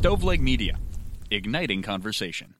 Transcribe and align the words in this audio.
Stoveleg 0.00 0.38
Media, 0.38 0.78
igniting 1.28 1.82
conversation. 1.82 2.54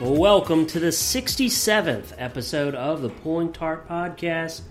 Welcome 0.00 0.66
to 0.66 0.80
the 0.80 0.88
67th 0.88 2.14
episode 2.18 2.74
of 2.74 3.00
the 3.00 3.10
Pulling 3.10 3.52
Tarp 3.52 3.88
Podcast. 3.88 4.62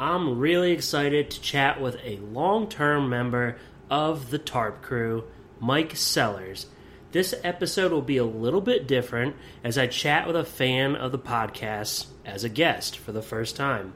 I'm 0.00 0.38
really 0.38 0.72
excited 0.72 1.30
to 1.30 1.42
chat 1.42 1.78
with 1.78 1.96
a 2.02 2.16
long 2.16 2.68
term 2.70 3.10
member 3.10 3.58
of 3.90 4.30
the 4.30 4.38
Tarp 4.38 4.80
crew, 4.80 5.24
Mike 5.60 5.94
Sellers. 5.94 6.64
This 7.12 7.34
episode 7.44 7.92
will 7.92 8.00
be 8.00 8.16
a 8.16 8.24
little 8.24 8.62
bit 8.62 8.88
different 8.88 9.36
as 9.62 9.76
I 9.76 9.88
chat 9.88 10.26
with 10.26 10.36
a 10.36 10.44
fan 10.44 10.96
of 10.96 11.12
the 11.12 11.18
podcast 11.18 12.06
as 12.24 12.44
a 12.44 12.48
guest 12.48 12.96
for 12.96 13.12
the 13.12 13.20
first 13.20 13.56
time. 13.56 13.92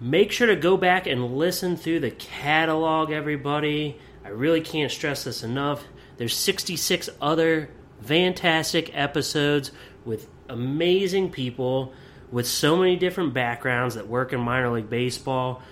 Make 0.00 0.30
sure 0.30 0.46
to 0.46 0.54
go 0.54 0.76
back 0.76 1.08
and 1.08 1.36
listen 1.36 1.76
through 1.76 1.98
the 1.98 2.12
catalog, 2.12 3.10
everybody. 3.10 3.98
I 4.24 4.28
really 4.28 4.60
can't 4.60 4.92
stress 4.92 5.24
this 5.24 5.42
enough. 5.42 5.82
There's 6.16 6.36
66 6.36 7.10
other 7.20 7.70
fantastic 8.02 8.96
episodes 8.96 9.72
with 10.04 10.28
amazing 10.48 11.32
people 11.32 11.92
with 12.34 12.48
so 12.48 12.76
many 12.76 12.96
different 12.96 13.32
backgrounds 13.32 13.94
that 13.94 14.08
work 14.08 14.32
in 14.32 14.40
minor 14.40 14.68
league 14.72 14.90
baseball. 14.90 15.62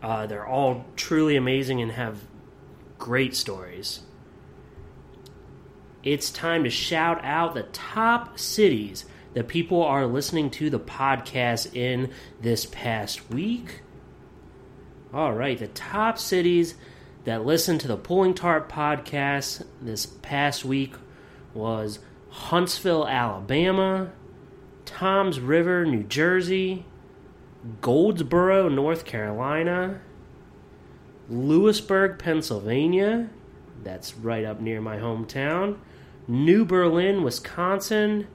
Uh, 0.00 0.24
they're 0.24 0.46
all 0.46 0.84
truly 0.94 1.34
amazing 1.34 1.82
and 1.82 1.90
have 1.90 2.16
great 2.96 3.34
stories. 3.34 4.02
It's 6.04 6.30
time 6.30 6.62
to 6.62 6.70
shout 6.70 7.24
out 7.24 7.54
the 7.54 7.64
top 7.64 8.38
cities 8.38 9.04
that 9.34 9.48
people 9.48 9.82
are 9.82 10.06
listening 10.06 10.50
to 10.50 10.70
the 10.70 10.78
podcast 10.78 11.74
in 11.74 12.12
this 12.40 12.66
past 12.66 13.28
week. 13.28 13.80
All 15.12 15.32
right, 15.32 15.58
the 15.58 15.66
top 15.66 16.18
cities 16.18 16.76
that 17.24 17.44
listened 17.44 17.80
to 17.80 17.88
the 17.88 17.96
Pulling 17.96 18.34
Tarp 18.34 18.70
podcast 18.70 19.66
this 19.80 20.06
past 20.06 20.64
week 20.64 20.94
was 21.52 21.98
Huntsville, 22.30 23.08
Alabama, 23.08 24.12
Toms 24.92 25.40
River, 25.40 25.86
New 25.86 26.02
Jersey, 26.02 26.84
Goldsboro, 27.80 28.68
North 28.68 29.06
Carolina, 29.06 30.02
Lewisburg, 31.30 32.18
Pennsylvania, 32.18 33.30
that's 33.82 34.14
right 34.14 34.44
up 34.44 34.60
near 34.60 34.82
my 34.82 34.98
hometown, 34.98 35.78
New 36.28 36.66
Berlin, 36.66 37.22
Wisconsin, 37.22 38.26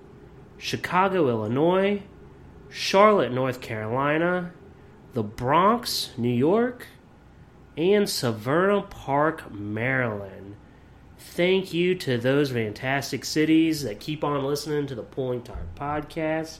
Chicago, 0.57 1.29
Illinois, 1.29 2.01
Charlotte, 2.69 3.31
North 3.31 3.61
Carolina, 3.61 4.51
the 5.13 5.23
Bronx, 5.23 6.09
New 6.17 6.27
York, 6.33 6.87
and 7.77 8.05
Severna 8.05 8.89
Park, 8.89 9.51
Maryland. 9.51 10.36
Thank 11.29 11.71
you 11.71 11.93
to 11.93 12.17
those 12.17 12.51
fantastic 12.51 13.23
cities 13.23 13.83
that 13.83 13.99
keep 13.99 14.23
on 14.23 14.43
listening 14.43 14.87
to 14.87 14.95
the 14.95 15.03
Pulling 15.03 15.43
Tarp 15.43 15.75
podcast. 15.75 16.59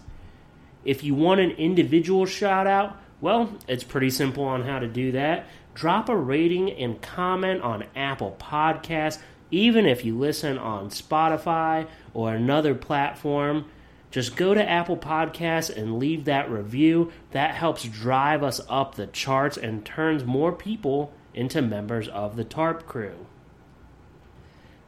If 0.85 1.03
you 1.03 1.15
want 1.15 1.39
an 1.39 1.51
individual 1.51 2.27
shout 2.27 2.67
out, 2.67 3.01
well, 3.19 3.57
it's 3.67 3.83
pretty 3.83 4.11
simple 4.11 4.43
on 4.43 4.61
how 4.63 4.77
to 4.77 4.87
do 4.87 5.13
that. 5.13 5.47
Drop 5.73 6.09
a 6.09 6.15
rating 6.15 6.69
and 6.71 7.01
comment 7.01 7.61
on 7.63 7.85
Apple 7.95 8.37
Podcasts, 8.39 9.19
even 9.49 9.87
if 9.87 10.05
you 10.05 10.15
listen 10.15 10.59
on 10.59 10.91
Spotify 10.91 11.87
or 12.13 12.35
another 12.35 12.75
platform. 12.75 13.65
Just 14.11 14.35
go 14.35 14.53
to 14.53 14.69
Apple 14.69 14.97
Podcasts 14.97 15.75
and 15.75 15.97
leave 15.97 16.25
that 16.25 16.52
review. 16.52 17.11
That 17.31 17.55
helps 17.55 17.83
drive 17.86 18.43
us 18.43 18.61
up 18.69 18.93
the 18.93 19.08
charts 19.08 19.58
and 19.58 19.83
turns 19.83 20.23
more 20.23 20.52
people 20.52 21.13
into 21.33 21.63
members 21.63 22.08
of 22.09 22.36
the 22.36 22.45
TARP 22.45 22.86
crew. 22.86 23.25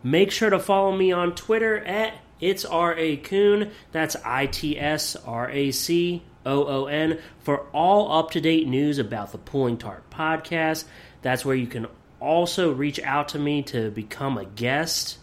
Make 0.04 0.32
sure 0.32 0.50
to 0.50 0.60
follow 0.60 0.96
me 0.96 1.12
on 1.12 1.36
Twitter 1.36 1.78
at 1.78 2.14
it's 2.40 2.64
R 2.64 2.98
A 2.98 3.18
Coon. 3.18 3.72
That's 3.92 4.16
I 4.24 4.46
T 4.46 4.80
S 4.80 5.16
R 5.16 5.50
A 5.50 5.72
C 5.72 6.24
O 6.46 6.66
O 6.66 6.86
N 6.86 7.20
for 7.40 7.68
all 7.74 8.18
up 8.18 8.32
to 8.32 8.42
date 8.42 8.68
news 8.68 8.98
about 8.98 9.32
the 9.32 9.38
Pulling 9.38 9.78
Tarp 9.78 10.14
podcast. 10.14 10.86
That's 11.22 11.44
where 11.44 11.56
you 11.56 11.68
can 11.68 11.88
also 12.20 12.72
reach 12.72 13.00
out 13.02 13.30
to 13.30 13.40
me 13.40 13.62
to 13.64 13.92
become 13.92 14.38
a 14.38 14.46
guest. 14.46 15.18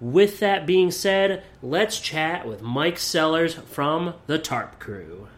With 0.00 0.38
that 0.40 0.64
being 0.64 0.90
said, 0.90 1.42
let's 1.60 1.98
chat 1.98 2.46
with 2.46 2.62
Mike 2.62 2.98
Sellers 2.98 3.54
from 3.54 4.14
the 4.26 4.38
Tarp 4.38 4.78
Crew. 4.78 5.28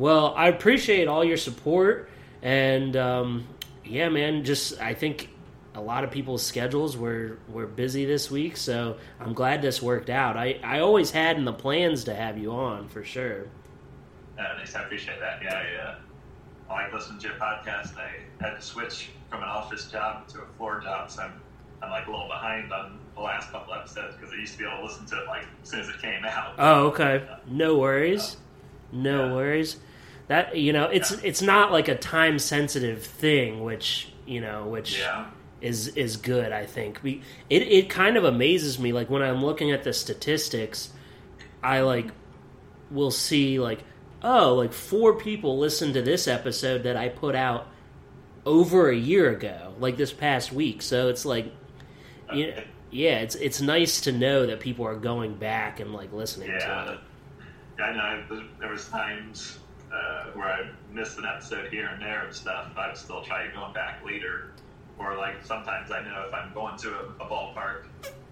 Well, 0.00 0.32
I 0.34 0.48
appreciate 0.48 1.08
all 1.08 1.22
your 1.22 1.36
support, 1.36 2.08
and 2.40 2.96
um, 2.96 3.46
yeah, 3.84 4.08
man. 4.08 4.44
Just 4.44 4.80
I 4.80 4.94
think 4.94 5.28
a 5.74 5.80
lot 5.82 6.04
of 6.04 6.10
people's 6.10 6.42
schedules 6.42 6.96
were 6.96 7.36
were 7.52 7.66
busy 7.66 8.06
this 8.06 8.30
week, 8.30 8.56
so 8.56 8.96
I'm 9.20 9.34
glad 9.34 9.60
this 9.60 9.82
worked 9.82 10.08
out. 10.08 10.38
I 10.38 10.58
I 10.64 10.80
always 10.80 11.10
had 11.10 11.36
in 11.36 11.44
the 11.44 11.52
plans 11.52 12.04
to 12.04 12.14
have 12.14 12.38
you 12.38 12.52
on 12.52 12.88
for 12.88 13.04
sure. 13.04 13.44
Uh, 14.38 14.42
nice, 14.56 14.74
I 14.74 14.84
appreciate 14.84 15.20
that. 15.20 15.38
Yeah, 15.42 15.62
yeah. 15.70 15.82
uh, 16.70 16.72
I 16.72 16.84
like 16.84 16.94
listening 16.94 17.20
to 17.20 17.28
your 17.28 17.36
podcast. 17.36 17.94
I 17.98 18.10
had 18.42 18.54
to 18.56 18.62
switch 18.62 19.10
from 19.28 19.42
an 19.42 19.48
office 19.50 19.90
job 19.90 20.26
to 20.28 20.40
a 20.40 20.46
floor 20.56 20.80
job, 20.80 21.10
so 21.10 21.24
I'm 21.24 21.32
I'm 21.82 21.90
like 21.90 22.06
a 22.06 22.10
little 22.10 22.26
behind 22.28 22.72
on 22.72 22.98
the 23.16 23.20
last 23.20 23.50
couple 23.52 23.74
episodes 23.74 24.16
because 24.16 24.32
I 24.32 24.36
used 24.36 24.52
to 24.54 24.58
be 24.60 24.64
able 24.64 24.78
to 24.78 24.84
listen 24.84 25.04
to 25.04 25.20
it 25.20 25.26
like 25.26 25.44
as 25.62 25.68
soon 25.68 25.80
as 25.80 25.88
it 25.90 26.00
came 26.00 26.24
out. 26.24 26.54
Oh, 26.58 26.86
okay. 26.86 27.28
No 27.46 27.76
worries. 27.76 28.38
No 28.92 29.26
Yeah. 29.26 29.34
worries. 29.34 29.76
That 30.30 30.56
you 30.56 30.72
know, 30.72 30.84
it's 30.84 31.10
it's 31.10 31.42
not 31.42 31.72
like 31.72 31.88
a 31.88 31.96
time 31.96 32.38
sensitive 32.38 33.04
thing, 33.04 33.64
which 33.64 34.12
you 34.26 34.40
know, 34.40 34.64
which 34.68 34.96
Yeah. 35.00 35.26
is 35.60 35.88
is 35.88 36.16
good. 36.16 36.52
I 36.52 36.66
think 36.66 37.00
we 37.02 37.22
it 37.50 37.62
it 37.62 37.90
kind 37.90 38.16
of 38.16 38.22
amazes 38.22 38.78
me. 38.78 38.92
Like 38.92 39.10
when 39.10 39.22
I'm 39.22 39.44
looking 39.44 39.72
at 39.72 39.82
the 39.82 39.92
statistics, 39.92 40.90
I 41.64 41.80
like 41.80 42.12
will 42.92 43.10
see 43.10 43.58
like 43.58 43.80
oh, 44.22 44.54
like 44.54 44.72
four 44.72 45.14
people 45.18 45.58
listened 45.58 45.94
to 45.94 46.02
this 46.02 46.28
episode 46.28 46.84
that 46.84 46.96
I 46.96 47.08
put 47.08 47.34
out 47.34 47.66
over 48.46 48.88
a 48.88 48.96
year 48.96 49.30
ago, 49.30 49.74
like 49.80 49.96
this 49.96 50.12
past 50.12 50.52
week. 50.52 50.80
So 50.80 51.08
it's 51.08 51.24
like, 51.24 51.52
you 52.32 52.52
know, 52.52 52.62
yeah, 52.92 53.18
it's 53.18 53.34
it's 53.34 53.60
nice 53.60 54.02
to 54.02 54.12
know 54.12 54.46
that 54.46 54.60
people 54.60 54.86
are 54.86 54.94
going 54.94 55.34
back 55.34 55.80
and 55.80 55.92
like 55.92 56.12
listening 56.12 56.50
to 56.50 56.54
it. 56.54 56.60
Yeah, 57.80 57.84
I 57.84 57.92
know. 58.28 58.42
There 58.60 58.68
was 58.70 58.86
times 58.88 59.58
uh, 59.92 60.26
where 60.34 60.48
I 60.48 60.70
missed 60.92 61.18
an 61.18 61.24
episode 61.24 61.68
here 61.70 61.86
and 61.86 62.00
there 62.00 62.24
and 62.24 62.34
stuff. 62.34 62.70
But 62.74 62.90
I'd 62.90 62.96
still 62.96 63.22
try 63.22 63.48
going 63.52 63.72
back 63.72 64.04
later. 64.04 64.52
Or 64.98 65.16
like 65.16 65.44
sometimes 65.44 65.90
I 65.90 66.02
know 66.02 66.26
if 66.28 66.34
I'm 66.34 66.52
going 66.52 66.76
to 66.78 66.90
a, 66.90 67.24
a 67.24 67.26
ballpark, 67.26 67.84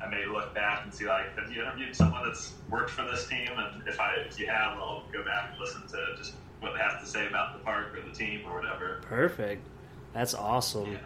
I 0.02 0.08
may 0.08 0.26
look 0.26 0.54
back 0.54 0.84
and 0.84 0.92
see 0.92 1.06
like, 1.06 1.36
have 1.38 1.50
you 1.50 1.62
interviewed 1.62 1.96
someone 1.96 2.26
that's 2.26 2.52
worked 2.68 2.90
for 2.90 3.04
this 3.04 3.26
team? 3.26 3.48
And 3.56 3.86
if 3.88 3.98
I 3.98 4.16
if 4.26 4.38
you 4.38 4.46
have, 4.46 4.76
I'll 4.78 5.04
go 5.12 5.24
back 5.24 5.50
and 5.50 5.60
listen 5.60 5.82
to 5.88 6.16
just 6.16 6.34
what 6.60 6.74
they 6.74 6.80
have 6.80 7.00
to 7.00 7.06
say 7.06 7.26
about 7.26 7.56
the 7.56 7.64
park 7.64 7.96
or 7.96 8.06
the 8.06 8.14
team 8.14 8.42
or 8.46 8.60
whatever. 8.60 9.00
Perfect. 9.02 9.64
That's 10.12 10.34
awesome. 10.34 10.92
Yeah. 10.92 10.98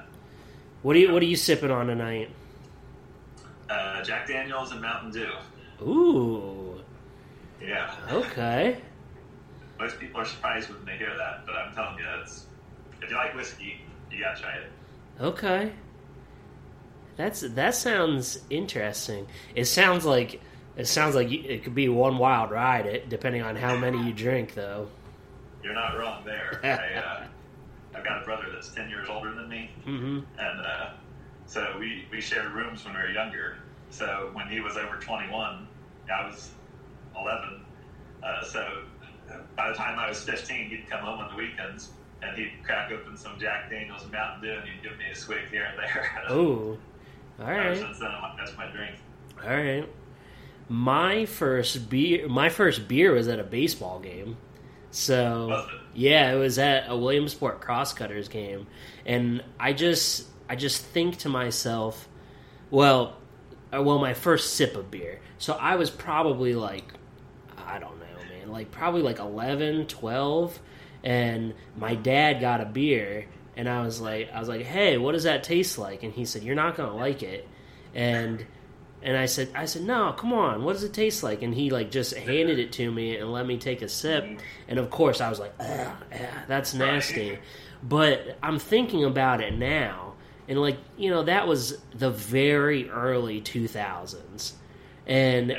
What 0.82 0.96
are 0.96 0.98
you 0.98 1.12
What 1.12 1.22
are 1.22 1.26
you 1.26 1.36
sipping 1.36 1.70
on 1.70 1.86
tonight? 1.86 2.30
Uh, 3.70 4.02
Jack 4.02 4.26
Daniels 4.26 4.72
and 4.72 4.82
Mountain 4.82 5.12
Dew. 5.12 5.30
Ooh. 5.84 6.80
Yeah. 7.60 7.94
Okay. 8.10 8.80
Most 9.82 9.98
people 9.98 10.20
are 10.20 10.24
surprised 10.24 10.70
when 10.70 10.84
they 10.84 10.96
hear 10.96 11.12
that, 11.18 11.44
but 11.44 11.56
I'm 11.56 11.74
telling 11.74 11.98
you, 11.98 12.04
it's 12.20 12.46
if 13.02 13.10
you 13.10 13.16
like 13.16 13.34
whiskey, 13.34 13.80
you 14.12 14.20
gotta 14.20 14.40
try 14.40 14.52
it. 14.52 14.70
Okay. 15.20 15.72
That's 17.16 17.40
that 17.40 17.74
sounds 17.74 18.38
interesting. 18.48 19.26
It 19.56 19.64
sounds 19.64 20.04
like 20.04 20.40
it 20.76 20.86
sounds 20.86 21.16
like 21.16 21.32
it 21.32 21.64
could 21.64 21.74
be 21.74 21.88
one 21.88 22.18
wild 22.18 22.52
ride. 22.52 22.86
It 22.86 23.08
depending 23.08 23.42
on 23.42 23.56
how 23.56 23.76
many 23.76 24.00
you 24.06 24.12
drink, 24.12 24.54
though. 24.54 24.86
You're 25.64 25.74
not 25.74 25.98
wrong 25.98 26.24
there. 26.24 26.60
I, 26.62 26.98
uh, 27.00 27.26
I've 27.96 28.04
got 28.04 28.22
a 28.22 28.24
brother 28.24 28.44
that's 28.52 28.68
ten 28.68 28.88
years 28.88 29.08
older 29.10 29.34
than 29.34 29.48
me, 29.48 29.68
hmm 29.84 30.20
and 30.38 30.60
uh, 30.60 30.90
so 31.46 31.74
we 31.80 32.06
we 32.12 32.20
shared 32.20 32.52
rooms 32.52 32.84
when 32.84 32.94
we 32.94 33.00
were 33.00 33.10
younger. 33.10 33.56
So 33.90 34.30
when 34.32 34.46
he 34.46 34.60
was 34.60 34.76
over 34.76 34.96
21, 34.96 35.66
I 36.08 36.26
was 36.26 36.52
11. 37.14 37.64
Uh, 38.22 38.44
so 38.44 38.84
by 39.56 39.68
the 39.68 39.74
time 39.74 39.98
I 39.98 40.08
was 40.08 40.22
15, 40.22 40.68
he'd 40.70 40.88
come 40.90 41.00
home 41.00 41.18
on 41.20 41.30
the 41.30 41.36
weekends 41.36 41.90
and 42.22 42.36
he'd 42.36 42.52
crack 42.64 42.90
open 42.92 43.16
some 43.16 43.38
Jack 43.38 43.70
Daniels 43.70 44.06
Mountain 44.12 44.42
Dew 44.42 44.52
and 44.52 44.68
he'd 44.68 44.82
give 44.82 44.98
me 44.98 45.04
a 45.12 45.14
swig 45.14 45.48
here 45.50 45.64
and 45.64 45.78
there. 45.78 46.22
Oh, 46.28 46.76
all 47.40 47.46
Ever 47.46 47.68
right, 47.70 47.76
since 47.78 47.98
then, 47.98 48.08
I'm 48.10 48.22
like, 48.22 48.36
that's 48.38 48.56
my 48.56 48.66
drink. 48.70 48.96
all 49.42 49.50
right. 49.56 49.88
My 50.68 51.26
first 51.26 51.90
beer, 51.90 52.28
my 52.28 52.48
first 52.48 52.86
beer 52.88 53.12
was 53.12 53.28
at 53.28 53.38
a 53.38 53.44
baseball 53.44 53.98
game. 54.00 54.36
So 54.90 55.50
it? 55.52 55.80
yeah, 55.94 56.32
it 56.32 56.36
was 56.36 56.58
at 56.58 56.84
a 56.88 56.96
Williamsport 56.96 57.60
Crosscutters 57.60 58.28
game, 58.28 58.66
and 59.06 59.42
I 59.58 59.72
just 59.72 60.26
I 60.48 60.54
just 60.56 60.82
think 60.84 61.16
to 61.18 61.28
myself, 61.30 62.08
well, 62.70 63.16
uh, 63.74 63.82
well, 63.82 63.98
my 63.98 64.14
first 64.14 64.54
sip 64.54 64.76
of 64.76 64.90
beer. 64.90 65.20
So 65.38 65.54
I 65.54 65.76
was 65.76 65.90
probably 65.90 66.54
like, 66.54 66.92
I 67.56 67.78
don't 67.78 67.98
know, 67.98 68.01
like 68.52 68.70
probably 68.70 69.02
like 69.02 69.18
11, 69.18 69.86
12, 69.86 70.58
and 71.02 71.54
my 71.76 71.94
dad 71.94 72.40
got 72.40 72.60
a 72.60 72.66
beer, 72.66 73.26
and 73.56 73.68
I 73.68 73.82
was 73.84 74.00
like, 74.00 74.30
I 74.32 74.38
was 74.38 74.48
like, 74.48 74.62
hey, 74.62 74.98
what 74.98 75.12
does 75.12 75.24
that 75.24 75.42
taste 75.42 75.78
like? 75.78 76.02
And 76.04 76.12
he 76.12 76.24
said, 76.24 76.42
you're 76.42 76.54
not 76.54 76.76
gonna 76.76 76.96
like 76.96 77.22
it, 77.22 77.48
and. 77.94 78.44
And 79.04 79.16
I 79.16 79.26
said, 79.26 79.50
I 79.56 79.64
said, 79.64 79.82
no, 79.82 80.12
come 80.12 80.32
on, 80.32 80.62
what 80.62 80.74
does 80.74 80.84
it 80.84 80.92
taste 80.92 81.24
like? 81.24 81.42
And 81.42 81.52
he 81.52 81.70
like 81.70 81.90
just 81.90 82.14
handed 82.14 82.60
it 82.60 82.70
to 82.74 82.88
me 82.88 83.16
and 83.16 83.32
let 83.32 83.44
me 83.44 83.58
take 83.58 83.82
a 83.82 83.88
sip. 83.88 84.24
And 84.68 84.78
of 84.78 84.90
course, 84.90 85.20
I 85.20 85.28
was 85.28 85.40
like, 85.40 85.52
"Ugh, 85.58 85.92
ugh, 86.12 86.20
that's 86.46 86.72
nasty. 86.72 87.36
But 87.82 88.38
I'm 88.44 88.60
thinking 88.60 89.04
about 89.04 89.40
it 89.40 89.58
now, 89.58 90.14
and 90.46 90.60
like 90.60 90.78
you 90.96 91.10
know, 91.10 91.24
that 91.24 91.48
was 91.48 91.78
the 91.92 92.10
very 92.10 92.88
early 92.90 93.40
2000s, 93.40 94.52
and 95.06 95.56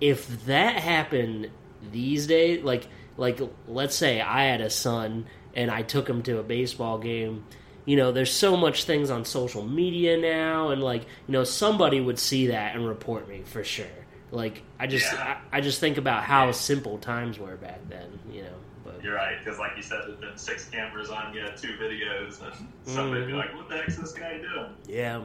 if 0.00 0.44
that 0.44 0.76
happened 0.76 1.50
these 1.92 2.26
days, 2.26 2.62
like 2.62 2.86
like 3.16 3.40
let's 3.68 3.94
say 3.96 4.20
I 4.20 4.44
had 4.44 4.60
a 4.60 4.70
son 4.70 5.26
and 5.54 5.70
I 5.70 5.82
took 5.82 6.08
him 6.08 6.22
to 6.22 6.38
a 6.38 6.42
baseball 6.42 6.98
game, 6.98 7.44
you 7.84 7.96
know, 7.96 8.12
there's 8.12 8.32
so 8.32 8.56
much 8.56 8.84
things 8.84 9.10
on 9.10 9.24
social 9.24 9.62
media 9.66 10.16
now, 10.16 10.68
and 10.70 10.82
like 10.82 11.02
you 11.26 11.32
know, 11.32 11.44
somebody 11.44 12.00
would 12.00 12.18
see 12.18 12.48
that 12.48 12.74
and 12.74 12.86
report 12.86 13.28
me 13.28 13.42
for 13.44 13.64
sure. 13.64 13.86
Like 14.30 14.62
I 14.78 14.86
just 14.86 15.12
Yeah. 15.12 15.38
I, 15.52 15.58
I 15.58 15.60
just 15.60 15.80
think 15.80 15.98
about 15.98 16.22
how 16.24 16.46
Yeah. 16.46 16.52
simple 16.52 16.98
times 16.98 17.38
were 17.38 17.56
back 17.56 17.80
then, 17.88 18.18
you 18.30 18.42
know. 18.42 18.54
But 18.84 19.02
You're 19.04 19.14
right, 19.14 19.36
because 19.44 19.58
like 19.58 19.72
you 19.76 19.82
said, 19.82 20.02
there's 20.06 20.18
been 20.20 20.38
six 20.38 20.68
cameras 20.70 21.10
on 21.10 21.34
you, 21.34 21.44
two 21.56 21.74
videos, 21.74 22.40
and 22.42 22.54
somebody'd 22.84 23.26
be 23.26 23.32
Mhm. 23.32 23.36
like, 23.36 23.54
what 23.54 23.68
the 23.68 23.76
heck's 23.76 23.96
this 23.96 24.12
guy 24.12 24.38
doing? 24.38 24.70
yeah, 24.86 25.22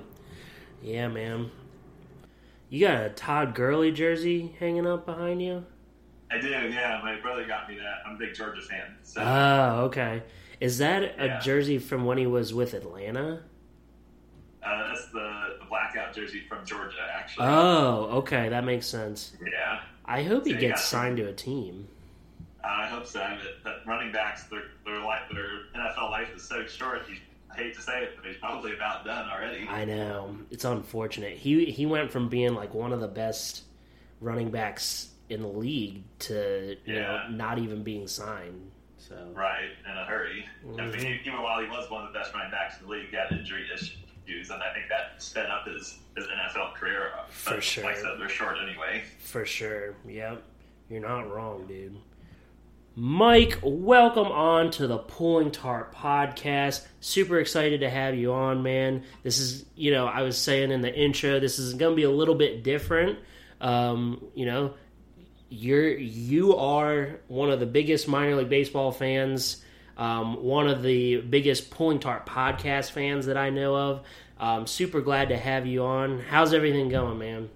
yeah, 0.82 1.08
man. 1.08 1.52
You 2.70 2.88
got 2.88 3.06
a 3.06 3.10
Todd 3.10 3.54
Gurley 3.56 3.92
jersey 3.92 4.56
hanging 4.60 4.86
up 4.88 5.06
behind 5.06 5.42
you? 5.42 5.66
I 6.32 6.40
do, 6.40 6.50
yeah. 6.50 7.00
My 7.04 7.20
brother 7.22 7.46
got 7.46 7.70
me 7.70 7.78
that. 7.78 8.00
I'm 8.06 8.16
a 8.16 8.18
big 8.18 8.34
Georgia 8.34 8.62
fan. 8.62 8.96
So 9.04 9.22
Oh, 9.22 9.86
okay. 9.86 10.24
Is 10.60 10.78
that 10.80 11.04
a 11.20 11.26
Yeah. 11.28 11.40
jersey 11.40 11.78
from 11.78 12.06
when 12.06 12.18
he 12.18 12.26
was 12.28 12.54
with 12.54 12.74
Atlanta? 12.74 13.42
uh, 14.64 14.88
that's 14.88 15.06
the, 15.12 15.58
the 15.60 15.66
blackout 15.70 16.12
jersey 16.16 16.42
from 16.50 16.66
Georgia, 16.66 16.98
actually. 17.14 17.46
Oh, 17.48 18.10
okay, 18.18 18.50
that 18.50 18.64
makes 18.64 18.88
sense. 18.88 19.34
yeah. 19.52 19.82
I 20.06 20.24
hope 20.24 20.44
he 20.46 20.52
So 20.54 20.56
you 20.56 20.62
gets 20.68 20.84
signed 20.84 21.18
to 21.18 21.28
a 21.28 21.34
team. 21.34 21.88
I 22.64 22.88
hope 22.88 23.06
so. 23.06 23.20
But, 23.64 23.64
but 23.64 23.88
running 23.88 24.12
backs, 24.12 24.44
their 24.46 24.64
their 24.86 25.00
life, 25.02 25.22
their 25.32 25.46
NFL 25.76 26.10
life 26.10 26.30
is 26.36 26.42
so 26.44 26.66
short. 26.66 27.02
You, 27.08 27.18
I 27.52 27.58
hate 27.58 27.76
to 27.76 27.82
say 27.82 28.04
it, 28.04 28.14
but 28.16 28.26
he's 28.26 28.38
probably 28.38 28.74
about 28.74 29.06
done 29.06 29.30
already. 29.30 29.68
I 29.68 29.86
know 29.86 30.36
it's 30.50 30.66
unfortunate. 30.66 31.38
He 31.38 31.66
he 31.66 31.86
went 31.86 32.12
from 32.12 32.28
being 32.28 32.56
like 32.56 32.74
one 32.74 32.92
of 32.92 33.00
the 33.02 33.08
best 33.08 33.64
running 34.20 34.50
backs 34.50 35.10
in 35.30 35.42
the 35.42 35.48
league 35.48 36.04
to 36.20 36.78
you 36.86 36.96
Yeah. 36.96 37.02
know 37.02 37.28
not 37.32 37.58
even 37.58 37.84
being 37.84 38.08
signed. 38.08 38.72
So 38.98 39.16
Right, 39.34 39.70
in 39.86 39.92
a 39.98 40.06
hurry. 40.06 40.46
I 40.64 40.68
Mhm. 40.68 40.94
mean, 41.04 41.20
even 41.26 41.42
while 41.42 41.62
he 41.62 41.70
was 41.70 41.90
one 41.92 42.06
of 42.06 42.14
the 42.14 42.18
best 42.20 42.34
running 42.34 42.52
backs 42.52 42.80
in 42.80 42.86
the 42.86 42.92
league, 42.92 43.10
he 43.10 43.16
had 43.16 43.32
injury 43.32 43.66
issues, 43.74 44.50
and 44.50 44.62
I 44.64 44.74
think 44.74 44.88
that 44.90 45.22
sped 45.22 45.48
up 45.50 45.68
his, 45.68 46.00
his 46.16 46.26
NFL 46.28 46.74
career. 46.74 47.12
For 47.30 47.56
But 47.56 47.64
sure. 47.64 47.84
Like 47.84 47.98
I 47.98 48.02
said, 48.02 48.12
they're 48.20 48.30
short 48.30 48.58
anyway. 48.62 49.04
for 49.20 49.46
sure, 49.46 49.96
yep, 50.08 50.42
you're 50.90 51.02
not 51.02 51.32
wrong, 51.32 51.68
dude. 51.68 51.98
Mike, 52.98 53.60
welcome 53.62 54.28
on 54.28 54.72
to 54.72 54.88
the 54.88 54.98
Pulling 54.98 55.52
Tarp 55.52 55.94
podcast. 55.94 56.88
Super 57.02 57.40
excited 57.40 57.82
to 57.82 57.90
have 57.90 58.16
you 58.16 58.32
on, 58.32 58.64
man. 58.64 59.04
This 59.22 59.38
is, 59.38 59.66
you 59.76 59.92
know, 59.92 60.08
I 60.08 60.22
was 60.22 60.38
saying 60.38 60.72
in 60.72 60.80
the 60.80 60.94
intro, 60.96 61.40
this 61.42 61.60
is 61.60 61.74
going 61.74 61.92
to 61.92 61.96
be 61.96 62.04
a 62.04 62.10
little 62.10 62.36
bit 62.36 62.64
different. 62.64 63.20
Um, 63.60 64.26
you 64.34 64.46
know, 64.46 64.76
you're 65.56 65.90
you 65.90 66.56
are 66.58 67.20
one 67.28 67.50
of 67.50 67.60
the 67.60 67.66
biggest 67.66 68.08
minor 68.08 68.36
league 68.36 68.50
baseball 68.50 68.92
fans, 68.92 69.64
um, 69.98 70.44
one 70.44 70.68
of 70.68 70.84
the 70.84 71.18
biggest 71.18 71.72
Pulling 71.72 72.00
Tarp 72.00 72.28
podcast 72.28 72.92
fans 72.92 73.26
that 73.28 73.38
I 73.38 73.50
know 73.50 73.76
of. 73.76 74.06
Um, 74.38 74.68
super 74.68 75.00
glad 75.00 75.30
to 75.30 75.38
have 75.38 75.66
you 75.66 75.84
on. 75.84 76.20
How's 76.20 76.54
everything 76.54 76.90
going, 76.90 77.18
man? 77.18 77.50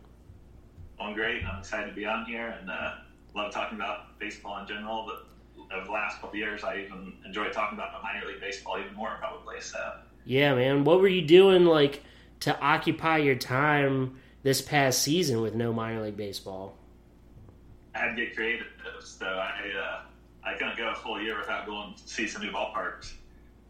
Going 0.98 1.14
great. 1.14 1.44
I'm 1.44 1.60
excited 1.60 1.90
to 1.90 1.96
be 1.96 2.06
on 2.06 2.26
here 2.26 2.56
and 2.60 2.70
uh, 2.70 2.94
love 3.36 3.52
talking 3.52 3.78
about 3.78 4.18
baseball 4.18 4.60
in 4.62 4.68
general. 4.68 5.06
But 5.06 5.76
over 5.76 5.86
the 5.86 5.92
last 5.92 6.16
couple 6.16 6.30
of 6.30 6.36
years, 6.36 6.64
I 6.64 6.78
even 6.78 7.14
enjoy 7.26 7.50
talking 7.50 7.78
about 7.78 7.92
my 8.02 8.14
minor 8.14 8.28
league 8.28 8.40
baseball 8.40 8.80
even 8.80 8.94
more, 8.96 9.18
probably. 9.20 9.60
So 9.60 9.78
Yeah, 10.24 10.56
man. 10.56 10.86
What 10.86 11.02
were 11.02 11.10
you 11.10 11.22
doing 11.22 11.66
like 11.66 12.02
to 12.42 12.58
occupy 12.62 13.18
your 13.18 13.36
time 13.36 14.18
this 14.44 14.62
past 14.62 15.02
season 15.02 15.42
with 15.42 15.54
no 15.54 15.74
minor 15.74 16.04
league 16.04 16.16
baseball? 16.16 16.79
I 17.96 18.00
had 18.00 18.16
to 18.16 18.26
get 18.26 18.36
creative. 18.36 18.68
So 19.02 19.26
I 19.26 19.62
uh, 19.78 20.02
I 20.44 20.54
couldn't 20.54 20.78
go 20.78 20.92
a 20.92 20.96
full 20.96 21.22
year 21.22 21.38
without 21.38 21.66
going 21.66 21.96
to 21.96 22.08
see 22.08 22.28
some 22.28 22.42
new 22.42 22.52
ballparks. 22.52 23.14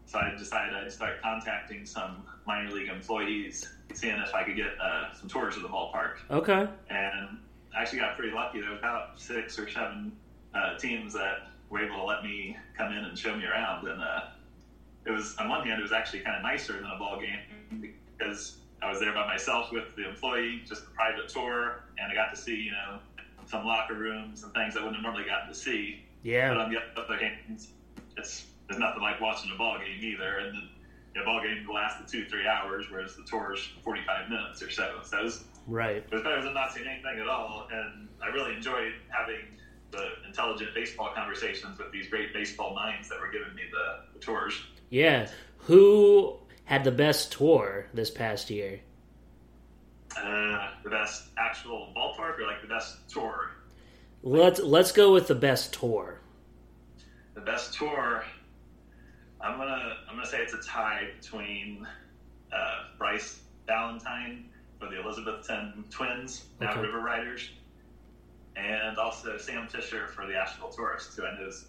So 0.06 0.18
I 0.18 0.34
decided 0.36 0.74
I'd 0.74 0.90
start 0.92 1.22
contacting 1.22 1.86
some 1.86 2.24
minor 2.46 2.70
league 2.72 2.88
employees, 2.88 3.72
seeing 3.94 4.18
if 4.18 4.34
I 4.34 4.42
could 4.42 4.56
get 4.56 4.72
uh, 4.82 5.12
some 5.14 5.28
tours 5.28 5.56
of 5.56 5.62
the 5.62 5.68
ballpark. 5.68 6.16
Okay. 6.30 6.66
And 6.88 7.38
I 7.76 7.82
actually 7.82 8.00
got 8.00 8.16
pretty 8.16 8.34
lucky. 8.34 8.60
There 8.60 8.70
was 8.70 8.78
about 8.78 9.20
six 9.20 9.58
or 9.58 9.70
seven 9.70 10.12
uh, 10.54 10.76
teams 10.78 11.12
that 11.12 11.50
were 11.68 11.80
able 11.84 11.96
to 11.96 12.04
let 12.04 12.24
me 12.24 12.56
come 12.76 12.92
in 12.92 13.04
and 13.04 13.16
show 13.16 13.36
me 13.36 13.44
around. 13.44 13.86
And 13.86 14.02
uh, 14.02 14.22
it 15.06 15.12
was, 15.12 15.36
on 15.38 15.48
one 15.48 15.64
hand, 15.64 15.78
it 15.78 15.82
was 15.82 15.92
actually 15.92 16.20
kind 16.20 16.36
of 16.36 16.42
nicer 16.42 16.72
than 16.72 16.90
a 16.90 16.98
ball 16.98 17.20
game 17.20 17.94
because 18.18 18.56
I 18.82 18.90
was 18.90 18.98
there 18.98 19.12
by 19.12 19.26
myself 19.26 19.70
with 19.70 19.94
the 19.94 20.08
employee, 20.08 20.62
just 20.66 20.82
a 20.82 20.90
private 20.90 21.28
tour, 21.28 21.84
and 21.98 22.10
I 22.10 22.14
got 22.14 22.34
to 22.34 22.40
see, 22.40 22.56
you 22.56 22.72
know, 22.72 22.98
some 23.50 23.66
locker 23.66 23.94
rooms 23.94 24.42
and 24.44 24.52
things 24.54 24.76
I 24.76 24.80
wouldn't 24.80 24.96
have 24.96 25.02
normally 25.02 25.24
gotten 25.24 25.48
to 25.48 25.54
see. 25.54 26.04
Yeah. 26.22 26.50
But 26.50 26.58
on 26.58 26.70
the 26.72 26.78
other 27.00 27.16
hand, 27.16 27.36
it's 28.16 28.46
there's 28.68 28.78
nothing 28.78 29.02
like 29.02 29.20
watching 29.20 29.50
a 29.52 29.58
ball 29.58 29.78
game 29.78 29.98
either. 30.00 30.38
And 30.38 30.54
the 30.56 30.60
you 31.14 31.20
know, 31.20 31.24
ball 31.24 31.42
game 31.42 31.66
lasted 31.72 32.06
two, 32.06 32.24
three 32.26 32.46
hours, 32.46 32.86
whereas 32.90 33.16
the 33.16 33.24
tour's 33.24 33.68
45 33.82 34.28
minutes 34.30 34.62
or 34.62 34.70
so. 34.70 35.00
So 35.02 35.18
it 35.18 35.24
was, 35.24 35.44
Right. 35.66 35.96
it 35.96 36.12
was 36.12 36.22
better 36.22 36.42
than 36.42 36.54
not 36.54 36.72
seeing 36.72 36.86
anything 36.86 37.18
at 37.20 37.26
all. 37.28 37.66
And 37.72 38.08
I 38.22 38.28
really 38.28 38.54
enjoyed 38.54 38.92
having 39.08 39.40
the 39.90 40.06
intelligent 40.26 40.72
baseball 40.72 41.10
conversations 41.14 41.76
with 41.78 41.90
these 41.90 42.06
great 42.08 42.32
baseball 42.32 42.74
minds 42.76 43.08
that 43.08 43.20
were 43.20 43.30
giving 43.32 43.52
me 43.56 43.62
the, 43.72 44.04
the 44.14 44.24
tours. 44.24 44.54
Yeah. 44.90 45.28
Who 45.58 46.38
had 46.64 46.84
the 46.84 46.92
best 46.92 47.32
tour 47.32 47.86
this 47.92 48.10
past 48.10 48.50
year? 48.50 48.80
Uh, 50.16 50.70
the 50.82 50.90
best 50.90 51.28
actual 51.38 51.92
ballpark 51.96 52.38
or 52.38 52.46
like 52.46 52.60
the 52.62 52.68
best 52.68 53.08
tour? 53.08 53.50
Let's 54.22 54.60
let's 54.60 54.92
go 54.92 55.12
with 55.12 55.28
the 55.28 55.34
best 55.34 55.72
tour. 55.72 56.20
The 57.34 57.40
best 57.40 57.74
tour. 57.74 58.24
I'm 59.40 59.56
gonna 59.56 59.96
I'm 60.08 60.16
gonna 60.16 60.26
say 60.26 60.42
it's 60.42 60.52
a 60.52 60.62
tie 60.62 61.08
between 61.20 61.86
uh, 62.52 62.74
Bryce 62.98 63.40
Valentine 63.66 64.50
for 64.78 64.88
the 64.88 64.96
Elizabethton 64.96 65.88
Twins, 65.90 66.44
now 66.60 66.72
Okay. 66.72 66.80
River 66.80 67.00
Riders, 67.00 67.50
and 68.56 68.98
also 68.98 69.38
Sam 69.38 69.68
Fisher 69.68 70.08
for 70.08 70.26
the 70.26 70.34
Asheville 70.34 70.70
Tourists, 70.70 71.16
who 71.16 71.24
I 71.24 71.38
know 71.38 71.44
has 71.46 71.66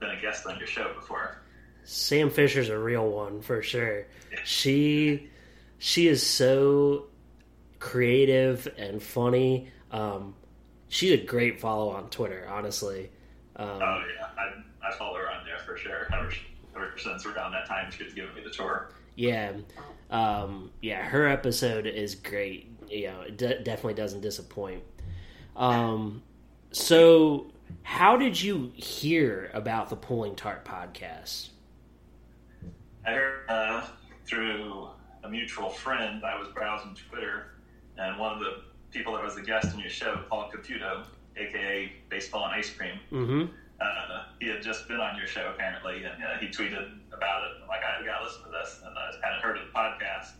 been 0.00 0.10
a 0.10 0.20
guest 0.20 0.46
on 0.46 0.58
your 0.58 0.66
show 0.66 0.92
before. 0.94 1.38
Sam 1.84 2.28
Fisher's 2.30 2.68
a 2.70 2.78
real 2.78 3.08
one 3.08 3.40
for 3.40 3.62
sure. 3.62 4.06
She 4.44 5.30
she 5.78 6.08
is 6.08 6.26
so 6.26 7.06
creative 7.84 8.66
and 8.78 9.02
funny. 9.02 9.68
Um, 9.90 10.34
she's 10.88 11.12
a 11.12 11.22
great 11.22 11.60
follow 11.60 11.90
on 11.90 12.08
Twitter, 12.08 12.48
honestly. 12.50 13.10
Um, 13.56 13.68
Oh 13.68 14.02
yeah, 14.18 14.26
I, 14.38 14.88
I 14.88 14.96
follow 14.96 15.18
her 15.18 15.30
on 15.30 15.44
there 15.44 15.58
for 15.58 15.76
sure. 15.76 16.08
Ever, 16.12 16.32
ever 16.74 16.94
since 16.96 17.26
around 17.26 17.52
that 17.52 17.66
time, 17.66 17.92
she 17.92 18.02
was 18.02 18.14
giving 18.14 18.34
me 18.34 18.40
the 18.42 18.48
tour. 18.50 18.90
Yeah, 19.16 19.52
um, 20.10 20.70
yeah, 20.80 21.02
her 21.02 21.28
episode 21.28 21.86
is 21.86 22.14
great. 22.14 22.72
You 22.88 23.08
know, 23.08 23.20
it 23.20 23.36
de- 23.36 23.62
definitely 23.62 23.94
doesn't 23.94 24.22
disappoint. 24.22 24.82
Um, 25.54 26.22
so, 26.72 27.52
how 27.82 28.16
did 28.16 28.40
you 28.40 28.72
hear 28.74 29.50
about 29.52 29.90
the 29.90 29.96
Pulling 29.96 30.36
Tarp 30.36 30.66
podcast? 30.66 31.50
I 33.06 33.10
heard 33.12 33.50
uh, 33.50 33.86
through 34.24 34.88
a 35.22 35.28
mutual 35.28 35.68
friend. 35.68 36.24
I 36.24 36.38
was 36.38 36.48
browsing 36.54 36.96
Twitter, 37.10 37.53
and 37.98 38.18
one 38.18 38.32
of 38.32 38.40
the 38.40 38.62
people 38.90 39.12
that 39.14 39.22
was 39.24 39.36
a 39.36 39.42
guest 39.42 39.72
on 39.74 39.80
your 39.80 39.90
show, 39.90 40.22
Paul 40.28 40.50
Caputo, 40.54 41.04
aka 41.36 41.92
Baseball 42.08 42.44
and 42.46 42.54
Ice 42.54 42.70
Cream. 42.70 42.98
Mm-hmm. 43.12 43.52
Uh, 43.80 44.22
he 44.40 44.48
had 44.48 44.62
just 44.62 44.86
been 44.88 45.00
on 45.00 45.16
your 45.16 45.26
show 45.26 45.50
apparently, 45.54 46.04
and 46.04 46.22
uh, 46.22 46.38
he 46.38 46.46
tweeted 46.46 46.94
about 47.12 47.42
it. 47.44 47.62
I'm 47.62 47.68
like, 47.68 47.80
I 47.82 48.04
got 48.04 48.18
to 48.18 48.24
listen 48.24 48.44
to 48.44 48.50
this, 48.50 48.80
and 48.84 48.96
I 48.96 49.10
kind 49.20 49.34
of 49.36 49.42
heard 49.42 49.58
of 49.58 49.66
the 49.66 49.72
podcast. 49.72 50.32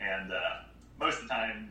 And 0.00 0.32
uh, 0.32 0.66
most 0.98 1.16
of 1.16 1.22
the 1.22 1.28
time, 1.28 1.70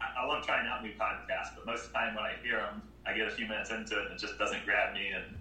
I, 0.00 0.22
I 0.22 0.26
love 0.26 0.44
trying 0.44 0.66
out 0.66 0.82
new 0.82 0.92
podcasts, 0.92 1.54
but 1.54 1.66
most 1.66 1.86
of 1.86 1.92
the 1.92 1.98
time 1.98 2.14
when 2.14 2.24
I 2.24 2.32
hear 2.42 2.56
them, 2.58 2.82
I 3.06 3.12
get 3.12 3.28
a 3.28 3.30
few 3.30 3.46
minutes 3.46 3.70
into 3.70 3.98
it 4.00 4.06
and 4.06 4.12
it 4.14 4.18
just 4.18 4.38
doesn't 4.38 4.64
grab 4.64 4.94
me, 4.94 5.08
and 5.14 5.36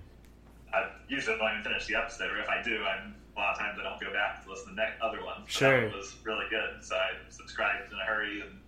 I 0.73 0.89
usually 1.07 1.37
don't 1.37 1.51
even 1.51 1.63
finish 1.63 1.85
the 1.87 1.95
episode. 1.95 2.31
Or 2.31 2.39
if 2.39 2.49
I 2.49 2.61
do, 2.61 2.83
I'm 2.83 3.15
a 3.35 3.39
lot 3.39 3.53
of 3.53 3.59
times 3.59 3.79
I 3.79 3.83
don't 3.83 3.99
go 4.01 4.11
back 4.11 4.43
to 4.43 4.49
listen 4.49 4.75
to 4.75 4.75
the 4.75 5.05
other 5.05 5.23
ones. 5.23 5.45
But 5.47 5.51
Sure. 5.51 5.81
that 5.81 5.87
one 5.89 5.97
was 5.97 6.15
really 6.23 6.45
good, 6.49 6.83
so 6.83 6.95
I 6.95 7.15
subscribed 7.29 7.91
in 7.91 7.97
a 7.99 8.05
hurry. 8.05 8.41
And 8.41 8.59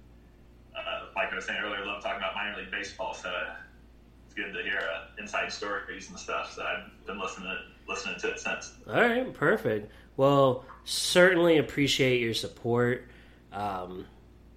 uh, 0.78 1.06
like 1.16 1.32
I 1.32 1.36
was 1.36 1.46
saying 1.46 1.60
earlier, 1.64 1.78
I 1.78 1.86
love 1.86 2.04
talking 2.04 2.18
about 2.18 2.36
minor 2.36 2.58
league 2.58 2.72
baseball, 2.72 3.14
so 3.14 3.32
it's 4.26 4.34
good 4.34 4.54
to 4.54 4.64
hear 4.64 4.80
uh, 4.80 5.22
inside 5.22 5.52
stories 5.52 6.10
and 6.10 6.20
stuff. 6.20 6.54
So 6.54 6.64
I've 6.64 7.06
been 7.06 7.20
listening 7.20 7.48
to, 7.48 7.92
listening 7.92 8.20
to 8.20 8.32
it 8.32 8.40
since. 8.40 8.74
All 8.88 8.94
right, 8.94 9.34
perfect. 9.34 9.92
Well, 10.18 10.66
certainly 10.84 11.58
appreciate 11.58 12.22
your 12.22 12.34
support. 12.34 13.08
Um, 13.52 14.06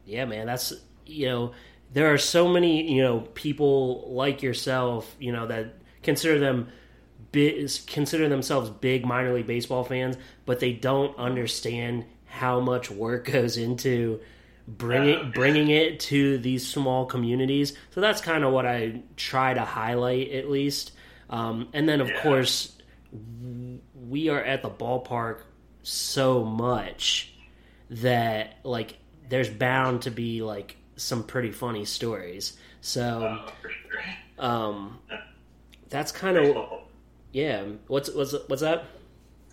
yeah, 0.04 0.24
man, 0.24 0.46
that's 0.46 0.72
you 1.06 1.26
know 1.26 1.52
there 1.92 2.12
are 2.12 2.18
so 2.18 2.48
many 2.48 2.92
you 2.92 3.02
know 3.02 3.20
people 3.34 4.12
like 4.12 4.42
yourself 4.42 5.14
you 5.18 5.32
know 5.32 5.46
that 5.46 5.74
consider 6.02 6.38
them 6.38 6.68
consider 7.86 8.28
themselves 8.28 8.70
big 8.70 9.04
minor 9.04 9.34
league 9.34 9.46
baseball 9.46 9.84
fans, 9.84 10.16
but 10.46 10.60
they 10.60 10.72
don't 10.72 11.16
understand 11.18 12.04
how 12.26 12.60
much 12.60 12.90
work 12.90 13.24
goes 13.32 13.56
into 13.56 14.20
bringing 14.68 15.30
bringing 15.32 15.68
it 15.70 15.98
to 16.00 16.38
these 16.38 16.66
small 16.66 17.06
communities. 17.06 17.72
So 17.90 18.00
that's 18.00 18.20
kind 18.20 18.44
of 18.44 18.52
what 18.52 18.66
I 18.66 19.00
try 19.16 19.54
to 19.54 19.62
highlight 19.62 20.30
at 20.32 20.50
least. 20.50 20.92
Um, 21.30 21.68
and 21.72 21.88
then 21.88 22.00
of 22.00 22.08
Yeah. 22.08 22.22
course 22.22 22.76
w- 23.12 23.80
we 24.08 24.28
are 24.28 24.42
at 24.42 24.62
the 24.62 24.70
ballpark 24.70 25.40
so 25.82 26.44
much 26.44 27.32
that 27.90 28.56
like 28.64 28.96
there's 29.28 29.48
bound 29.48 30.02
to 30.02 30.10
be 30.10 30.42
like 30.42 30.76
some 30.96 31.22
pretty 31.24 31.50
funny 31.52 31.84
stories. 31.86 32.56
So 32.82 33.38
Oh, 34.38 34.44
um, 34.46 34.98
that's 35.88 36.12
kind 36.12 36.36
of 36.36 36.56
yeah. 37.32 37.64
What's 37.86 38.10
what's 38.10 38.34
what's 38.48 38.62
that? 38.62 38.84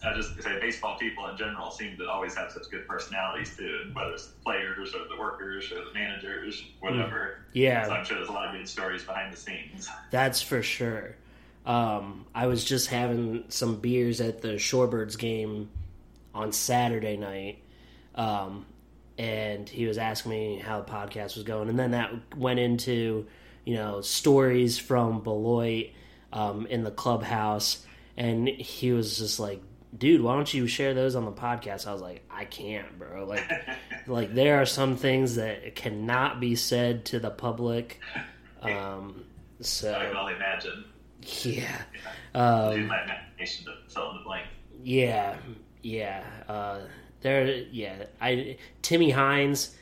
I 0.06 0.14
just 0.14 0.42
say 0.42 0.60
baseball 0.60 0.98
people 0.98 1.28
in 1.28 1.38
general 1.38 1.72
seem 1.72 1.98
to 1.98 2.10
always 2.10 2.36
have 2.36 2.52
such 2.52 2.70
good 2.70 2.88
personalities 2.88 3.56
too, 3.58 3.90
whether 3.94 4.12
it's 4.12 4.28
the 4.28 4.40
players 4.44 4.94
or 4.94 5.08
the 5.08 5.20
workers 5.20 5.72
or 5.72 5.84
the 5.86 5.94
managers, 5.94 6.64
whatever. 6.80 7.40
Yeah. 7.54 7.86
So 7.86 7.92
I'm 7.92 8.06
sure 8.06 8.18
there's 8.18 8.30
a 8.30 8.34
lot 8.34 8.54
of 8.54 8.56
good 8.56 8.68
stories 8.70 9.04
behind 9.04 9.34
the 9.34 9.38
scenes. 9.38 9.90
That's 10.12 10.42
for 10.42 10.62
sure. 10.62 11.16
Um, 11.66 12.26
I 12.36 12.48
was 12.48 12.64
just 12.64 12.88
having 12.88 13.46
some 13.50 13.78
beers 13.78 14.22
at 14.22 14.42
the 14.42 14.50
Shorebirds 14.50 15.18
game 15.18 15.70
on 16.34 16.52
Saturday 16.52 17.18
night, 17.18 17.64
um, 18.14 18.66
and 19.18 19.68
he 19.68 19.86
was 19.86 19.98
asking 19.98 20.32
me 20.32 20.60
how 20.60 20.82
the 20.82 20.92
podcast 20.92 21.36
was 21.36 21.44
going, 21.44 21.70
and 21.70 21.80
then 21.80 21.92
that 21.92 22.12
went 22.38 22.60
into 22.60 23.26
you 23.64 23.76
know 23.76 24.02
stories 24.02 24.78
from 24.78 25.22
Beloit 25.24 25.88
um, 26.32 26.68
in 26.68 26.84
the 26.84 26.92
clubhouse, 26.92 27.84
and 28.16 28.48
he 28.48 28.92
was 28.92 29.18
just 29.18 29.40
like, 29.40 29.62
"Dude, 29.98 30.22
why 30.22 30.36
don't 30.36 30.54
you 30.54 30.68
share 30.68 30.94
those 30.94 31.16
on 31.16 31.26
the 31.26 31.32
podcast?" 31.32 31.88
I 31.88 31.94
was 31.94 32.02
like, 32.02 32.24
"I 32.30 32.46
can't, 32.46 32.98
bro. 33.00 33.26
Like, 33.26 33.44
like 34.08 34.34
there 34.34 34.62
are 34.62 34.66
some 34.66 34.96
things 34.98 35.36
that 35.36 35.76
cannot 35.76 36.40
be 36.40 36.56
said 36.56 37.06
to 37.06 37.20
the 37.20 37.30
public." 37.30 38.00
Um, 38.62 39.24
so 39.62 39.94
I 39.94 40.06
can 40.08 40.16
only 40.18 40.34
imagine. 40.36 40.86
yeah. 41.44 41.62
Use 41.62 41.82
Um, 42.34 42.88
my 42.88 43.04
imagination 43.04 43.66
to 43.66 43.74
fill 43.94 44.12
in 44.12 44.18
the 44.18 44.24
blank. 44.24 44.48
yeah. 44.84 45.38
Yeah. 45.82 46.24
Uh, 46.48 46.80
there. 47.22 47.46
Yeah. 47.72 48.06
I 48.20 48.58
Timmy 48.82 49.12
Hines. 49.12 49.76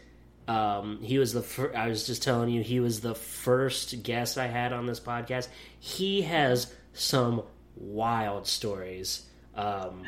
Um, 0.50 1.00
he 1.02 1.18
was 1.18 1.32
the. 1.32 1.42
Fir- 1.42 1.74
I 1.74 1.88
was 1.88 2.06
just 2.06 2.22
telling 2.24 2.50
you, 2.50 2.62
he 2.62 2.82
was 2.82 3.00
the 3.00 3.16
first 3.16 4.04
guest 4.04 4.38
I 4.38 4.48
had 4.48 4.74
on 4.74 4.86
this 4.86 5.00
podcast. 5.00 5.48
He 5.80 6.24
has 6.24 6.74
some 6.92 7.44
wild 7.78 8.46
stories. 8.48 9.24
Um, 9.56 10.04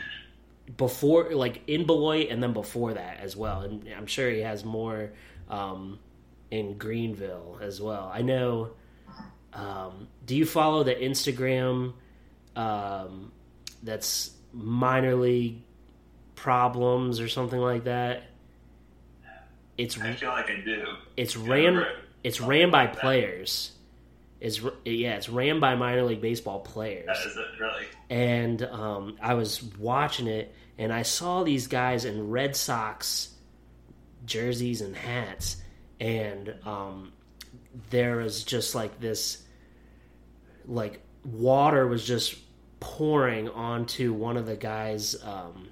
before, 0.77 1.31
like 1.33 1.61
in 1.67 1.85
Beloit, 1.85 2.29
and 2.29 2.41
then 2.41 2.53
before 2.53 2.93
that 2.93 3.19
as 3.19 3.35
well, 3.35 3.61
and 3.61 3.87
I'm 3.95 4.07
sure 4.07 4.29
he 4.29 4.39
has 4.39 4.65
more 4.65 5.11
um, 5.49 5.99
in 6.51 6.77
Greenville 6.77 7.59
as 7.61 7.79
well. 7.79 8.09
I 8.13 8.21
know. 8.21 8.71
Um, 9.53 10.07
do 10.25 10.35
you 10.35 10.45
follow 10.45 10.83
the 10.83 10.95
Instagram 10.95 11.93
um, 12.55 13.31
that's 13.83 14.31
minor 14.51 15.15
league 15.15 15.61
problems 16.35 17.19
or 17.19 17.27
something 17.27 17.59
like 17.59 17.85
that? 17.85 18.23
It's 19.77 19.99
I 19.99 20.13
feel 20.13 20.29
like 20.29 20.49
I 20.49 20.61
do. 20.61 20.85
it's 21.17 21.35
ran 21.35 21.85
it's 22.23 22.39
ran 22.41 22.71
by 22.71 22.87
players. 22.87 23.71
It's 24.41 24.63
r- 24.63 24.73
yeah, 24.83 25.15
it's 25.15 25.29
ran 25.29 25.59
by 25.59 25.75
minor 25.75 26.03
league 26.03 26.21
baseball 26.21 26.59
players 26.59 27.05
That 27.07 27.17
is 27.25 27.37
it, 27.37 27.45
really. 27.59 27.85
and 28.09 28.61
um, 28.63 29.17
I 29.21 29.33
was 29.35 29.63
watching 29.79 30.27
it, 30.27 30.53
and 30.77 30.91
I 30.93 31.03
saw 31.03 31.43
these 31.43 31.67
guys 31.67 32.05
in 32.05 32.29
Red 32.29 32.55
Sox 32.55 33.29
jerseys 34.25 34.81
and 34.81 34.95
hats, 34.95 35.57
and 35.99 36.53
um, 36.65 37.13
there 37.89 38.17
was 38.17 38.43
just 38.43 38.75
like 38.75 38.99
this, 38.99 39.41
like 40.65 41.01
water 41.23 41.87
was 41.87 42.05
just 42.05 42.35
pouring 42.79 43.49
onto 43.49 44.13
one 44.13 44.37
of 44.37 44.45
the 44.45 44.55
guys' 44.57 45.15
um, 45.23 45.69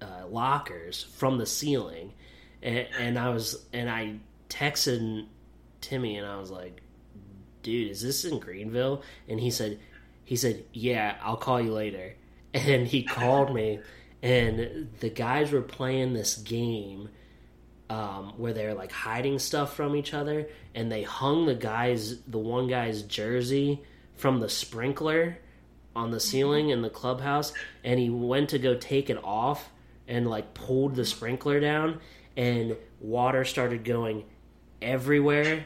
uh, 0.00 0.26
lockers 0.28 1.04
from 1.16 1.38
the 1.38 1.46
ceiling, 1.46 2.14
and, 2.62 2.86
and 2.98 3.18
I 3.18 3.28
was 3.30 3.64
and 3.72 3.90
I 3.90 4.16
texted 4.48 5.26
Timmy, 5.80 6.16
and 6.16 6.26
I 6.26 6.38
was 6.38 6.50
like, 6.50 6.80
dude, 7.62 7.90
is 7.90 8.02
this 8.02 8.24
in 8.24 8.38
Greenville? 8.38 9.02
And 9.28 9.40
he 9.40 9.50
said, 9.50 9.78
he 10.24 10.36
said, 10.36 10.64
yeah, 10.72 11.16
I'll 11.22 11.36
call 11.36 11.60
you 11.60 11.72
later. 11.72 12.14
And 12.54 12.86
he 12.86 13.02
called 13.02 13.54
me, 13.54 13.78
and 14.22 14.88
the 15.00 15.10
guys 15.10 15.52
were 15.52 15.60
playing 15.60 16.14
this 16.14 16.34
game 16.36 17.10
um, 17.90 18.34
where 18.36 18.52
they're 18.52 18.74
like 18.74 18.90
hiding 18.90 19.38
stuff 19.38 19.74
from 19.76 19.94
each 19.94 20.14
other, 20.14 20.48
and 20.74 20.90
they 20.90 21.02
hung 21.02 21.46
the 21.46 21.54
guy's, 21.54 22.20
the 22.22 22.38
one 22.38 22.66
guy's 22.66 23.02
jersey 23.02 23.82
from 24.16 24.40
the 24.40 24.48
sprinkler 24.48 25.38
on 25.94 26.10
the 26.10 26.20
ceiling 26.20 26.70
in 26.70 26.82
the 26.82 26.90
clubhouse, 26.90 27.52
and 27.84 27.98
he 27.98 28.10
went 28.10 28.50
to 28.50 28.58
go 28.58 28.74
take 28.74 29.10
it 29.10 29.22
off 29.22 29.70
and 30.06 30.28
like 30.28 30.54
pulled 30.54 30.94
the 30.94 31.04
sprinkler 31.04 31.60
down, 31.60 32.00
and 32.36 32.76
water 33.00 33.44
started 33.44 33.84
going 33.84 34.24
everywhere, 34.80 35.64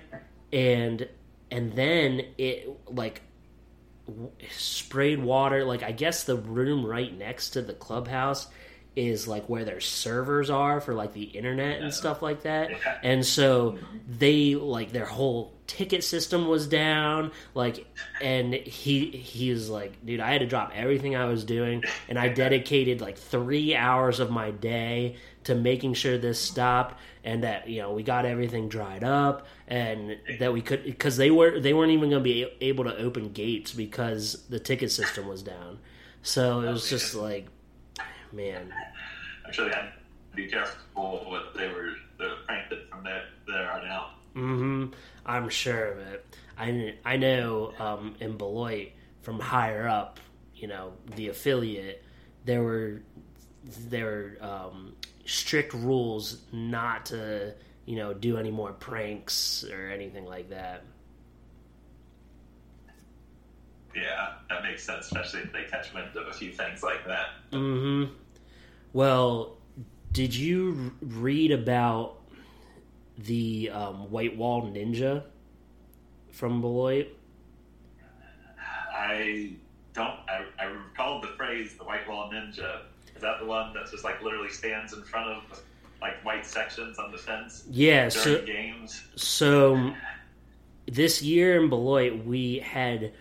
and 0.52 1.08
and 1.52 1.73
then 1.75 2.23
it 2.38 2.68
like 2.88 3.23
w- 4.06 4.30
sprayed 4.50 5.23
water. 5.23 5.64
Like 5.64 5.82
i 5.82 5.92
guess 5.92 6.25
the 6.25 6.37
room 6.37 6.85
right 6.85 7.16
next 7.16 7.50
to 7.50 7.62
the 7.62 7.75
clubhouse 7.75 8.49
is 8.94 9.26
like 9.26 9.49
where 9.49 9.64
their 9.64 9.80
servers 9.80 10.50
are 10.50 10.78
for 10.80 10.92
like 10.92 11.14
the 11.14 11.23
internet 11.23 11.80
and 11.80 11.94
stuff 11.94 12.21
like 12.21 12.42
that. 12.42 12.71
And 13.02 13.25
so 13.25 13.78
they 14.06 14.54
like 14.54 14.92
their 14.92 15.06
whole 15.06 15.54
ticket 15.66 16.04
system 16.04 16.47
was 16.47 16.66
down. 16.66 17.32
Like 17.54 17.87
and 18.21 18.52
he 18.52 19.06
he's 19.06 19.68
like 19.71 20.04
dude 20.04 20.21
i 20.21 20.30
had 20.30 20.40
to 20.40 20.47
drop 20.47 20.73
everything 20.75 21.16
i 21.16 21.25
was 21.25 21.44
doing. 21.44 21.85
And 22.09 22.18
i 22.18 22.28
dedicated 22.28 23.00
like 23.00 23.16
three 23.16 23.75
hours 23.75 24.21
of 24.21 24.30
my 24.30 24.50
day 24.50 25.16
to 25.44 25.54
making 25.54 25.94
sure 25.94 26.18
this 26.18 26.40
stopped 26.40 26.99
and 27.25 27.42
that 27.44 27.68
you 27.68 27.80
know 27.80 27.92
we 27.92 28.02
got 28.02 28.25
everything 28.25 28.68
dried 28.68 29.04
up 29.04 29.46
and 29.68 30.16
that 30.38 30.52
we 30.52 30.61
could 30.61 30.84
because 30.84 31.16
they 31.16 31.30
were 31.30 31.61
they 31.61 31.72
weren't 31.72 31.92
even 31.92 32.11
going 32.11 32.20
to 32.22 32.25
be 32.25 32.46
able 32.61 32.84
to 32.84 32.96
open 32.96 33.32
gates 33.32 33.72
because 33.72 34.44
the 34.49 34.58
ticket 34.61 34.90
system 34.90 35.26
was 35.28 35.42
down 35.42 35.78
so 36.22 36.61
it 36.61 36.70
was 36.70 36.88
just 36.88 37.14
like 37.14 37.46
man 38.32 38.72
Actually, 39.46 39.68
they 39.70 39.75
had 39.75 39.82
to 40.30 40.37
be 40.37 40.46
careful 40.46 41.25
what 41.26 41.52
they 41.54 41.68
were 41.68 41.92
were 42.18 42.37
pranked 42.46 42.72
it 42.72 42.88
from 42.88 43.04
there 43.04 43.25
there 43.46 43.70
on 43.72 43.84
out. 43.87 44.11
hmm 44.34 44.87
I'm 45.26 45.49
sure 45.49 45.92
of 45.92 45.99
it. 45.99 46.26
I, 46.58 46.94
I 47.04 47.16
know 47.16 47.72
um, 47.78 48.14
in 48.20 48.37
Beloit 48.37 48.90
from 49.22 49.40
higher 49.40 49.87
up, 49.88 50.20
you 50.54 50.68
know, 50.68 50.92
the 51.16 51.28
affiliate, 51.28 52.02
there 52.44 52.62
were 52.62 53.02
there 53.64 54.04
were 54.04 54.37
um, 54.40 54.94
strict 55.24 55.72
rules 55.74 56.42
not 56.52 57.06
to 57.06 57.54
you 57.86 57.96
know 57.96 58.12
do 58.14 58.36
any 58.38 58.50
more 58.50 58.72
pranks 58.72 59.64
or 59.64 59.90
anything 59.90 60.24
like 60.24 60.50
that. 60.50 60.84
Yeah, 63.94 64.34
that 64.48 64.62
makes 64.62 64.82
sense, 64.84 65.06
especially 65.06 65.40
if 65.40 65.52
they 65.52 65.64
catch 65.64 65.92
wind 65.92 66.16
of 66.16 66.26
a 66.26 66.32
few 66.32 66.50
things 66.50 66.82
like 66.82 67.06
that. 67.06 67.26
hmm 67.52 68.04
Well, 68.94 69.58
did 70.12 70.34
you 70.34 70.92
read 71.02 71.50
about 71.50 72.18
the 73.18 73.70
um, 73.70 74.10
White 74.10 74.34
Wall 74.36 74.62
Ninja 74.62 75.24
from 76.30 76.62
Beloit? 76.62 77.08
I 78.94 79.52
don't. 79.94 80.18
I, 80.28 80.44
I 80.58 80.64
recall 80.64 81.20
the 81.20 81.28
phrase 81.28 81.74
"the 81.76 81.84
white 81.84 82.08
wall 82.08 82.30
ninja." 82.32 82.82
Is 83.22 83.28
that 83.28 83.38
the 83.38 83.46
one 83.46 83.72
that 83.74 83.88
just 83.88 84.02
like 84.02 84.20
literally 84.20 84.48
stands 84.48 84.92
in 84.94 85.04
front 85.04 85.30
of 85.30 85.62
like 86.00 86.24
white 86.24 86.44
sections 86.44 86.98
on 86.98 87.12
the 87.12 87.18
fence 87.18 87.62
Yeah, 87.70 88.08
during 88.08 88.10
so 88.10 88.44
games? 88.44 89.04
so 89.14 89.76
um, 89.76 89.96
this 90.86 91.22
year 91.22 91.62
in 91.62 91.68
Beloit 91.68 92.24
we 92.26 92.58
had 92.58 93.12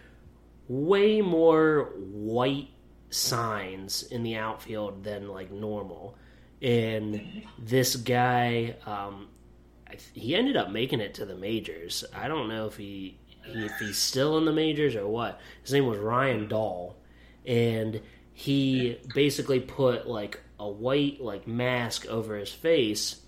way 0.68 1.22
more 1.22 1.94
white 2.00 2.70
signs 3.12 4.02
in 4.02 4.24
the 4.24 4.38
outfield 4.38 5.04
than 5.04 5.28
like 5.28 5.52
normal. 5.52 6.18
And 6.64 7.14
mm-hmm. 7.14 7.50
this 7.60 7.96
guy 7.96 8.78
um 8.88 9.28
he 10.14 10.36
ended 10.36 10.58
up 10.58 10.72
making 10.72 11.00
it 11.00 11.14
to 11.14 11.28
the 11.28 11.36
majors. 11.36 12.04
I 12.12 12.28
don't 12.28 12.50
know 12.50 12.66
if 12.66 12.76
he 12.76 13.20
if 13.44 13.72
he's 13.78 14.00
still 14.00 14.40
in 14.40 14.46
the 14.46 14.52
majors 14.52 14.96
or 14.96 15.08
what. 15.08 15.40
His 15.62 15.74
name 15.74 15.86
was 15.86 16.00
Ryan 16.00 16.40
mm-hmm. 16.40 16.48
Dull, 16.48 16.96
and 17.46 18.02
he 18.42 18.98
basically 19.14 19.60
put 19.60 20.08
like 20.08 20.40
a 20.60 20.68
white 20.68 21.22
like 21.22 21.48
mask 21.48 22.08
over 22.08 22.36
his 22.36 22.52
face, 22.52 23.22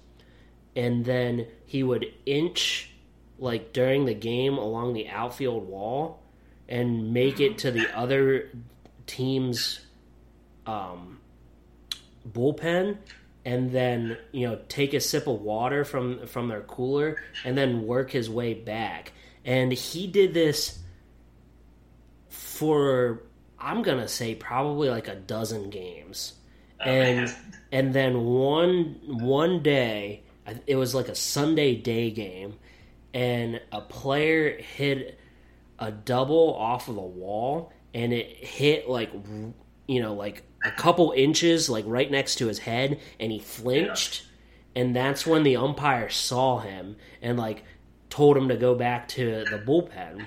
and 0.76 1.06
then 1.06 1.46
he 1.68 1.84
would 1.84 2.12
inch 2.26 2.90
like 3.38 3.74
during 3.74 4.06
the 4.06 4.16
game 4.16 4.58
along 4.58 4.94
the 4.94 5.08
outfield 5.10 5.68
wall 5.68 6.24
and 6.68 7.14
make 7.14 7.40
it 7.40 7.60
to 7.60 7.70
the 7.70 7.96
other 7.96 8.50
team's 9.06 9.82
um, 10.66 11.20
bullpen 12.28 12.98
and 13.46 13.72
then 13.72 14.18
you 14.32 14.48
know 14.48 14.58
take 14.68 14.96
a 14.96 15.00
sip 15.00 15.28
of 15.28 15.42
water 15.42 15.86
from 15.86 16.26
from 16.26 16.48
their 16.48 16.62
cooler 16.62 17.22
and 17.46 17.56
then 17.56 17.86
work 17.86 18.10
his 18.10 18.32
way 18.32 18.56
back. 18.56 19.12
And 19.46 19.72
he 19.72 20.08
did 20.08 20.34
this 20.34 20.80
for 22.30 23.22
i'm 23.64 23.82
gonna 23.82 24.08
say 24.08 24.36
probably 24.36 24.90
like 24.90 25.08
a 25.08 25.16
dozen 25.16 25.70
games. 25.70 26.34
Oh, 26.80 26.90
and 26.90 27.26
man. 27.26 27.36
and 27.72 27.94
then 27.94 28.24
one 28.26 29.00
one 29.04 29.64
day 29.64 30.24
it 30.68 30.76
was 30.76 30.94
like 30.94 31.08
a 31.08 31.16
sunday 31.16 31.76
day 31.76 32.12
game 32.12 32.56
and 33.14 33.62
a 33.72 33.82
player 33.82 34.58
hit 34.58 35.20
a 35.80 35.92
double 35.92 36.56
off 36.56 36.90
of 36.90 36.96
the 36.96 37.02
wall 37.02 37.72
and 37.94 38.12
it 38.12 38.28
hit 38.28 38.90
like 38.90 39.12
you 39.88 40.02
know 40.02 40.14
like 40.14 40.44
a 40.64 40.72
couple 40.72 41.14
inches 41.16 41.70
like 41.70 41.84
right 41.88 42.10
next 42.10 42.36
to 42.36 42.48
his 42.48 42.60
head 42.60 43.00
and 43.20 43.32
he 43.32 43.40
flinched. 43.40 44.26
And 44.76 44.96
that's 44.96 45.28
when 45.28 45.44
the 45.44 45.58
umpire 45.58 46.10
saw 46.10 46.60
him 46.60 46.96
and 47.22 47.38
like 47.38 47.64
told 48.10 48.38
him 48.38 48.48
to 48.48 48.56
go 48.56 48.74
back 48.74 49.08
to 49.10 49.46
the 49.50 49.60
bullpen. 49.60 50.26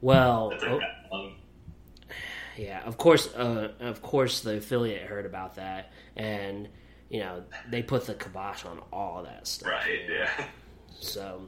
Well 0.00 0.50
That's 0.50 0.62
like 0.62 0.72
oh, 0.72 0.78
that 0.78 1.10
one. 1.10 1.32
Yeah, 2.56 2.82
of 2.84 2.96
course. 2.98 3.32
Uh, 3.34 3.72
of 3.80 4.02
course, 4.02 4.40
the 4.40 4.56
affiliate 4.58 5.02
heard 5.06 5.26
about 5.26 5.56
that, 5.56 5.92
and 6.16 6.68
you 7.10 7.20
know 7.20 7.44
they 7.70 7.82
put 7.82 8.06
the 8.06 8.14
kibosh 8.14 8.64
on 8.64 8.80
all 8.92 9.22
that 9.24 9.46
stuff. 9.46 9.70
Right. 9.70 10.00
Yeah. 10.10 10.30
So 11.00 11.42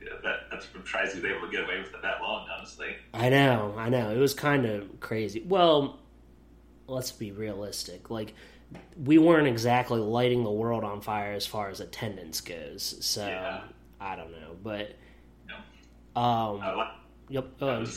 yeah 0.00 0.08
that, 0.22 0.36
that's 0.50 0.72
what 0.72 0.84
tries 0.84 1.12
to 1.14 1.20
be 1.20 1.28
able 1.28 1.46
to 1.46 1.50
get 1.52 1.64
away 1.64 1.78
with 1.80 1.88
it 1.92 2.02
that 2.02 2.20
long. 2.22 2.46
Honestly. 2.56 2.94
I 3.12 3.28
know, 3.30 3.74
I 3.76 3.88
know, 3.88 4.10
it 4.10 4.18
was 4.18 4.34
kind 4.34 4.64
of 4.66 5.00
crazy. 5.00 5.42
Well, 5.46 5.98
let's 6.86 7.10
be 7.12 7.32
realistic. 7.32 8.08
Like 8.10 8.34
we 9.02 9.18
weren't 9.18 9.48
exactly 9.48 9.98
lighting 10.00 10.44
the 10.44 10.50
world 10.52 10.84
on 10.84 11.00
fire 11.00 11.32
as 11.32 11.46
far 11.46 11.70
as 11.70 11.80
attendance 11.80 12.40
goes. 12.40 12.96
So 13.04 13.26
Yeah. 13.26 13.60
I 14.00 14.14
don't 14.16 14.30
know, 14.30 14.54
but 14.62 14.94
No. 15.48 16.20
um, 16.22 16.58
like, 16.60 16.88
yep. 17.28 17.62
Um. 17.62 17.90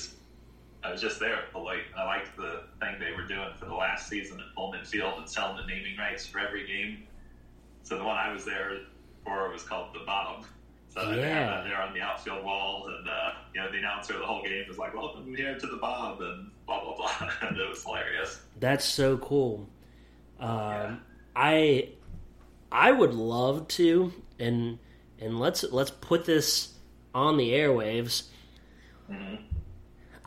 I 0.83 0.91
was 0.91 1.01
just 1.01 1.19
there 1.19 1.35
at 1.35 1.51
Beloit, 1.51 1.81
and 1.91 1.99
I 1.99 2.05
liked 2.05 2.35
the 2.35 2.63
thing 2.79 2.95
they 2.99 3.11
were 3.15 3.27
doing 3.27 3.49
for 3.59 3.65
the 3.65 3.73
last 3.75 4.09
season 4.09 4.39
at 4.39 4.55
Pohlman 4.57 4.85
Field 4.85 5.13
and 5.19 5.29
selling 5.29 5.57
the 5.57 5.65
naming 5.71 5.95
rights 5.97 6.25
for 6.25 6.39
every 6.39 6.65
game. 6.65 7.03
So 7.83 7.97
the 7.97 8.03
one 8.03 8.17
I 8.17 8.31
was 8.31 8.45
there 8.45 8.77
for 9.23 9.49
was 9.51 9.63
called 9.63 9.93
the 9.93 9.99
Bob. 10.05 10.45
So 10.89 11.09
they 11.09 11.21
had 11.21 11.47
that 11.49 11.63
there 11.63 11.81
on 11.81 11.93
the 11.93 12.01
outfield 12.01 12.43
wall, 12.43 12.87
and 12.87 13.07
uh, 13.07 13.31
you 13.53 13.61
know 13.61 13.71
the 13.71 13.77
announcer 13.77 14.17
the 14.17 14.25
whole 14.25 14.41
game 14.43 14.65
was 14.67 14.77
like, 14.77 14.93
"Welcome 14.93 15.33
here 15.35 15.57
to 15.57 15.67
the 15.67 15.77
Bob," 15.77 16.19
and 16.21 16.51
blah 16.65 16.83
blah 16.83 16.95
blah, 16.97 17.29
and 17.47 17.55
it 17.57 17.69
was 17.69 17.81
hilarious. 17.83 18.41
That's 18.59 18.83
so 18.83 19.17
cool. 19.19 19.69
Um, 20.39 20.99
I 21.33 21.89
I 22.71 22.91
would 22.91 23.13
love 23.13 23.69
to, 23.69 24.11
and 24.37 24.79
and 25.19 25.39
let's 25.39 25.63
let's 25.63 25.91
put 25.91 26.25
this 26.25 26.73
on 27.15 27.37
the 27.37 27.51
airwaves. 27.51 28.23
Mhm. 29.09 29.43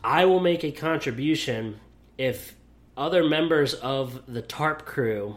I 0.05 0.27
will 0.27 0.41
make 0.41 0.63
a 0.65 0.71
contribution 0.71 1.81
if 2.19 2.55
other 2.95 3.25
members 3.25 3.73
of 3.73 4.23
the 4.33 4.43
TARP 4.43 4.85
crew 4.85 5.37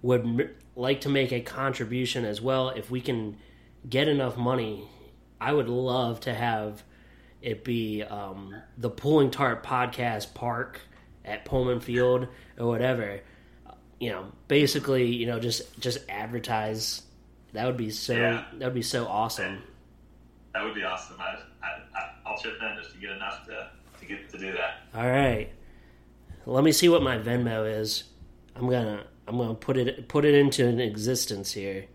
would 0.00 0.20
m- 0.20 0.50
like 0.76 1.00
to 1.02 1.08
make 1.08 1.32
a 1.32 1.40
contribution 1.40 2.24
as 2.24 2.40
well. 2.40 2.70
If 2.70 2.88
we 2.90 3.00
can 3.00 3.36
get 3.88 4.06
enough 4.06 4.36
money, 4.36 4.88
I 5.40 5.52
would 5.52 5.68
love 5.68 6.20
to 6.20 6.32
have 6.32 6.84
it 7.42 7.64
be 7.64 8.02
um, 8.04 8.54
the 8.78 8.90
Pulling 8.90 9.30
Tarp 9.30 9.66
Podcast 9.66 10.34
Park 10.34 10.80
at 11.24 11.44
Pohlman 11.44 11.82
Field 11.82 12.28
or 12.58 12.66
whatever. 12.68 13.20
You 13.98 14.10
know, 14.10 14.26
basically, 14.46 15.06
you 15.06 15.26
know, 15.26 15.40
just 15.40 15.78
just 15.80 15.98
advertise. 16.08 17.02
That 17.54 17.66
would 17.66 17.76
be 17.76 17.90
so. 17.90 18.14
Yeah. 18.14 18.44
That 18.58 18.66
would 18.66 18.74
be 18.74 18.82
so 18.82 19.06
awesome. 19.06 19.62
That 20.54 20.62
would 20.64 20.74
be 20.74 20.84
awesome. 20.84 21.16
I, 21.20 21.36
I, 21.64 22.10
I'll 22.24 22.38
chip 22.38 22.54
in 22.60 22.76
just 22.80 22.94
to 22.94 23.00
get 23.00 23.10
enough 23.10 23.44
to 23.46 23.70
get 24.16 24.28
to 24.30 24.38
do 24.38 24.52
that. 24.52 24.80
All 24.94 25.08
right. 25.08 25.50
Let 26.46 26.64
me 26.64 26.72
see 26.72 26.88
what 26.88 27.02
my 27.02 27.18
Venmo 27.18 27.80
is. 27.80 28.04
I'm 28.56 28.68
gonna 28.68 29.04
I'm 29.28 29.36
gonna 29.38 29.54
put 29.54 29.76
it 29.76 30.08
put 30.08 30.24
it 30.24 30.34
into 30.34 30.66
an 30.66 30.80
existence 30.80 31.52
here. 31.52 31.86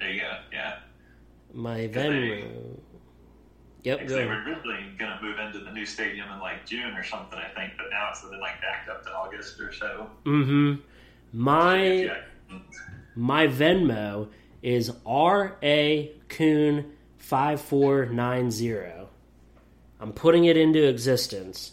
There 0.00 0.10
you 0.10 0.20
go. 0.20 0.32
Yeah. 0.52 0.76
My 1.52 1.88
Venmo. 1.88 2.78
Yep. 3.82 3.98
Because 3.98 4.14
they 4.14 4.24
were 4.24 4.42
originally 4.42 4.78
going 4.98 5.10
to 5.10 5.18
move 5.22 5.38
into 5.38 5.58
the 5.58 5.70
new 5.70 5.84
stadium 5.84 6.26
in 6.32 6.40
like 6.40 6.64
June 6.64 6.94
or 6.96 7.04
something, 7.04 7.38
I 7.38 7.48
think, 7.54 7.74
but 7.76 7.88
now 7.90 8.08
it's 8.10 8.22
been 8.22 8.40
like 8.40 8.58
backed 8.62 8.88
up 8.88 9.02
to 9.04 9.10
August 9.12 9.60
or 9.60 9.74
so. 9.74 10.08
Mm-hmm. 10.24 10.80
My 11.34 11.84
Yeah. 11.86 12.16
my 13.14 13.46
Venmo 13.46 14.28
is 14.62 14.90
R 15.04 15.58
A 15.62 16.12
Coon 16.30 16.92
five 17.18 17.60
four 17.60 18.06
nine 18.06 18.50
zero. 18.50 19.10
I'm 20.04 20.12
putting 20.12 20.44
it 20.44 20.58
into 20.58 20.86
existence. 20.86 21.72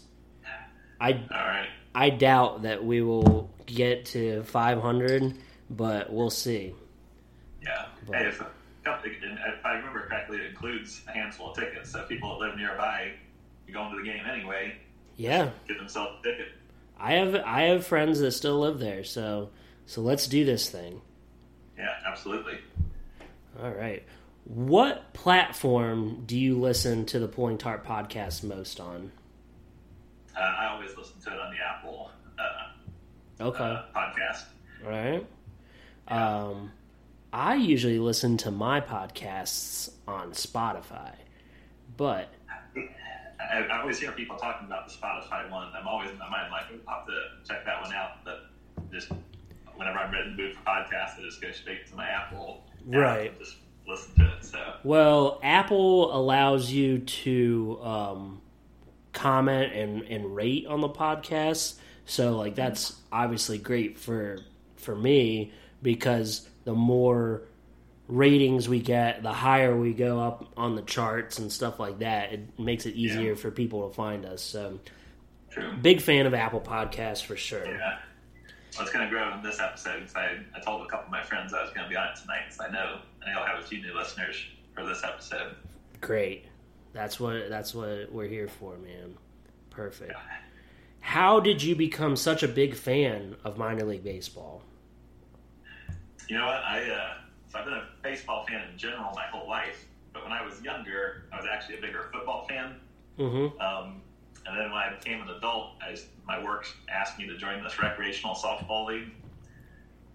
I 0.98 1.20
right. 1.30 1.68
I 1.94 2.08
doubt 2.08 2.62
that 2.62 2.82
we 2.82 3.02
will 3.02 3.50
get 3.66 4.06
to 4.06 4.42
500, 4.44 5.34
but 5.68 6.10
we'll 6.10 6.30
see. 6.30 6.74
Yeah. 7.62 7.86
But- 8.06 8.16
Hey, 8.16 8.28
if 8.28 8.42
I 9.66 9.72
remember 9.74 10.06
correctly, 10.08 10.38
it 10.38 10.46
includes 10.46 11.02
a 11.08 11.12
handful 11.12 11.50
of 11.50 11.58
tickets. 11.58 11.92
So 11.92 12.04
people 12.04 12.38
that 12.38 12.46
live 12.46 12.56
nearby, 12.56 13.12
you 13.66 13.74
go 13.74 13.84
into 13.84 13.98
the 13.98 14.04
game 14.04 14.24
anyway, 14.24 14.76
Yeah, 15.18 15.50
get 15.68 15.76
themselves 15.76 16.16
a 16.20 16.22
ticket. 16.30 16.52
I 16.98 17.12
have 17.12 17.34
I 17.34 17.62
have 17.64 17.86
friends 17.86 18.20
that 18.20 18.32
still 18.32 18.60
live 18.60 18.78
there, 18.78 19.04
so 19.04 19.50
so 19.84 20.00
let's 20.00 20.26
do 20.26 20.46
this 20.46 20.70
thing. 20.70 21.02
Yeah, 21.76 21.92
absolutely. 22.06 22.60
All 23.62 23.72
right. 23.72 24.02
What 24.44 25.12
platform 25.14 26.24
do 26.26 26.38
you 26.38 26.58
listen 26.58 27.06
to 27.06 27.18
the 27.18 27.28
Pulling 27.28 27.58
Tarp 27.58 27.86
podcast 27.86 28.42
most 28.42 28.80
on? 28.80 29.12
Uh, 30.36 30.40
I 30.40 30.66
always 30.72 30.96
listen 30.96 31.20
to 31.24 31.30
it 31.32 31.38
on 31.38 31.52
the 31.52 31.58
Apple 31.62 32.10
uh, 32.38 33.44
Okay. 33.44 33.64
uh, 33.64 33.82
podcast. 33.94 34.44
All 34.84 34.90
right. 34.90 35.26
Um, 36.08 36.72
I 37.32 37.54
usually 37.54 37.98
listen 37.98 38.36
to 38.38 38.50
my 38.50 38.80
podcasts 38.80 39.90
on 40.08 40.32
Spotify, 40.32 41.12
but 41.96 42.28
I, 42.76 43.58
I 43.60 43.80
always 43.80 43.98
hear 44.00 44.12
people 44.12 44.36
talking 44.36 44.66
about 44.66 44.88
the 44.88 44.94
Spotify 44.94 45.48
one. 45.50 45.68
I'm 45.78 45.86
always 45.86 46.10
in 46.10 46.18
my 46.18 46.28
mind 46.28 46.50
like, 46.50 46.64
I'll 46.88 46.98
have 46.98 47.06
to 47.06 47.12
check 47.48 47.64
that 47.64 47.80
one 47.82 47.92
out. 47.94 48.24
But 48.24 48.40
just 48.90 49.10
whenever 49.76 49.98
I'm 49.98 50.12
ready 50.12 50.30
to 50.30 50.36
move 50.36 50.56
for 50.56 50.62
podcast, 50.62 51.18
I 51.18 51.22
just 51.22 51.40
go 51.40 51.52
straight 51.52 51.86
to 51.88 51.94
my 51.96 52.06
Apple. 52.08 52.64
Right. 52.86 53.38
Just 53.38 53.56
listen 53.86 54.14
to 54.16 54.32
it. 54.36 54.44
So 54.44 54.74
Well, 54.84 55.40
Apple 55.42 56.14
allows 56.16 56.70
you 56.70 56.98
to 56.98 57.78
um, 57.82 58.40
comment 59.12 59.72
and, 59.72 60.02
and 60.04 60.34
rate 60.34 60.66
on 60.66 60.80
the 60.80 60.88
podcast, 60.88 61.74
so 62.06 62.36
like 62.36 62.54
that's 62.54 62.96
obviously 63.10 63.58
great 63.58 63.98
for 63.98 64.38
for 64.76 64.94
me 64.96 65.52
because 65.82 66.48
the 66.64 66.74
more 66.74 67.42
ratings 68.08 68.68
we 68.68 68.80
get, 68.80 69.22
the 69.22 69.32
higher 69.32 69.76
we 69.76 69.92
go 69.94 70.20
up 70.20 70.46
on 70.56 70.74
the 70.76 70.82
charts 70.82 71.38
and 71.38 71.50
stuff 71.50 71.78
like 71.80 72.00
that. 72.00 72.32
It 72.32 72.58
makes 72.58 72.84
it 72.84 72.94
easier 72.94 73.30
Yeah. 73.30 73.34
for 73.36 73.50
people 73.50 73.88
to 73.88 73.94
find 73.94 74.26
us. 74.26 74.42
So, 74.42 74.80
true. 75.50 75.72
big 75.80 76.00
fan 76.00 76.26
of 76.26 76.34
Apple 76.34 76.60
Podcasts 76.60 77.24
for 77.24 77.36
sure. 77.36 77.64
Yeah. 77.64 77.98
Well, 78.74 78.82
it's 78.82 78.92
going 78.92 79.04
to 79.04 79.10
grow 79.10 79.34
in 79.34 79.42
this 79.42 79.60
episode 79.60 80.00
because 80.00 80.14
I, 80.16 80.38
I 80.54 80.60
told 80.60 80.86
a 80.86 80.88
couple 80.88 81.06
of 81.06 81.10
my 81.10 81.22
friends 81.22 81.52
I 81.52 81.62
was 81.62 81.72
going 81.72 81.84
to 81.84 81.90
be 81.90 81.96
on 81.96 82.08
it 82.08 82.16
tonight. 82.16 82.44
So 82.50 82.64
I 82.64 82.70
know 82.70 83.00
I 83.24 83.32
know 83.32 83.40
I'll 83.40 83.46
have 83.46 83.62
a 83.62 83.66
few 83.66 83.82
new 83.82 83.94
listeners 83.94 84.36
for 84.74 84.86
this 84.86 85.04
episode. 85.04 85.54
Great, 86.00 86.46
That's 86.92 87.20
what 87.20 87.48
that's 87.48 87.74
what 87.74 88.10
we're 88.10 88.28
here 88.28 88.48
for, 88.48 88.76
man. 88.78 89.14
Perfect. 89.70 90.14
How 91.00 91.40
did 91.40 91.62
you 91.62 91.74
become 91.76 92.16
such 92.16 92.42
a 92.42 92.48
big 92.48 92.74
fan 92.74 93.36
of 93.44 93.58
minor 93.58 93.84
league 93.84 94.04
baseball? 94.04 94.62
You 96.28 96.38
know 96.38 96.46
what? 96.46 96.62
I 96.64 96.88
uh, 96.90 97.14
so 97.48 97.58
I've 97.58 97.64
been 97.66 97.74
a 97.74 97.88
baseball 98.02 98.46
fan 98.46 98.62
in 98.72 98.78
general 98.78 99.12
my 99.14 99.26
whole 99.26 99.48
life, 99.48 99.86
but 100.12 100.22
when 100.22 100.32
I 100.32 100.44
was 100.44 100.62
younger, 100.62 101.24
I 101.32 101.36
was 101.36 101.46
actually 101.50 101.78
a 101.78 101.80
bigger 101.80 102.08
football 102.12 102.46
fan. 102.48 102.76
Mm-hmm. 103.18 103.60
Um, 103.60 104.00
and 104.46 104.58
then 104.58 104.70
when 104.70 104.80
I 104.80 104.94
became 104.96 105.22
an 105.22 105.28
adult, 105.28 105.72
I, 105.80 105.96
my 106.26 106.42
work 106.42 106.66
asked 106.88 107.18
me 107.18 107.26
to 107.26 107.36
join 107.36 107.62
this 107.62 107.80
recreational 107.80 108.34
softball 108.34 108.86
league. 108.86 109.10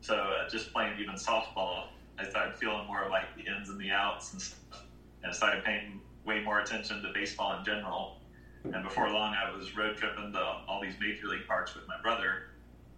So 0.02 0.16
uh, 0.16 0.50
just 0.50 0.74
playing 0.74 1.00
even 1.00 1.16
softball, 1.16 1.88
I 2.20 2.30
started 2.30 2.58
feeling 2.58 2.86
more 2.88 3.08
like 3.10 3.36
the 3.36 3.44
ins 3.44 3.70
and 3.70 3.80
the 3.80 3.92
outs 3.92 4.34
and 4.34 4.42
stuff, 4.42 4.84
and 5.24 5.34
started 5.34 5.64
paying 5.64 6.02
way 6.26 6.42
more 6.42 6.60
attention 6.60 7.02
to 7.02 7.12
baseball 7.14 7.58
in 7.58 7.66
general. 7.66 8.18
And 8.64 8.84
before 8.84 9.10
long, 9.10 9.34
I 9.34 9.56
was 9.56 9.76
road 9.78 9.96
tripping 9.96 10.34
to 10.34 10.40
all 10.68 10.82
these 10.82 10.96
major 11.00 11.28
league 11.28 11.48
parks 11.48 11.74
with 11.74 11.88
my 11.88 12.00
brother, 12.02 12.50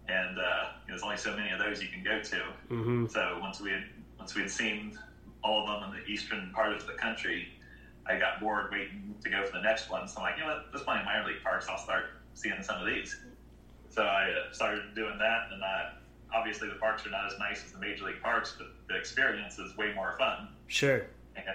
and 0.08 0.38
uh, 0.38 0.70
there's 0.88 1.02
only 1.02 1.16
so 1.16 1.36
many 1.36 1.50
of 1.52 1.58
those 1.60 1.80
you 1.80 1.88
can 1.88 2.02
go 2.02 2.20
to. 2.20 2.36
Mm-hmm. 2.74 3.06
So 3.06 3.38
once 3.40 3.60
we 3.60 3.70
had 3.70 3.84
once 4.18 4.34
we 4.34 4.42
had 4.42 4.50
seen 4.50 4.98
all 5.44 5.62
of 5.62 5.80
them 5.80 5.90
in 5.90 6.00
the 6.00 6.06
eastern 6.10 6.50
part 6.52 6.72
of 6.72 6.86
the 6.86 6.94
country, 6.94 7.48
I 8.10 8.18
got 8.18 8.40
bored 8.40 8.70
waiting 8.72 9.14
to 9.22 9.30
go 9.30 9.46
for 9.46 9.52
the 9.52 9.62
next 9.62 9.88
one. 9.88 10.08
So 10.08 10.18
I'm 10.18 10.24
like, 10.24 10.36
you 10.36 10.42
know 10.42 10.50
what, 10.50 10.66
let's 10.72 10.84
play 10.84 10.98
in 10.98 11.04
minor 11.04 11.26
league 11.26 11.42
parks. 11.42 11.68
I'll 11.68 11.78
start 11.78 12.06
seeing 12.34 12.62
some 12.62 12.80
of 12.80 12.86
these. 12.86 13.16
So 13.90 14.02
I 14.02 14.30
uh, 14.30 14.52
started 14.52 14.94
doing 14.94 15.18
that, 15.18 15.48
and 15.52 15.62
uh, 15.62 15.90
obviously 16.34 16.68
the 16.68 16.76
parks 16.76 17.06
are 17.06 17.10
not 17.10 17.26
as 17.32 17.38
nice 17.38 17.64
as 17.64 17.72
the 17.72 17.78
major 17.78 18.04
league 18.04 18.22
parks, 18.22 18.54
but 18.56 18.68
the 18.88 18.96
experience 18.96 19.58
is 19.58 19.76
way 19.76 19.92
more 19.94 20.16
fun. 20.18 20.48
Sure. 20.68 21.06
And 21.36 21.46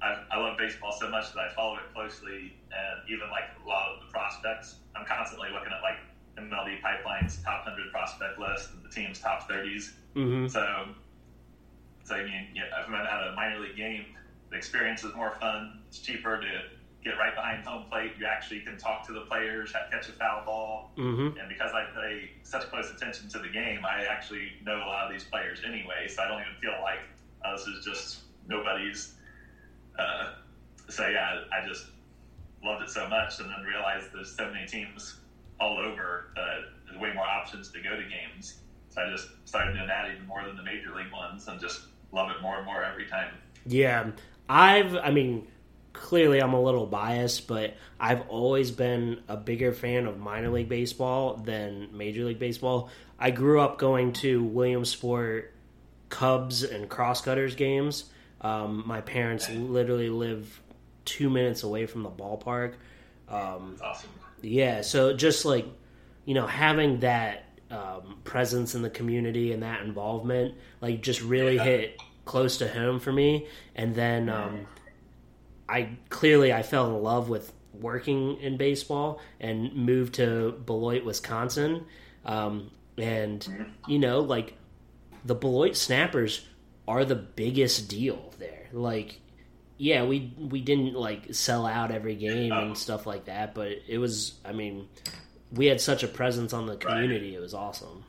I, 0.00 0.22
I 0.30 0.38
love 0.38 0.58
baseball 0.58 0.92
so 0.92 1.08
much 1.08 1.32
that 1.32 1.38
I 1.38 1.54
follow 1.54 1.76
it 1.76 1.92
closely, 1.94 2.54
and 2.70 3.08
even 3.08 3.30
like 3.30 3.44
a 3.64 3.68
lot 3.68 3.94
of 3.94 4.06
the 4.06 4.12
prospects, 4.12 4.76
I'm 4.96 5.06
constantly 5.06 5.48
looking 5.52 5.72
at 5.72 5.82
like 5.82 5.98
MLB 6.38 6.80
Pipeline's 6.82 7.38
top 7.42 7.66
100 7.66 7.92
prospect 7.92 8.38
list 8.38 8.70
and 8.72 8.82
the 8.84 8.88
team's 8.88 9.18
top 9.18 9.48
30s. 9.48 9.92
Mm-hmm. 10.14 10.48
So, 10.48 10.88
so 12.04 12.14
I 12.14 12.24
mean, 12.24 12.48
yeah, 12.54 12.64
if 12.80 12.88
I'm 12.88 12.94
at 12.94 13.06
a 13.06 13.34
minor 13.34 13.60
league 13.60 13.76
game, 13.76 14.06
the 14.52 14.58
experience 14.58 15.02
is 15.02 15.14
more 15.14 15.34
fun. 15.40 15.80
It's 15.88 15.98
cheaper 15.98 16.38
to 16.38 16.46
get 17.02 17.18
right 17.18 17.34
behind 17.34 17.64
home 17.64 17.86
plate. 17.90 18.12
You 18.18 18.26
actually 18.26 18.60
can 18.60 18.76
talk 18.78 19.04
to 19.06 19.12
the 19.12 19.22
players, 19.22 19.72
catch 19.90 20.08
a 20.08 20.12
foul 20.12 20.44
ball, 20.44 20.92
Mm-hmm. 20.98 21.38
and 21.38 21.48
because 21.48 21.72
I 21.72 21.86
pay 21.94 22.30
such 22.42 22.68
close 22.70 22.90
attention 22.94 23.28
to 23.30 23.38
the 23.38 23.48
game, 23.48 23.80
I 23.86 24.04
actually 24.04 24.52
know 24.62 24.76
a 24.76 24.84
lot 24.86 25.06
of 25.06 25.12
these 25.12 25.24
players 25.24 25.62
anyway. 25.66 26.06
So 26.06 26.22
I 26.22 26.28
don't 26.28 26.40
even 26.42 26.54
feel 26.60 26.78
like 26.82 27.00
oh, 27.46 27.56
this 27.56 27.66
is 27.66 27.84
just 27.84 28.20
nobody's. 28.46 29.14
Uh, 29.98 30.34
so 30.90 31.08
yeah, 31.08 31.40
I 31.50 31.66
just 31.66 31.86
loved 32.62 32.82
it 32.82 32.90
so 32.90 33.08
much, 33.08 33.40
and 33.40 33.48
then 33.48 33.64
realized 33.64 34.08
there's 34.12 34.36
so 34.36 34.50
many 34.52 34.66
teams 34.66 35.16
all 35.60 35.78
over. 35.78 36.26
Uh, 36.36 36.68
there's 36.86 37.00
way 37.00 37.12
more 37.14 37.24
options 37.26 37.70
to 37.72 37.80
go 37.82 37.96
to 37.96 38.02
games. 38.02 38.60
So 38.90 39.00
I 39.00 39.10
just 39.10 39.28
started 39.46 39.72
doing 39.72 39.86
that 39.86 40.10
even 40.12 40.26
more 40.26 40.44
than 40.44 40.56
the 40.56 40.62
major 40.62 40.94
league 40.94 41.10
ones, 41.12 41.48
and 41.48 41.58
just 41.58 41.80
love 42.12 42.30
it 42.30 42.42
more 42.42 42.58
and 42.58 42.66
more 42.66 42.84
every 42.84 43.06
time. 43.06 43.32
Yeah, 43.64 44.10
I've. 44.52 44.94
I 44.96 45.10
mean, 45.10 45.46
clearly 45.92 46.40
I'm 46.40 46.52
a 46.52 46.60
little 46.60 46.86
biased, 46.86 47.46
but 47.48 47.74
I've 47.98 48.28
always 48.28 48.70
been 48.70 49.20
a 49.28 49.36
bigger 49.36 49.72
fan 49.72 50.06
of 50.06 50.18
minor 50.18 50.50
league 50.50 50.68
baseball 50.68 51.36
than 51.36 51.88
major 51.96 52.24
league 52.24 52.38
baseball. 52.38 52.90
I 53.18 53.30
grew 53.30 53.60
up 53.60 53.78
going 53.78 54.12
to 54.14 54.42
Williamsport 54.44 55.52
Cubs 56.08 56.62
and 56.64 56.88
Crosscutters 56.88 57.54
games. 57.56 58.04
Um, 58.40 58.82
my 58.86 59.00
parents 59.00 59.48
literally 59.48 60.10
live 60.10 60.60
two 61.04 61.30
minutes 61.30 61.62
away 61.62 61.86
from 61.86 62.02
the 62.02 62.10
ballpark. 62.10 62.74
Um, 63.28 63.76
awesome. 63.82 64.10
yeah, 64.42 64.82
so 64.82 65.14
just 65.14 65.44
like 65.44 65.66
you 66.24 66.34
know, 66.34 66.46
having 66.46 67.00
that 67.00 67.44
um, 67.70 68.18
presence 68.24 68.74
in 68.74 68.82
the 68.82 68.90
community 68.90 69.52
and 69.52 69.62
that 69.62 69.80
involvement, 69.82 70.54
like 70.80 71.00
just 71.02 71.22
really 71.22 71.56
Yeah. 71.56 71.64
hit 71.64 72.00
close 72.24 72.58
to 72.58 72.68
home 72.68 73.00
for 73.00 73.12
me. 73.12 73.46
And 73.74 73.94
then 73.94 74.28
um, 74.28 74.66
I 75.68 75.96
clearly 76.08 76.52
I 76.52 76.62
fell 76.62 76.94
in 76.94 77.02
love 77.02 77.28
with 77.28 77.52
working 77.72 78.38
in 78.40 78.56
baseball 78.56 79.20
and 79.40 79.74
moved 79.74 80.14
to 80.14 80.52
Beloit, 80.66 81.04
Wisconsin. 81.04 81.86
Um, 82.24 82.70
and 82.98 83.72
you 83.86 83.98
know, 83.98 84.20
like 84.20 84.56
the 85.24 85.34
Beloit 85.34 85.76
Snappers 85.76 86.46
are 86.86 87.04
the 87.04 87.14
biggest 87.14 87.88
deal 87.88 88.32
there. 88.38 88.66
Like, 88.72 89.20
yeah, 89.78 90.04
we 90.04 90.32
we 90.38 90.60
didn't 90.60 90.94
like 90.94 91.34
sell 91.34 91.66
out 91.66 91.90
every 91.90 92.14
game 92.14 92.52
and 92.52 92.76
stuff 92.76 93.06
like 93.06 93.26
that, 93.26 93.54
but 93.54 93.72
it 93.88 93.98
was. 93.98 94.34
I 94.44 94.52
mean, 94.52 94.88
we 95.52 95.66
had 95.66 95.80
such 95.80 96.02
a 96.02 96.08
presence 96.08 96.52
on 96.52 96.66
the 96.66 96.76
community. 96.76 97.34
It 97.34 97.40
was 97.40 97.54
awesome. 97.54 98.04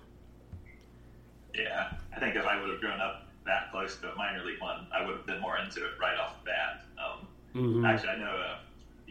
Yeah, 1.55 1.93
I 2.15 2.19
think 2.19 2.35
if 2.35 2.45
I 2.45 2.59
would 2.59 2.69
have 2.69 2.79
grown 2.79 2.99
up 2.99 3.22
that 3.45 3.71
close 3.71 3.97
to 3.97 4.11
a 4.11 4.15
minor 4.15 4.43
league 4.45 4.61
one, 4.61 4.87
I 4.93 5.05
would 5.05 5.17
have 5.17 5.25
been 5.25 5.41
more 5.41 5.57
into 5.57 5.83
it 5.83 5.91
right 5.99 6.17
off 6.17 6.39
the 6.43 6.45
bat. 6.51 6.85
Um, 6.97 7.27
Mhm. 7.55 7.85
Actually, 7.87 8.09
I 8.09 8.17
know 8.17 8.31
a 8.35 8.59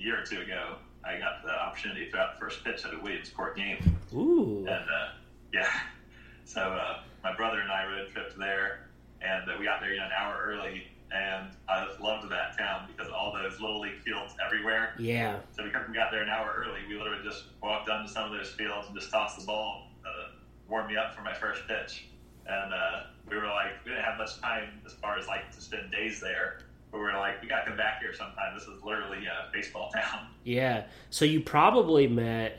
year 0.01 0.21
or 0.21 0.25
two 0.27 0.41
ago, 0.41 0.77
I 1.05 1.19
got 1.19 1.43
the 1.45 1.51
opportunity 1.51 2.07
to 2.07 2.11
throw 2.11 2.21
out 2.23 2.35
the 2.35 2.41
first 2.41 2.65
pitch 2.65 2.85
at 2.85 2.95
a 2.95 2.99
Williamsport 2.99 3.57
game, 3.57 3.79
Ooh, 4.15 4.59
and 4.67 4.69
uh, 4.91 5.09
yeah, 5.53 5.69
so 6.45 6.61
uh, 6.61 7.03
my 7.23 7.35
brother 7.37 7.61
and 7.61 7.71
I 7.71 7.85
road 7.87 8.09
tripped 8.13 8.37
there, 8.39 8.89
and 9.21 9.49
uh, 9.49 9.55
we 9.59 9.65
got 9.65 9.81
there 9.81 9.93
you 9.93 9.99
know, 10.01 10.07
an 10.07 10.13
hour 10.17 10.41
early, 10.45 10.87
and 11.13 11.51
I 11.69 11.89
loved 12.01 12.29
that 12.31 12.57
town 12.59 12.89
because 12.89 13.13
all 13.13 13.33
those 13.33 13.61
little 13.61 13.81
league 13.81 14.01
fields 14.01 14.35
everywhere. 14.45 14.95
yeah, 14.99 15.39
So 15.57 15.63
because 15.63 15.87
we 15.89 15.95
got 15.95 16.11
there 16.11 16.23
an 16.23 16.29
hour 16.29 16.53
early, 16.57 16.81
we 16.89 16.97
literally 16.97 17.23
just 17.23 17.45
walked 17.63 17.89
onto 17.89 18.09
some 18.11 18.25
of 18.25 18.33
those 18.33 18.51
fields 18.53 18.87
and 18.89 18.97
just 18.99 19.11
tossed 19.13 19.39
the 19.39 19.45
ball, 19.47 19.89
uh, 20.07 20.31
warm 20.69 20.87
me 20.89 20.97
up 20.97 21.15
for 21.15 21.23
my 21.23 21.35
first 21.35 21.67
pitch. 21.69 22.07
And 22.47 22.73
uh, 22.73 23.01
we 23.29 23.37
were 23.37 23.47
like, 23.47 23.73
we 23.85 23.91
didn't 23.93 24.05
have 24.05 24.19
much 24.19 24.41
time 24.41 24.69
as 24.87 24.93
far 24.95 25.19
as 25.19 25.27
like 25.27 25.51
to 25.55 25.61
spend 25.61 25.91
days 25.91 26.21
there. 26.21 26.61
But 26.91 26.99
we 26.99 27.05
were 27.05 27.13
like, 27.13 27.41
we 27.41 27.49
got 27.49 27.61
to 27.61 27.69
come 27.69 27.77
back 27.77 28.01
here 28.01 28.13
sometime. 28.13 28.55
This 28.55 28.65
is 28.65 28.83
literally 28.85 29.25
a 29.27 29.51
baseball 29.53 29.91
town. 29.93 30.27
yeah. 30.45 30.85
So 31.11 31.25
you 31.25 31.41
probably 31.41 32.07
met 32.07 32.59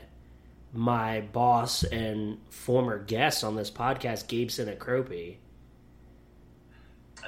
my 0.72 1.20
boss 1.20 1.84
and 1.84 2.38
former 2.50 2.98
guest 2.98 3.44
on 3.44 3.54
this 3.54 3.70
podcast, 3.70 4.26
Gabe 4.26 4.48
Sinicropi. 4.48 5.36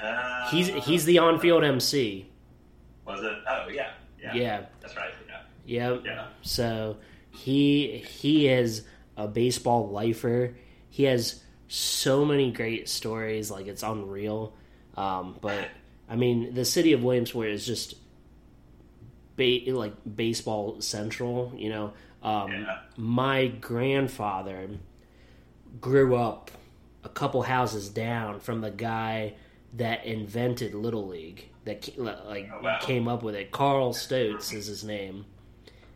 Uh, 0.01 0.49
He's 0.49 0.67
he's 0.85 1.05
the 1.05 1.17
on-field 1.19 1.63
MC. 1.63 2.29
Was 3.05 3.21
it? 3.23 3.31
Oh 3.49 3.67
yeah, 3.71 3.91
yeah. 4.21 4.33
Yeah, 4.35 4.65
That's 4.81 4.95
right. 4.95 5.11
Yeah. 5.27 5.93
Yep. 5.93 6.03
Yeah. 6.05 6.25
So 6.41 6.97
he 7.31 7.97
he 8.07 8.47
is 8.47 8.83
a 9.15 9.27
baseball 9.27 9.89
lifer. 9.89 10.53
He 10.89 11.03
has 11.05 11.41
so 11.67 12.23
many 12.25 12.51
great 12.51 12.87
stories, 12.89 13.49
like 13.51 13.67
it's 13.67 13.83
unreal. 13.83 14.53
Um, 14.95 15.37
but 15.41 15.67
I 16.09 16.15
mean, 16.15 16.53
the 16.53 16.65
city 16.65 16.93
of 16.93 17.03
Williamsport 17.03 17.47
is 17.49 17.65
just 17.65 17.95
ba- 19.35 19.61
like 19.67 19.93
baseball 20.15 20.81
central. 20.81 21.53
You 21.55 21.69
know, 21.69 21.93
um, 22.23 22.51
Yeah. 22.51 22.79
my 22.97 23.47
grandfather 23.47 24.69
grew 25.81 26.15
up 26.15 26.51
a 27.03 27.09
couple 27.09 27.41
houses 27.43 27.89
down 27.89 28.39
from 28.39 28.61
the 28.61 28.71
guy 28.71 29.33
that 29.73 30.05
invented 30.05 30.73
Little 30.73 31.07
League. 31.07 31.49
That 31.65 31.97
like 31.99 32.49
Oh, 32.53 32.61
wow. 32.63 32.79
came 32.81 33.07
up 33.07 33.23
with 33.23 33.35
it. 33.35 33.51
Carl 33.51 33.93
Stotz 33.93 34.53
is 34.53 34.67
his 34.67 34.83
name, 34.85 35.25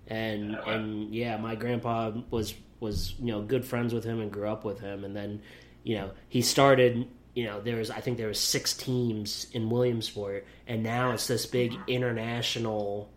and 0.07 0.55
Oh, 0.57 0.59
wow. 0.65 0.73
and 0.73 1.15
yeah, 1.15 1.37
my 1.37 1.55
grandpa 1.55 2.11
was 2.29 2.53
was 2.81 3.13
you 3.19 3.27
know 3.31 3.41
good 3.41 3.63
friends 3.63 3.93
with 3.93 4.03
him 4.03 4.19
and 4.19 4.29
grew 4.31 4.49
up 4.49 4.65
with 4.65 4.79
him, 4.81 5.05
and 5.05 5.15
then 5.15 5.41
you 5.83 5.95
know 5.95 6.11
he 6.29 6.41
started. 6.41 7.07
You 7.33 7.45
know, 7.45 7.61
there 7.61 7.77
was 7.77 7.89
I 7.89 8.01
think 8.01 8.17
there 8.17 8.27
was 8.27 8.39
six 8.39 8.73
teams 8.73 9.47
in 9.53 9.69
Williamsport, 9.69 10.45
and 10.67 10.83
now 10.83 11.11
it's 11.11 11.27
this 11.27 11.45
big 11.45 11.73
international 11.87 13.09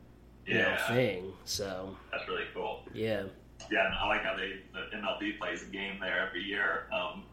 you 0.47 0.55
know 0.55 0.77
thing. 0.89 1.33
So 1.45 1.97
That's 2.13 2.29
really 2.29 2.45
cool. 2.55 2.83
yeah, 2.93 3.25
Yeah, 3.71 3.87
and 3.87 3.95
I 3.95 4.07
like 4.07 4.23
how 4.23 4.37
they 4.37 4.61
the 4.73 4.97
MLB 4.97 5.39
plays 5.39 5.63
a 5.63 5.67
game 5.67 5.99
there 6.01 6.27
every 6.27 6.43
year. 6.43 6.87
Um, 6.93 7.25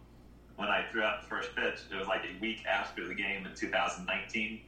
when 0.55 0.69
I 0.69 0.85
threw 0.91 1.01
out 1.01 1.21
the 1.23 1.27
first 1.27 1.55
pitch, 1.55 1.79
it 1.91 1.95
was 1.95 2.07
like 2.07 2.21
a 2.23 2.39
week 2.39 2.65
after 2.65 3.07
the 3.07 3.15
game 3.15 3.45
in 3.45 3.55
2019, 3.55 4.61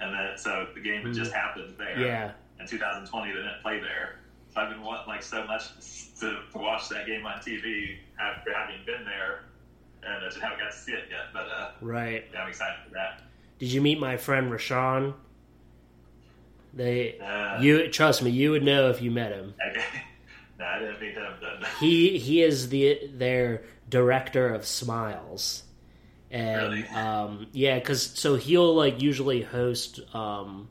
and 0.00 0.14
then 0.14 0.38
so 0.38 0.68
the 0.74 0.80
game 0.80 1.02
had 1.02 1.14
just 1.14 1.32
happened 1.32 1.74
there. 1.78 1.88
Mm-hmm. 1.88 2.02
yeah. 2.02 2.32
In 2.60 2.66
2020, 2.66 3.30
they 3.30 3.36
didn't 3.36 3.62
play 3.62 3.80
there, 3.80 4.18
so 4.52 4.60
I've 4.60 4.70
been 4.70 4.82
wanting 4.82 5.06
like 5.06 5.22
so 5.22 5.44
much 5.46 5.70
to, 6.20 6.40
to 6.52 6.58
watch 6.58 6.88
that 6.88 7.06
game 7.06 7.24
on 7.24 7.38
TV 7.38 7.96
after 8.20 8.52
having 8.52 8.84
been 8.84 9.04
there, 9.04 9.44
and 10.14 10.24
I 10.24 10.28
just 10.28 10.38
haven't 10.40 10.58
got 10.58 10.70
to 10.72 10.76
see 10.76 10.92
it 10.92 11.04
yet. 11.10 11.26
But 11.32 11.46
uh, 11.48 11.70
Right. 11.80 12.24
yeah, 12.32 12.42
I'm 12.42 12.48
excited 12.48 12.76
for 12.86 12.94
that. 12.94 13.22
Did 13.58 13.72
you 13.72 13.80
meet 13.80 13.98
my 14.00 14.16
friend 14.16 14.50
Rashawn? 14.50 15.14
They, 16.74 17.18
Uh, 17.18 17.60
you 17.60 17.88
trust 17.88 18.22
me, 18.22 18.30
you 18.30 18.50
would 18.52 18.62
know 18.62 18.90
if 18.90 19.00
you 19.02 19.10
met 19.10 19.32
him. 19.32 19.54
Okay. 19.70 19.82
no, 20.58 20.64
I 20.64 20.78
didn't 20.78 21.00
meet 21.00 21.14
him 21.14 21.32
then. 21.40 21.68
He 21.80 22.18
he 22.18 22.42
is 22.42 22.68
the 22.68 23.00
their 23.14 23.62
director 23.88 24.52
of 24.54 24.64
smiles, 24.66 25.62
and 26.30 26.72
Really? 26.74 26.88
um, 26.88 27.46
yeah, 27.52 27.78
because 27.78 28.02
so 28.02 28.36
he'll 28.36 28.74
like 28.74 29.00
usually 29.02 29.42
host 29.42 30.00
um, 30.14 30.68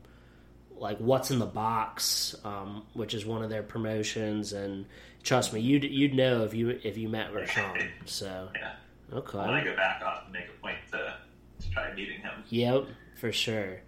like 0.76 0.98
what's 0.98 1.30
in 1.30 1.40
the 1.40 1.46
box, 1.46 2.36
um, 2.44 2.84
which 2.94 3.12
is 3.12 3.26
one 3.26 3.42
of 3.42 3.50
their 3.50 3.64
promotions, 3.64 4.52
and 4.52 4.86
trust 5.24 5.52
me, 5.52 5.60
you'd 5.60 5.84
you'd 5.84 6.14
know 6.14 6.44
if 6.44 6.54
you 6.54 6.78
if 6.84 6.96
you 6.96 7.08
met 7.08 7.32
Rashawn. 7.34 7.88
So 8.06 8.48
Yeah. 8.54 8.72
Okay, 9.12 9.38
When 9.38 9.50
I 9.50 9.64
go 9.64 9.74
back, 9.76 10.02
I'll 10.02 10.14
have 10.16 10.26
to 10.26 10.32
make 10.32 10.46
a 10.48 10.60
point 10.62 10.76
to, 10.92 11.14
to 11.60 11.70
try 11.70 11.92
meeting 11.94 12.20
him. 12.20 12.44
Yep, 12.48 12.86
for 13.20 13.32
sure. 13.32 13.80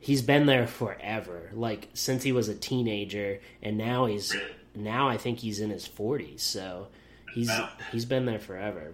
He's 0.00 0.22
been 0.22 0.46
there 0.46 0.66
forever, 0.66 1.50
like 1.54 1.88
since 1.94 2.22
he 2.22 2.30
was 2.32 2.48
a 2.48 2.54
teenager, 2.54 3.40
and 3.62 3.76
now 3.76 4.06
he's 4.06 4.32
Really? 4.32 4.46
now 4.74 5.08
I 5.08 5.16
think 5.16 5.40
he's 5.40 5.58
in 5.60 5.70
his 5.70 5.86
forties. 5.86 6.42
So 6.42 6.88
he's 7.34 7.48
Wow. 7.48 7.70
he's 7.92 8.04
been 8.04 8.24
there 8.24 8.38
forever. 8.38 8.92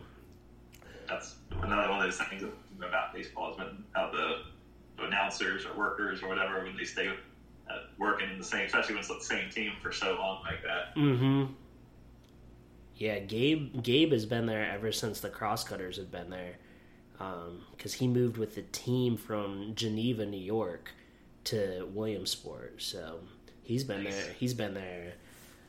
That's 1.09 1.37
another 1.63 1.91
one 1.91 2.01
of 2.01 2.05
those 2.05 2.19
things 2.27 2.43
about 2.79 3.13
baseball 3.15 3.53
is 3.53 3.59
when 3.59 3.85
how 3.93 4.11
the, 4.11 4.43
the 4.97 5.05
announcers 5.05 5.67
or 5.67 5.77
workers 5.77 6.23
or 6.23 6.29
whatever 6.29 6.65
when 6.65 6.75
they 6.77 6.85
stay 6.85 7.09
uh, 7.09 7.75
working 7.99 8.31
in 8.31 8.39
the 8.39 8.45
same, 8.45 8.65
especially 8.67 8.95
when 8.95 9.01
it's 9.01 9.09
the 9.09 9.21
same 9.21 9.51
team 9.51 9.73
for 9.83 9.93
so 9.93 10.15
long 10.19 10.43
like 10.43 10.63
that. 10.63 10.95
Mm-hmm. 10.97 11.53
Yeah, 12.97 13.19
Gabe 13.19 13.83
Gabe 13.83 14.13
has 14.13 14.25
been 14.27 14.47
there 14.47 14.71
ever 14.71 14.93
since 14.93 15.21
the 15.21 15.29
Crosscutters 15.29 15.97
have 15.97 16.11
been 16.13 16.31
there, 16.31 16.57
because 17.77 17.95
he 17.95 18.07
moved 18.07 18.37
with 18.37 18.55
the 18.55 18.63
team 18.63 19.17
from 19.17 19.73
Geneva, 19.75 20.25
New 20.27 20.37
York, 20.41 20.93
to 21.45 21.89
Williamsport. 21.93 22.81
So 22.81 23.21
he's 23.63 23.85
been 23.85 24.05
Nice. 24.05 24.15
there. 24.25 24.33
He's 24.35 24.55
been 24.55 24.75
there 24.75 25.15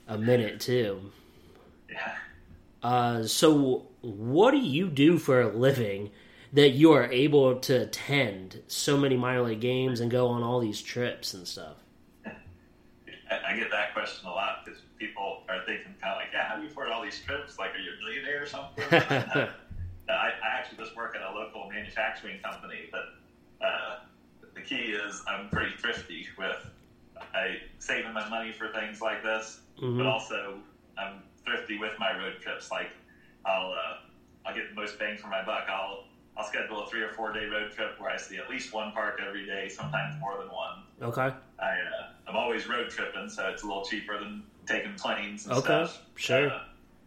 a 0.07 0.17
minute 0.17 0.59
too. 0.59 1.11
Yeah. 1.89 2.15
Uh, 2.83 3.23
so, 3.23 3.87
what 4.01 4.51
do 4.51 4.57
you 4.57 4.87
do 4.87 5.17
for 5.17 5.41
a 5.41 5.47
living 5.47 6.11
that 6.53 6.69
you 6.69 6.91
are 6.91 7.11
able 7.11 7.55
to 7.59 7.81
attend 7.81 8.61
so 8.67 8.95
many 8.95 9.17
minor 9.17 9.41
league 9.41 9.59
games 9.59 9.99
and 9.99 10.11
go 10.11 10.27
on 10.27 10.43
all 10.43 10.59
these 10.59 10.81
trips 10.81 11.33
and 11.33 11.47
stuff? 11.47 11.77
I, 12.25 12.31
I 13.53 13.57
get 13.57 13.71
that 13.71 13.93
question 13.95 14.27
a 14.27 14.31
lot 14.31 14.63
because 14.63 14.79
people 15.05 15.43
are 15.49 15.61
thinking 15.65 15.93
kind 16.01 16.13
of 16.13 16.17
like, 16.17 16.29
yeah, 16.33 16.47
how 16.47 16.55
do 16.55 16.63
you 16.63 16.69
afford 16.69 16.89
all 16.89 17.01
these 17.03 17.19
trips? 17.19 17.57
Like, 17.59 17.71
are 17.73 17.77
you 17.77 17.91
a 17.91 18.05
millionaire 18.05 18.43
or 18.43 18.45
something? 18.45 18.83
Uh, 20.07 20.11
I, 20.11 20.27
I 20.27 20.59
actually 20.59 20.77
just 20.77 20.95
work 20.95 21.15
at 21.15 21.23
a 21.23 21.33
local 21.33 21.67
manufacturing 21.67 22.39
company, 22.39 22.91
but 22.91 23.65
uh, 23.65 23.95
the 24.53 24.61
key 24.61 24.93
is 24.93 25.23
I'm 25.27 25.49
pretty 25.49 25.71
thrifty 25.79 26.27
with 26.37 26.63
I 27.33 27.57
saving 27.79 28.13
my 28.13 28.29
money 28.29 28.51
for 28.51 28.69
things 28.69 29.01
like 29.01 29.23
this, 29.23 29.61
Mhm. 29.81 29.97
but 29.97 30.05
also 30.05 30.59
I'm 30.95 31.23
thrifty 31.43 31.79
with 31.79 31.93
my 31.97 32.15
road 32.15 32.35
trips. 32.39 32.69
Like, 32.69 32.91
I'll 33.47 33.71
uh, 33.71 33.97
I'll 34.45 34.53
get 34.53 34.69
the 34.69 34.75
most 34.79 34.99
bang 34.99 35.17
for 35.17 35.25
my 35.27 35.43
buck. 35.43 35.65
I'll 35.69 36.03
I'll 36.37 36.45
schedule 36.45 36.83
a 36.83 36.87
three 36.87 37.01
or 37.01 37.09
four 37.09 37.33
day 37.33 37.45
road 37.45 37.71
trip 37.71 37.99
where 37.99 38.11
I 38.11 38.17
see 38.17 38.37
at 38.37 38.47
least 38.47 38.71
one 38.71 38.91
park 38.91 39.19
every 39.27 39.47
day, 39.47 39.69
sometimes 39.69 40.19
more 40.19 40.37
than 40.37 40.49
one. 40.51 40.83
Okay, 41.01 41.33
I 41.57 41.65
uh, 41.65 42.09
I'm 42.27 42.35
always 42.35 42.69
road 42.69 42.91
tripping, 42.91 43.27
so 43.27 43.47
it's 43.47 43.63
a 43.63 43.65
little 43.65 43.83
cheaper 43.83 44.19
than 44.19 44.43
taking 44.65 44.93
planes 44.95 45.45
and 45.45 45.53
Okay, 45.53 45.65
stuff. 45.65 46.01
sure. 46.15 46.49
Uh, 46.49 46.63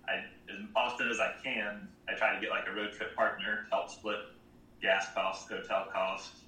I 0.07 0.15
as 0.51 0.65
often 0.75 1.09
as 1.11 1.21
I 1.21 1.33
can, 1.43 1.89
I 2.09 2.15
try 2.15 2.35
to 2.35 2.41
get 2.41 2.51
like 2.51 2.67
a 2.67 2.73
road 2.73 2.93
trip 2.93 3.15
partner 3.15 3.65
to 3.65 3.71
help 3.71 3.91
split 3.91 4.19
gas 4.81 5.07
costs, 5.15 5.49
hotel 5.51 5.87
costs, 5.93 6.43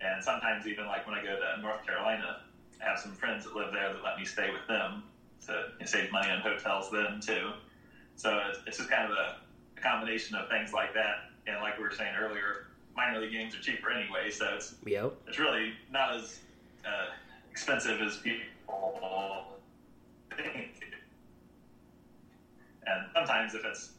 and 0.00 0.22
sometimes 0.22 0.66
even 0.66 0.86
like 0.86 1.06
when 1.06 1.14
I 1.14 1.22
go 1.22 1.38
to 1.38 1.60
North 1.62 1.84
Carolina, 1.86 2.40
I 2.80 2.88
have 2.88 2.98
some 2.98 3.12
friends 3.12 3.44
that 3.44 3.54
live 3.54 3.72
there 3.72 3.92
that 3.92 4.02
let 4.02 4.18
me 4.18 4.24
stay 4.24 4.50
with 4.50 4.66
them 4.66 5.04
to 5.46 5.86
save 5.86 6.10
money 6.12 6.30
on 6.30 6.40
hotels 6.40 6.90
then 6.90 7.20
too. 7.20 7.52
So 8.16 8.38
it's, 8.48 8.58
it's 8.66 8.76
just 8.78 8.90
kind 8.90 9.04
of 9.04 9.12
a, 9.12 9.36
a 9.76 9.80
combination 9.80 10.36
of 10.36 10.48
things 10.48 10.72
like 10.72 10.92
that, 10.94 11.30
and 11.46 11.60
like 11.60 11.76
we 11.78 11.84
were 11.84 11.92
saying 11.92 12.14
earlier, 12.18 12.66
minor 12.96 13.20
league 13.20 13.32
games 13.32 13.54
are 13.54 13.60
cheaper 13.60 13.90
anyway, 13.90 14.28
so 14.30 14.44
it's 14.56 14.74
yep, 14.84 15.12
it's 15.26 15.38
really 15.38 15.72
not 15.90 16.14
as 16.14 16.40
uh, 16.84 17.06
expensive 17.50 18.00
as 18.00 18.16
people 18.18 19.57
think. 20.42 20.84
And 22.86 23.04
sometimes, 23.12 23.54
if 23.54 23.66
it's 23.66 23.90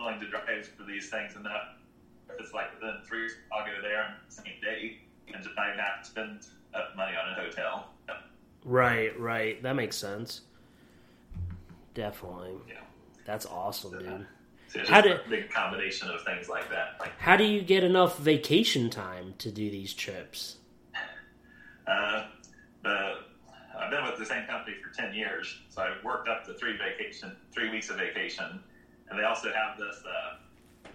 willing 0.00 0.18
to 0.18 0.28
drive 0.28 0.66
for 0.76 0.82
these 0.82 1.10
things, 1.10 1.36
and 1.36 1.44
that 1.46 1.76
if 2.28 2.40
it's 2.40 2.52
like 2.52 2.74
within 2.74 2.96
three, 3.06 3.28
I'll 3.52 3.64
go 3.64 3.70
there 3.80 4.02
on 4.02 4.14
the 4.28 4.34
same 4.34 4.54
day 4.60 4.98
and 5.32 5.40
just 5.40 5.54
not 5.56 6.02
to 6.02 6.08
spend 6.10 6.46
money 6.96 7.12
on 7.16 7.32
a 7.38 7.40
hotel. 7.40 7.90
Yeah. 8.08 8.16
right, 8.64 9.18
right. 9.20 9.62
That 9.62 9.76
makes 9.76 9.96
sense. 9.96 10.40
Definitely, 11.94 12.54
Yeah. 12.68 12.80
that's 13.24 13.46
awesome, 13.46 13.98
dude. 13.98 14.26
So 14.66 14.80
How 14.88 15.00
just 15.00 15.04
do- 15.04 15.12
a 15.24 15.30
big 15.42 15.50
combination 15.52 16.10
of 16.10 16.20
things 16.24 16.48
like 16.48 16.68
that. 16.70 16.96
Like 16.98 17.12
How 17.20 17.36
do 17.36 17.44
you 17.44 17.62
get 17.62 17.84
enough 17.84 18.18
vacation 18.18 18.90
time 18.90 19.34
to 19.38 19.52
do 19.52 19.70
these 19.70 19.94
trips? 19.94 20.56
Uh, 21.86 22.24
the, 22.82 23.18
I've 23.78 23.90
been 23.90 24.04
with 24.04 24.18
the 24.18 24.26
same 24.26 24.46
company 24.46 24.76
for 24.82 24.94
10 24.94 25.14
years, 25.14 25.58
so 25.68 25.82
I've 25.82 26.02
worked 26.04 26.28
up 26.28 26.44
to 26.46 26.54
three 26.54 26.76
vacation, 26.76 27.32
three 27.52 27.70
weeks 27.70 27.90
of 27.90 27.96
vacation. 27.96 28.60
And 29.08 29.18
they 29.18 29.24
also 29.24 29.48
have 29.52 29.76
this 29.78 30.02
uh, 30.04 30.88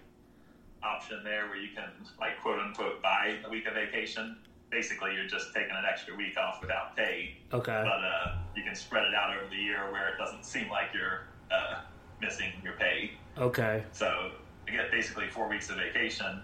option 0.83 1.21
there 1.23 1.47
where 1.47 1.57
you 1.57 1.69
can, 1.75 1.89
like, 2.19 2.41
quote 2.41 2.59
unquote, 2.59 3.01
buy 3.01 3.37
a 3.45 3.49
week 3.49 3.67
of 3.67 3.73
vacation. 3.73 4.37
Basically, 4.71 5.13
you're 5.15 5.27
just 5.27 5.53
taking 5.53 5.71
an 5.71 5.83
extra 5.89 6.15
week 6.15 6.37
off 6.37 6.61
without 6.61 6.95
pay, 6.95 7.37
Okay, 7.53 7.81
but 7.83 8.03
uh, 8.03 8.35
you 8.55 8.63
can 8.63 8.75
spread 8.75 9.03
it 9.05 9.13
out 9.15 9.35
over 9.35 9.49
the 9.49 9.55
year 9.55 9.91
where 9.91 10.09
it 10.09 10.17
doesn't 10.17 10.45
seem 10.45 10.69
like 10.69 10.89
you're 10.93 11.23
uh, 11.51 11.81
missing 12.21 12.51
your 12.63 12.73
pay. 12.73 13.11
okay, 13.37 13.83
So 13.91 14.31
I 14.67 14.71
get 14.71 14.91
basically 14.91 15.27
four 15.29 15.49
weeks 15.49 15.69
of 15.69 15.77
vacation, 15.77 16.41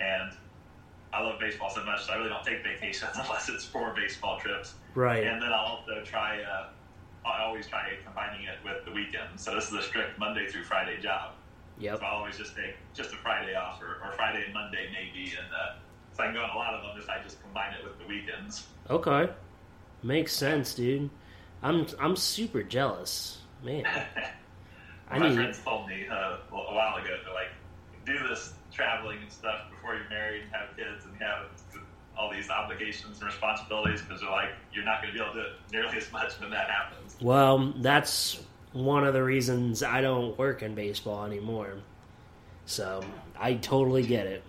and 0.00 0.32
I 1.12 1.20
love 1.22 1.38
baseball 1.38 1.68
so 1.70 1.84
much, 1.84 2.04
so 2.06 2.12
I 2.12 2.16
really 2.16 2.28
don't 2.30 2.44
take 2.44 2.62
vacations 2.62 3.12
unless 3.14 3.48
it's 3.48 3.64
for 3.64 3.92
baseball 3.94 4.38
trips. 4.40 4.74
right, 4.94 5.24
And 5.24 5.40
then 5.42 5.50
I'll 5.52 5.76
also 5.78 6.02
try. 6.04 6.40
Uh, 6.42 6.68
I 7.28 7.42
always 7.44 7.68
try 7.68 7.90
combining 8.04 8.46
it 8.46 8.58
with 8.64 8.84
the 8.84 8.90
weekend. 8.90 9.38
So 9.38 9.54
this 9.54 9.68
is 9.68 9.74
a 9.74 9.82
strict 9.82 10.18
Monday 10.18 10.48
through 10.48 10.64
Friday 10.64 11.00
job. 11.00 11.34
yep, 11.78 11.98
So 11.98 12.04
I'll 12.04 12.16
always 12.16 12.36
just 12.36 12.56
take 12.56 12.74
just 12.94 13.12
a 13.12 13.16
Friday 13.16 13.54
off, 13.54 13.80
or, 13.80 14.04
or 14.04 14.12
Friday 14.16 14.42
and 14.44 14.52
Monday 14.54 14.88
maybe, 14.90 15.30
and 15.30 15.46
uh, 15.52 15.76
so 16.14 16.22
I 16.24 16.26
can 16.26 16.34
go 16.34 16.40
on 16.42 16.50
a 16.50 16.56
lot 16.56 16.74
of 16.74 16.82
them 16.82 16.96
if 17.00 17.08
I 17.08 17.22
just 17.22 17.40
combine 17.42 17.74
it 17.74 17.84
with 17.84 17.98
the 17.98 18.06
weekends. 18.06 18.66
okay. 18.90 19.30
Makes 20.02 20.32
sense, 20.32 20.74
dude. 20.74 21.10
I'm 21.62 21.86
I'm 22.00 22.16
super 22.16 22.64
jealous, 22.64 23.38
man. 23.62 23.84
I 25.10 25.18
My 25.18 25.28
need 25.28 25.36
friends 25.36 25.60
told 25.62 25.86
me 25.88 26.06
uh, 26.10 26.14
a 26.14 26.54
a 26.56 26.74
while 26.74 26.96
ago, 26.96 27.16
they're 27.24 27.32
like, 27.34 27.52
do 28.04 28.18
this 28.28 28.54
traveling 28.72 29.18
and 29.22 29.30
stuff 29.30 29.70
before 29.70 29.94
you're 29.94 30.08
married 30.08 30.42
and 30.42 30.50
have 30.52 30.76
kids 30.76 31.04
and 31.04 31.14
have 31.20 31.46
all 32.16 32.30
these 32.30 32.50
obligations 32.50 33.18
and 33.18 33.26
responsibilities 33.26 34.02
because 34.02 34.20
they're 34.20 34.30
like, 34.30 34.50
you're 34.72 34.84
not 34.84 35.00
going 35.02 35.12
to 35.14 35.18
be 35.18 35.24
able 35.24 35.34
to 35.34 35.40
do 35.42 35.46
it 35.46 35.52
nearly 35.72 35.96
as 35.96 36.10
much 36.12 36.38
when 36.40 36.50
that 36.50 36.68
happens. 36.68 37.16
Well, 37.20 37.72
that's 37.78 38.40
one 38.72 39.06
of 39.06 39.14
the 39.14 39.22
reasons 39.22 39.82
I 39.82 40.00
don't 40.00 40.36
work 40.38 40.62
in 40.62 40.74
baseball 40.74 41.24
anymore. 41.24 41.74
So 42.66 43.02
I 43.38 43.54
totally 43.54 44.02
get 44.02 44.26
it. 44.26 44.42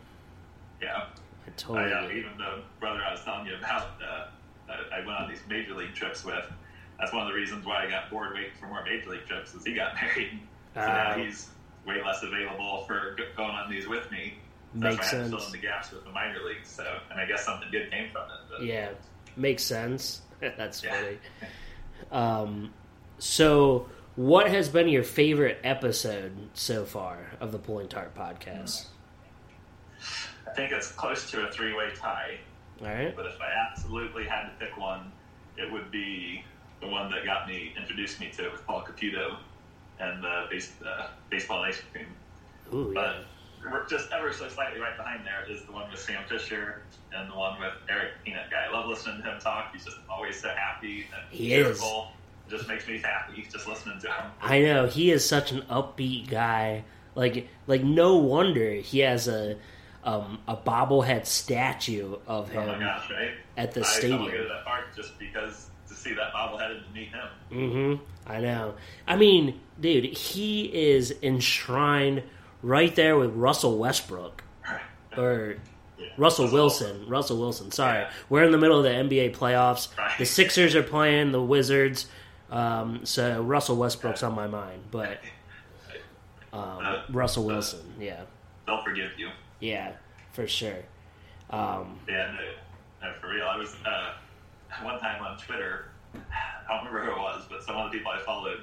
Yeah. 0.82 1.06
I 1.48 1.50
totally 1.58 1.92
I, 1.94 1.98
uh, 1.98 2.02
get 2.04 2.12
it. 2.12 2.18
even 2.18 2.38
the 2.38 2.62
brother 2.80 3.02
I 3.06 3.12
was 3.12 3.24
telling 3.24 3.46
you 3.48 3.56
about, 3.56 3.88
uh, 4.02 4.28
I 4.70 4.98
I 5.02 5.06
went 5.06 5.20
on 5.20 5.30
these 5.30 5.42
major 5.50 5.74
league 5.74 5.94
trips 5.94 6.24
with. 6.24 6.46
That's 7.00 7.12
one 7.12 7.24
of 7.24 7.28
the 7.28 7.34
reasons 7.34 7.66
why 7.66 7.86
I 7.86 7.90
got 7.90 8.10
bored 8.10 8.34
waiting 8.34 8.52
for 8.60 8.68
more 8.68 8.84
major 8.84 9.10
league 9.10 9.26
trips, 9.26 9.54
is 9.56 9.66
he 9.66 9.74
got 9.74 9.96
married. 10.02 10.40
So 10.74 10.82
now 10.82 11.12
Ah. 11.12 11.18
he's 11.18 11.50
way 11.86 12.02
less 12.04 12.24
available 12.24 12.84
for 12.88 13.15
going 13.36 13.50
on 13.52 13.69
these 13.69 13.88
with 13.88 14.10
me. 14.12 14.36
Makes 14.74 15.12
that's 15.12 15.13
why 15.13 15.19
I 15.19 15.22
had 15.22 15.32
to 15.32 15.39
sense. 15.39 15.46
in 15.48 15.52
the 15.52 15.67
gaps 15.67 15.91
with 15.91 16.04
the 16.04 16.12
minor 16.12 16.39
leagues. 16.46 16.69
So, 16.69 16.86
and 17.12 17.19
I 17.19 17.26
guess 17.26 17.46
something 17.46 17.69
good 17.72 17.91
came 17.91 18.12
from 18.12 18.24
it. 18.24 18.38
But 18.50 18.63
Yeah, 18.65 18.89
makes 19.36 19.63
sense. 19.63 20.22
That's 20.39 20.82
funny. 20.82 21.19
Um, 22.12 22.74
so, 23.19 23.88
what 24.15 24.50
has 24.50 24.69
been 24.69 24.88
your 24.88 25.04
favorite 25.04 25.60
episode 25.63 26.32
so 26.54 26.86
far 26.86 27.19
of 27.39 27.52
the 27.52 27.60
Pulling 27.60 27.88
Tarp 27.88 28.17
podcast? 28.17 28.88
I 30.48 30.54
think 30.56 30.72
it's 30.72 30.91
close 30.91 31.30
to 31.32 31.48
a 31.48 31.52
three-way 31.52 31.91
tie. 31.96 32.39
All 32.82 32.88
right. 32.88 33.15
But 33.15 33.28
if 33.28 33.39
I 33.39 33.50
absolutely 33.69 34.26
had 34.26 34.43
to 34.43 34.52
pick 34.60 34.78
one, 34.78 35.12
it 35.58 35.72
would 35.72 35.91
be 35.91 36.43
the 36.82 36.88
one 36.88 37.10
that 37.12 37.26
got 37.26 37.48
me 37.48 37.74
introduced 37.78 38.19
me 38.19 38.30
to 38.36 38.46
it 38.46 38.52
with 38.52 38.65
Paul 38.65 38.84
Caputo 38.84 39.38
and 39.99 40.23
the 40.23 40.45
base, 40.49 40.73
uh, 40.86 41.08
baseball 41.29 41.62
ice 41.63 41.82
cream. 41.91 42.08
Ooh. 42.73 42.91
But 42.93 43.25
we're 43.63 43.86
just 43.88 44.12
ever 44.12 44.34
so 44.34 44.47
slightly 44.49 44.79
right 44.82 44.97
behind 44.97 45.25
there 45.25 45.49
is 45.49 45.63
the 45.65 45.71
one 45.71 45.89
with 45.89 45.99
Sam 45.99 46.23
Fisher 46.27 46.82
and 47.15 47.32
the 47.32 47.36
one 47.36 47.60
with 47.60 47.73
Eric 47.89 48.12
Peanut 48.25 48.49
Guy. 48.51 48.65
I 48.69 48.71
love 48.73 48.88
listening 48.89 49.21
to 49.21 49.32
him 49.32 49.39
talk. 49.39 49.71
He's 49.73 49.86
just 49.86 49.97
always 50.10 50.39
so 50.41 50.49
happy 50.49 51.06
and 51.15 51.23
He 51.29 51.53
is. 51.53 51.67
cheerful. 51.79 52.08
It 52.47 52.51
just 52.51 52.67
makes 52.67 52.88
me 52.88 52.97
happy 52.97 53.47
just 53.49 53.67
listening 53.67 53.99
to 54.01 54.08
him. 54.08 54.32
I 54.41 54.60
know 54.62 54.86
he 54.88 55.12
is 55.12 55.27
such 55.27 55.51
an 55.53 55.62
upbeat 55.69 56.29
guy. 56.29 56.84
Like, 57.15 57.47
like 57.67 57.84
no 57.84 58.17
wonder 58.17 58.71
he 58.73 58.99
has 58.99 59.27
a 59.27 59.58
um, 60.03 60.39
a 60.49 60.58
bobblehead 60.58 61.25
statue 61.25 62.17
of 62.27 62.49
Oh 62.53 62.60
him 62.60 62.67
my 62.67 62.79
gosh, 62.79 63.10
right? 63.10 63.32
at 63.56 63.71
the 63.73 63.79
I 63.79 63.84
stadium. 63.84 64.25
go 64.25 64.32
to 64.32 64.43
that 64.49 64.65
park 64.65 64.88
just 64.95 65.17
because 65.17 65.69
to 65.88 65.93
see 65.93 66.13
that 66.13 66.34
bobblehead 66.34 66.71
and 66.71 66.86
to 66.86 66.91
meet 66.91 67.08
him. 67.08 67.27
Mm-hmm. 67.51 68.03
I 68.29 68.41
know. 68.41 68.73
I 69.08 69.15
mean, 69.15 69.62
dude, 69.84 70.06
he 70.06 70.63
is 70.74 71.13
enshrined 71.22 72.24
right 72.62 72.96
there 72.96 73.17
with 73.17 73.32
Russell 73.36 73.78
Westbrook. 73.78 74.43
Or 75.17 75.58
Russell 76.17 76.52
Wilson. 76.52 77.06
Russell 77.08 77.38
Wilson. 77.38 77.69
Sorry, 77.72 78.00
Yeah. 78.00 78.10
we're 78.30 78.43
in 78.43 78.52
the 78.52 78.58
middle 78.58 78.78
of 78.78 78.84
the 78.84 78.89
NBA 78.89 79.30
playoffs. 79.36 79.96
Right. 79.98 80.17
The 80.17 80.26
Sixers 80.26 80.74
are 80.76 80.82
playing 80.84 81.32
the 81.34 81.41
Wizards, 81.41 82.08
um, 82.50 83.06
so 83.06 83.41
Russell 83.41 83.76
Westbrook's 83.76 84.24
on 84.24 84.34
my 84.34 84.48
mind. 84.48 84.84
But 84.89 85.19
um, 86.54 86.98
Russell 87.10 87.46
Wilson, 87.46 87.82
yeah, 88.00 88.22
They'll 88.65 88.84
forgive 88.84 89.12
you. 89.17 89.30
yeah, 89.60 89.91
for 90.32 90.48
sure. 90.48 90.78
Um, 91.50 92.00
Yeah, 92.08 92.32
no, 93.02 93.08
no, 93.10 93.13
for 93.19 93.30
real. 93.30 93.46
I 93.46 93.58
was 93.58 93.76
uh, 93.86 94.13
one 94.84 94.98
time 95.00 95.22
on 95.24 95.38
Twitter. 95.38 95.86
I 96.15 96.78
don't 96.78 96.86
remember 96.88 97.12
who 97.12 97.19
it 97.19 97.22
was, 97.22 97.43
but 97.50 97.62
some 97.63 97.76
of 97.76 97.91
the 97.91 97.98
people 97.98 98.12
I 98.12 98.19
followed 98.24 98.62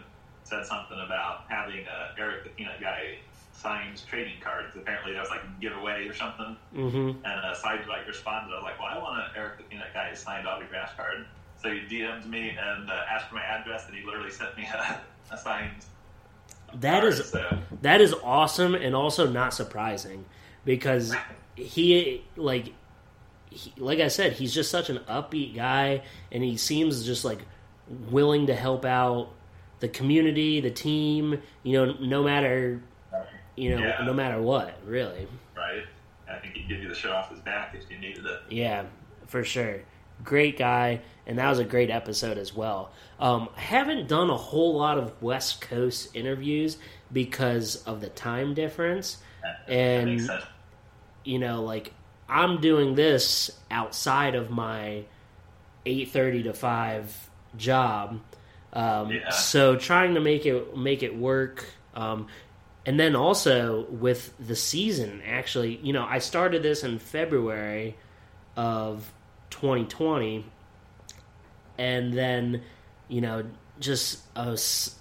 said 0.51 0.67
something 0.67 0.99
about 1.07 1.45
having 1.49 1.87
uh, 1.87 2.19
Eric 2.19 2.45
the 2.45 2.51
Peanut 2.51 2.81
Guy 2.81 3.19
signed 3.53 4.03
trading 4.09 4.41
cards. 4.43 4.75
Apparently, 4.77 5.13
that 5.13 5.21
was 5.21 5.31
like 5.31 5.43
a 5.43 5.61
giveaway 5.61 6.07
or 6.09 6.15
something. 6.15 6.57
mhm. 6.75 7.11
And 7.11 7.25
uh, 7.45 7.55
Side 7.55 7.87
like 7.89 8.07
responded. 8.07 8.53
I 8.53 8.57
was 8.57 8.65
like, 8.65 8.79
"Well, 8.81 8.89
I 8.91 8.99
want 8.99 9.19
an 9.21 9.31
Eric 9.37 9.59
the 9.59 9.65
Peanut 9.65 9.95
Guy 9.95 10.13
signed 10.15 10.47
autograph 10.49 10.97
card." 10.97 11.27
So 11.63 11.71
he 11.71 11.81
DM'd 11.81 12.27
me 12.27 12.51
and 12.59 12.91
uh, 12.91 13.03
asked 13.11 13.29
for 13.29 13.37
my 13.37 13.43
address, 13.43 13.87
and 13.87 13.95
he 13.97 14.05
literally 14.05 14.31
sent 14.31 14.57
me 14.57 14.67
a, 14.75 15.01
a 15.33 15.39
signed. 15.39 15.85
That 16.75 17.01
card. 17.01 17.13
is 17.13 17.29
so, 17.31 17.59
that 17.83 18.01
is 18.01 18.15
awesome 18.23 18.75
and 18.75 18.95
also 18.95 19.29
not 19.29 19.55
surprising 19.55 20.25
because 20.65 21.15
he 21.57 22.25
like 22.37 22.73
he, 23.51 23.73
like 23.77 23.99
I 23.99 24.09
said 24.09 24.35
he's 24.35 24.55
just 24.55 24.71
such 24.71 24.89
an 24.89 24.99
upbeat 25.09 25.55
guy 25.57 26.03
and 26.31 26.43
he 26.45 26.57
seems 26.57 27.05
just 27.05 27.25
like 27.25 27.41
willing 28.09 28.47
to 28.47 28.55
help 28.55 28.85
out 28.85 29.31
the 29.81 29.89
community 29.89 30.61
the 30.61 30.71
team 30.71 31.41
you 31.63 31.73
know 31.73 31.95
no 32.01 32.23
matter 32.23 32.81
you 33.57 33.71
know 33.77 33.83
Yeah. 33.85 34.05
no 34.05 34.13
matter 34.15 34.41
what 34.41 34.79
really 34.87 35.27
right. 35.57 35.85
I 36.31 36.39
think 36.39 36.55
he'd 36.55 36.69
give 36.69 36.83
you 36.83 36.89
the 36.89 36.95
shirt 36.95 37.11
off 37.13 37.31
his 37.31 37.41
back 37.41 37.75
if 37.75 37.91
you 37.91 37.99
needed 37.99 38.25
it. 38.25 38.41
yeah 38.51 38.85
for 39.27 39.43
sure 39.45 39.81
great 40.23 40.59
guy 40.59 41.01
and 41.27 41.39
that 41.39 41.49
was 41.49 41.59
a 41.59 41.65
great 41.65 41.91
episode 41.91 42.37
as 42.39 42.55
well 42.55 42.93
um, 43.19 43.49
I 43.57 43.61
haven't 43.61 44.07
done 44.09 44.31
a 44.31 44.37
whole 44.37 44.77
lot 44.77 44.99
of 44.99 45.21
west 45.23 45.61
coast 45.63 46.15
interviews 46.15 46.77
because 47.13 47.83
of 47.85 48.01
the 48.01 48.09
time 48.11 48.55
difference 48.55 49.17
That, 49.43 49.67
that 49.67 49.73
And- 49.73 50.21
sense. 50.21 50.45
you 51.25 51.39
know 51.39 51.63
like 51.63 51.93
i'm 52.29 52.61
doing 52.61 52.95
this 52.95 53.51
outside 53.71 54.35
of 54.35 54.51
my 54.51 55.05
8.30 55.87 56.45
to 56.45 56.53
5 56.53 57.31
job 57.57 58.21
um, 58.73 59.11
Yeah. 59.11 59.31
so 59.31 59.77
trying 59.77 60.15
to 60.15 60.21
make 60.21 60.47
it 60.47 60.77
make 60.77 61.03
it 61.03 61.17
work 61.17 61.67
um, 61.95 62.27
and 62.87 62.99
then 62.99 63.15
also 63.17 63.87
with 63.91 64.33
the 64.39 64.57
season 64.57 65.23
actually 65.27 65.77
you 65.83 65.93
know 65.93 66.05
i 66.05 66.19
started 66.19 66.63
this 66.63 66.83
in 66.85 66.99
february 66.99 67.97
of 68.57 69.13
2020 69.51 70.45
and 71.79 72.13
then 72.13 72.63
you 73.09 73.21
know 73.21 73.45
just 73.79 74.21
uh, 74.37 74.57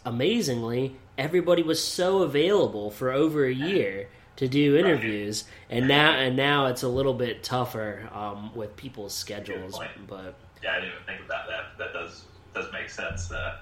amazingly 0.05 0.95
everybody 1.17 1.63
was 1.63 1.83
so 1.83 2.19
available 2.23 2.89
for 2.91 3.11
over 3.11 3.45
a 3.45 3.53
year 3.53 4.07
to 4.37 4.47
do 4.47 4.77
interviews 4.77 5.43
and 5.69 5.87
now 5.87 6.11
and 6.11 6.37
now 6.37 6.67
it's 6.67 6.83
a 6.83 6.87
little 6.87 7.13
bit 7.13 7.43
tougher 7.43 8.09
um, 8.13 8.55
with 8.55 8.75
people's 8.77 9.13
schedules 9.13 9.77
but 10.07 10.35
Yeah, 10.63 10.71
I 10.71 10.75
didn't 10.75 10.91
even 10.93 11.03
think 11.05 11.21
about 11.25 11.47
that. 11.49 11.77
That 11.77 11.91
does 11.93 12.23
does 12.53 12.71
make 12.71 12.89
sense. 12.89 13.27
that 13.27 13.61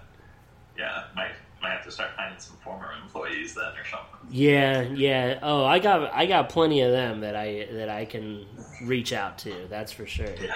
yeah, 0.77 1.03
might 1.15 1.31
might 1.61 1.71
have 1.71 1.83
to 1.85 1.91
start 1.91 2.11
finding 2.15 2.39
some 2.39 2.55
former 2.57 2.91
employees 3.01 3.55
then 3.55 3.65
or 3.65 3.83
something. 3.89 4.19
yeah 4.29 4.81
yeah 4.81 5.39
oh 5.41 5.65
i 5.65 5.79
got 5.79 6.13
i 6.13 6.27
got 6.27 6.49
plenty 6.49 6.81
of 6.81 6.91
them 6.91 7.21
that 7.21 7.35
i 7.35 7.67
that 7.71 7.89
i 7.89 8.05
can 8.05 8.45
reach 8.83 9.11
out 9.11 9.39
to 9.39 9.65
that's 9.67 9.91
for 9.91 10.05
sure 10.05 10.29
Yeah. 10.39 10.55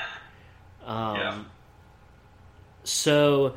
Um, 0.86 1.16
Yeah. 1.16 1.44
So, 2.84 3.56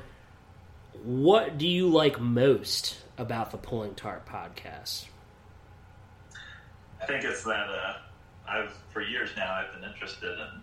what 1.02 1.56
do 1.58 1.66
you 1.66 1.88
like 1.88 2.20
most 2.20 2.98
about 3.18 3.50
the 3.50 3.56
Pulling 3.58 3.94
Tarp 3.94 4.28
podcast? 4.28 5.06
I 7.02 7.06
think 7.06 7.24
it's 7.24 7.44
that 7.44 7.68
uh, 7.68 7.94
I've 8.48 8.74
for 8.92 9.02
years 9.02 9.30
now 9.36 9.52
I've 9.52 9.72
been 9.78 9.88
interested 9.90 10.32
in 10.32 10.62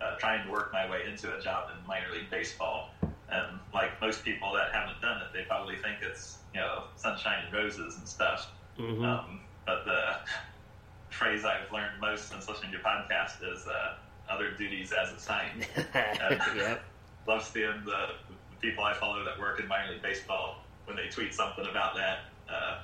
uh, 0.00 0.16
trying 0.18 0.44
to 0.46 0.52
work 0.52 0.72
my 0.72 0.90
way 0.90 1.00
into 1.10 1.34
a 1.36 1.40
job 1.40 1.70
in 1.70 1.86
minor 1.86 2.06
league 2.12 2.30
baseball, 2.30 2.90
and 3.30 3.58
like 3.74 4.00
most 4.00 4.24
people 4.24 4.52
that 4.54 4.72
haven't 4.72 5.00
done 5.00 5.20
it, 5.22 5.28
they 5.32 5.42
probably 5.42 5.76
think 5.76 5.98
it's 6.02 6.38
you 6.54 6.60
know 6.60 6.84
sunshine 6.96 7.44
and 7.44 7.54
roses 7.54 7.96
and 7.98 8.06
stuff. 8.08 8.50
Mhm. 8.78 9.04
Um, 9.04 9.40
but 9.64 9.84
the 9.84 10.16
phrase 11.10 11.44
I've 11.44 11.70
learned 11.72 12.00
most 12.00 12.28
since 12.28 12.48
listening 12.48 12.72
to 12.72 12.78
your 12.78 12.86
podcast 12.86 13.42
is 13.42 13.66
uh, 13.66 13.94
"other 14.28 14.50
duties 14.52 14.92
as 14.92 15.12
assigned." 15.12 15.66
yep. 15.94 16.84
love 17.26 17.42
seeing 17.42 17.82
the, 17.84 18.14
the 18.28 18.56
people 18.60 18.84
I 18.84 18.94
follow 18.94 19.24
that 19.24 19.38
work 19.38 19.60
in 19.60 19.66
minor 19.66 19.92
league 19.92 20.02
baseball 20.02 20.62
when 20.84 20.96
they 20.96 21.08
tweet 21.08 21.34
something 21.34 21.66
about 21.66 21.96
that. 21.96 22.18
Uh, 22.48 22.78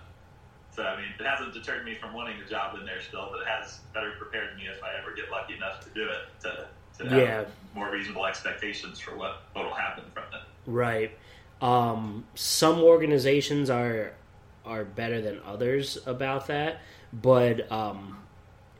so 0.74 0.82
I 0.82 0.96
mean, 0.96 1.12
it 1.18 1.24
hasn't 1.24 1.52
deterred 1.54 1.84
me 1.84 1.94
from 1.94 2.14
wanting 2.14 2.40
a 2.40 2.48
job 2.48 2.76
in 2.78 2.84
there 2.84 3.00
still, 3.00 3.28
but 3.30 3.42
it 3.42 3.46
has 3.46 3.80
better 3.94 4.12
prepared 4.18 4.56
me 4.56 4.64
if 4.66 4.82
I 4.82 4.98
ever 5.00 5.14
get 5.14 5.30
lucky 5.30 5.54
enough 5.54 5.80
to 5.84 5.90
do 5.90 6.08
it 6.08 6.40
to 6.42 6.66
to 6.98 7.04
have 7.08 7.18
Yeah. 7.18 7.44
more 7.74 7.90
reasonable 7.90 8.26
expectations 8.26 8.98
for 8.98 9.16
what 9.16 9.42
what 9.52 9.64
will 9.64 9.74
happen 9.74 10.04
from 10.12 10.24
it. 10.32 10.42
Right. 10.66 11.16
Um, 11.60 12.24
some 12.34 12.80
organizations 12.80 13.70
are 13.70 14.12
are 14.64 14.84
better 14.84 15.20
than 15.20 15.40
others 15.44 15.98
about 16.06 16.46
that, 16.48 16.80
but 17.12 17.70
um, 17.72 18.18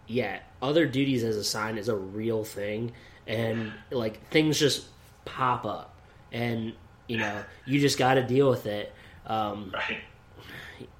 yeah, 0.07 0.41
other 0.61 0.87
duties 0.87 1.25
as 1.25 1.37
assigned 1.37 1.79
is 1.79 1.89
a 1.89 1.97
real 1.97 2.45
thing, 2.45 2.93
and 3.27 3.73
like 3.91 4.29
things 4.31 4.59
just 4.59 4.87
pop 5.25 5.65
up, 5.65 5.95
and 6.33 6.73
you 7.09 7.19
know 7.19 7.43
you 7.67 7.81
just 7.81 7.99
got 7.99 8.15
to 8.15 8.23
deal 8.23 8.49
with 8.51 8.67
it. 8.67 8.93
Um, 9.27 9.71
Right? 9.75 9.99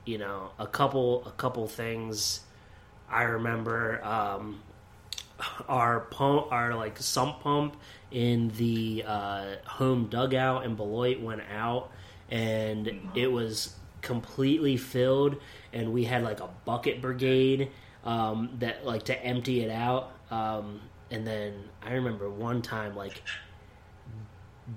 you 0.05 0.19
know 0.19 0.51
a 0.59 0.67
couple 0.67 1.25
a 1.27 1.31
couple 1.33 1.67
things 1.69 2.41
I 3.09 3.23
remember 3.25 4.05
um, 4.05 4.61
our 5.69 6.01
pump 6.01 6.51
our 6.51 6.75
like 6.75 6.99
sump 6.99 7.41
pump 7.41 7.77
in 8.11 8.49
the 8.57 9.05
uh, 9.07 9.57
home 9.67 10.07
dugout 10.09 10.65
in 10.65 10.75
Beloit 10.75 11.21
went 11.21 11.43
out 11.53 11.91
and 12.31 13.11
it 13.15 13.27
was 13.31 13.75
completely 14.01 14.77
filled 14.77 15.37
and 15.73 15.93
we 15.93 16.05
had 16.05 16.23
like 16.23 16.41
a 16.41 16.49
bucket 16.65 17.01
brigade 17.01 17.71
um, 18.05 18.51
that 18.59 18.85
like 18.85 19.05
to 19.05 19.25
empty 19.25 19.63
it 19.63 19.71
out 19.71 20.13
um, 20.31 20.81
and 21.11 21.27
then 21.27 21.69
I 21.83 21.93
remember 21.93 22.29
one 22.29 22.63
time 22.63 22.97
like 22.97 23.23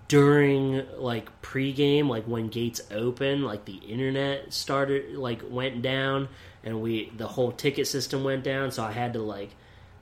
during 0.07 0.83
like 0.97 1.41
pregame, 1.41 2.09
like 2.09 2.25
when 2.25 2.47
gates 2.47 2.81
open, 2.91 3.43
like 3.43 3.65
the 3.65 3.77
internet 3.77 4.53
started 4.53 5.15
like 5.15 5.41
went 5.47 5.81
down, 5.81 6.27
and 6.63 6.81
we 6.81 7.11
the 7.15 7.27
whole 7.27 7.51
ticket 7.51 7.87
system 7.87 8.23
went 8.23 8.43
down. 8.43 8.71
So 8.71 8.83
I 8.83 8.91
had 8.91 9.13
to 9.13 9.21
like 9.21 9.51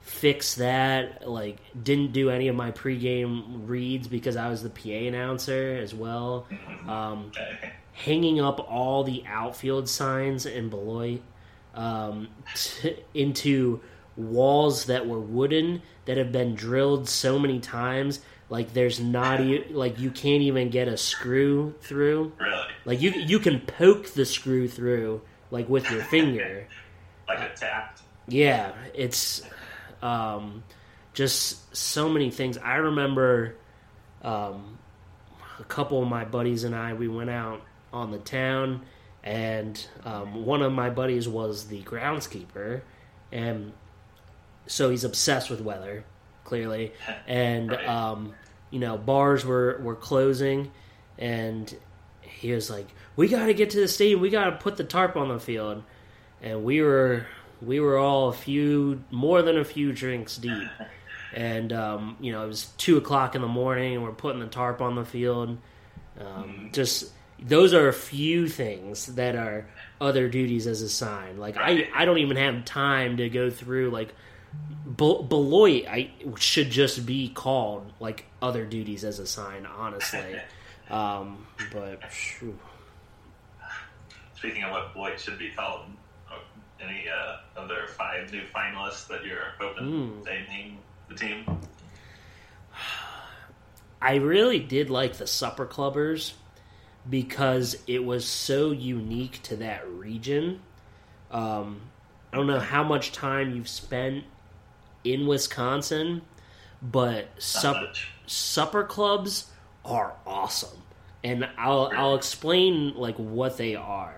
fix 0.04 0.54
that. 0.56 1.28
Like 1.28 1.58
didn't 1.82 2.12
do 2.12 2.30
any 2.30 2.48
of 2.48 2.54
my 2.56 2.70
pregame 2.70 3.66
reads 3.68 4.06
because 4.06 4.36
I 4.36 4.48
was 4.48 4.62
the 4.62 4.70
PA 4.70 4.90
announcer 4.90 5.78
as 5.82 5.92
well. 5.94 6.46
Um, 6.86 7.32
hanging 7.92 8.40
up 8.40 8.60
all 8.70 9.02
the 9.04 9.24
outfield 9.26 9.88
signs 9.88 10.46
in 10.46 10.68
Beloit 10.68 11.20
um, 11.74 12.28
t- 12.54 12.96
into 13.14 13.80
walls 14.16 14.84
that 14.86 15.06
were 15.08 15.18
wooden 15.20 15.82
that 16.04 16.16
have 16.16 16.30
been 16.32 16.54
drilled 16.54 17.08
so 17.08 17.36
many 17.38 17.58
times 17.58 18.20
like 18.48 18.72
there's 18.72 19.00
not 19.00 19.40
e- 19.40 19.64
like 19.70 19.98
you 19.98 20.08
can't 20.10 20.42
even 20.42 20.70
get 20.70 20.86
a 20.86 20.96
screw 20.96 21.74
through 21.80 22.30
Really? 22.38 22.66
like 22.84 23.00
you 23.00 23.10
you 23.10 23.40
can 23.40 23.58
poke 23.60 24.06
the 24.10 24.24
screw 24.24 24.68
through 24.68 25.20
like 25.50 25.68
with 25.68 25.90
your 25.90 26.02
finger 26.04 26.68
Like 27.28 27.40
a 27.40 27.54
tapped? 27.56 28.02
yeah, 28.28 28.70
it's 28.94 29.42
um, 30.04 30.62
just 31.14 31.74
so 31.76 32.08
many 32.08 32.30
things. 32.30 32.58
I 32.58 32.76
remember 32.76 33.56
um, 34.22 34.78
a 35.58 35.64
couple 35.64 36.02
of 36.02 36.08
my 36.08 36.24
buddies 36.24 36.64
and 36.64 36.74
I, 36.74 36.94
we 36.94 37.08
went 37.08 37.30
out 37.30 37.62
on 37.92 38.10
the 38.10 38.18
town, 38.18 38.82
and 39.22 39.84
um, 40.04 40.44
one 40.44 40.62
of 40.62 40.72
my 40.72 40.90
buddies 40.90 41.28
was 41.28 41.66
the 41.68 41.82
groundskeeper, 41.82 42.82
and 43.32 43.72
so 44.66 44.90
he's 44.90 45.04
obsessed 45.04 45.50
with 45.50 45.60
weather, 45.60 46.04
clearly. 46.44 46.92
And, 47.26 47.70
Right. 47.70 47.88
um, 47.88 48.34
you 48.70 48.80
know, 48.80 48.98
bars 48.98 49.44
were, 49.44 49.80
were 49.82 49.94
closing, 49.94 50.72
and 51.18 51.72
he 52.22 52.52
was 52.52 52.68
like, 52.70 52.88
We 53.16 53.28
got 53.28 53.46
to 53.46 53.54
get 53.54 53.70
to 53.70 53.80
the 53.80 53.88
stadium, 53.88 54.20
we 54.20 54.30
got 54.30 54.46
to 54.50 54.52
put 54.56 54.76
the 54.76 54.84
tarp 54.84 55.16
on 55.16 55.28
the 55.28 55.38
field 55.38 55.82
and 56.42 56.64
we 56.64 56.82
were 56.82 57.26
we 57.66 57.80
were 57.80 57.96
all 57.98 58.28
a 58.28 58.32
few 58.32 59.02
more 59.10 59.42
than 59.42 59.58
a 59.58 59.64
few 59.64 59.92
drinks 59.92 60.36
deep 60.36 60.68
and 61.34 61.72
um, 61.72 62.16
you 62.20 62.32
know 62.32 62.44
it 62.44 62.48
was 62.48 62.66
two 62.78 62.96
o'clock 62.96 63.34
in 63.34 63.42
the 63.42 63.48
morning 63.48 63.94
and 63.94 64.02
we're 64.02 64.12
putting 64.12 64.40
the 64.40 64.46
tarp 64.46 64.80
on 64.80 64.94
the 64.94 65.04
field 65.04 65.56
um, 66.20 66.70
just 66.72 67.10
those 67.40 67.74
are 67.74 67.88
a 67.88 67.92
few 67.92 68.46
things 68.48 69.06
that 69.14 69.34
are 69.34 69.66
other 70.00 70.28
duties 70.28 70.66
as 70.66 70.82
assigned 70.82 71.38
like 71.38 71.56
I, 71.56 71.88
I 71.94 72.04
don't 72.04 72.18
even 72.18 72.36
have 72.36 72.64
time 72.64 73.16
to 73.18 73.28
go 73.28 73.50
through 73.50 73.90
like 73.90 74.14
Be- 74.96 75.24
Beloit 75.28 75.86
I 75.88 76.10
should 76.36 76.70
just 76.70 77.04
be 77.04 77.28
called 77.30 77.92
like 78.00 78.26
other 78.44 78.64
duties 78.66 79.04
as 79.04 79.18
a 79.18 79.26
sign, 79.26 79.66
honestly. 79.66 80.36
um, 80.90 81.46
but. 81.72 82.00
Speaking 84.36 84.62
of 84.62 84.70
what 84.70 84.92
Beloit 84.92 85.18
should 85.18 85.38
be 85.38 85.50
called, 85.50 85.86
any 86.80 87.04
uh, 87.08 87.36
other 87.60 87.86
five 87.88 88.30
new 88.32 88.42
finalists 88.54 89.06
that 89.08 89.24
you're 89.24 89.52
hoping 89.58 89.84
Mm. 89.84 90.24
they 90.24 90.44
name 90.48 90.78
the 91.08 91.14
team? 91.14 91.44
I 94.02 94.16
really 94.16 94.58
did 94.58 94.90
like 94.90 95.14
the 95.14 95.26
Supper 95.26 95.66
Clubbers 95.66 96.32
because 97.08 97.76
it 97.86 98.04
was 98.04 98.26
so 98.26 98.70
unique 98.70 99.40
to 99.44 99.56
that 99.56 99.88
region. 99.88 100.60
Um, 101.30 101.80
I 102.32 102.36
don't 102.36 102.46
know 102.46 102.60
how 102.60 102.82
much 102.84 103.12
time 103.12 103.54
you've 103.54 103.68
spent 103.68 104.24
in 105.04 105.26
Wisconsin, 105.26 106.22
but 106.82 107.28
supper 107.38 107.90
supper 108.26 108.84
clubs 108.84 109.50
are 109.84 110.14
awesome, 110.26 110.82
and 111.22 111.48
I'll 111.56 111.90
I'll 111.94 112.14
explain 112.14 112.94
like 112.94 113.16
what 113.16 113.56
they 113.56 113.74
are, 113.74 114.16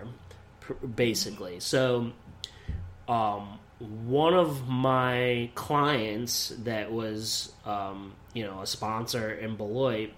pr- 0.61 0.73
basically. 0.73 1.59
So, 1.59 2.11
um, 3.07 3.59
one 3.79 4.33
of 4.33 4.67
my 4.67 5.49
clients 5.55 6.49
that 6.63 6.91
was 6.91 7.51
um, 7.65 8.13
you 8.33 8.43
know 8.43 8.61
a 8.61 8.67
sponsor 8.67 9.31
in 9.33 9.55
Beloit, 9.55 10.11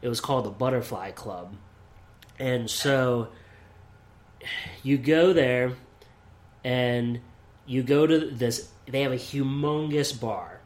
it 0.00 0.08
was 0.08 0.20
called 0.20 0.44
the 0.44 0.50
Butterfly 0.50 1.10
Club, 1.12 1.54
and 2.38 2.70
so 2.70 3.28
you 4.82 4.98
go 4.98 5.32
there 5.32 5.72
and 6.64 7.20
you 7.66 7.82
go 7.82 8.06
to 8.06 8.30
this 8.30 8.68
they 8.86 9.02
have 9.02 9.12
a 9.12 9.16
humongous 9.16 10.18
bar. 10.18 10.60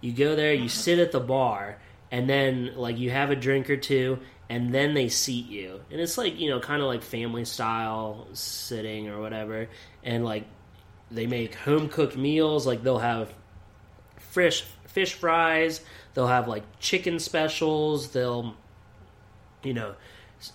You 0.00 0.12
go 0.12 0.34
there 0.34 0.52
you 0.52 0.68
sit 0.68 0.98
at 0.98 1.12
the 1.12 1.20
bar 1.20 1.78
and 2.10 2.28
then 2.28 2.72
like 2.76 2.98
you 2.98 3.10
have 3.10 3.30
a 3.30 3.36
drink 3.36 3.70
or 3.70 3.76
two 3.76 4.18
and 4.48 4.74
then 4.74 4.92
they 4.94 5.08
seat 5.08 5.46
you. 5.46 5.80
And 5.90 6.00
it's 6.00 6.18
like 6.18 6.38
you 6.38 6.50
know 6.50 6.60
kind 6.60 6.82
of 6.82 6.88
like 6.88 7.02
family 7.02 7.44
style 7.44 8.28
sitting 8.32 9.08
or 9.08 9.20
whatever. 9.20 9.68
And 10.02 10.24
like 10.24 10.44
they 11.14 11.26
make 11.26 11.54
home 11.54 11.88
cooked 11.88 12.16
meals 12.16 12.66
like 12.66 12.82
they'll 12.82 12.98
have 12.98 13.32
fish 14.16 14.64
fish 14.86 15.14
fries 15.14 15.80
they'll 16.14 16.26
have 16.26 16.48
like 16.48 16.62
chicken 16.80 17.18
specials 17.18 18.10
they'll 18.10 18.54
you 19.62 19.74
know 19.74 19.94
s- 20.40 20.52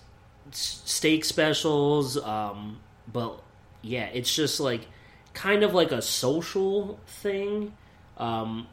steak 0.84 1.24
specials 1.24 2.16
um 2.18 2.78
but 3.12 3.40
yeah 3.82 4.06
it's 4.12 4.34
just 4.34 4.60
like 4.60 4.86
kind 5.34 5.62
of 5.62 5.74
like 5.74 5.92
a 5.92 6.02
social 6.02 6.98
thing 7.06 7.72
um 8.18 8.66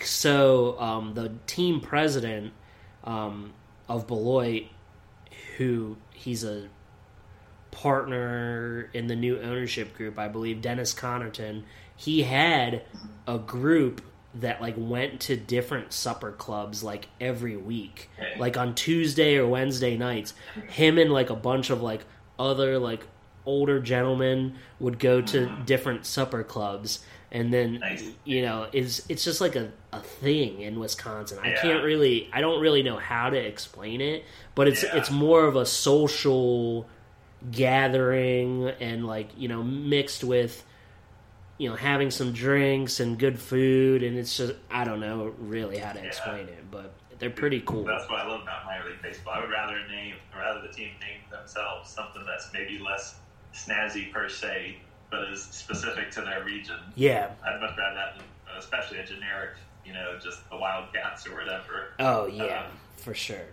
so 0.00 0.78
um, 0.80 1.14
the 1.14 1.32
team 1.46 1.80
president 1.80 2.52
um, 3.04 3.52
of 3.88 4.06
Beloit, 4.06 4.64
who 5.56 5.96
he's 6.12 6.44
a 6.44 6.68
partner 7.72 8.88
in 8.94 9.08
the 9.08 9.16
new 9.16 9.40
ownership 9.40 9.94
group, 9.96 10.18
I 10.18 10.28
believe, 10.28 10.62
Dennis 10.62 10.94
Conerton, 10.94 11.64
he 11.96 12.22
had 12.22 12.82
a 13.26 13.38
group 13.38 14.00
that 14.34 14.62
like 14.62 14.74
went 14.78 15.20
to 15.22 15.36
different 15.36 15.92
supper 15.92 16.30
clubs 16.32 16.82
like 16.82 17.08
every 17.20 17.56
week, 17.56 18.08
like 18.38 18.56
on 18.56 18.74
Tuesday 18.74 19.36
or 19.36 19.46
Wednesday 19.46 19.96
nights. 19.96 20.32
Him 20.68 20.96
and 20.96 21.12
like 21.12 21.28
a 21.30 21.34
bunch 21.36 21.68
of 21.70 21.82
like 21.82 22.04
other 22.38 22.78
like 22.78 23.06
older 23.44 23.80
gentlemen 23.80 24.54
would 24.78 24.98
go 24.98 25.20
to 25.20 25.46
different 25.66 26.06
supper 26.06 26.44
clubs 26.44 27.04
and 27.32 27.52
then 27.52 27.80
Nice. 27.80 28.04
you 28.24 28.40
know 28.42 28.68
is 28.72 29.04
it's 29.08 29.24
just 29.24 29.40
like 29.40 29.56
a, 29.56 29.72
a 29.92 29.98
thing 29.98 30.60
in 30.60 30.78
wisconsin 30.78 31.38
i 31.42 31.48
Yeah. 31.48 31.60
can't 31.62 31.82
really 31.84 32.30
i 32.32 32.40
don't 32.40 32.60
really 32.60 32.84
know 32.84 32.98
how 32.98 33.30
to 33.30 33.36
explain 33.36 34.00
it 34.00 34.24
but 34.54 34.68
it's 34.68 34.84
Yeah. 34.84 34.96
it's 34.96 35.10
more 35.10 35.44
of 35.44 35.56
a 35.56 35.66
social 35.66 36.86
gathering 37.50 38.68
and 38.80 39.06
like 39.06 39.28
you 39.36 39.48
know 39.48 39.62
mixed 39.62 40.22
with 40.24 40.64
you 41.58 41.68
know 41.68 41.76
having 41.76 42.10
some 42.10 42.32
drinks 42.32 43.00
and 43.00 43.18
good 43.18 43.38
food 43.38 44.02
and 44.02 44.16
it's 44.18 44.36
just 44.36 44.54
i 44.70 44.84
don't 44.84 45.00
know 45.00 45.32
really 45.38 45.78
how 45.78 45.92
to 45.92 45.98
Yeah. 46.00 46.06
explain 46.06 46.48
it 46.48 46.70
but 46.70 46.92
they're 47.18 47.30
pretty 47.30 47.60
cool 47.60 47.84
That's 47.84 48.08
what 48.10 48.18
I 48.20 48.26
love 48.26 48.42
about 48.42 48.64
minor 48.64 48.84
league 48.90 49.00
baseball. 49.00 49.34
I 49.34 49.40
would 49.42 49.50
rather 49.50 49.78
name, 49.88 50.16
rather 50.36 50.60
the 50.60 50.72
team 50.72 50.88
name 51.00 51.20
themselves 51.30 51.88
something 51.88 52.24
that's 52.26 52.52
maybe 52.52 52.80
less 52.80 53.14
snazzy 53.54 54.10
per 54.12 54.28
se, 54.28 54.78
but 55.08 55.28
is 55.30 55.40
specific 55.40 56.10
to 56.12 56.22
their 56.22 56.42
region. 56.42 56.78
yeah 56.96 57.30
I'd 57.46 57.60
much 57.60 57.76
rather 57.78 57.94
that, 57.94 58.16
especially 58.58 58.98
a 58.98 59.04
generic, 59.06 59.50
you 59.86 59.92
know, 59.92 60.18
just 60.20 60.48
the 60.50 60.56
Wildcats 60.56 61.24
or 61.28 61.36
whatever. 61.36 61.90
oh 62.00 62.26
yeah 62.26 62.64
Um, 62.64 62.72
for 62.96 63.14
sure 63.14 63.46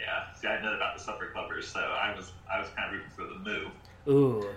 Yeah, 0.00 0.32
see, 0.34 0.48
I 0.48 0.62
know 0.62 0.72
about 0.74 0.96
the 0.96 1.02
Supper 1.04 1.30
Clubbers, 1.34 1.64
so 1.64 1.80
I 1.80 2.14
was 2.16 2.32
I 2.52 2.58
was 2.60 2.68
kind 2.70 2.86
of 2.88 2.92
rooting 2.94 3.10
for 3.10 3.24
the 3.24 3.38
move. 3.38 3.70
Ooh. 4.08 4.48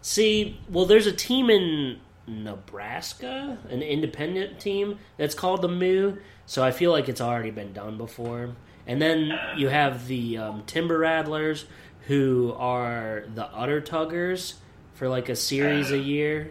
See, 0.00 0.58
well, 0.70 0.86
there's 0.86 1.06
a 1.06 1.12
team 1.12 1.50
in 1.50 2.00
Nebraska, 2.26 3.58
an 3.68 3.82
independent 3.82 4.58
team 4.60 4.98
that's 5.16 5.34
called 5.34 5.62
the 5.62 5.68
Moo. 5.68 6.16
So 6.46 6.62
I 6.64 6.70
feel 6.70 6.90
like 6.90 7.08
it's 7.08 7.20
already 7.20 7.50
been 7.50 7.72
done 7.72 7.98
before. 7.98 8.50
And 8.86 9.00
then 9.00 9.30
you 9.56 9.68
have 9.68 10.08
the 10.08 10.38
um, 10.38 10.62
Timber 10.66 10.98
Rattlers, 10.98 11.66
who 12.08 12.52
are 12.58 13.24
the 13.34 13.44
Udder 13.46 13.80
Tuggers 13.80 14.54
for 14.94 15.08
like 15.08 15.28
a 15.28 15.36
series 15.36 15.90
a 15.92 15.98
year. 15.98 16.50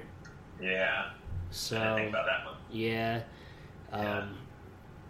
Yeah, 0.61 1.09
So 1.49 1.75
didn't 1.77 1.95
think 1.97 2.09
about 2.09 2.25
that 2.27 2.45
one. 2.45 2.55
yeah, 2.71 3.21
Yeah. 3.91 4.19
um, 4.19 4.37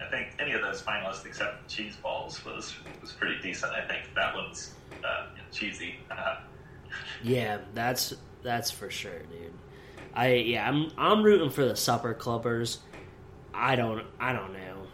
I 0.05 0.09
think 0.09 0.29
any 0.39 0.53
of 0.53 0.61
those 0.61 0.81
finalists 0.81 1.25
except 1.25 1.67
Cheese 1.67 1.95
Balls 1.97 2.43
was 2.45 2.73
was 3.01 3.11
pretty 3.11 3.39
decent. 3.41 3.71
I 3.73 3.85
think 3.87 4.03
that 4.15 4.35
one's 4.35 4.73
uh, 5.03 5.27
cheesy. 5.51 5.95
Uh, 6.09 6.37
Yeah, 7.23 7.59
that's 7.73 8.13
that's 8.43 8.71
for 8.71 8.89
sure, 8.89 9.19
dude. 9.19 9.53
I 10.13 10.33
yeah, 10.33 10.67
I'm 10.67 10.91
I'm 10.97 11.23
rooting 11.23 11.49
for 11.49 11.65
the 11.65 11.75
supper 11.75 12.13
clubbers. 12.13 12.79
I 13.53 13.75
don't 13.75 14.05
I 14.19 14.33
don't 14.33 14.53
know. 14.53 14.87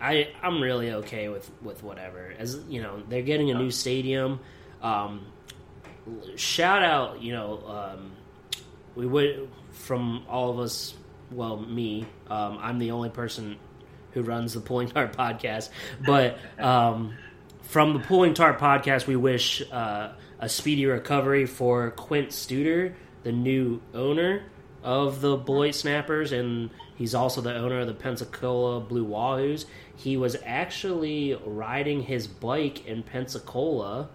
I 0.00 0.32
I'm 0.42 0.60
really 0.60 0.92
okay 0.92 1.28
with 1.28 1.50
with 1.62 1.82
whatever. 1.82 2.34
As 2.38 2.58
you 2.68 2.82
know, 2.82 3.02
they're 3.08 3.22
getting 3.22 3.50
a 3.50 3.54
new 3.54 3.70
stadium. 3.70 4.40
Um, 4.82 5.26
shout 6.36 6.82
out, 6.82 7.22
you 7.22 7.32
know, 7.32 7.62
um, 7.66 8.12
we 8.94 9.06
would 9.06 9.48
from 9.72 10.24
all 10.28 10.50
of 10.50 10.58
us. 10.58 10.94
Well, 11.30 11.56
me, 11.58 12.06
um, 12.28 12.58
I'm 12.60 12.78
the 12.78 12.90
only 12.90 13.08
person 13.08 13.56
who 14.14 14.22
runs 14.22 14.54
the 14.54 14.60
Pulling 14.60 14.88
Tarp 14.88 15.14
podcast, 15.14 15.68
but 16.06 16.38
um, 16.58 17.14
from 17.62 17.92
the 17.92 17.98
Pulling 18.00 18.34
Tarp 18.34 18.58
podcast, 18.58 19.06
we 19.06 19.16
wish 19.16 19.62
uh, 19.72 20.12
a 20.38 20.48
speedy 20.48 20.86
recovery 20.86 21.46
for 21.46 21.90
Quint 21.90 22.28
Studer, 22.30 22.94
the 23.24 23.32
new 23.32 23.80
owner 23.92 24.44
of 24.82 25.20
the 25.20 25.36
Beloit 25.36 25.74
Snappers, 25.74 26.30
and 26.32 26.70
he's 26.94 27.14
also 27.14 27.40
the 27.40 27.54
owner 27.54 27.80
of 27.80 27.86
the 27.86 27.94
Pensacola 27.94 28.80
Blue 28.80 29.06
Wahoos. 29.06 29.64
He 29.96 30.16
was 30.16 30.36
actually 30.44 31.34
riding 31.44 32.02
his 32.02 32.26
bike 32.26 32.86
in 32.86 33.02
Pensacola, 33.02 34.10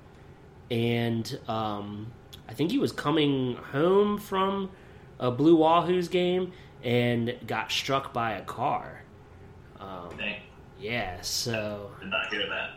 and 0.69 1.39
um, 1.47 2.11
I 2.47 2.53
think 2.53 2.71
he 2.71 2.77
was 2.77 2.91
coming 2.91 3.55
home 3.55 4.19
from 4.19 4.69
a 5.19 5.31
Blue 5.31 5.57
Wahoos 5.57 6.09
game 6.09 6.53
and 6.83 7.35
got 7.45 7.71
struck 7.71 8.13
by 8.13 8.33
a 8.33 8.41
car. 8.43 9.03
Um, 9.79 10.09
yeah, 10.79 11.21
so 11.21 11.91
did 11.99 12.09
not 12.09 12.27
hear 12.31 12.47
that. 12.49 12.71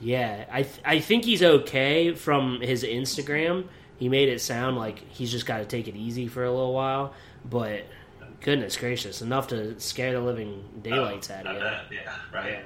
yeah, 0.00 0.44
I 0.50 0.62
th- 0.62 0.80
I 0.84 1.00
think 1.00 1.24
he's 1.24 1.42
okay 1.42 2.14
from 2.14 2.60
his 2.60 2.84
Instagram. 2.84 3.66
He 3.96 4.08
made 4.08 4.28
it 4.28 4.40
sound 4.40 4.76
like 4.76 4.98
he's 5.10 5.30
just 5.30 5.46
got 5.46 5.58
to 5.58 5.64
take 5.64 5.86
it 5.88 5.96
easy 5.96 6.26
for 6.28 6.44
a 6.44 6.50
little 6.50 6.72
while, 6.72 7.14
but 7.48 7.84
goodness 8.40 8.76
gracious, 8.76 9.22
enough 9.22 9.48
to 9.48 9.78
scare 9.78 10.12
the 10.12 10.20
living 10.20 10.64
daylights 10.82 11.30
Oh, 11.30 11.34
out 11.34 11.46
of 11.46 11.90
you. 11.92 11.98
Yeah, 11.98 12.14
right. 12.32 12.52
Yeah. 12.52 12.62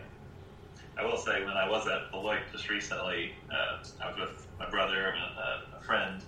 I 0.98 1.04
will 1.04 1.18
say, 1.18 1.44
when 1.44 1.52
I 1.56 1.68
was 1.68 1.86
at 1.86 2.10
Beloit 2.10 2.38
just 2.52 2.70
recently, 2.70 3.32
uh, 3.50 3.84
I 4.02 4.08
was 4.10 4.18
with 4.18 4.46
my 4.58 4.70
brother 4.70 5.08
and 5.08 5.38
a, 5.74 5.76
a 5.76 5.80
friend, 5.80 6.22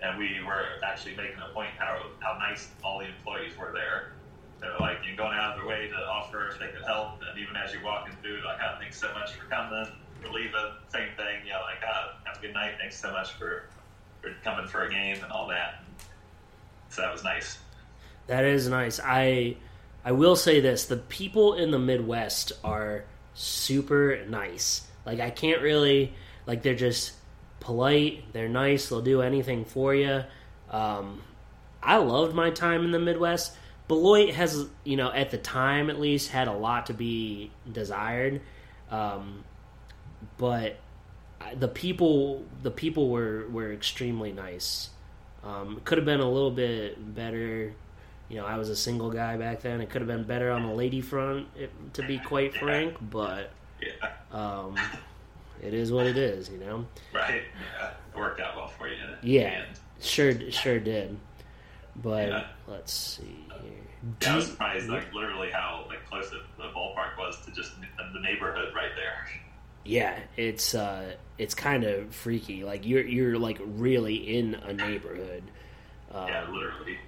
and 0.00 0.16
we 0.16 0.38
were 0.46 0.64
actually 0.86 1.16
making 1.16 1.38
a 1.44 1.52
point 1.52 1.70
how 1.76 2.00
how 2.20 2.38
nice 2.38 2.68
all 2.84 3.00
the 3.00 3.06
employees 3.06 3.56
were 3.58 3.72
there. 3.74 4.12
They 4.62 4.68
were 4.68 4.78
like, 4.78 4.98
you're 5.04 5.16
going 5.16 5.36
out 5.36 5.52
of 5.52 5.58
their 5.58 5.66
way 5.66 5.88
to 5.88 5.96
offer 5.96 6.48
if 6.48 6.58
they 6.58 6.68
could 6.68 6.84
help, 6.86 7.20
and 7.28 7.38
even 7.38 7.56
as 7.56 7.72
you're 7.74 7.82
walking 7.84 8.14
through, 8.22 8.40
like, 8.46 8.58
thanks 8.78 8.98
so 8.98 9.12
much 9.12 9.32
for 9.32 9.46
coming, 9.46 9.86
for 10.22 10.28
leaving, 10.30 10.54
same 10.88 11.08
thing, 11.16 11.44
you 11.44 11.50
know, 11.50 11.60
like, 11.66 11.82
oh, 11.84 12.12
have 12.24 12.38
a 12.38 12.40
good 12.40 12.54
night, 12.54 12.74
thanks 12.78 12.98
so 12.98 13.10
much 13.10 13.32
for, 13.32 13.64
for 14.20 14.30
coming 14.44 14.68
for 14.68 14.84
a 14.84 14.90
game 14.90 15.18
and 15.20 15.32
all 15.32 15.48
that. 15.48 15.82
So 16.90 17.02
that 17.02 17.12
was 17.12 17.24
nice. 17.24 17.58
That 18.28 18.44
is 18.44 18.68
nice. 18.68 19.00
I 19.02 19.56
I 20.04 20.12
will 20.12 20.36
say 20.36 20.60
this: 20.60 20.86
the 20.86 20.96
people 20.96 21.54
in 21.54 21.70
the 21.70 21.78
Midwest 21.78 22.52
are 22.62 23.04
super 23.34 24.24
nice. 24.28 24.86
Like 25.06 25.20
I 25.20 25.30
can't 25.30 25.62
really 25.62 26.12
like 26.46 26.62
they're 26.62 26.74
just 26.74 27.12
polite. 27.60 28.24
They're 28.32 28.48
nice. 28.48 28.88
They'll 28.88 29.00
do 29.00 29.22
anything 29.22 29.64
for 29.64 29.94
you. 29.94 30.24
Um, 30.70 31.22
I 31.82 31.96
loved 31.96 32.34
my 32.34 32.50
time 32.50 32.84
in 32.84 32.90
the 32.90 32.98
Midwest 32.98 33.56
Beloit 33.92 34.30
has, 34.30 34.64
you 34.84 34.96
know, 34.96 35.12
at 35.12 35.30
the 35.30 35.36
time 35.36 35.90
at 35.90 36.00
least, 36.00 36.30
had 36.30 36.48
a 36.48 36.52
lot 36.52 36.86
to 36.86 36.94
be 36.94 37.50
desired, 37.70 38.40
um, 38.90 39.44
but 40.38 40.78
the 41.58 41.68
people 41.68 42.42
the 42.62 42.70
people 42.70 43.10
were 43.10 43.46
were 43.50 43.70
extremely 43.70 44.32
nice. 44.32 44.88
Um, 45.44 45.82
could 45.84 45.98
have 45.98 46.06
been 46.06 46.20
a 46.20 46.30
little 46.30 46.50
bit 46.50 47.14
better. 47.14 47.74
You 48.30 48.36
know, 48.38 48.46
I 48.46 48.56
was 48.56 48.70
a 48.70 48.76
single 48.76 49.10
guy 49.10 49.36
back 49.36 49.60
then. 49.60 49.82
It 49.82 49.90
could 49.90 50.00
have 50.00 50.08
been 50.08 50.24
better 50.24 50.50
on 50.50 50.66
the 50.66 50.72
lady 50.72 51.02
front, 51.02 51.48
to 51.92 52.02
be 52.06 52.18
quite 52.18 52.54
frank. 52.54 52.96
But 52.98 53.50
Yeah. 53.78 54.08
um, 54.32 54.78
it 55.62 55.74
is 55.74 55.92
what 55.92 56.06
it 56.06 56.16
is. 56.16 56.48
You 56.48 56.56
know. 56.60 56.86
Right. 57.12 57.42
Yeah. 57.78 57.90
It 58.14 58.18
worked 58.18 58.40
out 58.40 58.56
well 58.56 58.68
for 58.68 58.88
you. 58.88 58.96
Yeah, 59.22 59.66
sure, 60.00 60.32
sure 60.50 60.78
did. 60.80 61.18
But 61.94 62.28
Yeah. 62.28 62.46
let's 62.66 62.90
see 62.90 63.44
here. 63.62 63.81
Yeah, 64.20 64.32
I 64.32 64.36
was 64.36 64.46
surprised, 64.46 64.88
like 64.88 65.12
literally 65.12 65.50
how 65.50 65.84
like 65.88 66.04
close 66.08 66.30
the, 66.30 66.40
the 66.58 66.68
ballpark 66.70 67.16
was 67.18 67.44
to 67.46 67.52
just 67.52 67.72
the 67.80 68.20
neighborhood 68.20 68.74
right 68.74 68.90
there. 68.96 69.28
Yeah, 69.84 70.18
it's 70.36 70.74
uh, 70.74 71.14
it's 71.38 71.54
kind 71.54 71.84
of 71.84 72.14
freaky. 72.14 72.64
Like 72.64 72.86
you're 72.86 73.04
you're 73.04 73.38
like 73.38 73.60
really 73.64 74.16
in 74.16 74.54
a 74.54 74.72
neighborhood. 74.72 75.44
Um, 76.12 76.28
yeah, 76.28 76.48
literally. 76.50 76.98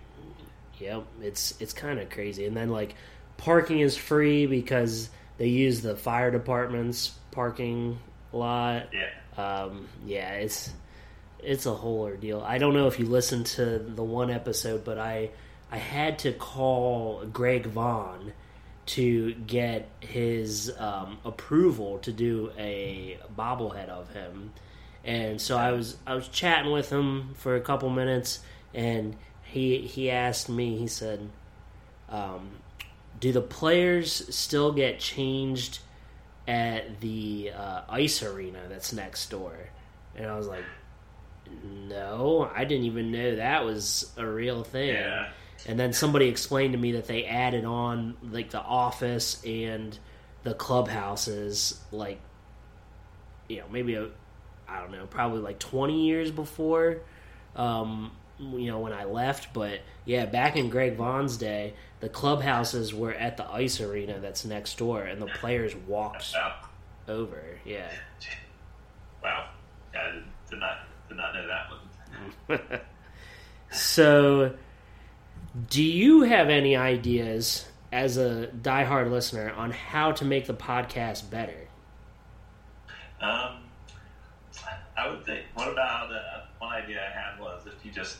Yep, 0.78 1.04
it's 1.22 1.54
it's 1.60 1.72
kind 1.72 1.98
of 1.98 2.10
crazy. 2.10 2.46
And 2.46 2.56
then 2.56 2.70
like 2.70 2.94
parking 3.36 3.80
is 3.80 3.96
free 3.96 4.46
because 4.46 5.10
they 5.38 5.48
use 5.48 5.82
the 5.82 5.96
fire 5.96 6.30
department's 6.30 7.08
parking 7.30 7.98
lot. 8.32 8.88
Yeah. 8.92 9.42
Um, 9.42 9.88
yeah, 10.04 10.32
it's 10.34 10.70
it's 11.40 11.66
a 11.66 11.74
whole 11.74 12.02
ordeal. 12.02 12.40
I 12.40 12.58
don't 12.58 12.74
know 12.74 12.86
if 12.86 12.98
you 12.98 13.06
listened 13.06 13.46
to 13.46 13.78
the 13.78 14.04
one 14.04 14.30
episode, 14.30 14.84
but 14.84 14.98
I 14.98 15.30
I 15.70 15.78
had 15.78 16.18
to 16.20 16.32
call 16.32 17.24
Greg 17.26 17.66
Vaughn 17.66 18.32
to 18.86 19.34
get 19.34 19.88
his 20.00 20.72
um, 20.78 21.18
approval 21.24 21.98
to 22.00 22.12
do 22.12 22.52
a 22.58 23.18
bobblehead 23.36 23.88
of 23.88 24.10
him, 24.10 24.52
and 25.04 25.40
so 25.40 25.56
I 25.56 25.72
was 25.72 25.96
I 26.06 26.14
was 26.14 26.28
chatting 26.28 26.70
with 26.72 26.90
him 26.90 27.34
for 27.34 27.56
a 27.56 27.60
couple 27.60 27.88
minutes, 27.90 28.40
and 28.74 29.16
he 29.42 29.78
he 29.78 30.10
asked 30.10 30.48
me. 30.48 30.76
He 30.76 30.86
said, 30.86 31.28
um, 32.08 32.50
"Do 33.20 33.32
the 33.32 33.40
players 33.40 34.34
still 34.34 34.72
get 34.72 35.00
changed 35.00 35.78
at 36.46 37.00
the 37.00 37.52
uh, 37.56 37.80
ice 37.88 38.22
arena 38.22 38.60
that's 38.68 38.92
next 38.92 39.30
door?" 39.30 39.56
And 40.14 40.26
I 40.26 40.36
was 40.36 40.46
like, 40.46 40.64
"No, 41.88 42.50
I 42.54 42.64
didn't 42.64 42.84
even 42.84 43.10
know 43.10 43.36
that 43.36 43.64
was 43.64 44.12
a 44.18 44.26
real 44.26 44.62
thing." 44.62 44.88
Yeah. 44.88 45.30
And 45.66 45.78
then 45.80 45.92
somebody 45.92 46.28
explained 46.28 46.72
to 46.74 46.78
me 46.78 46.92
that 46.92 47.06
they 47.06 47.24
added 47.24 47.64
on 47.64 48.16
like 48.22 48.50
the 48.50 48.60
office 48.60 49.42
and 49.44 49.98
the 50.42 50.52
clubhouses, 50.54 51.80
like 51.90 52.20
you 53.48 53.58
know, 53.58 53.64
maybe 53.70 53.94
a, 53.94 54.08
I 54.68 54.80
don't 54.80 54.92
know, 54.92 55.06
probably 55.06 55.40
like 55.40 55.58
twenty 55.58 56.06
years 56.06 56.30
before, 56.30 56.98
um, 57.56 58.12
you 58.38 58.66
know, 58.70 58.80
when 58.80 58.92
I 58.92 59.04
left. 59.04 59.54
But 59.54 59.80
yeah, 60.04 60.26
back 60.26 60.56
in 60.56 60.68
Greg 60.68 60.96
Vaughn's 60.96 61.36
day, 61.38 61.74
the 62.00 62.08
clubhouses 62.10 62.92
were 62.92 63.12
at 63.14 63.36
the 63.38 63.50
ice 63.50 63.80
arena 63.80 64.18
that's 64.20 64.44
next 64.44 64.76
door, 64.76 65.02
and 65.02 65.20
the 65.20 65.26
players 65.26 65.74
walked 65.86 66.32
Wow. 66.34 66.54
over. 67.08 67.42
Yeah. 67.64 67.90
Wow. 69.22 69.48
Yeah, 69.94 70.12
did 70.50 70.58
not 70.58 70.78
did 71.08 71.16
not 71.16 71.32
know 71.34 71.46
that 71.48 72.58
one. 72.70 72.80
So, 73.70 74.54
do 75.68 75.82
you 75.82 76.22
have 76.22 76.48
any 76.48 76.76
ideas 76.76 77.66
as 77.92 78.16
a 78.16 78.50
diehard 78.60 79.10
listener 79.10 79.52
on 79.52 79.70
how 79.70 80.10
to 80.12 80.24
make 80.24 80.46
the 80.46 80.54
podcast 80.54 81.30
better? 81.30 81.68
Um, 83.20 83.58
I 84.96 85.08
would 85.08 85.24
think. 85.24 85.44
What 85.54 85.70
about 85.70 86.12
uh, 86.12 86.46
one 86.58 86.72
idea 86.72 87.00
I 87.00 87.10
had 87.10 87.40
was 87.40 87.66
if 87.66 87.84
you 87.84 87.92
just 87.92 88.18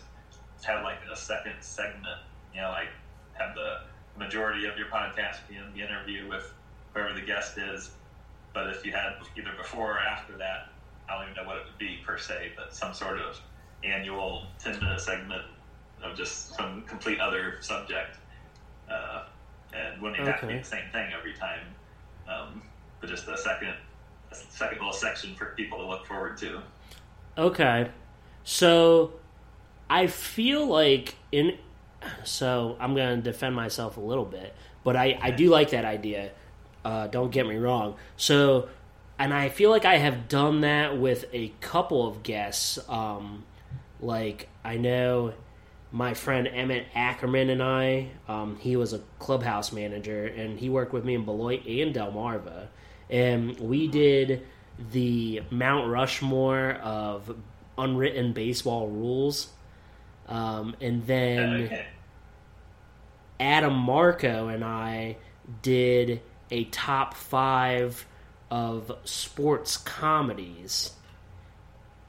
had 0.63 0.83
like 0.83 0.99
a 1.13 1.17
second 1.17 1.55
segment, 1.61 2.21
you 2.55 2.61
know, 2.61 2.71
like 2.71 2.89
have 3.33 3.55
the 3.57 3.81
majority 4.17 4.67
of 4.67 4.79
your 4.79 4.87
podcast 4.87 5.39
be 5.49 5.57
the 5.75 5.85
interview 5.85 6.29
with 6.29 6.53
whoever 6.93 7.13
the 7.13 7.27
guest 7.27 7.59
is, 7.59 7.91
but 8.53 8.69
if 8.69 8.87
you 8.87 8.93
had 8.93 9.15
either 9.37 9.51
before 9.57 9.97
or 9.97 9.99
after 9.99 10.37
that, 10.39 10.69
I 11.09 11.17
don't 11.17 11.31
even 11.31 11.43
know 11.43 11.49
what 11.49 11.59
it 11.59 11.65
would 11.65 11.79
be 11.79 11.99
per 12.07 12.17
se, 12.17 12.53
but 12.57 12.75
some 12.75 12.95
sort 12.95 13.19
of 13.19 13.41
annual 13.83 14.47
ten 14.61 14.79
minute 14.79 15.01
segment 15.01 15.43
of 16.05 16.17
just 16.17 16.55
some 16.55 16.83
complete 16.83 17.21
other 17.21 17.57
subject, 17.61 18.19
uh, 18.91 19.25
and 19.75 20.01
wouldn't 20.01 20.21
even 20.21 20.31
have 20.31 20.41
to 20.41 20.47
be 20.47 20.59
the 20.59 20.65
same 20.65 20.85
thing 20.93 21.11
every 21.17 21.35
time, 21.35 21.67
um, 22.29 22.63
but 23.01 23.09
just 23.09 23.27
a 23.29 23.37
second 23.37 23.75
a 24.31 24.35
second 24.35 24.79
little 24.79 24.93
section 24.93 25.35
for 25.35 25.47
people 25.57 25.79
to 25.79 25.87
look 25.87 26.07
forward 26.07 26.37
to. 26.39 26.61
Okay. 27.37 27.91
So 28.45 29.15
I 29.89 30.07
feel 30.07 30.67
like 30.67 31.17
in 31.33 31.59
so 32.25 32.77
I'm 32.79 32.95
going 32.95 33.17
to 33.17 33.23
defend 33.23 33.57
myself 33.57 33.97
a 33.97 34.01
little 34.01 34.25
bit, 34.25 34.55
but 34.83 34.97
I 34.97 35.19
I 35.21 35.31
do 35.31 35.49
like 35.49 35.71
that 35.71 35.85
idea. 35.85 36.31
Uh, 36.85 37.07
don't 37.07 37.31
get 37.31 37.47
me 37.47 37.57
wrong. 37.57 37.97
So 38.17 38.69
and 39.19 39.33
I 39.33 39.49
feel 39.49 39.71
like 39.71 39.85
I 39.85 39.97
have 39.99 40.29
done 40.29 40.63
that 40.63 40.99
with 40.99 41.27
a 41.33 41.53
couple 41.61 42.07
of 42.07 42.23
guests. 42.23 42.79
Um, 42.89 43.45
like 44.01 44.49
I 44.65 44.77
know 44.77 45.33
my 45.95 46.13
friend 46.13 46.49
Emmett 46.49 46.87
Ackerman 46.97 47.51
and 47.51 47.63
I. 47.63 48.09
Um, 48.27 48.57
he 48.57 48.75
was 48.75 48.93
a 48.93 48.99
clubhouse 49.21 49.71
manager, 49.73 50.27
and 50.27 50.59
he 50.59 50.69
worked 50.69 50.93
with 50.93 51.05
me 51.05 51.15
in 51.15 51.25
Beloit 51.25 51.65
and 51.67 51.95
Delmarva, 51.95 52.67
and 53.09 53.57
we 53.61 53.87
did 53.87 54.45
the 54.91 55.43
Mount 55.51 55.89
Rushmore 55.89 56.73
of 56.83 57.37
unwritten 57.79 58.33
baseball 58.33 58.89
rules. 58.89 59.53
Um, 60.27 60.75
and 60.81 61.07
then 61.07 61.63
okay. 61.63 61.87
Adam 63.39 63.75
Marco 63.75 64.49
and 64.49 64.65
I 64.65 65.17
did 65.63 66.23
a 66.51 66.65
top 66.65 67.15
five 67.15 68.05
of 68.51 68.91
sports 69.05 69.77
comedies. 69.77 70.91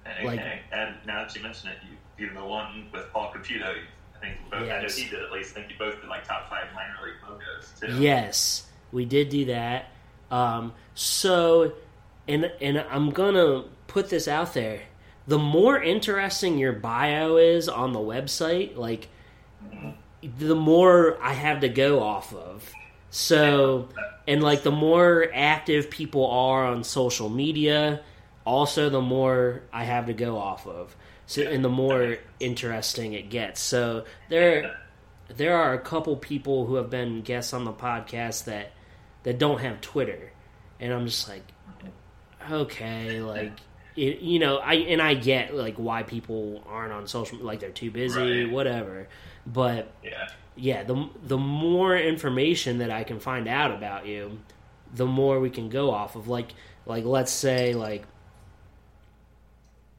Okay. 0.08 0.26
like- 0.26 0.40
and 0.72 0.96
now 1.06 1.24
that 1.24 1.36
you 1.36 1.44
mention 1.44 1.70
it, 1.70 1.78
you, 1.84 1.98
you 2.18 2.34
the 2.34 2.44
one 2.44 2.88
with 2.92 3.12
Paul 3.12 3.32
Caputo. 3.34 3.76
I 4.16 4.20
think 4.20 4.38
both. 4.50 4.64
I 4.64 4.82
know 4.82 4.88
he 4.88 5.10
did 5.10 5.22
at 5.22 5.32
least. 5.32 5.52
I 5.52 5.60
think 5.60 5.72
you 5.72 5.78
both 5.78 6.00
did 6.00 6.10
like 6.10 6.26
top 6.26 6.50
five 6.50 6.68
minor 6.74 6.96
league 7.04 7.16
logos 7.28 7.74
too. 7.80 8.02
Yes, 8.02 8.68
we 8.92 9.06
did 9.06 9.30
do 9.30 9.46
that. 9.46 9.92
Um, 10.32 10.74
so, 10.94 11.74
and 12.28 12.52
and 12.62 12.80
I'm 12.90 13.12
gonna 13.12 13.66
put 13.88 14.10
this 14.10 14.28
out 14.28 14.54
there. 14.54 14.82
The 15.28 15.40
more 15.40 15.82
interesting 15.82 16.58
your 16.58 16.74
bio 16.74 17.38
is 17.38 17.68
on 17.68 17.94
the 17.94 18.00
website, 18.00 18.78
like 18.78 19.10
the 20.38 20.56
more 20.56 21.18
I 21.22 21.34
have 21.34 21.62
to 21.62 21.70
go 21.70 22.02
off 22.02 22.34
of. 22.34 22.72
So, 23.10 23.90
and 24.28 24.44
like 24.44 24.64
the 24.64 24.72
more 24.72 25.28
active 25.34 25.90
people 25.90 26.30
are 26.30 26.66
on 26.66 26.84
social 26.84 27.30
media, 27.30 28.02
also 28.46 28.90
the 28.90 29.02
more 29.02 29.62
I 29.72 29.86
have 29.86 30.08
to 30.08 30.14
go 30.14 30.38
off 30.38 30.68
of. 30.68 30.96
So, 31.28 31.42
and 31.42 31.64
the 31.66 31.70
more 31.70 32.18
interesting 32.40 33.14
it 33.14 33.30
gets. 33.30 33.60
So 33.60 34.06
there, 34.30 34.78
there 35.36 35.58
are 35.58 35.74
a 35.74 35.80
couple 35.80 36.16
people 36.18 36.66
who 36.68 36.76
have 36.76 36.90
been 36.90 37.22
guests 37.22 37.54
on 37.54 37.64
the 37.66 37.74
podcast 37.74 38.46
that 38.46 38.72
that 39.24 39.40
don't 39.40 39.60
have 39.60 39.82
Twitter, 39.82 40.32
and 40.80 40.94
I'm 40.94 41.08
just 41.08 41.28
like, 41.28 41.42
okay, 42.50 43.22
like 43.22 43.54
it, 43.96 44.20
you 44.20 44.40
know, 44.40 44.58
I 44.58 44.76
and 44.76 45.02
I 45.02 45.14
get 45.16 45.56
like 45.56 45.76
why 45.78 46.04
people 46.04 46.64
aren't 46.68 46.94
on 46.94 47.08
social, 47.08 47.40
like 47.40 47.60
they're 47.60 47.70
too 47.72 47.92
busy, 47.92 48.44
Right. 48.44 48.52
whatever. 48.52 49.08
But 49.48 49.92
Yeah. 50.04 50.28
yeah, 50.56 50.84
the 50.84 51.10
the 51.24 51.38
more 51.38 51.98
information 51.98 52.80
that 52.80 52.92
I 52.92 53.04
can 53.04 53.20
find 53.20 53.48
out 53.48 53.72
about 53.72 54.06
you, 54.06 54.40
the 54.94 55.06
more 55.06 55.40
we 55.40 55.50
can 55.50 55.70
go 55.70 55.92
off 55.92 56.16
of. 56.16 56.28
Like 56.28 56.50
like 56.86 57.04
let's 57.06 57.32
say 57.32 57.74
like 57.74 58.04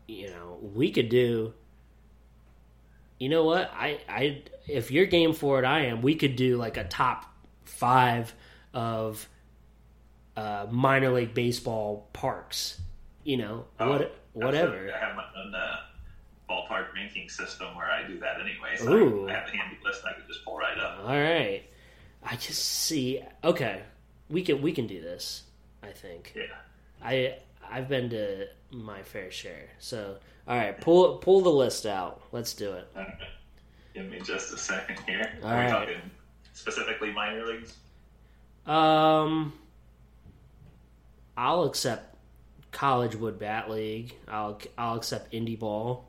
you 0.07 0.29
know 0.31 0.59
we 0.75 0.91
could 0.91 1.09
do. 1.09 1.53
You 3.19 3.29
know 3.29 3.45
what 3.45 3.71
I 3.75 3.99
I 4.09 4.43
if 4.67 4.91
you're 4.91 5.07
game 5.07 5.33
for 5.33 5.59
it, 5.59 5.65
I 5.65 5.87
am. 5.87 6.03
We 6.03 6.15
could 6.17 6.37
do 6.37 6.57
like 6.57 6.77
a 6.77 6.85
top 6.85 7.25
five 7.65 8.35
of 8.75 9.27
uh, 10.37 10.67
minor 10.71 11.11
league 11.13 11.35
baseball 11.35 12.09
parks. 12.13 12.81
You 13.25 13.39
know 13.39 13.65
Oh, 13.81 13.91
what 13.91 14.15
whatever. 14.35 14.93
I 14.95 14.99
have 14.99 15.17
my 15.17 15.25
own 15.37 15.55
uh, 15.55 15.77
ballpark 16.49 16.93
ranking 16.95 17.29
system 17.29 17.75
where 17.75 17.91
I 17.91 18.07
do 18.07 18.19
that 18.21 18.37
anyway. 18.41 18.77
So 18.77 18.93
Ooh. 18.93 19.29
I 19.29 19.33
have 19.33 19.49
a 19.49 19.57
handy 19.57 19.79
list 19.85 20.03
I 20.05 20.13
could 20.13 20.27
just 20.29 20.45
pull 20.45 20.59
right 20.59 20.79
up. 20.79 21.01
All 21.01 21.09
right. 21.09 21.63
I 22.23 22.37
just 22.37 22.63
see. 22.63 23.23
Okay, 23.43 23.83
we 24.29 24.43
can 24.43 24.61
we 24.61 24.73
can 24.73 24.87
do 24.87 25.01
this. 25.01 25.43
I 25.83 25.89
think. 25.93 26.33
Yeah. 26.37 26.43
I 27.03 27.37
I've 27.71 27.89
been 27.89 28.11
to 28.11 28.47
my 28.71 29.03
fair 29.03 29.31
share. 29.31 29.69
So 29.79 30.17
all 30.49 30.57
right, 30.57 30.81
pull 30.81 31.19
pull 31.19 31.41
the 31.41 31.51
list 31.51 31.87
out. 31.87 32.23
Let's 32.33 32.55
do 32.55 32.73
it. 32.73 32.89
Give 33.95 34.07
me 34.11 34.21
just 34.21 34.53
a 34.53 34.59
second 34.59 34.99
here. 35.07 35.39
All 35.43 35.51
We're 35.51 35.57
right. 35.57 35.71
talking 35.71 36.11
specifically 36.53 37.13
minor 37.13 37.47
leagues? 37.47 37.75
Um, 38.67 39.53
I'll 41.37 41.65
accept 41.65 42.15
College 42.73 43.15
Wood 43.15 43.39
Bat 43.39 43.71
League. 43.71 44.15
I'll 44.29 44.61
I'll 44.77 44.97
accept 44.97 45.33
Indie 45.33 45.59
Ball. 45.59 46.07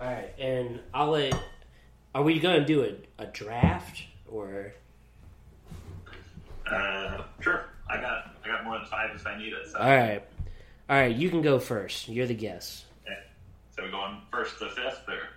All 0.00 0.06
right, 0.06 0.32
and 0.38 0.80
I'll 0.94 1.10
let. 1.10 1.34
Are 2.14 2.22
we 2.22 2.40
going 2.40 2.60
to 2.60 2.66
do 2.66 2.82
a, 2.82 3.22
a 3.22 3.26
draft 3.26 4.02
or? 4.28 4.72
Uh, 6.66 7.22
sure. 7.40 7.66
I 7.88 8.00
got 8.00 8.29
got 8.50 8.64
more 8.64 8.78
than 8.78 8.86
five 8.86 9.10
if 9.14 9.26
I 9.26 9.38
need 9.38 9.52
it. 9.52 9.68
So, 9.68 9.78
All 9.78 9.88
right, 9.88 10.22
all 10.88 10.96
right. 10.96 11.14
You 11.14 11.30
can 11.30 11.42
go 11.42 11.58
first. 11.58 12.08
You're 12.08 12.26
the 12.26 12.34
guest. 12.34 12.84
okay. 13.06 13.18
so 13.74 13.82
we're 13.82 13.90
going 13.90 14.20
first 14.30 14.58
to 14.58 14.68
fifth, 14.68 15.02
there. 15.06 15.28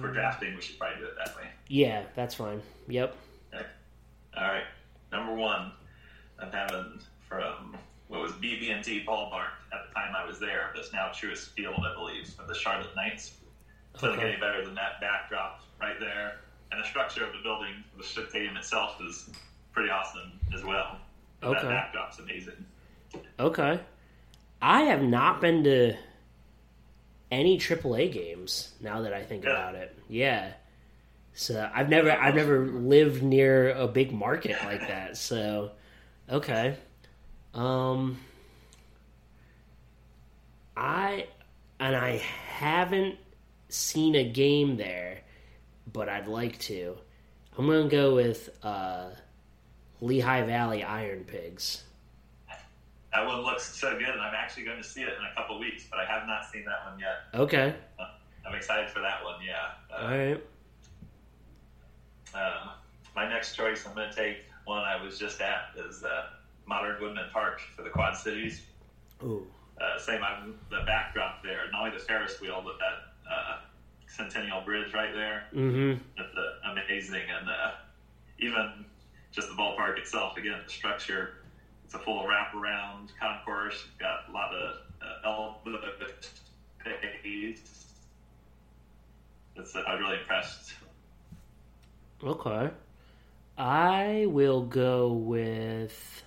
for 0.00 0.12
drafting, 0.12 0.54
we 0.54 0.60
should 0.60 0.78
probably 0.78 0.98
do 1.00 1.06
it 1.06 1.14
that 1.24 1.36
way. 1.36 1.48
Yeah, 1.68 2.02
that's 2.14 2.34
fine. 2.34 2.60
Yep. 2.88 3.16
Okay. 3.54 3.64
All 4.36 4.44
right. 4.48 4.64
Number 5.12 5.34
one, 5.34 5.72
I'm 6.38 6.50
having 6.50 6.98
from 7.28 7.76
what 8.08 8.20
was 8.20 8.32
BB&T 8.32 9.04
ballpark 9.06 9.52
at 9.72 9.88
the 9.88 9.94
time 9.94 10.14
I 10.16 10.26
was 10.26 10.38
there. 10.38 10.70
That's 10.74 10.92
now 10.92 11.08
Truist 11.08 11.50
Field, 11.50 11.80
I 11.80 11.94
believe, 11.94 12.34
of 12.38 12.48
the 12.48 12.54
Charlotte 12.54 12.94
Knights. 12.96 13.38
Doesn't 13.98 14.18
get 14.18 14.26
any 14.26 14.40
better 14.40 14.64
than 14.64 14.74
that 14.74 15.00
backdrop 15.00 15.62
right 15.80 15.98
there, 16.00 16.40
and 16.70 16.82
the 16.82 16.88
structure 16.88 17.24
of 17.24 17.32
the 17.32 17.38
building, 17.42 17.84
the 17.96 18.04
stadium 18.04 18.56
itself, 18.56 18.98
is 19.06 19.28
pretty 19.72 19.90
awesome 19.90 20.32
as 20.54 20.62
well. 20.64 20.98
Okay. 21.42 21.60
That 21.62 21.92
backdrop's 21.92 22.18
amazing. 22.18 22.64
Okay. 23.38 23.80
I 24.60 24.82
have 24.82 25.02
not 25.02 25.40
been 25.40 25.64
to 25.64 25.94
any 27.30 27.58
AAA 27.58 28.12
games 28.12 28.72
now 28.80 29.02
that 29.02 29.12
I 29.12 29.22
think 29.22 29.44
Yeah. 29.44 29.50
about 29.50 29.74
it. 29.74 29.96
Yeah. 30.08 30.52
So 31.34 31.68
I've 31.74 31.88
never 31.88 32.10
I've 32.12 32.34
never 32.34 32.66
lived 32.66 33.22
near 33.22 33.70
a 33.72 33.88
big 33.88 34.12
market 34.12 34.56
like 34.64 34.80
that. 34.80 35.16
So 35.16 35.72
okay. 36.28 36.76
Um 37.54 38.18
I 40.76 41.26
and 41.80 41.96
I 41.96 42.18
haven't 42.18 43.16
seen 43.68 44.14
a 44.14 44.24
game 44.28 44.76
there, 44.76 45.20
but 45.92 46.08
I'd 46.08 46.28
like 46.28 46.58
to. 46.60 46.96
I'm 47.58 47.66
going 47.66 47.88
to 47.88 47.94
go 47.94 48.14
with 48.14 48.48
uh 48.62 49.10
Lehigh 50.02 50.42
Valley 50.42 50.82
Iron 50.82 51.24
Pigs. 51.24 51.84
That 53.12 53.24
one 53.24 53.42
looks 53.42 53.62
so 53.78 53.92
good, 53.98 54.08
and 54.08 54.20
I'm 54.20 54.34
actually 54.34 54.64
going 54.64 54.78
to 54.78 54.84
see 54.88 55.02
it 55.02 55.08
in 55.08 55.24
a 55.30 55.34
couple 55.36 55.58
weeks, 55.60 55.84
but 55.88 56.00
I 56.00 56.06
have 56.06 56.26
not 56.26 56.44
seen 56.50 56.64
that 56.64 56.90
one 56.90 56.98
yet. 56.98 57.40
Okay. 57.40 57.74
I'm 58.44 58.54
excited 58.54 58.90
for 58.90 59.00
that 59.00 59.22
one. 59.22 59.36
Yeah. 59.46 59.94
Uh, 59.94 60.02
All 60.02 60.10
right. 60.10 60.44
Uh, 62.34 62.72
my 63.14 63.28
next 63.28 63.54
choice, 63.54 63.86
I'm 63.86 63.94
going 63.94 64.10
to 64.10 64.16
take 64.16 64.38
one 64.64 64.80
I 64.80 65.00
was 65.00 65.18
just 65.18 65.40
at, 65.40 65.66
is 65.76 66.02
uh, 66.02 66.30
Modern 66.66 67.00
Woodmen 67.00 67.26
Park 67.32 67.60
for 67.76 67.82
the 67.82 67.90
Quad 67.90 68.16
Cities. 68.16 68.62
Ooh. 69.22 69.46
Uh, 69.80 69.98
same 69.98 70.22
on 70.22 70.54
the 70.70 70.80
backdrop 70.86 71.42
there, 71.44 71.70
not 71.70 71.86
only 71.86 71.96
the 71.96 72.04
Ferris 72.04 72.40
wheel, 72.40 72.62
but 72.64 72.78
that 72.78 73.30
uh, 73.30 73.58
Centennial 74.08 74.62
Bridge 74.62 74.92
right 74.94 75.14
there. 75.14 75.44
Mm-hmm. 75.54 76.02
That's 76.16 76.34
uh, 76.34 76.72
amazing, 76.72 77.22
and 77.38 77.48
uh, 77.48 77.70
even 78.38 78.84
just 79.32 79.48
the 79.48 79.54
ballpark 79.54 79.98
itself. 79.98 80.36
Again, 80.36 80.60
the 80.64 80.72
structure. 80.72 81.34
It's 81.84 81.94
a 81.94 81.98
full 81.98 82.24
wraparound 82.24 83.08
concourse. 83.18 83.84
You've 83.86 83.98
got 83.98 84.28
a 84.28 84.32
lot 84.32 84.54
of 84.54 84.76
uh, 85.02 85.28
elevated 85.28 86.24
space. 86.80 87.86
It's, 89.56 89.76
uh, 89.76 89.82
I'm 89.86 89.98
really 89.98 90.18
impressed. 90.18 90.74
Okay. 92.22 92.70
I 93.58 94.26
will 94.28 94.62
go 94.62 95.12
with. 95.12 96.22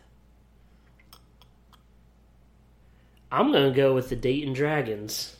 I'm 3.31 3.51
going 3.51 3.71
to 3.71 3.75
go 3.75 3.93
with 3.93 4.09
the 4.09 4.15
Dayton 4.15 4.53
Dragons. 4.53 5.35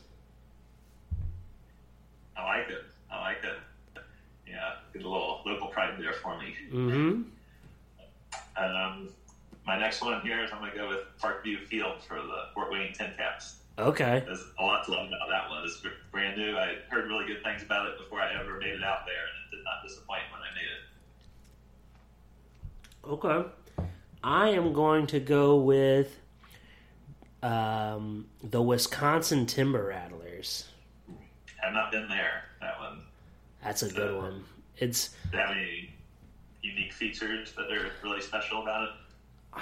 I 2.36 2.44
like 2.44 2.70
it. 2.70 2.84
I 3.12 3.22
like 3.22 3.38
it. 3.44 4.02
Yeah, 4.48 4.74
get 4.94 5.04
a 5.04 5.10
little 5.10 5.42
local 5.46 5.68
pride 5.68 5.96
there 6.00 6.14
for 6.14 6.38
me. 6.40 6.56
Mm-hmm. 6.72 7.22
Um, 8.58 9.10
my 9.66 9.80
next 9.80 10.02
one 10.02 10.22
here 10.22 10.44
is 10.44 10.52
I'm 10.52 10.60
going 10.60 10.72
to 10.72 10.78
go 10.78 10.88
with 10.88 11.00
Parkview 11.22 11.66
Field 11.68 12.02
for 12.04 12.16
the 12.16 12.44
Fort 12.54 12.72
Wayne 12.72 12.94
Tin 12.94 13.12
Caps. 13.18 13.56
Okay. 13.78 14.24
There's 14.26 14.44
a 14.60 14.64
lot 14.64 14.86
to 14.86 14.92
love 14.92 15.08
about 15.08 15.28
that 15.30 15.50
one. 15.50 15.64
It's 15.64 15.82
brand 16.12 16.38
new. 16.38 16.56
I 16.56 16.76
heard 16.90 17.08
really 17.08 17.26
good 17.26 17.44
things 17.44 17.64
about 17.64 17.88
it 17.88 17.98
before 17.98 18.22
I 18.22 18.32
ever 18.40 18.58
made 18.60 18.70
it 18.70 18.84
out 18.84 19.00
there, 19.06 19.16
and 19.16 19.54
it 19.54 19.58
did 19.58 19.64
not 19.66 19.84
disappoint 19.86 20.22
when 20.32 20.42
I 20.42 20.54
made 20.56 20.70
it. 20.72 20.80
Okay. 23.28 23.50
I 24.24 24.50
am 24.50 24.74
going 24.74 25.08
to 25.08 25.20
go 25.20 25.58
with 25.58 26.18
um, 27.44 28.28
the 28.44 28.62
Wisconsin 28.62 29.46
Timber 29.46 29.88
Rattlers. 29.88 30.70
I've 31.64 31.74
not 31.74 31.92
been 31.92 32.08
there. 32.08 32.44
That 32.62 32.80
one. 32.80 33.02
That's 33.64 33.84
a 33.84 33.92
good 33.92 34.16
one. 34.16 34.46
It's 34.78 35.10
Do 35.10 35.16
they 35.34 35.38
have 35.38 35.52
any 35.52 35.94
unique 36.66 36.94
features 36.94 37.52
that 37.54 37.72
are 37.72 37.92
really 38.04 38.22
special 38.22 38.62
about 38.62 38.90
it? 38.90 39.62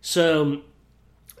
So 0.00 0.62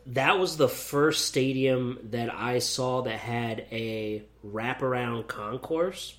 that 0.06 0.38
was 0.38 0.56
the 0.56 0.68
first 0.68 1.26
stadium 1.26 1.98
that 2.10 2.34
I 2.34 2.58
saw 2.58 3.02
that 3.02 3.18
had 3.18 3.66
a 3.70 4.24
wraparound 4.44 5.28
concourse. 5.28 6.16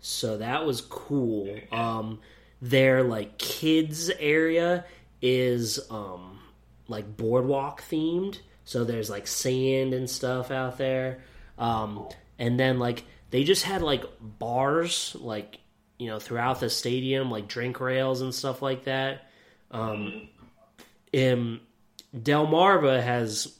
So 0.00 0.38
that 0.38 0.66
was 0.66 0.80
cool. 0.80 1.54
Um, 1.70 2.18
their 2.60 3.02
like 3.02 3.38
kids 3.38 4.10
area 4.10 4.84
is 5.22 5.80
um, 5.90 6.40
like 6.88 7.16
boardwalk 7.16 7.82
themed. 7.82 8.38
So 8.64 8.84
there's 8.84 9.10
like 9.10 9.26
sand 9.26 9.94
and 9.94 10.08
stuff 10.08 10.50
out 10.50 10.78
there. 10.78 11.22
Um, 11.58 12.08
and 12.38 12.58
then 12.58 12.78
like 12.78 13.04
they 13.30 13.44
just 13.44 13.64
had 13.64 13.82
like 13.82 14.04
bars 14.20 15.16
like 15.20 15.58
you 15.98 16.08
know 16.08 16.18
throughout 16.18 16.60
the 16.60 16.70
stadium 16.70 17.30
like 17.30 17.48
drink 17.48 17.80
rails 17.80 18.20
and 18.20 18.34
stuff 18.34 18.62
like 18.62 18.84
that. 18.84 19.28
Um, 19.70 20.28
um, 21.14 21.60
Delmarva 22.14 23.02
has 23.02 23.56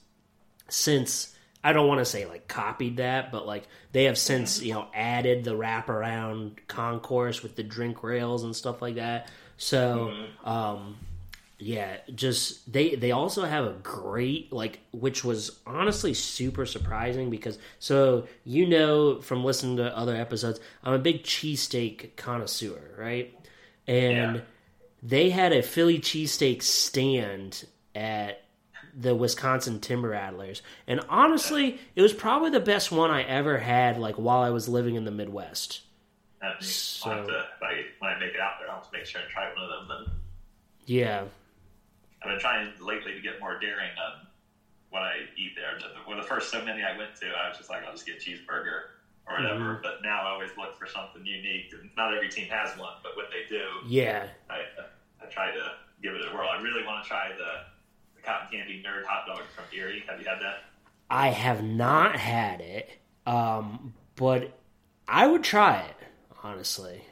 since 0.68 1.34
I 1.62 1.72
don't 1.72 1.88
want 1.88 1.98
to 1.98 2.04
say 2.04 2.26
like 2.26 2.48
copied 2.48 2.98
that, 2.98 3.32
but 3.32 3.46
like 3.46 3.66
they 3.92 4.04
have 4.04 4.18
since 4.18 4.62
you 4.62 4.74
know 4.74 4.86
added 4.94 5.44
the 5.44 5.56
wraparound 5.56 6.58
concourse 6.68 7.42
with 7.42 7.56
the 7.56 7.62
drink 7.62 8.02
rails 8.02 8.44
and 8.44 8.54
stuff 8.54 8.80
like 8.80 8.96
that. 8.96 9.28
So, 9.56 10.12
um, 10.44 10.96
yeah, 11.58 11.96
just 12.14 12.70
they 12.70 12.94
they 12.96 13.12
also 13.12 13.44
have 13.44 13.64
a 13.64 13.72
great 13.82 14.52
like 14.52 14.80
which 14.92 15.24
was 15.24 15.58
honestly 15.66 16.12
super 16.14 16.66
surprising 16.66 17.30
because 17.30 17.58
so 17.78 18.26
you 18.44 18.66
know 18.66 19.20
from 19.22 19.42
listening 19.44 19.76
to 19.78 19.96
other 19.96 20.14
episodes, 20.14 20.60
I'm 20.84 20.92
a 20.94 20.98
big 20.98 21.22
cheesesteak 21.22 22.16
connoisseur, 22.16 22.94
right? 22.98 23.34
And 23.86 24.36
Yeah. 24.36 24.40
they 25.02 25.30
had 25.30 25.52
a 25.52 25.62
Philly 25.62 25.98
cheesesteak 25.98 26.62
stand 26.62 27.66
at 27.94 28.42
the 28.98 29.14
Wisconsin 29.14 29.78
Timber 29.80 30.08
Rattlers. 30.10 30.62
And 30.86 31.00
honestly, 31.08 31.78
it 31.94 32.02
was 32.02 32.12
probably 32.14 32.50
the 32.50 32.60
best 32.60 32.90
one 32.90 33.10
I 33.10 33.22
ever 33.22 33.58
had 33.58 33.98
like 33.98 34.16
while 34.16 34.42
I 34.42 34.50
was 34.50 34.68
living 34.68 34.94
in 34.94 35.04
the 35.04 35.10
Midwest. 35.10 35.80
So- 36.60 37.10
I'll 37.10 37.16
have 37.18 37.26
to, 37.26 37.32
if 37.32 37.62
I, 37.62 37.82
when 37.98 38.12
I 38.12 38.18
make 38.18 38.34
it 38.34 38.40
out 38.40 38.54
there, 38.60 38.68
I'll 38.70 38.76
have 38.76 38.90
to 38.90 38.96
make 38.96 39.06
sure 39.06 39.20
and 39.20 39.30
try 39.30 39.52
one 39.54 39.62
of 39.64 39.88
them. 39.88 40.06
Then 40.06 40.14
Yeah. 40.86 41.24
I've 42.26 42.32
been 42.32 42.40
trying 42.40 42.72
lately 42.80 43.12
to 43.14 43.20
get 43.20 43.38
more 43.38 43.58
daring 43.60 43.90
on 44.02 44.26
what 44.90 45.02
I 45.02 45.14
eat 45.36 45.52
there. 45.54 45.78
The, 45.78 45.94
well, 46.08 46.16
the 46.16 46.26
first 46.26 46.50
so 46.50 46.64
many 46.64 46.82
I 46.82 46.96
went 46.98 47.14
to, 47.20 47.26
I 47.26 47.48
was 47.48 47.56
just 47.56 47.70
like, 47.70 47.84
I'll 47.84 47.92
just 47.92 48.04
get 48.06 48.16
a 48.16 48.18
cheeseburger 48.18 48.98
or 49.28 49.36
whatever. 49.40 49.78
But 49.82 50.02
now 50.02 50.22
I 50.26 50.30
always 50.30 50.50
look 50.58 50.76
for 50.76 50.86
something 50.86 51.24
unique, 51.24 51.72
and 51.72 51.88
not 51.96 52.12
every 52.14 52.28
team 52.28 52.48
has 52.48 52.76
one. 52.78 52.94
But 53.02 53.16
when 53.16 53.26
they 53.30 53.48
do, 53.48 53.62
Yeah. 53.86 54.26
I, 54.50 54.62
I 55.22 55.26
try 55.30 55.52
to 55.52 55.72
give 56.02 56.14
it 56.14 56.22
a 56.28 56.34
whirl. 56.34 56.48
I 56.48 56.60
really 56.60 56.84
want 56.84 57.04
to 57.04 57.08
try 57.08 57.28
the, 57.28 57.64
the 58.16 58.22
cotton 58.22 58.48
candy 58.50 58.82
nerd 58.84 59.04
hot 59.04 59.26
dog 59.26 59.42
from 59.54 59.64
Erie. 59.76 60.02
Have 60.08 60.18
you 60.20 60.26
had 60.26 60.38
that? 60.40 60.64
I 61.08 61.28
have 61.28 61.62
not 61.62 62.16
had 62.16 62.60
it. 62.60 62.90
Um, 63.24 63.94
but 64.16 64.58
I 65.06 65.26
would 65.28 65.44
try 65.44 65.80
it, 65.82 65.96
honestly. 66.42 67.02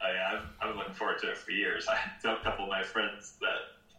Oh, 0.00 0.12
yeah, 0.12 0.38
I've, 0.38 0.46
I've 0.60 0.68
been 0.70 0.78
looking 0.78 0.94
forward 0.94 1.18
to 1.22 1.30
it 1.30 1.36
for 1.38 1.50
years. 1.50 1.86
I 1.90 1.98
told 2.22 2.38
a 2.38 2.42
couple 2.44 2.64
of 2.64 2.70
my 2.70 2.84
friends 2.84 3.34
that 3.40 3.56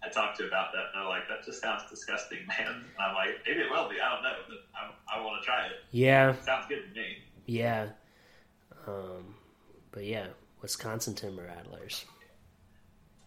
I 0.08 0.10
talked 0.10 0.38
to 0.40 0.48
about 0.48 0.72
that, 0.74 0.86
and 0.94 1.02
they're 1.04 1.10
like, 1.10 1.28
"That 1.28 1.44
just 1.46 1.62
sounds 1.62 1.84
disgusting, 1.90 2.40
man." 2.48 2.68
And 2.68 2.84
I'm 3.00 3.14
like, 3.16 3.40
"Maybe 3.46 3.60
it 3.62 3.70
will 3.70 3.90
be. 3.90 4.00
I 4.00 4.14
don't 4.14 4.24
know, 4.24 4.34
but 4.48 4.58
I, 4.76 5.18
I 5.20 5.24
want 5.24 5.42
to 5.42 5.46
try 5.46 5.66
it. 5.68 5.74
Yeah. 5.92 6.34
sounds 6.44 6.66
good 6.70 6.82
to 6.94 7.00
me." 7.00 7.18
Yeah. 7.46 7.90
Um, 8.88 9.36
but 9.92 10.06
yeah, 10.06 10.28
Wisconsin 10.62 11.14
Timber 11.16 11.44
Rattlers. 11.44 12.06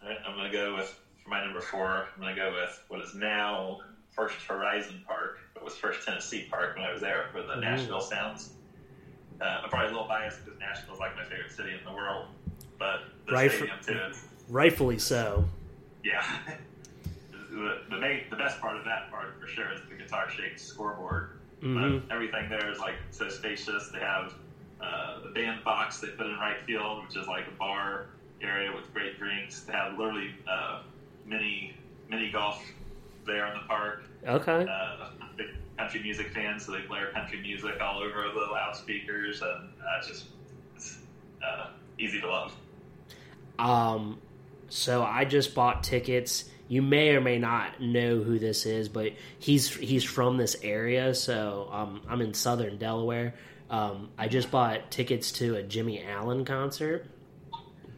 All 0.01 0.09
right, 0.09 0.17
I'm 0.27 0.35
going 0.35 0.51
to 0.51 0.57
go 0.57 0.75
with 0.75 0.99
for 1.23 1.29
my 1.29 1.43
number 1.43 1.61
four. 1.61 2.07
I'm 2.15 2.21
going 2.21 2.35
to 2.35 2.41
go 2.41 2.51
with 2.51 2.83
what 2.87 3.01
is 3.01 3.13
now 3.13 3.79
First 4.11 4.35
Horizon 4.47 5.03
Park, 5.05 5.37
but 5.53 5.63
was 5.63 5.75
First 5.75 6.05
Tennessee 6.05 6.47
Park 6.49 6.75
when 6.75 6.85
I 6.85 6.91
was 6.91 7.01
there 7.01 7.25
for 7.31 7.43
the 7.43 7.55
Nashville 7.55 8.01
Sounds. 8.01 8.53
Uh, 9.39 9.61
I'm 9.63 9.69
probably 9.69 9.89
a 9.89 9.91
little 9.91 10.07
biased 10.07 10.43
because 10.43 10.59
Nashville's 10.59 10.99
like 10.99 11.15
my 11.15 11.23
favorite 11.23 11.51
city 11.51 11.71
in 11.71 11.83
the 11.85 11.93
world, 11.93 12.27
but 12.79 13.01
the 13.27 13.33
Right 13.33 13.51
stadium 13.51 13.77
too. 13.85 13.99
Rightfully 14.49 14.97
so. 14.99 15.45
yeah. 16.03 16.23
the, 17.51 17.81
the, 17.89 17.97
main, 17.97 18.21
the 18.29 18.37
best 18.37 18.59
part 18.61 18.77
of 18.77 18.85
that 18.85 19.11
part 19.11 19.39
for 19.39 19.47
sure 19.47 19.71
is 19.73 19.81
the 19.89 19.95
guitar 19.95 20.29
shaped 20.29 20.59
scoreboard. 20.59 21.31
Mhm. 21.61 22.01
But 22.07 22.13
everything 22.15 22.49
there 22.49 22.71
is 22.71 22.79
like 22.79 22.95
so 23.11 23.29
spacious. 23.29 23.89
They 23.89 23.99
have 23.99 24.33
uh, 24.81 25.19
the 25.21 25.29
bandbox 25.29 25.99
they 25.99 26.07
put 26.07 26.25
in 26.25 26.33
right 26.37 26.57
field, 26.65 27.03
which 27.05 27.15
is 27.15 27.27
like 27.27 27.47
a 27.47 27.57
bar 27.59 28.07
area 28.41 28.71
with 28.75 28.91
great 28.93 29.19
drinks. 29.19 29.61
They 29.61 29.73
have 29.73 29.97
literally 29.97 30.33
uh, 30.49 30.81
mini 31.25 31.75
mini 32.09 32.31
golf 32.31 32.63
there 33.27 33.45
in 33.47 33.53
the 33.53 33.67
park. 33.67 34.03
Okay. 34.27 34.65
Uh, 34.67 35.09
big 35.37 35.47
country 35.77 36.01
music 36.01 36.31
fans, 36.33 36.65
so 36.65 36.71
they 36.71 36.81
play 36.81 36.99
country 37.13 37.39
music 37.41 37.79
all 37.79 38.01
over 38.01 38.23
the 38.33 38.51
loudspeakers, 38.51 39.41
and 39.41 39.69
uh, 39.79 39.97
it's 39.99 40.07
just 40.07 40.25
it's, 40.75 40.97
uh, 41.45 41.67
easy 41.99 42.19
to 42.21 42.27
love. 42.27 42.53
Um, 43.59 44.19
so 44.69 45.03
I 45.03 45.25
just 45.25 45.53
bought 45.53 45.83
tickets. 45.83 46.45
You 46.71 46.81
may 46.81 47.09
or 47.09 47.19
may 47.19 47.37
not 47.37 47.81
know 47.81 48.23
who 48.23 48.39
this 48.39 48.65
is, 48.65 48.87
but 48.87 49.11
he's 49.39 49.75
he's 49.75 50.05
from 50.05 50.37
this 50.37 50.55
area. 50.63 51.13
So 51.13 51.67
um, 51.69 52.01
I'm 52.07 52.21
in 52.21 52.33
Southern 52.33 52.77
Delaware. 52.77 53.33
Um, 53.69 54.07
I 54.17 54.29
just 54.29 54.51
bought 54.51 54.89
tickets 54.89 55.33
to 55.33 55.55
a 55.57 55.63
Jimmy 55.63 56.01
Allen 56.01 56.45
concert. 56.45 57.05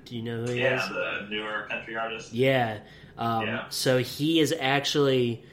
Do 0.05 0.15
you 0.15 0.23
know 0.23 0.43
who 0.43 0.53
he 0.53 0.61
Yeah, 0.61 0.81
is? 0.83 0.89
the 0.89 1.27
newer 1.29 1.67
country 1.69 1.95
artist. 1.95 2.33
Yeah. 2.33 2.79
Um, 3.15 3.45
Yeah. 3.45 3.65
So 3.69 3.99
he 3.99 4.39
is 4.39 4.51
actually 4.59 5.43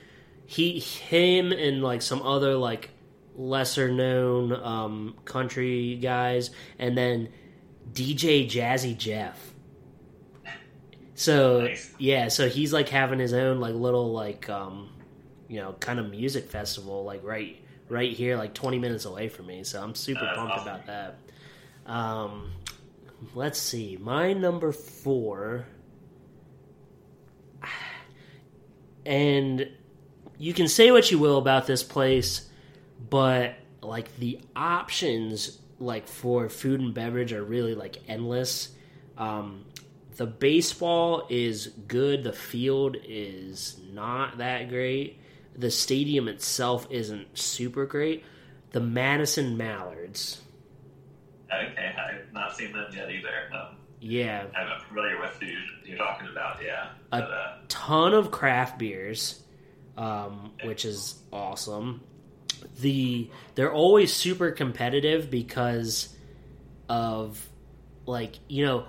he 0.47 0.81
him 0.81 1.53
and 1.53 1.83
like 1.83 2.01
some 2.01 2.23
other 2.23 2.55
like 2.55 2.89
lesser 3.37 3.93
known 3.93 4.53
um, 4.55 5.15
country 5.27 5.97
guys, 5.97 6.53
and 6.79 6.97
then 6.97 7.29
DJ 7.93 8.49
Jazzy 8.51 8.97
Jeff. 8.97 9.50
So 11.21 11.61
Nice. 11.61 11.93
yeah, 11.99 12.29
so 12.29 12.49
he's 12.49 12.73
like 12.73 12.89
having 12.89 13.19
his 13.19 13.35
own 13.35 13.61
like 13.61 13.75
little 13.75 14.11
like 14.11 14.49
um, 14.49 14.89
you 15.49 15.61
know 15.61 15.75
kind 15.79 15.99
of 15.99 16.09
music 16.11 16.49
festival 16.51 17.05
like 17.05 17.23
right 17.23 17.63
right 17.91 18.11
here 18.11 18.39
like 18.39 18.55
20 18.55 18.79
minutes 18.79 19.05
away 19.05 19.29
from 19.29 19.47
me. 19.47 19.63
So 19.63 19.83
I'm 19.83 19.95
super 19.95 20.25
That's 20.25 20.39
pumped 20.39 20.55
awesome. 20.55 20.67
about 20.69 20.87
that. 20.87 21.19
Um, 21.85 22.53
let's 23.35 23.59
see, 23.59 23.99
my 24.01 24.33
number 24.33 24.73
four 24.73 25.67
and 29.05 29.69
you 30.39 30.55
can 30.55 30.69
say 30.69 30.91
what 30.91 31.11
you 31.11 31.19
will 31.19 31.37
about 31.37 31.67
this 31.67 31.83
place, 31.83 32.49
but 33.11 33.57
like 33.83 34.17
the 34.17 34.41
options 34.57 35.59
like 35.79 36.09
for 36.09 36.49
food 36.49 36.81
and 36.81 36.95
beverage 36.95 37.35
are 37.35 37.45
really 37.45 37.75
like 37.75 37.99
endless. 38.09 38.71
Um, 39.19 39.67
the 40.17 40.27
baseball 40.27 41.27
is 41.29 41.69
good. 41.89 42.25
The 42.25 42.33
field 42.33 42.97
is 43.07 43.79
not 43.93 44.39
that 44.39 44.69
great. 44.69 45.19
The 45.57 45.71
stadium 45.71 46.29
itself 46.29 46.87
isn't 46.91 47.37
super 47.39 47.87
great. 47.87 48.25
The 48.73 48.81
Madison 48.81 49.57
Mallards, 49.57 50.41
Okay, 51.53 51.93
I've 51.99 52.33
not 52.33 52.57
seen 52.57 52.73
them 52.73 52.87
yet 52.95 53.11
either. 53.11 53.29
No, 53.53 53.71
yeah, 54.01 54.47
I'm 54.57 54.81
familiar 54.89 55.21
with 55.21 55.33
who 55.41 55.49
you're 55.85 55.99
talking 55.99 56.29
about. 56.31 56.59
Yeah, 56.65 56.91
A- 57.11 57.21
but, 57.21 57.23
uh, 57.25 57.57
ton 57.69 58.15
of 58.15 58.31
craft 58.31 58.79
beers, 58.79 59.43
um, 59.99 60.53
which 60.63 60.85
is 60.85 61.17
awesome. 61.33 62.03
The 62.81 63.29
they're 63.57 63.73
always 63.73 64.13
super 64.13 64.53
competitive 64.53 65.29
because 65.31 66.15
of 66.89 67.49
like 68.07 68.39
you 68.49 68.65
know 68.65 68.85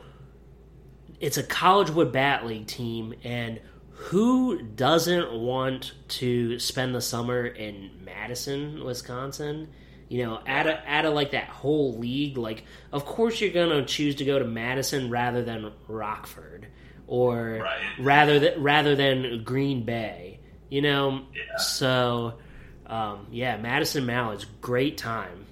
it's 1.22 1.38
a 1.38 1.44
college 1.44 1.90
wood 1.92 2.12
bat 2.12 2.46
league 2.46 2.68
team 2.68 3.14
and 3.24 3.60
who 3.92 4.62
doesn't 4.64 5.32
want 5.32 5.94
to 6.08 6.58
spend 6.60 6.96
the 6.96 7.02
summer 7.02 7.46
in 7.46 7.92
Madison, 8.04 8.84
Wisconsin? 8.84 9.70
You 10.10 10.26
know, 10.26 10.40
out 10.46 10.68
of 10.68 10.78
out 10.86 11.06
of 11.06 11.14
like 11.14 11.32
that 11.32 11.46
whole 11.48 11.98
league, 11.98 12.36
like 12.38 12.66
of 12.92 13.06
course 13.06 13.40
you're 13.40 13.52
gonna 13.54 13.86
choose 13.86 14.16
to 14.16 14.26
go 14.26 14.40
to 14.40 14.46
Madison 14.46 15.10
rather 15.10 15.42
than 15.44 15.72
Rockford 15.88 16.68
or 17.08 17.60
Right. 17.64 17.80
rather 18.00 18.40
than 18.40 18.62
rather 18.62 18.96
than 18.96 19.44
Green 19.46 19.86
Bay. 19.86 20.40
You 20.70 20.82
know, 20.82 21.22
Yeah. 21.34 21.58
so 21.58 22.40
um, 22.88 23.28
yeah, 23.32 23.56
Madison 23.58 24.06
Mallards, 24.06 24.46
great 24.60 24.98
time. 24.98 25.46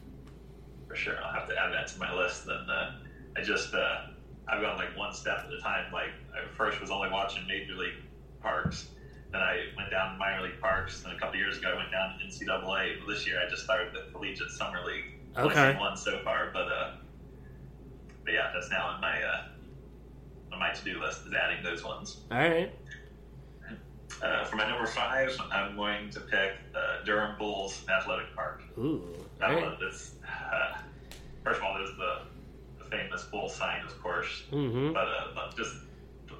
for 0.89 0.95
sure, 0.95 1.15
I'll 1.23 1.31
have 1.39 1.47
to 1.47 1.55
add 1.57 1.71
that 1.71 1.87
to 1.89 1.99
my 1.99 2.13
list. 2.13 2.45
Then 2.45 2.57
uh, 2.69 2.95
I 3.37 3.41
just 3.41 3.73
uh, 3.73 4.07
I've 4.51 4.61
gone 4.61 4.77
like 4.77 4.97
one 4.97 5.13
step 5.13 5.45
at 5.47 5.53
a 5.53 5.59
time. 5.61 5.91
Like 5.93 6.09
I 6.33 6.47
first 6.55 6.79
was 6.81 6.89
only 6.91 7.09
watching 7.09 7.45
major 7.47 7.73
league 7.75 7.93
parks. 8.41 8.89
Then 9.31 9.41
I 9.41 9.65
went 9.77 9.91
down 9.91 10.13
to 10.13 10.17
minor 10.17 10.41
league 10.43 10.59
parks. 10.59 11.01
Then 11.01 11.11
a 11.15 11.19
couple 11.19 11.35
years 11.37 11.57
ago, 11.59 11.73
I 11.73 11.77
went 11.77 11.91
down 11.91 12.17
to 12.17 12.25
NCAA. 12.25 13.05
This 13.07 13.27
year, 13.27 13.39
I 13.45 13.49
just 13.49 13.63
started 13.63 13.93
the 13.93 14.11
collegiate 14.11 14.49
summer 14.51 14.83
league. 14.85 15.05
Only 15.35 15.51
Okay. 15.51 15.71
seen 15.71 15.79
one 15.79 15.95
so 15.95 16.19
far, 16.23 16.49
but 16.51 16.67
uh, 16.71 16.91
but 18.25 18.33
yeah, 18.33 18.51
that's 18.53 18.69
now 18.71 18.87
on 18.87 19.01
my 19.01 19.21
uh, 19.21 19.43
on 20.51 20.59
my 20.59 20.71
to 20.73 20.83
do 20.83 20.99
list 20.99 21.21
is 21.27 21.33
adding 21.33 21.63
those 21.63 21.83
ones. 21.83 22.17
All 22.31 22.37
right, 22.39 22.71
Uh, 24.23 24.43
for 24.45 24.55
my 24.55 24.67
number 24.67 24.87
five, 24.87 25.31
I'm 25.51 25.75
going 25.75 26.09
to 26.09 26.19
pick 26.21 26.53
uh, 26.75 27.03
Durham 27.05 27.37
Bulls 27.37 27.85
Athletic 27.87 28.35
Park. 28.35 28.63
ooh, 28.79 29.03
That 29.39 29.51
right. 29.53 29.61
one 29.63 29.77
is 29.87 30.15
uh, 30.27 30.77
first 31.43 31.59
of 31.59 31.63
all, 31.65 31.75
there's 31.75 31.95
the, 31.97 32.21
the 32.35 32.38
famous 32.89 33.23
bull 33.25 33.49
sign, 33.49 33.83
of 33.85 34.01
course, 34.01 34.43
Mm-hmm. 34.51 34.93
but, 34.93 35.07
uh, 35.07 35.27
but 35.35 35.55
just 35.57 35.73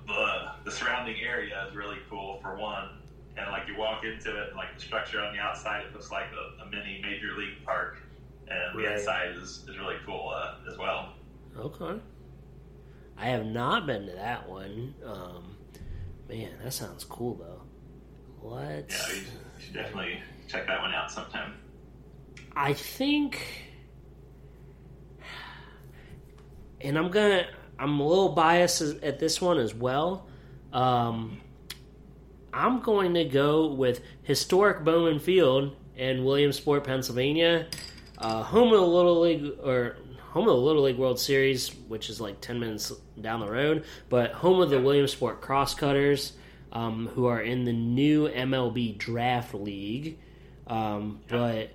the 0.08 0.52
the 0.66 0.72
surrounding 0.72 1.18
area 1.22 1.66
is 1.70 1.76
really 1.76 1.97
cool 2.10 2.39
for 2.41 2.58
one. 2.58 2.89
And 3.38 3.50
like 3.52 3.68
you 3.68 3.78
walk 3.78 4.04
into 4.04 4.36
it, 4.41 4.47
and 4.50 4.58
like 4.58 4.76
the 4.76 4.82
structure 4.82 5.20
on 5.22 5.34
the 5.34 5.39
outside, 5.39 5.86
it 5.86 5.93
looks 5.93 6.12
like 6.12 6.26
a, 6.34 6.64
a 6.64 6.70
mini 6.70 7.00
major 7.02 7.38
league 7.38 7.64
park, 7.64 7.97
and 8.47 8.78
the 8.78 8.84
Right. 8.88 8.97
inside 9.00 9.36
is, 9.38 9.64
is 9.70 9.78
really 9.78 9.95
cool 10.06 10.34
uh, 10.36 10.56
as 10.70 10.78
well. 10.78 11.14
Okay. 11.58 12.00
I 13.18 13.26
have 13.28 13.45
not 13.45 13.86
been 13.86 14.06
to 14.08 14.14
that 14.14 14.47
one. 14.50 14.93
Um, 15.06 15.56
man, 16.28 16.50
that 16.64 16.74
sounds 16.74 17.04
cool 17.04 17.36
though. 17.36 17.62
Let's. 18.41 19.08
Yeah, 19.10 19.16
you 19.16 19.24
should 19.60 19.74
definitely 19.74 20.22
check 20.47 20.66
that 20.68 20.82
one 20.82 20.93
out 20.93 21.12
sometime. 21.12 21.54
I 22.56 22.74
think, 22.74 23.41
and 26.82 26.97
I'm 26.97 27.09
gonna. 27.09 27.47
I'm 27.77 27.99
a 27.99 28.05
little 28.05 28.30
biased 28.30 28.82
at 28.82 29.19
this 29.19 29.39
one 29.39 29.57
as 29.57 29.73
well. 29.73 30.27
Um, 30.73 31.39
I'm 32.51 32.82
going 32.82 33.13
to 33.13 33.23
go 33.23 33.67
with 33.67 34.01
historic 34.23 34.84
Bowman 34.84 35.19
Field 35.19 35.75
in 35.95 36.25
Williamsport, 36.25 36.84
Pennsylvania, 36.84 37.67
uh, 38.17 38.43
home 38.43 38.73
of 38.73 38.80
the 38.80 38.86
Little 38.86 39.21
League 39.21 39.53
or 39.63 39.97
home 40.32 40.47
of 40.47 40.55
the 40.55 40.61
Little 40.61 40.84
League 40.84 40.97
World 40.97 41.19
Series, 41.19 41.69
which 41.88 42.09
is 42.09 42.19
like 42.19 42.41
ten 42.41 42.59
minutes 42.59 42.91
down 43.19 43.39
the 43.39 43.49
road, 43.49 43.86
but 44.09 44.32
home 44.32 44.61
of 44.61 44.69
the 44.69 44.82
Williamsport 44.82 45.41
Crosscutters, 45.41 46.34
um, 46.71 47.07
who 47.07 47.25
are 47.25 47.41
in 47.41 47.65
the 47.65 47.73
new 47.73 48.27
MLB 48.27 48.97
Draft 48.97 49.53
League. 49.53 50.19
Um, 50.67 51.21
but 51.27 51.71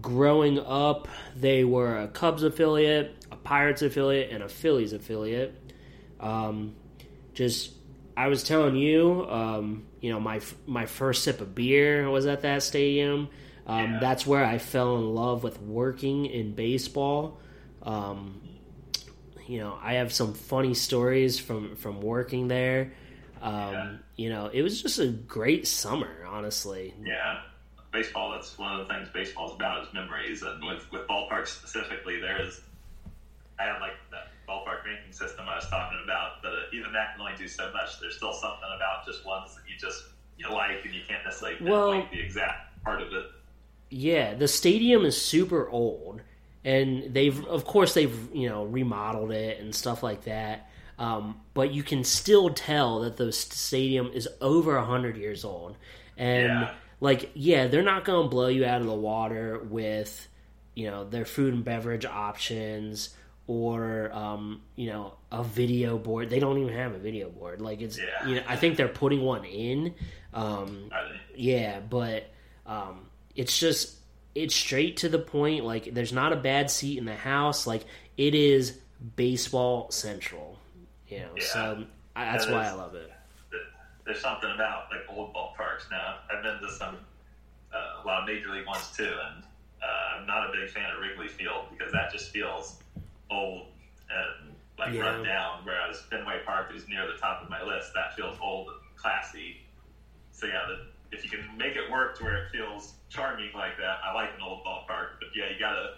growing 0.00 0.58
up, 0.60 1.08
they 1.36 1.64
were 1.64 1.98
a 1.98 2.08
Cubs 2.08 2.42
affiliate, 2.42 3.17
a 3.30 3.36
Pirates 3.36 3.82
affiliate, 3.82 4.30
and 4.30 4.42
a 4.42 4.48
Phillies 4.48 4.92
affiliate. 4.92 5.54
Um, 6.20 6.74
just, 7.34 7.72
I 8.16 8.28
was 8.28 8.42
telling 8.42 8.76
you, 8.76 9.26
um, 9.28 9.86
you 10.00 10.10
know, 10.12 10.20
my 10.20 10.40
my 10.66 10.86
first 10.86 11.22
sip 11.24 11.40
of 11.40 11.54
beer 11.54 12.08
was 12.10 12.26
at 12.26 12.42
that 12.42 12.62
stadium. 12.62 13.28
Um, 13.66 13.92
Yeah. 13.92 13.98
That's 14.00 14.26
where 14.26 14.44
I 14.44 14.58
fell 14.58 14.96
in 14.96 15.14
love 15.14 15.42
with 15.42 15.60
working 15.60 16.26
in 16.26 16.54
baseball. 16.54 17.38
Um, 17.82 18.40
you 19.46 19.58
know, 19.60 19.78
I 19.82 19.94
have 19.94 20.12
some 20.12 20.34
funny 20.34 20.74
stories 20.74 21.38
from 21.38 21.76
from 21.76 22.00
working 22.00 22.48
there. 22.48 22.92
Um, 23.40 23.54
Yeah. 23.72 23.96
You 24.16 24.30
know, 24.30 24.50
it 24.52 24.62
was 24.62 24.82
just 24.82 24.98
a 24.98 25.08
great 25.08 25.68
summer, 25.68 26.26
honestly. 26.26 26.92
Yeah, 27.04 27.40
baseball. 27.92 28.32
That's 28.32 28.58
one 28.58 28.80
of 28.80 28.88
the 28.88 28.92
things 28.92 29.08
baseball's 29.14 29.54
about 29.54 29.86
is 29.86 29.94
memories, 29.94 30.42
and 30.42 30.64
with 30.64 30.90
with 30.90 31.06
ballparks 31.06 31.48
specifically, 31.48 32.20
there 32.20 32.42
is. 32.42 32.60
I 33.58 33.64
have 33.64 33.80
like 33.80 33.92
that 34.10 34.28
ballpark 34.48 34.84
ranking 34.86 35.12
system 35.12 35.46
I 35.48 35.56
was 35.56 35.68
talking 35.68 35.98
about, 36.04 36.42
but 36.42 36.52
uh, 36.52 36.56
even 36.72 36.92
that 36.92 37.12
can 37.12 37.20
only 37.22 37.36
do 37.36 37.48
so 37.48 37.70
much. 37.72 38.00
There's 38.00 38.16
still 38.16 38.32
something 38.32 38.68
about 38.76 39.04
just 39.06 39.24
ones 39.26 39.54
that 39.56 39.62
you 39.70 39.76
just 39.78 40.04
you 40.38 40.48
like, 40.52 40.84
and 40.84 40.94
you 40.94 41.00
can't 41.08 41.24
necessarily 41.24 41.58
Well- 41.68 42.06
the 42.12 42.20
exact 42.20 42.82
part 42.84 43.02
of 43.02 43.12
it. 43.12 43.26
Yeah, 43.90 44.34
the 44.34 44.46
stadium 44.48 45.04
is 45.06 45.20
super 45.20 45.68
old, 45.68 46.20
and 46.64 47.12
they've, 47.14 47.42
of 47.46 47.64
course, 47.64 47.94
they've 47.94 48.16
you 48.34 48.48
know 48.48 48.64
remodeled 48.64 49.32
it 49.32 49.60
and 49.60 49.74
stuff 49.74 50.02
like 50.02 50.24
that. 50.24 50.68
Um, 50.98 51.40
but 51.54 51.72
you 51.72 51.82
can 51.82 52.04
still 52.04 52.50
tell 52.50 53.00
that 53.00 53.16
the 53.16 53.32
stadium 53.32 54.10
is 54.12 54.28
over 54.40 54.78
hundred 54.80 55.16
years 55.16 55.44
old, 55.44 55.76
and 56.16 56.46
Yeah. 56.60 56.74
like, 57.00 57.30
yeah, 57.34 57.66
they're 57.68 57.82
not 57.82 58.04
going 58.04 58.24
to 58.24 58.28
blow 58.28 58.48
you 58.48 58.64
out 58.66 58.80
of 58.80 58.86
the 58.86 58.94
water 58.94 59.58
with, 59.58 60.28
you 60.74 60.90
know 60.90 61.04
their 61.08 61.24
food 61.24 61.54
and 61.54 61.64
beverage 61.64 62.04
options 62.04 63.16
or 63.48 64.12
um, 64.12 64.60
you 64.76 64.88
know 64.90 65.14
a 65.32 65.42
video 65.42 65.98
board. 65.98 66.30
They 66.30 66.38
don't 66.38 66.58
even 66.58 66.72
have 66.74 66.94
a 66.94 66.98
video 66.98 67.28
board. 67.28 67.60
Like 67.60 67.80
it's 67.80 67.98
Yeah. 67.98 68.28
you 68.28 68.34
know 68.36 68.42
I 68.46 68.54
think 68.54 68.76
they're 68.76 68.86
putting 68.86 69.22
one 69.22 69.44
in. 69.44 69.94
Um, 70.32 70.90
Are 70.92 71.08
they? 71.08 71.18
yeah, 71.42 71.80
but 71.80 72.30
um, 72.66 73.08
it's 73.34 73.58
just 73.58 73.96
it's 74.34 74.54
straight 74.54 74.98
to 74.98 75.08
the 75.08 75.18
point. 75.18 75.64
Like 75.64 75.92
there's 75.94 76.12
not 76.12 76.32
a 76.32 76.36
bad 76.36 76.70
seat 76.70 76.98
in 76.98 77.06
the 77.06 77.16
house. 77.16 77.66
Like 77.66 77.84
it 78.16 78.34
is 78.36 78.78
baseball 79.16 79.90
central. 79.90 80.58
You 81.08 81.20
know, 81.20 81.28
Yeah. 81.36 81.44
so 81.44 81.84
I, 82.14 82.24
that's 82.32 82.46
Yeah, 82.46 82.52
why 82.52 82.66
I 82.68 82.72
love 82.72 82.94
it. 82.94 83.10
There's 84.04 84.20
something 84.20 84.50
about 84.54 84.84
like 84.90 85.00
old 85.08 85.34
ballparks 85.34 85.90
now. 85.90 86.16
I've 86.30 86.42
been 86.42 86.58
to 86.60 86.72
some 86.74 86.96
uh, 87.74 88.02
a 88.02 88.06
lot 88.06 88.22
of 88.22 88.26
major 88.26 88.50
league 88.50 88.66
ones 88.66 88.90
too, 88.96 89.04
and 89.04 89.42
uh, 89.82 90.18
I'm 90.20 90.26
not 90.26 90.48
a 90.48 90.52
big 90.52 90.70
fan 90.70 90.90
of 90.94 91.00
Wrigley 91.00 91.28
Field 91.28 91.66
because 91.70 91.92
that 91.92 92.10
just 92.10 92.30
feels 92.30 92.78
old 93.30 93.66
and 94.10 94.54
like 94.78 94.92
Yeah. 94.94 95.02
run 95.02 95.24
down. 95.24 95.60
Whereas 95.64 96.00
Fenway 96.02 96.40
Park 96.44 96.72
is 96.74 96.88
near 96.88 97.06
the 97.06 97.18
top 97.18 97.42
of 97.42 97.50
my 97.50 97.62
list. 97.62 97.92
That 97.94 98.14
feels 98.14 98.38
old 98.40 98.68
and 98.68 98.96
classy. 98.96 99.62
So 100.32 100.46
yeah, 100.46 100.66
the, 100.68 100.86
if 101.16 101.24
you 101.24 101.30
can 101.30 101.56
make 101.56 101.74
it 101.76 101.90
work 101.90 102.16
to 102.18 102.24
where 102.24 102.44
it 102.44 102.50
feels 102.50 102.94
charming 103.08 103.50
like 103.54 103.76
that, 103.78 103.98
I 104.04 104.12
like 104.12 104.30
an 104.36 104.42
old 104.42 104.64
ballpark. 104.64 105.18
But 105.18 105.28
yeah, 105.34 105.50
you 105.52 105.58
gotta 105.58 105.94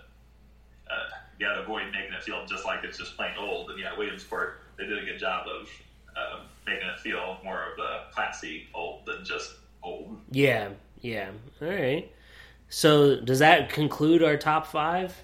uh, 0.90 1.08
you 1.38 1.46
gotta 1.46 1.62
avoid 1.62 1.92
making 1.92 2.12
it 2.14 2.22
feel 2.22 2.44
just 2.46 2.64
like 2.64 2.84
it's 2.84 2.98
just 2.98 3.16
plain 3.16 3.34
old. 3.38 3.70
And 3.70 3.78
yeah, 3.78 3.96
Williamsport 3.96 4.60
they 4.78 4.86
did 4.86 4.98
a 4.98 5.04
good 5.04 5.18
job 5.18 5.46
of 5.46 5.68
um, 6.16 6.46
making 6.66 6.88
it 6.88 6.98
feel 7.00 7.38
more 7.44 7.70
of 7.70 7.76
the 7.76 8.00
classy 8.12 8.66
old 8.74 9.04
than 9.06 9.24
just 9.24 9.54
old. 9.82 10.18
Yeah, 10.30 10.70
yeah. 11.00 11.30
All 11.60 11.68
right. 11.68 12.10
So 12.70 13.20
does 13.20 13.40
that 13.40 13.68
conclude 13.70 14.22
our 14.22 14.36
top 14.36 14.66
five? 14.66 15.14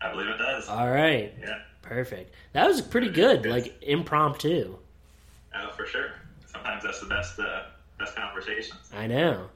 I 0.00 0.10
believe 0.12 0.28
it 0.28 0.38
does. 0.38 0.68
All 0.68 0.90
right. 0.90 1.34
yeah, 1.40 1.58
Perfect. 1.82 2.34
That 2.52 2.66
was 2.66 2.80
pretty 2.80 3.08
good. 3.10 3.46
Like 3.46 3.74
impromptu. 3.82 4.76
Oh, 5.54 5.70
for 5.76 5.86
sure. 5.86 6.10
Sometimes 6.46 6.82
that's 6.84 7.00
the 7.00 7.06
best 7.06 7.38
uh, 7.38 7.62
best 7.98 8.14
conversations. 8.14 8.78
I 8.94 9.06
know. 9.06 9.48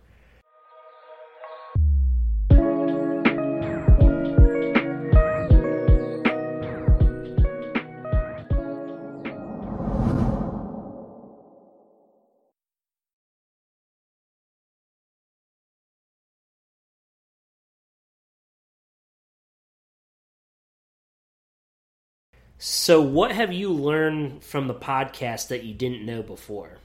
So, 22.65 23.01
what 23.03 23.33
have 23.33 23.53
you 23.53 23.73
learned 23.73 24.45
from 24.45 24.69
the 24.69 24.75
podcast 24.75 25.49
that 25.49 25.65
you 25.65 25.75
didn't 25.75 26.07
know 26.07 26.23
before? 26.23 26.79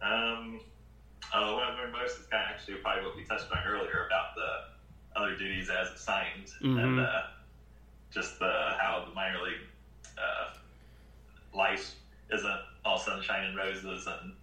Um, 0.00 0.60
uh, 1.34 1.50
what 1.54 1.64
I've 1.64 1.76
learned 1.76 1.92
most 1.92 2.20
is 2.20 2.26
kind 2.26 2.44
of 2.44 2.50
actually 2.54 2.76
probably 2.76 3.02
what 3.04 3.16
we 3.16 3.24
touched 3.24 3.50
on 3.50 3.58
earlier 3.66 4.06
about 4.06 4.36
the 4.36 5.20
other 5.20 5.34
duties 5.36 5.68
as 5.70 5.88
assigned 5.88 6.52
Mhm. 6.62 6.84
and 6.84 7.00
uh, 7.00 7.22
just 8.12 8.38
the, 8.38 8.76
how 8.78 9.04
the 9.08 9.12
minor 9.12 9.42
league 9.42 9.66
uh, 10.16 10.54
life 11.52 11.96
isn't 12.32 12.60
all 12.84 12.98
sunshine 12.98 13.46
and 13.46 13.56
roses. 13.56 14.06
And 14.06 14.34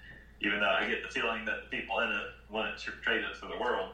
even 0.42 0.60
though 0.60 0.72
I 0.72 0.90
get 0.90 1.04
the 1.04 1.10
feeling 1.10 1.46
that 1.46 1.62
the 1.72 1.78
people 1.78 2.00
in 2.02 2.10
it 2.12 2.28
wouldn't 2.50 2.80
tr- 2.80 2.92
trade 3.02 3.24
it 3.24 3.38
for 3.38 3.46
the 3.46 3.58
world, 3.58 3.94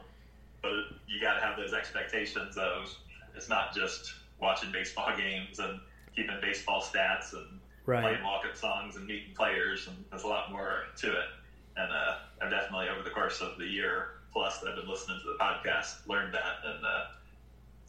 but 0.64 0.72
you 1.08 1.22
got 1.22 1.36
to 1.36 1.42
have 1.42 1.58
those 1.58 1.74
expectations 1.74 2.58
of 2.58 2.90
it's 3.36 3.50
not 3.50 3.76
just 3.76 4.16
watching 4.42 4.72
baseball 4.72 5.12
games 5.18 5.60
and 5.60 5.80
keeping 6.16 6.38
baseball 6.42 6.82
stats 6.82 7.34
and 7.34 7.60
Right. 7.86 8.04
playing 8.04 8.24
walk-up 8.24 8.56
songs 8.56 8.98
and 8.98 9.08
meeting 9.08 9.34
players, 9.36 9.88
and 9.88 9.98
there's 10.12 10.22
a 10.22 10.28
lot 10.28 10.52
more 10.52 10.84
to 10.98 11.08
it. 11.12 11.26
And 11.76 11.92
uh, 11.92 12.18
I've 12.40 12.52
definitely, 12.52 12.88
over 12.90 13.02
the 13.04 13.10
course 13.10 13.42
of 13.42 13.58
the 13.58 13.66
year 13.66 14.10
plus 14.32 14.60
that 14.60 14.70
I've 14.70 14.76
been 14.76 14.88
listening 14.88 15.20
to 15.24 15.32
the 15.32 15.44
podcast, 15.44 16.06
learned 16.08 16.32
that. 16.36 16.58
And 16.64 16.86
uh, 16.86 17.06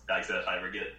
like 0.09 0.21
I 0.25 0.27
said, 0.27 0.37
if 0.37 0.49
I 0.49 0.57
ever 0.57 0.71
get 0.71 0.95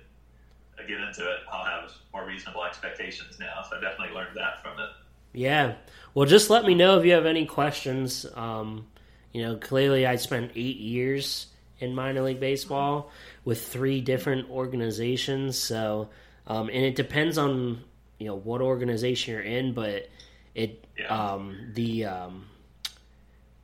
uh, 0.78 0.84
get 0.88 1.00
into 1.02 1.24
it, 1.28 1.40
I'll 1.52 1.66
have 1.66 1.92
more 2.14 2.28
reasonable 2.28 2.64
expectations 2.64 3.40
now. 3.40 3.64
So 3.68 3.78
I 3.78 3.82
definitely 3.82 4.14
learned 4.14 4.38
that 4.38 4.62
from 4.62 4.80
it. 4.80 4.90
Yeah. 5.34 5.74
Well, 6.14 6.28
just 6.28 6.52
let 6.52 6.64
me 6.66 6.76
know 6.76 7.00
if 7.00 7.06
you 7.06 7.14
have 7.14 7.26
any 7.26 7.48
questions. 7.48 8.28
Um, 8.36 8.86
you 9.32 9.42
know, 9.42 9.56
clearly 9.56 10.06
I 10.06 10.18
spent 10.18 10.52
eight 10.56 10.78
years 10.78 11.48
in 11.82 11.94
minor 11.96 12.22
league 12.22 12.40
baseball 12.40 13.12
with 13.44 13.66
three 13.66 14.02
different 14.02 14.50
organizations. 14.50 15.58
So, 15.58 16.10
um, 16.48 16.68
and 16.70 16.84
it 16.86 16.96
depends 16.96 17.38
on 17.38 17.84
you 18.20 18.28
know 18.28 18.36
what 18.36 18.62
organization 18.62 19.34
you're 19.34 19.44
in, 19.44 19.74
but 19.74 20.10
it 20.56 20.86
Yeah. 20.98 21.08
um, 21.34 21.72
the 21.74 22.06
um, 22.06 22.46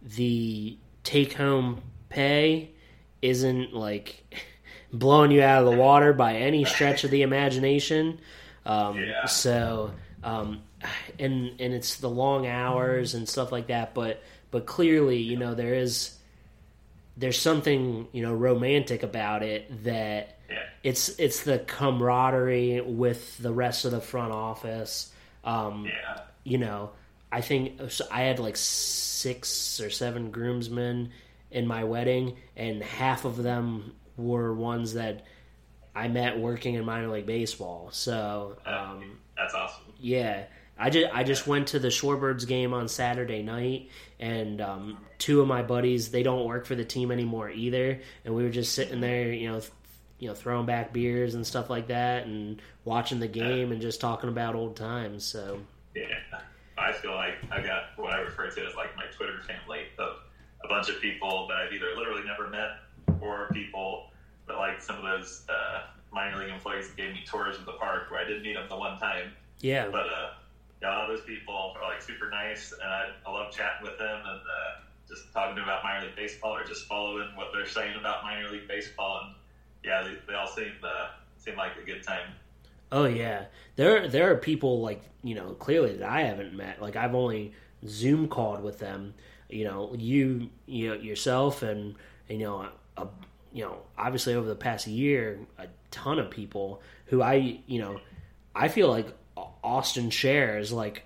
the 0.01 0.78
take 1.03 1.34
home 1.34 1.82
pay 2.09 2.72
isn't 3.22 3.74
like 3.74 4.24
blowing 4.93 5.32
you 5.32 5.41
out 5.41 5.63
of 5.65 5.72
the 5.72 5.78
water 5.78 6.13
by 6.13 6.36
any 6.36 6.65
stretch 6.65 7.03
of 7.03 7.11
the 7.11 7.22
imagination. 7.22 8.20
Um, 8.65 8.97
Yeah. 8.99 9.26
So, 9.26 9.91
um, 10.24 10.61
and 11.20 11.59
and 11.59 11.74
it's 11.74 11.97
the 11.97 12.09
long 12.09 12.47
hours 12.47 13.13
and 13.13 13.28
stuff 13.28 13.51
like 13.51 13.68
that. 13.68 13.93
But 13.93 14.22
but 14.51 14.65
clearly, 14.65 15.18
you 15.18 15.38
know, 15.38 15.53
there 15.55 15.74
is 15.76 16.16
there's 17.18 17.39
something 17.39 18.07
you 18.11 18.22
know 18.22 18.34
romantic 18.34 19.03
about 19.03 19.43
it 19.43 19.84
that 19.84 20.38
Yeah. 20.49 20.63
it's 20.84 21.09
it's 21.20 21.43
the 21.43 21.59
camaraderie 21.59 22.82
with 22.82 23.38
the 23.39 23.51
rest 23.51 23.86
of 23.86 23.91
the 23.91 24.01
front 24.01 24.32
office. 24.32 25.11
Um, 25.43 25.86
Yeah. 25.86 26.22
you 26.43 26.57
know, 26.57 26.91
I 27.32 27.41
think 27.41 27.82
I 28.11 28.22
had 28.22 28.39
like 28.39 28.55
six 28.55 29.80
or 29.82 29.89
seven 29.89 30.32
groomsmen 30.32 31.11
in 31.51 31.65
my 31.68 31.84
wedding, 31.84 32.38
and 32.55 32.84
half 32.84 33.26
of 33.26 33.38
them 33.43 33.95
were 34.18 34.53
ones 34.53 34.93
that 34.93 35.26
I 35.95 36.07
met 36.07 36.38
working 36.38 36.76
in 36.76 36.86
minor 36.86 37.07
league 37.07 37.26
baseball. 37.26 37.89
So, 37.91 38.57
um, 38.65 39.20
That's 39.36 39.53
awesome. 39.53 39.84
yeah, 39.99 40.43
I 40.80 40.90
just 40.90 41.14
I 41.14 41.24
just 41.24 41.48
went 41.48 41.70
to 41.70 41.80
the 41.80 41.88
Shorebirds 41.88 42.48
game 42.48 42.74
on 42.74 42.88
Saturday 42.88 43.42
night, 43.42 43.90
and 44.20 44.62
um, 44.62 44.98
two 45.18 45.42
of 45.42 45.48
my 45.48 45.64
buddies 45.64 46.10
they 46.10 46.24
don't 46.24 46.46
work 46.46 46.66
for 46.66 46.76
the 46.76 46.86
team 46.86 47.12
anymore 47.12 47.50
either, 47.50 48.00
and 48.26 48.36
we 48.36 48.44
were 48.44 48.50
just 48.50 48.74
sitting 48.74 49.02
there, 49.02 49.32
you 49.32 49.50
know, 49.52 49.60
th- 49.60 49.72
you 50.20 50.28
know, 50.28 50.34
throwing 50.36 50.66
back 50.66 50.94
beers 50.94 51.36
and 51.36 51.46
stuff 51.46 51.70
like 51.70 51.88
that, 51.88 52.26
and 52.26 52.62
watching 52.86 53.20
the 53.20 53.28
game 53.28 53.72
and 53.72 53.82
just 53.82 54.02
talking 54.02 54.30
about 54.30 54.56
old 54.56 54.76
times. 54.76 55.24
So, 55.24 55.60
Yeah. 55.96 56.06
I 56.80 56.92
feel 56.92 57.16
like 57.16 57.34
I 57.52 57.62
got 57.62 57.86
what 57.96 58.14
I 58.14 58.20
refer 58.20 58.50
to 58.50 58.66
as 58.68 58.76
like 58.76 58.96
my 58.96 59.06
Twitter 59.16 59.42
family 59.48 59.86
of 59.98 60.18
a 60.64 60.68
bunch 60.68 60.90
of 60.90 61.02
people 61.02 61.48
that 61.48 61.58
I've 61.58 61.74
either 61.74 61.96
literally 61.96 62.22
never 62.24 62.48
met 62.50 62.70
or 63.20 63.50
people 63.52 64.12
that 64.48 64.58
like 64.58 64.80
some 64.80 64.96
of 64.98 65.02
those 65.04 65.44
uh, 65.50 65.82
minor 66.14 66.38
league 66.38 66.54
employees 66.54 66.88
that 66.88 66.98
gave 66.98 67.14
me 67.14 67.24
tours 67.26 67.58
of 67.58 67.66
the 67.66 67.72
park 67.74 68.12
where 68.12 68.20
I 68.20 68.28
didn't 68.28 68.44
meet 68.44 68.54
them 68.54 68.68
the 68.70 68.76
one 68.78 69.00
time. 69.00 69.32
yeah, 69.60 69.88
But 69.92 70.06
uh, 70.08 70.30
yeah, 70.82 71.06
those 71.08 71.22
people 71.22 71.74
are 71.76 71.90
like 71.90 72.02
super 72.02 72.30
nice, 72.30 72.72
and 72.72 72.84
I, 72.84 73.10
I 73.26 73.32
love 73.32 73.52
chatting 73.52 73.84
with 73.84 73.98
them 73.98 74.20
and 74.26 74.40
uh, 74.42 74.82
just 75.08 75.32
talking 75.34 75.62
about 75.62 75.84
minor 75.84 76.06
league 76.06 76.16
baseball 76.16 76.56
or 76.56 76.64
just 76.64 76.86
following 76.86 77.30
what 77.36 77.48
they're 77.54 77.66
saying 77.66 77.96
about 78.00 78.24
minor 78.24 78.50
league 78.50 78.68
baseball. 78.68 79.22
And 79.24 79.36
yeah, 79.84 80.04
they, 80.04 80.18
they 80.28 80.34
all 80.38 80.48
seem 80.48 80.74
uh, 80.84 81.10
seem 81.38 81.56
like 81.56 81.72
a 81.82 81.86
good 81.86 82.04
time. 82.04 82.30
Oh 82.92 83.06
yeah, 83.06 83.46
there 83.76 84.08
there 84.08 84.32
are 84.32 84.36
people 84.38 84.82
like 84.82 85.02
you 85.24 85.36
know 85.36 85.52
clearly 85.54 85.98
that 85.98 86.10
I 86.10 86.22
haven't 86.22 86.56
met. 86.56 86.82
Like 86.82 86.96
I've 86.96 87.16
only 87.16 87.54
Zoom 87.88 88.28
called 88.28 88.64
with 88.64 88.80
them. 88.80 89.14
You 89.50 89.64
know, 89.66 89.96
you 89.98 90.50
you 90.68 90.90
know, 90.90 90.94
yourself 90.96 91.64
and 91.64 91.96
you 92.30 92.40
know 92.40 92.68
a, 92.98 93.08
you 93.52 93.64
know 93.64 93.78
obviously 93.98 94.36
over 94.36 94.48
the 94.48 94.56
past 94.56 94.88
year 94.88 95.40
a 95.58 95.68
ton 95.90 96.20
of 96.20 96.30
people 96.30 96.82
who 97.08 97.22
I 97.22 97.62
you 97.66 97.82
know 97.82 98.00
I 98.54 98.68
feel 98.68 98.90
like 98.90 99.08
Austin 99.64 100.10
shares 100.10 100.72
like 100.72 101.04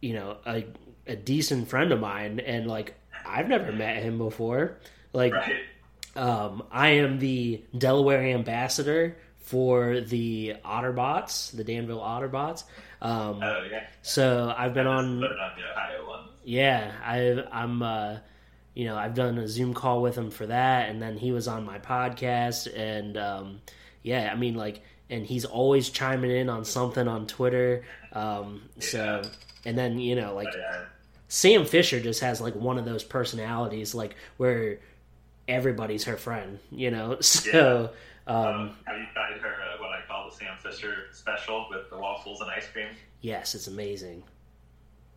you 0.00 0.14
know 0.14 0.36
a 0.46 0.66
a 1.06 1.16
decent 1.16 1.68
friend 1.68 1.92
of 1.92 2.00
mine 2.00 2.40
and 2.40 2.66
like 2.66 2.94
I've 3.26 3.48
never 3.48 3.72
met 3.72 4.02
him 4.02 4.18
before. 4.18 4.78
Like 5.12 5.32
Right? 5.32 5.56
um, 6.16 6.62
I 6.70 6.88
am 6.90 7.18
the 7.18 7.62
Delaware 7.76 8.22
ambassador 8.22 9.16
for 9.38 10.00
the 10.00 10.54
Otterbots, 10.64 11.54
the 11.56 11.64
Danville 11.64 12.00
Otterbots. 12.00 12.64
Um, 13.00 13.40
Oh 13.42 13.64
yeah. 13.70 13.84
so 14.02 14.52
I've 14.56 14.74
been 14.74 14.86
on, 14.86 15.20
But 15.20 15.30
not 15.36 15.56
the 15.56 15.70
Ohio 15.70 16.08
one. 16.08 16.24
yeah, 16.44 16.92
I, 17.04 17.42
I'm, 17.50 17.82
uh, 17.82 18.18
you 18.74 18.84
know, 18.86 18.96
I've 18.96 19.14
done 19.14 19.36
a 19.38 19.48
Zoom 19.48 19.74
call 19.74 20.00
with 20.00 20.16
him 20.16 20.30
for 20.30 20.46
that, 20.46 20.88
and 20.88 21.02
then 21.02 21.16
he 21.16 21.32
was 21.32 21.48
on 21.48 21.64
my 21.66 21.78
podcast, 21.78 22.72
and 22.76 23.16
um, 23.16 23.60
yeah, 24.02 24.30
I 24.32 24.36
mean, 24.36 24.54
like, 24.54 24.82
and 25.12 25.26
he's 25.26 25.44
always 25.44 25.90
chiming 25.90 26.30
in 26.30 26.48
on 26.48 26.64
something 26.64 27.06
on 27.06 27.26
Twitter. 27.26 27.84
Um, 28.12 28.62
so, 28.80 29.22
and 29.66 29.76
then 29.78 29.98
you 29.98 30.16
know, 30.16 30.34
like, 30.34 30.48
uh, 30.48 30.78
Sam 31.28 31.64
Fisher 31.66 32.00
just 32.00 32.20
has 32.20 32.40
like 32.40 32.54
one 32.56 32.78
of 32.78 32.84
those 32.84 33.04
personalities, 33.04 33.94
like 33.94 34.16
where 34.38 34.78
everybody's 35.46 36.04
her 36.04 36.16
friend, 36.16 36.58
you 36.70 36.90
know. 36.90 37.18
So 37.22 37.90
um, 38.26 38.36
Um, 38.36 38.76
have 38.86 38.98
you 38.98 39.06
tried 39.12 39.38
her 39.38 39.48
uh, 39.48 39.80
what 39.80 39.90
I 39.90 40.00
call 40.08 40.30
the 40.30 40.34
Sam 40.36 40.56
Fisher 40.62 41.08
special 41.12 41.66
with 41.70 41.90
the 41.90 41.98
waffles 41.98 42.40
and 42.40 42.50
ice 42.50 42.66
cream? 42.72 42.88
yes, 43.20 43.54
it's 43.54 43.66
amazing. 43.68 44.22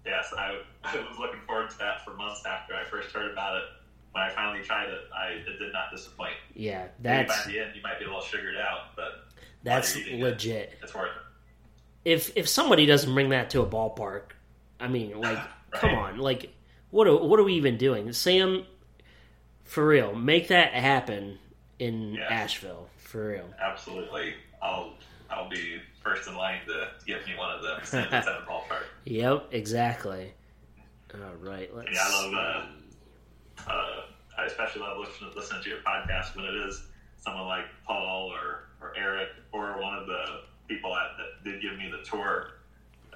Yes, 0.05 0.31
I, 0.37 0.59
I 0.83 0.95
was 0.97 1.17
looking 1.17 1.39
forward 1.47 1.69
to 1.71 1.77
that 1.79 2.03
for 2.05 2.13
months 2.13 2.43
after 2.45 2.75
I 2.75 2.83
first 2.83 3.11
heard 3.11 3.31
about 3.31 3.57
it. 3.57 3.63
When 4.11 4.23
I 4.23 4.29
finally 4.29 4.63
tried 4.63 4.89
it, 4.89 5.01
I 5.13 5.27
it 5.31 5.59
did 5.59 5.73
not 5.73 5.91
disappoint. 5.91 6.35
Yeah, 6.53 6.83
Maybe 7.03 7.27
that's 7.27 7.45
by 7.45 7.51
the 7.51 7.59
end 7.59 7.75
you 7.75 7.81
might 7.81 7.99
be 7.99 8.05
a 8.05 8.07
little 8.07 8.21
sugared 8.23 8.55
out, 8.55 8.95
but 8.95 9.25
that's 9.65 9.95
it, 9.97 10.19
legit. 10.19 10.73
it's 10.81 10.93
worth 10.93 11.05
it. 11.07 12.09
If 12.09 12.37
if 12.37 12.47
somebody 12.47 12.85
doesn't 12.85 13.13
bring 13.13 13.29
that 13.29 13.49
to 13.51 13.61
a 13.61 13.65
ballpark, 13.65 14.21
I 14.79 14.87
mean, 14.87 15.19
like, 15.19 15.39
come 15.71 15.95
on, 15.95 16.17
like, 16.19 16.53
what 16.91 17.07
are, 17.07 17.17
what 17.17 17.39
are 17.39 17.43
we 17.43 17.55
even 17.55 17.77
doing, 17.77 18.13
Sam? 18.13 18.63
For 19.63 19.85
real, 19.85 20.13
make 20.15 20.47
that 20.49 20.73
happen 20.73 21.39
in 21.79 22.13
Yeah. 22.13 22.27
Asheville. 22.29 22.87
For 22.99 23.29
real. 23.29 23.49
Absolutely, 23.59 24.35
I'll 24.61 24.93
I'll 25.29 25.49
be 25.49 25.79
first 26.03 26.27
in 26.27 26.35
line 26.35 26.59
to 26.67 26.89
give 27.07 27.25
me 27.25 27.33
one 27.37 27.51
of 27.55 27.63
them. 27.63 28.03
At 28.13 28.25
the 28.25 28.39
ballpark. 28.49 28.83
Yep, 29.05 29.47
exactly. 29.51 30.31
All 31.13 31.19
right, 31.41 31.73
let's. 31.75 31.89
Yeah, 31.91 31.99
I 32.03 32.25
love 32.25 32.33
uh, 33.67 33.71
uh, 33.71 34.01
I 34.37 34.45
especially 34.45 34.81
love 34.81 34.97
listening, 34.99 35.31
listening 35.35 35.63
to 35.63 35.69
your 35.69 35.79
podcast 35.79 36.35
when 36.35 36.45
it 36.45 36.53
is 36.67 36.85
someone 37.17 37.47
like 37.47 37.65
Paul 37.87 38.31
or, 38.33 38.65
or 38.85 38.93
Eric 38.97 39.29
or 39.51 39.81
one 39.81 39.97
of 39.97 40.07
the 40.07 40.41
people 40.67 40.91
that, 40.91 41.17
that 41.17 41.43
did 41.49 41.61
give 41.61 41.77
me 41.77 41.91
the 41.91 42.03
tour 42.03 42.51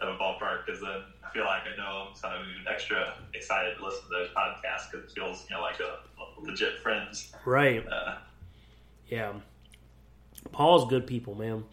of 0.01 0.15
a 0.15 0.17
ballpark 0.17 0.65
because 0.65 0.81
then 0.81 1.01
I 1.25 1.29
feel 1.31 1.45
like 1.45 1.63
I 1.63 1.77
know 1.77 2.05
them, 2.05 2.13
so 2.15 2.27
I'm 2.27 2.45
even 2.49 2.67
extra 2.71 3.13
excited 3.33 3.77
to 3.77 3.83
listen 3.83 4.03
to 4.03 4.09
those 4.09 4.29
podcasts 4.29 4.91
because 4.91 5.05
it 5.05 5.11
feels 5.11 5.45
you 5.49 5.55
know 5.55 5.61
like 5.61 5.79
a, 5.79 5.99
legit 6.41 6.79
friends. 6.79 7.33
Right. 7.45 7.85
Uh, 7.87 8.15
Yeah. 9.09 9.33
Paul's 10.53 10.89
good 10.89 11.05
people, 11.05 11.35
man. 11.35 11.65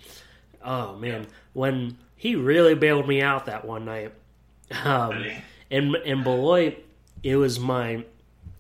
Oh 0.65 0.97
man, 0.97 1.27
when 1.53 1.97
he 2.17 2.35
really 2.35 2.75
bailed 2.75 3.07
me 3.07 3.23
out 3.23 3.47
that 3.47 3.65
one 3.65 3.85
night, 3.85 4.13
um, 4.85 5.25
in 5.71 6.23
Beloit, 6.25 6.85
it 7.23 7.37
was 7.37 7.61
my 7.61 8.05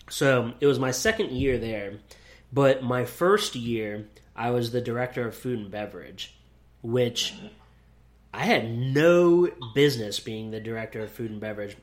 so 0.08 0.52
it 0.60 0.66
was 0.66 0.78
my 0.78 0.92
second 0.92 1.32
year 1.32 1.58
there, 1.58 1.94
but 2.52 2.82
my 2.84 3.04
first 3.04 3.56
year 3.56 4.06
I 4.36 4.50
was 4.50 4.70
the 4.70 4.80
director 4.80 5.26
of 5.26 5.34
food 5.34 5.58
and 5.58 5.70
beverage, 5.70 6.36
which 6.82 7.34
I 8.32 8.44
had 8.44 8.70
no 8.70 9.48
business 9.74 10.20
being 10.20 10.50
the 10.50 10.60
director 10.60 11.02
of 11.02 11.10
food 11.10 11.30
and 11.30 11.40
beverage. 11.40 11.76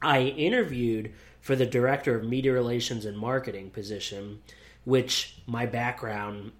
I 0.00 0.22
interviewed 0.22 1.12
for 1.40 1.54
the 1.54 1.66
director 1.66 2.16
of 2.16 2.24
media 2.24 2.52
relations 2.52 3.04
and 3.04 3.18
marketing 3.18 3.70
position, 3.70 4.40
which 4.84 5.36
my 5.46 5.66
background, 5.66 6.52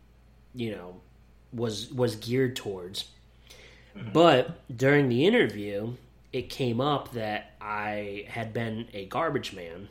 you 0.55 0.72
know, 0.72 1.01
was 1.53 1.91
was 1.91 2.16
geared 2.16 2.55
towards. 2.55 3.07
Mm-hmm. 3.97 4.12
But 4.12 4.61
during 4.74 5.09
the 5.09 5.24
interview, 5.26 5.95
it 6.33 6.51
came 6.51 6.80
up 6.80 7.12
that 7.12 7.53
I 7.61 8.26
had 8.28 8.53
been 8.53 8.89
a 8.93 9.07
garbage 9.07 9.55
man. 9.55 9.89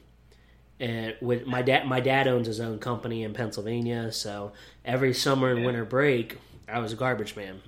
And 0.82 1.14
with 1.22 1.46
my 1.46 1.62
dad, 1.62 1.86
my 1.86 2.00
dad 2.00 2.28
owns 2.28 2.48
his 2.48 2.60
own 2.60 2.80
company 2.80 3.22
in 3.22 3.36
Pennsylvania, 3.36 4.12
so 4.12 4.54
every 4.84 5.14
summer 5.14 5.52
and 5.52 5.64
winter 5.64 5.86
break, 5.86 6.40
I 6.68 6.80
was 6.80 6.92
a 6.92 6.96
garbage 6.96 7.36
man. 7.36 7.62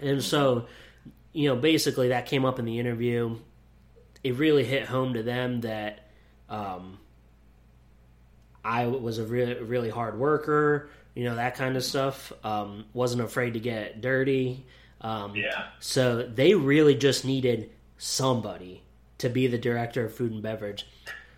And 0.00 0.24
so, 0.24 0.64
you 1.34 1.50
know, 1.50 1.56
basically 1.56 2.08
that 2.08 2.24
came 2.24 2.46
up 2.46 2.58
in 2.58 2.64
the 2.64 2.78
interview. 2.78 3.36
It 4.24 4.36
really 4.36 4.64
hit 4.64 4.86
home 4.86 5.12
to 5.12 5.22
them 5.22 5.60
that 5.60 6.08
um, 6.48 6.98
I 8.64 8.86
was 8.86 9.18
a 9.18 9.24
really, 9.24 9.54
really 9.62 9.90
hard 9.90 10.18
worker, 10.18 10.88
you 11.14 11.24
know, 11.24 11.36
that 11.36 11.54
kind 11.54 11.76
of 11.76 11.84
stuff. 11.84 12.32
Um, 12.44 12.86
wasn't 12.94 13.20
afraid 13.20 13.52
to 13.54 13.60
get 13.60 14.00
dirty. 14.00 14.64
Um, 15.02 15.36
yeah, 15.36 15.66
so 15.80 16.22
they 16.22 16.54
really 16.54 16.94
just 16.94 17.26
needed 17.26 17.70
somebody 17.98 18.82
to 19.18 19.28
be 19.28 19.48
the 19.48 19.58
director 19.58 20.06
of 20.06 20.14
food 20.14 20.32
and 20.32 20.42
beverage. 20.42 20.86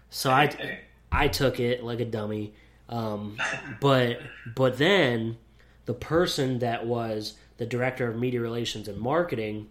So 0.09 0.31
I. 0.31 0.81
I 1.13 1.29
took 1.29 1.61
it 1.61 1.83
like 1.83 2.01
a 2.01 2.05
dummy. 2.05 2.55
Um, 2.89 3.39
but 3.81 4.21
but 4.55 4.79
then 4.79 5.39
the 5.87 5.95
person 5.95 6.61
that 6.61 6.87
was 6.87 7.35
the 7.57 7.67
director 7.67 8.09
of 8.09 8.17
media 8.17 8.41
relations 8.41 8.89
and 8.89 8.99
marketing 8.99 9.69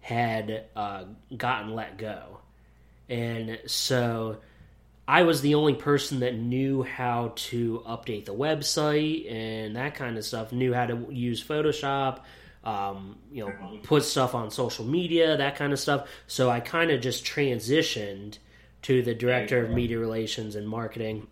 had 0.00 0.64
uh, 0.76 1.04
gotten 1.36 1.74
let 1.74 1.98
go, 1.98 2.38
and 3.08 3.58
so 3.66 4.38
I 5.10 5.22
was 5.22 5.40
the 5.40 5.56
only 5.56 5.74
person 5.74 6.20
that 6.20 6.36
knew 6.36 6.84
how 6.84 7.32
to 7.34 7.82
update 7.86 8.26
the 8.26 8.34
website 8.34 9.30
and 9.30 9.74
that 9.74 9.96
kind 9.96 10.16
of 10.16 10.24
stuff. 10.24 10.52
Knew 10.52 10.72
how 10.72 10.86
to 10.86 11.08
use 11.10 11.42
Photoshop, 11.42 12.20
um, 12.62 13.18
you 13.32 13.44
know, 13.44 13.80
put 13.82 14.04
stuff 14.04 14.36
on 14.36 14.52
social 14.52 14.84
media, 14.84 15.36
that 15.36 15.56
kind 15.56 15.72
of 15.72 15.80
stuff. 15.80 16.08
So 16.28 16.48
I 16.48 16.60
kind 16.60 16.92
of 16.92 17.00
just 17.00 17.24
transitioned 17.24 18.38
to 18.82 19.02
the 19.02 19.14
director 19.14 19.64
of 19.64 19.70
media 19.70 19.98
relations 19.98 20.56
and 20.56 20.68
marketing. 20.68 21.26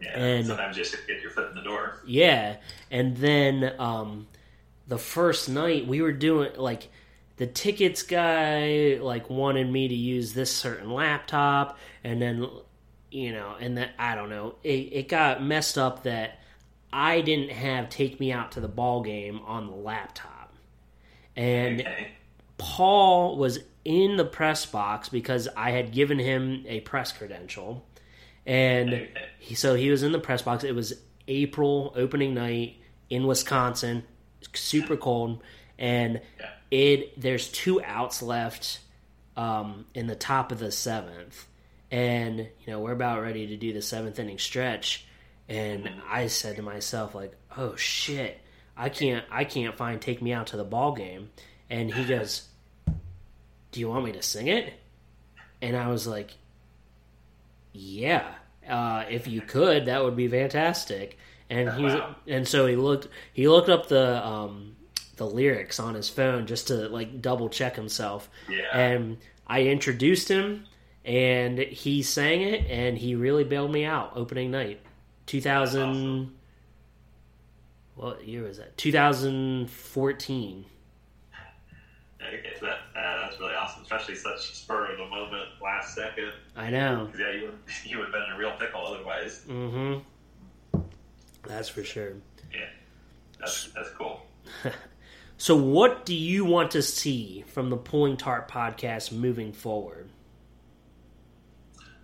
yeah. 0.00 0.18
And- 0.18 0.46
Sometimes 0.46 0.76
just 0.76 0.92
to 0.92 0.98
get 1.06 1.20
your 1.22 1.30
foot 1.30 1.48
in 1.50 1.54
the 1.54 1.62
door. 1.62 2.00
Yeah, 2.06 2.56
and 2.90 3.16
then 3.16 3.74
um, 3.78 4.26
the 4.88 4.98
first 4.98 5.48
night 5.48 5.86
we 5.86 6.00
were 6.02 6.12
doing 6.12 6.52
like 6.56 6.88
the 7.36 7.46
tickets 7.46 8.02
guy 8.02 8.98
like 9.00 9.28
wanted 9.28 9.70
me 9.70 9.88
to 9.88 9.94
use 9.94 10.32
this 10.34 10.50
certain 10.52 10.90
laptop, 10.90 11.78
and 12.02 12.20
then 12.22 12.48
you 13.10 13.32
know, 13.32 13.54
and 13.60 13.76
then 13.76 13.90
I 13.98 14.14
don't 14.14 14.30
know, 14.30 14.56
it, 14.64 14.68
it 14.92 15.08
got 15.08 15.42
messed 15.42 15.78
up 15.78 16.02
that 16.04 16.38
I 16.92 17.20
didn't 17.20 17.50
have 17.50 17.88
take 17.88 18.18
me 18.20 18.32
out 18.32 18.52
to 18.52 18.60
the 18.60 18.68
ball 18.68 19.02
game 19.02 19.40
on 19.46 19.66
the 19.66 19.76
laptop, 19.76 20.52
and 21.36 21.80
Okay. 21.80 22.08
Paul 22.58 23.36
was 23.36 23.58
in 23.84 24.16
the 24.16 24.24
press 24.24 24.66
box 24.66 25.08
because 25.08 25.48
I 25.56 25.70
had 25.70 25.92
given 25.92 26.18
him 26.18 26.64
a 26.66 26.80
press 26.80 27.12
credential, 27.12 27.84
and 28.46 29.08
he, 29.38 29.54
so 29.54 29.74
he 29.74 29.90
was 29.90 30.02
in 30.02 30.12
the 30.12 30.18
press 30.18 30.42
box. 30.42 30.64
It 30.64 30.74
was 30.74 30.94
April 31.28 31.92
opening 31.96 32.34
night 32.34 32.76
in 33.10 33.26
Wisconsin, 33.26 34.04
super 34.52 34.96
cold, 34.96 35.42
and 35.78 36.20
it 36.70 37.20
there's 37.20 37.48
two 37.48 37.82
outs 37.82 38.22
left 38.22 38.80
um, 39.36 39.86
in 39.94 40.06
the 40.06 40.16
top 40.16 40.52
of 40.52 40.58
the 40.58 40.72
seventh, 40.72 41.46
and 41.90 42.38
you 42.38 42.66
know 42.68 42.80
we're 42.80 42.92
about 42.92 43.22
ready 43.22 43.46
to 43.48 43.56
do 43.56 43.72
the 43.72 43.82
seventh 43.82 44.18
inning 44.18 44.38
stretch, 44.38 45.06
and 45.48 45.90
I 46.08 46.28
said 46.28 46.56
to 46.56 46.62
myself 46.62 47.14
like, 47.14 47.32
oh 47.56 47.76
shit, 47.76 48.40
I 48.76 48.88
can't 48.88 49.24
I 49.30 49.44
can't 49.44 49.76
find 49.76 50.00
take 50.00 50.22
me 50.22 50.32
out 50.32 50.48
to 50.48 50.56
the 50.56 50.64
ball 50.64 50.92
game, 50.92 51.30
and 51.68 51.92
he 51.92 52.04
goes, 52.04 52.48
do 53.74 53.80
you 53.80 53.88
want 53.88 54.04
me 54.04 54.12
to 54.12 54.22
sing 54.22 54.46
it? 54.46 54.72
And 55.60 55.76
I 55.76 55.88
was 55.88 56.06
like, 56.06 56.30
yeah, 57.72 58.34
uh, 58.68 59.04
if 59.10 59.26
you 59.26 59.40
could, 59.40 59.86
that 59.86 60.04
would 60.04 60.14
be 60.14 60.28
fantastic. 60.28 61.18
And 61.50 61.68
he 61.72 61.84
Wow. 61.84 62.14
and 62.28 62.46
so 62.46 62.66
he 62.66 62.76
looked 62.76 63.08
he 63.32 63.48
looked 63.48 63.68
up 63.68 63.88
the 63.88 64.24
um, 64.24 64.76
the 65.16 65.26
lyrics 65.26 65.80
on 65.80 65.94
his 65.94 66.08
phone 66.08 66.46
just 66.46 66.68
to 66.68 66.88
like 66.88 67.20
double 67.20 67.48
check 67.48 67.74
himself. 67.74 68.30
Yeah. 68.48 68.62
And 68.72 69.18
I 69.46 69.62
introduced 69.64 70.28
him, 70.28 70.64
and 71.04 71.58
he 71.58 72.02
sang 72.02 72.42
it, 72.42 72.64
and 72.70 72.96
he 72.96 73.16
really 73.16 73.44
bailed 73.44 73.72
me 73.72 73.84
out 73.84 74.12
opening 74.14 74.52
night, 74.52 74.80
two 75.26 75.40
thousand. 75.40 75.82
awesome. 75.82 76.34
What 77.96 78.26
year 78.26 78.44
was 78.44 78.58
that? 78.58 78.76
Two 78.76 78.92
thousand 78.92 79.68
fourteen. 79.70 80.64
Okay, 82.28 82.54
that, 82.60 82.78
uh, 82.96 83.22
that's 83.22 83.38
really 83.38 83.54
awesome, 83.54 83.82
especially 83.82 84.14
such 84.14 84.54
spur 84.54 84.92
of 84.92 84.98
the 84.98 85.06
moment, 85.06 85.48
last 85.62 85.94
second. 85.94 86.32
I 86.56 86.70
know. 86.70 87.10
yeah, 87.18 87.32
you 87.32 87.42
would, 87.46 87.58
you 87.84 87.98
would 87.98 88.06
have 88.06 88.12
been 88.12 88.22
in 88.22 88.32
a 88.32 88.38
real 88.38 88.52
pickle 88.58 88.86
otherwise. 88.86 89.42
Mm-hmm. 89.48 90.80
That's 91.46 91.68
for 91.68 91.84
sure. 91.84 92.14
Yeah, 92.52 92.68
that's 93.38 93.70
that's 93.72 93.90
cool. 93.90 94.22
So, 95.36 95.56
what 95.56 96.06
do 96.06 96.14
you 96.14 96.44
want 96.44 96.70
to 96.70 96.80
see 96.82 97.44
from 97.48 97.68
the 97.68 97.76
Pulling 97.76 98.16
Tarp 98.16 98.50
podcast 98.50 99.10
moving 99.12 99.52
forward? 99.52 100.08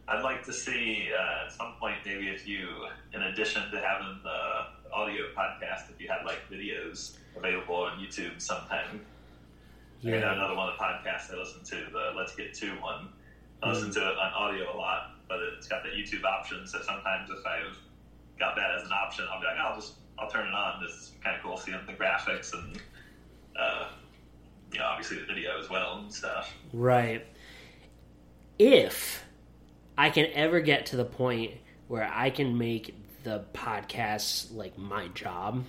I'd 0.09 0.23
like 0.25 0.45
to 0.45 0.53
see 0.53 1.09
uh, 1.17 1.47
at 1.47 1.53
some 1.53 1.75
point 1.79 1.99
maybe 2.05 2.29
if 2.29 2.47
you, 2.47 2.69
in 3.15 3.23
addition 3.23 3.63
to 3.71 3.81
having 3.81 4.19
the 4.25 4.93
audio 4.93 5.23
podcast, 5.37 5.89
if 5.91 6.01
you 6.01 6.09
had 6.09 6.27
like 6.27 6.41
videos 6.51 7.17
available 7.37 7.77
on 7.77 7.99
YouTube 8.01 8.43
sometime. 8.43 9.01
I 10.03 10.07
mean, 10.07 10.15
another 10.15 10.55
one 10.55 10.69
of 10.69 10.79
the 10.79 10.83
podcasts 10.83 11.33
I 11.33 11.37
listen 11.37 11.63
to, 11.65 11.91
the 11.93 12.13
Let's 12.17 12.35
Get 12.35 12.55
To 12.55 12.71
one. 12.81 13.09
I 13.63 13.71
listen 13.71 13.91
to 13.93 14.01
it 14.01 14.17
on 14.17 14.33
audio 14.33 14.75
a 14.75 14.77
lot, 14.77 15.17
but 15.29 15.39
it's 15.57 15.69
got 15.69 15.83
the 15.83 15.91
YouTube 15.91 16.25
option. 16.25 16.67
So 16.67 16.79
sometimes 16.81 17.29
if 17.31 17.47
I've 17.47 17.77
got 18.39 18.57
that 18.57 18.71
as 18.79 18.87
an 18.87 18.93
option, 18.93 19.27
I'll 19.31 19.41
be 19.41 19.47
like, 19.47 19.59
I'll 19.59 19.77
just 19.77 19.95
I'll 20.19 20.31
turn 20.31 20.47
it 20.47 20.55
on. 20.55 20.83
It's 20.85 21.13
kind 21.23 21.37
of 21.37 21.43
cool 21.43 21.57
seeing 21.57 21.79
the 21.87 21.93
graphics 21.93 22.55
and 22.55 22.81
uh, 23.59 23.89
you 24.73 24.79
know 24.79 24.87
obviously 24.87 25.19
the 25.19 25.27
video 25.27 25.59
as 25.61 25.69
well 25.69 25.99
and 25.99 26.13
stuff. 26.13 26.55
Right. 26.73 27.27
If 28.59 29.25
I 29.99 30.09
can 30.09 30.27
ever 30.33 30.61
get 30.61 30.87
to 30.87 30.97
the 30.97 31.05
point 31.05 31.53
where 31.89 32.11
I 32.11 32.31
can 32.31 32.57
make 32.57 32.95
the 33.23 33.45
podcast 33.53 34.55
like 34.55 34.79
my 34.79 35.09
job, 35.09 35.65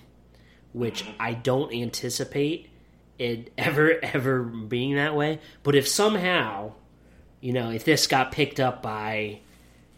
which 0.72 1.04
I 1.20 1.34
don't 1.34 1.72
anticipate 1.74 2.70
it 3.22 3.52
ever 3.56 3.98
ever 4.02 4.42
being 4.42 4.96
that 4.96 5.14
way. 5.14 5.40
But 5.62 5.74
if 5.74 5.86
somehow, 5.88 6.72
you 7.40 7.52
know, 7.52 7.70
if 7.70 7.84
this 7.84 8.06
got 8.06 8.32
picked 8.32 8.60
up 8.60 8.82
by, 8.82 9.40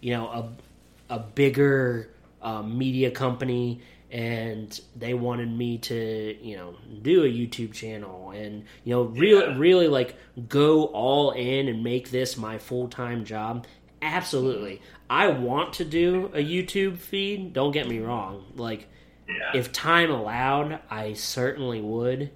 you 0.01 0.13
know, 0.15 0.27
a 0.29 1.15
a 1.15 1.19
bigger 1.19 2.11
um, 2.43 2.77
media 2.79 3.11
company 3.11 3.81
and 4.11 4.81
they 4.97 5.13
wanted 5.15 5.51
me 5.51 5.79
to, 5.79 6.37
you 6.41 6.57
know, 6.57 6.77
do 7.03 7.25
a 7.25 7.29
YouTube 7.29 7.73
channel 7.73 8.31
and 8.31 8.65
you 8.85 8.95
know, 8.95 9.03
really 9.03 9.47
Yeah. 9.47 9.59
really 9.59 9.89
like 9.89 10.17
go 10.49 10.85
all 10.87 11.33
in 11.33 11.69
and 11.69 11.83
make 11.83 12.11
this 12.11 12.37
my 12.37 12.59
full 12.59 12.89
time 12.89 13.25
job. 13.25 13.67
Absolutely. 14.03 14.81
I 15.09 15.29
want 15.29 15.75
to 15.75 15.85
do 15.85 16.27
a 16.35 16.39
YouTube 16.45 16.99
feed, 16.99 17.53
don't 17.53 17.73
get 17.73 17.89
me 17.89 17.99
wrong. 17.99 18.45
Like 18.57 18.89
Yeah. 19.29 19.59
if 19.59 19.73
time 19.73 20.11
allowed, 20.11 20.81
I 20.91 21.15
certainly 21.15 21.81
would. 21.81 22.31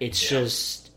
It's 0.00 0.22
Yeah. 0.22 0.40
just, 0.40 0.90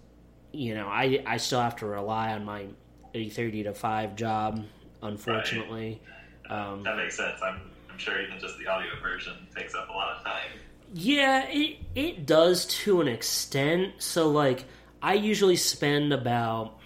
you 0.51 0.75
know, 0.75 0.87
I 0.87 1.23
I 1.25 1.37
still 1.37 1.61
have 1.61 1.75
to 1.77 1.85
rely 1.85 2.33
on 2.33 2.45
my 2.45 2.65
eight 3.13 3.33
thirty 3.33 3.63
to 3.63 3.73
five 3.73 4.15
job, 4.15 4.63
unfortunately. 5.01 6.01
Um, 6.49 6.83
that 6.83 6.97
makes 6.97 7.15
sense. 7.17 7.39
I'm, 7.41 7.61
I'm 7.89 7.97
sure 7.97 8.21
even 8.21 8.39
just 8.39 8.57
the 8.59 8.67
audio 8.67 8.91
version 9.01 9.33
takes 9.55 9.73
up 9.75 9.89
a 9.89 9.93
lot 9.93 10.17
of 10.17 10.23
time. 10.23 10.49
yeah, 10.93 11.45
it 11.49 11.77
it 11.95 12.25
does 12.25 12.65
to 12.83 13.01
an 13.01 13.07
extent. 13.07 13.93
So 13.99 14.29
like, 14.29 14.65
I 15.01 15.13
usually 15.15 15.55
spend 15.55 16.11
about 16.13 16.77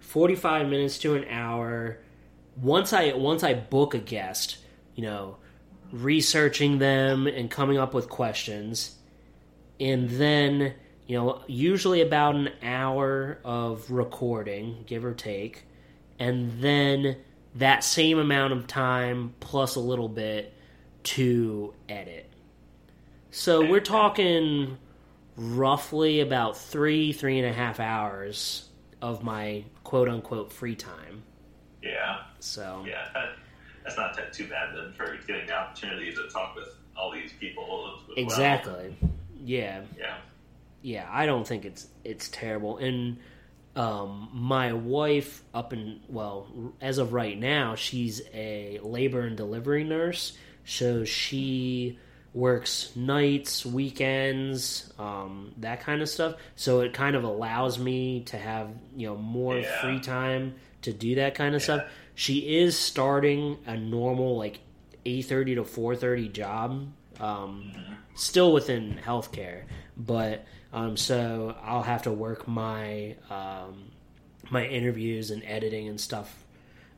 forty 0.00 0.34
five 0.34 0.68
minutes 0.68 0.98
to 0.98 1.14
an 1.14 1.24
hour. 1.28 1.98
Once 2.60 2.92
I 2.92 3.12
once 3.12 3.42
I 3.44 3.54
book 3.54 3.94
a 3.94 3.98
guest, 3.98 4.58
you 4.94 5.02
know, 5.04 5.36
researching 5.92 6.78
them 6.78 7.26
and 7.26 7.50
coming 7.50 7.78
up 7.78 7.94
with 7.94 8.08
questions. 8.08 8.96
And 9.80 10.10
then, 10.10 10.74
you 11.06 11.16
know, 11.16 11.42
usually 11.46 12.02
about 12.02 12.36
an 12.36 12.50
hour 12.62 13.38
of 13.44 13.90
recording, 13.90 14.84
give 14.86 15.04
or 15.04 15.14
take. 15.14 15.64
And 16.18 16.60
then 16.60 17.16
that 17.54 17.82
same 17.82 18.18
amount 18.18 18.52
of 18.52 18.66
time 18.66 19.34
plus 19.40 19.74
a 19.76 19.80
little 19.80 20.08
bit 20.08 20.54
to 21.02 21.74
edit. 21.88 22.30
So 23.30 23.66
we're 23.66 23.80
talking 23.80 24.76
roughly 25.36 26.20
about 26.20 26.58
three, 26.58 27.12
three 27.12 27.38
and 27.38 27.48
a 27.48 27.52
half 27.52 27.80
hours 27.80 28.68
of 29.00 29.22
my 29.22 29.64
quote 29.82 30.08
unquote 30.08 30.52
free 30.52 30.74
time. 30.74 31.22
Yeah. 31.82 32.18
So 32.40 32.84
Yeah. 32.86 33.08
That's 33.82 33.96
not 33.96 34.18
too 34.32 34.46
bad 34.46 34.76
then 34.76 34.92
for 34.92 35.16
getting 35.26 35.46
the 35.46 35.54
opportunity 35.54 36.12
to 36.12 36.28
talk 36.28 36.54
with 36.54 36.68
all 36.96 37.10
these 37.10 37.32
people. 37.40 37.98
exactly 38.16 38.94
well. 39.00 39.10
Yeah. 39.44 39.82
Yeah. 39.98 40.16
yeah, 40.82 41.08
I 41.10 41.26
don't 41.26 41.46
think 41.46 41.64
it's 41.64 41.86
it's 42.04 42.28
terrible. 42.28 42.78
And 42.78 43.18
um, 43.76 44.28
my 44.32 44.72
wife, 44.72 45.42
up 45.54 45.72
in 45.72 46.00
well, 46.08 46.46
as 46.80 46.98
of 46.98 47.12
right 47.12 47.38
now, 47.38 47.74
she's 47.74 48.20
a 48.34 48.78
labor 48.82 49.20
and 49.20 49.36
delivery 49.36 49.84
nurse. 49.84 50.36
So 50.64 51.04
she 51.04 51.98
works 52.32 52.94
nights, 52.94 53.66
weekends, 53.66 54.92
um, 54.98 55.52
that 55.58 55.80
kind 55.80 56.00
of 56.02 56.08
stuff. 56.08 56.34
So 56.56 56.80
it 56.80 56.92
kind 56.94 57.16
of 57.16 57.24
allows 57.24 57.78
me 57.78 58.20
to 58.26 58.36
have 58.38 58.68
you 58.96 59.08
know 59.08 59.16
more 59.16 59.58
Yeah. 59.58 59.80
free 59.80 60.00
time 60.00 60.54
to 60.82 60.92
do 60.92 61.16
that 61.16 61.34
kind 61.34 61.54
of 61.54 61.60
Yeah. 61.62 61.64
stuff. 61.78 61.84
She 62.14 62.58
is 62.58 62.76
starting 62.78 63.56
a 63.66 63.76
normal 63.76 64.36
like 64.36 64.60
eight 65.06 65.22
thirty 65.26 65.54
to 65.54 65.64
four 65.64 65.96
thirty 65.96 66.28
job. 66.28 66.88
Um, 67.20 67.72
still 68.14 68.52
within 68.52 68.98
healthcare, 69.04 69.62
but 69.96 70.44
um, 70.72 70.96
so 70.96 71.54
I'll 71.62 71.82
have 71.82 72.02
to 72.02 72.12
work 72.12 72.48
my 72.48 73.16
um, 73.30 73.90
my 74.50 74.64
interviews 74.66 75.30
and 75.30 75.42
editing 75.44 75.88
and 75.88 76.00
stuff 76.00 76.44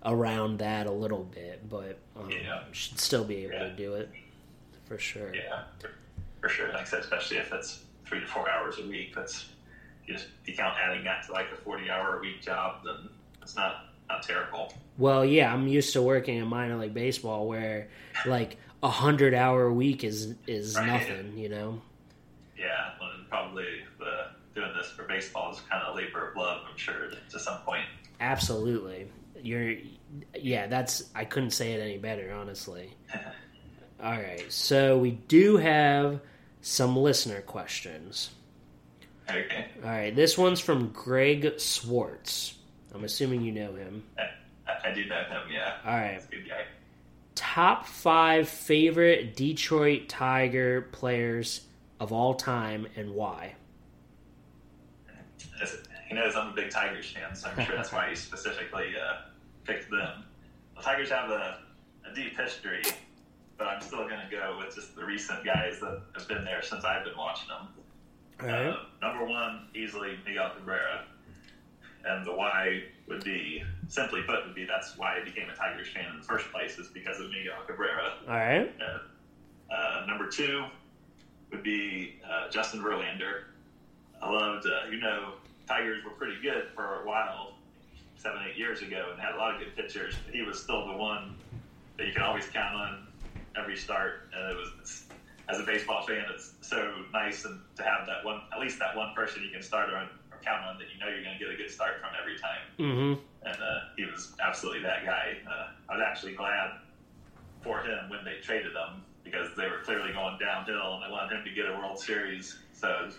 around 0.04 0.58
that 0.58 0.86
a 0.86 0.90
little 0.92 1.24
bit, 1.24 1.68
but 1.68 1.98
um, 2.16 2.30
Yeah. 2.30 2.62
should 2.72 2.98
still 2.98 3.24
be 3.24 3.44
able 3.44 3.52
Yeah. 3.54 3.64
to 3.64 3.70
do 3.76 3.94
it 3.94 4.10
for 4.86 4.98
sure. 4.98 5.34
Yeah. 5.34 5.62
For, 5.80 5.90
for 6.40 6.48
sure. 6.48 6.68
Like 6.68 6.82
I 6.82 6.84
said, 6.84 7.00
especially 7.00 7.36
if 7.38 7.52
it's 7.52 7.82
three 8.04 8.20
to 8.20 8.26
four 8.26 8.50
hours 8.50 8.78
a 8.78 8.86
week, 8.86 9.14
that's 9.14 9.46
you 10.06 10.14
just 10.14 10.26
you 10.44 10.54
count 10.54 10.74
adding 10.82 11.04
that 11.04 11.24
to 11.26 11.32
like 11.32 11.46
a 11.52 11.56
forty 11.56 11.90
hour 11.90 12.18
a 12.18 12.20
week 12.20 12.40
job, 12.42 12.84
then 12.84 13.08
it's 13.42 13.54
not 13.56 13.86
not 14.08 14.22
terrible. 14.22 14.72
Well, 14.98 15.24
yeah, 15.24 15.52
I'm 15.52 15.66
used 15.68 15.92
to 15.94 16.02
working 16.02 16.36
in 16.38 16.46
minor 16.48 16.76
league 16.76 16.94
baseball 16.94 17.46
where 17.48 17.88
like 18.26 18.56
a 18.82 18.88
hundred 18.90 19.34
hour 19.34 19.70
week 19.72 20.04
is 20.04 20.34
is 20.46 20.76
Right. 20.76 20.86
nothing, 20.86 21.36
you 21.38 21.48
know. 21.48 21.80
Yeah, 22.58 22.90
and 23.00 23.28
probably 23.28 23.64
the 23.98 24.26
doing 24.54 24.72
this 24.76 24.90
for 24.90 25.04
baseball 25.04 25.52
is 25.52 25.60
kind 25.70 25.82
of 25.84 25.96
labor 25.96 26.28
of 26.30 26.36
love. 26.36 26.62
I'm 26.70 26.76
sure 26.76 27.10
to 27.30 27.38
some 27.38 27.58
point. 27.62 27.84
Absolutely. 28.20 29.08
You're 29.42 29.76
yeah, 30.38 30.66
that's 30.66 31.04
I 31.14 31.24
couldn't 31.24 31.50
say 31.50 31.72
it 31.72 31.80
any 31.80 31.98
better, 31.98 32.32
honestly. 32.32 32.90
All 34.02 34.10
right. 34.12 34.44
So 34.52 34.98
we 34.98 35.12
do 35.12 35.56
have 35.56 36.20
some 36.60 36.96
listener 36.96 37.40
questions. 37.40 38.30
Okay. 39.30 39.66
All 39.82 39.88
right. 39.88 40.14
This 40.14 40.36
one's 40.36 40.60
from 40.60 40.88
Greg 40.88 41.58
Swartz. 41.58 42.58
I'm 42.94 43.04
assuming 43.04 43.42
you 43.42 43.52
know 43.52 43.74
him. 43.74 44.02
I, 44.18 44.90
I 44.90 44.92
do 44.92 45.04
know 45.06 45.22
him. 45.22 45.42
Yeah. 45.50 45.74
All 45.86 45.94
right. 45.96 46.14
He's 46.14 46.24
a 46.24 46.28
good 46.30 46.48
guy. 46.48 46.64
Top 47.34 47.86
5 47.86 48.48
favorite 48.48 49.36
Detroit 49.36 50.08
Tiger 50.08 50.82
players 50.92 51.62
of 52.00 52.12
all 52.12 52.34
time 52.34 52.86
and 52.96 53.10
why? 53.14 53.54
As- 55.60 55.78
He 56.08 56.14
knows 56.14 56.34
I'm 56.36 56.48
a 56.48 56.52
big 56.52 56.70
Tigers 56.70 57.10
fan, 57.10 57.34
so 57.34 57.48
I'm 57.48 57.64
sure 57.64 57.74
that's 57.76 57.90
why 57.92 58.10
he 58.10 58.14
specifically 58.14 58.94
uh, 58.96 59.22
picked 59.64 59.90
them. 59.90 60.24
The 60.76 60.82
Tigers 60.82 61.08
have 61.10 61.30
a, 61.30 61.60
a 62.10 62.14
deep 62.14 62.36
history, 62.36 62.82
but 63.56 63.66
I'm 63.66 63.80
still 63.80 64.06
going 64.08 64.20
to 64.20 64.28
go 64.30 64.58
with 64.58 64.74
just 64.74 64.94
the 64.94 65.04
recent 65.04 65.42
guys 65.44 65.80
that 65.80 66.02
have 66.14 66.28
been 66.28 66.44
there 66.44 66.60
since 66.62 66.84
I've 66.84 67.04
been 67.04 67.16
watching 67.16 67.48
them. 67.48 67.68
Right. 68.46 68.66
Uh, 68.66 68.76
number 69.00 69.24
one, 69.24 69.68
easily 69.74 70.18
Miguel 70.26 70.50
Cabrera. 70.56 71.04
And 72.04 72.26
the 72.26 72.32
why 72.32 72.82
would 73.08 73.22
be, 73.24 73.62
simply 73.88 74.22
put, 74.22 74.44
would 74.44 74.54
be 74.54 74.64
that's 74.64 74.96
why 74.96 75.18
I 75.18 75.24
became 75.24 75.48
a 75.48 75.54
Tigers 75.54 75.88
fan 75.94 76.10
in 76.10 76.18
the 76.18 76.24
first 76.24 76.50
place, 76.50 76.78
is 76.78 76.88
because 76.88 77.20
of 77.20 77.30
Miguel 77.30 77.62
Cabrera. 77.66 78.14
All 78.28 78.34
right. 78.34 78.72
Uh, 78.80 79.72
uh, 79.72 80.06
number 80.06 80.28
two 80.28 80.64
would 81.50 81.62
be 81.62 82.16
uh, 82.28 82.50
Justin 82.50 82.80
Verlander. 82.80 83.44
I 84.20 84.30
loved, 84.30 84.66
uh, 84.66 84.90
you 84.90 85.00
know, 85.00 85.34
Tigers 85.66 86.04
were 86.04 86.10
pretty 86.12 86.40
good 86.42 86.68
for 86.74 87.02
a 87.02 87.06
while, 87.06 87.54
seven, 88.16 88.40
eight 88.48 88.56
years 88.56 88.82
ago, 88.82 89.08
and 89.12 89.20
had 89.20 89.34
a 89.34 89.38
lot 89.38 89.54
of 89.54 89.60
good 89.60 89.76
pitchers. 89.76 90.14
But 90.24 90.34
he 90.34 90.42
was 90.42 90.60
still 90.60 90.86
the 90.86 90.96
one 90.96 91.36
that 91.96 92.06
you 92.06 92.12
can 92.12 92.22
always 92.22 92.46
count 92.46 92.74
on 92.74 93.06
every 93.56 93.76
start. 93.76 94.28
And 94.34 94.52
it 94.52 94.56
was, 94.56 95.04
as 95.48 95.60
a 95.60 95.64
baseball 95.64 96.06
fan, 96.06 96.24
it's 96.34 96.54
so 96.62 96.94
nice 97.12 97.44
and 97.44 97.60
to 97.76 97.82
have 97.82 98.06
that 98.06 98.24
one, 98.24 98.40
at 98.52 98.60
least 98.60 98.78
that 98.78 98.96
one 98.96 99.14
person 99.14 99.42
you 99.42 99.50
can 99.50 99.62
start 99.62 99.90
on 99.92 100.08
count 100.44 100.62
on 100.64 100.78
that 100.78 100.86
you 100.92 100.98
know 101.00 101.08
you're 101.08 101.22
going 101.24 101.38
to 101.38 101.42
get 101.44 101.52
a 101.52 101.56
good 101.56 101.70
start 101.70 102.00
from 102.00 102.10
every 102.20 102.36
time 102.38 102.62
Mhm. 102.78 103.18
and 103.44 103.56
uh, 103.62 103.80
he 103.96 104.04
was 104.04 104.34
absolutely 104.42 104.82
that 104.82 105.04
guy. 105.04 105.36
Uh, 105.48 105.68
I 105.88 105.96
was 105.96 106.02
actually 106.06 106.34
glad 106.34 106.78
for 107.62 107.80
him 107.82 108.08
when 108.10 108.24
they 108.24 108.38
traded 108.42 108.72
him 108.72 109.02
because 109.24 109.54
they 109.56 109.66
were 109.68 109.78
clearly 109.84 110.12
going 110.12 110.38
downhill 110.38 110.94
and 110.94 111.02
they 111.06 111.10
wanted 111.12 111.36
him 111.38 111.44
to 111.44 111.50
get 111.52 111.66
a 111.70 111.72
World 111.78 111.98
Series. 111.98 112.58
So 112.72 112.88
I 112.88 113.02
was 113.04 113.14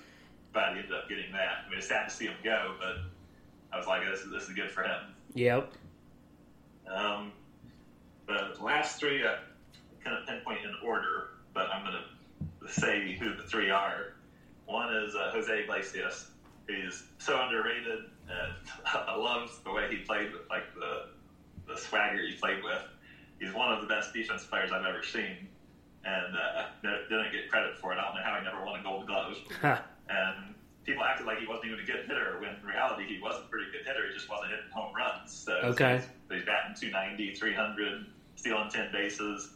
glad 0.51 0.73
he 0.73 0.79
ended 0.79 0.93
up 0.93 1.07
getting 1.07 1.31
that. 1.31 1.63
I 1.65 1.69
mean, 1.69 1.77
it's 1.79 1.87
sad 1.87 2.09
to 2.09 2.13
see 2.13 2.25
him 2.25 2.35
go, 2.43 2.75
but 2.79 2.97
I 3.71 3.77
was 3.77 3.87
like, 3.87 4.01
this 4.09 4.21
is, 4.21 4.31
this 4.31 4.43
is 4.49 4.53
good 4.55 4.69
for 4.71 4.83
him. 4.83 4.99
Yep. 5.33 5.71
Um, 6.87 7.31
the 8.27 8.53
last 8.61 8.99
three, 8.99 9.23
I 9.25 9.37
couldn't 10.03 10.25
pinpoint 10.27 10.59
in 10.63 10.73
order, 10.87 11.29
but 11.53 11.67
I'm 11.69 11.83
going 11.85 11.97
to 12.61 12.67
say 12.71 13.15
who 13.19 13.35
the 13.35 13.43
three 13.43 13.69
are. 13.69 14.13
One 14.65 14.93
is 14.93 15.15
uh, 15.15 15.31
Jose 15.31 15.63
Iglesias. 15.63 16.27
He's 16.67 17.03
so 17.17 17.39
underrated, 17.41 18.05
and 18.29 18.53
I 18.85 19.15
love 19.15 19.51
the 19.63 19.71
way 19.71 19.87
he 19.89 19.97
played 20.03 20.31
with 20.31 20.49
like 20.49 20.73
the 20.75 21.07
the 21.67 21.77
swagger 21.79 22.21
he 22.21 22.33
played 22.35 22.63
with. 22.63 22.81
He's 23.39 23.53
one 23.53 23.73
of 23.73 23.81
the 23.81 23.87
best 23.87 24.13
defense 24.13 24.45
players 24.45 24.71
I've 24.71 24.85
ever 24.85 25.03
seen, 25.03 25.47
and 26.05 26.35
uh, 26.35 26.65
didn't 26.81 27.31
get 27.31 27.49
credit 27.49 27.77
for 27.79 27.91
it. 27.91 27.97
I 27.97 28.03
don't 28.05 28.15
know 28.15 28.21
how 28.23 28.37
he 28.37 28.43
never 28.45 28.63
won 28.63 28.79
a 28.79 28.83
Gold 28.83 29.07
Glove. 29.07 29.35
And 30.09 30.53
people 30.83 31.01
acted 31.01 31.25
like 31.25 31.39
he 31.39 31.47
wasn't 31.47 31.67
even 31.67 31.79
a 31.79 31.85
good 31.85 32.05
hitter 32.05 32.37
when 32.41 32.55
in 32.55 32.65
reality 32.65 33.07
he 33.07 33.21
was 33.21 33.39
a 33.39 33.47
pretty 33.47 33.71
good 33.71 33.87
hitter. 33.87 34.05
He 34.05 34.13
just 34.13 34.29
wasn't 34.29 34.51
hitting 34.51 34.69
home 34.69 34.93
runs. 34.93 35.31
So 35.31 35.53
Okay. 35.63 35.95
he's, 35.95 36.39
he's 36.39 36.45
batting 36.45 36.75
290, 36.75 37.33
300, 37.35 38.05
stealing 38.35 38.69
10 38.69 38.91
bases. 38.91 39.49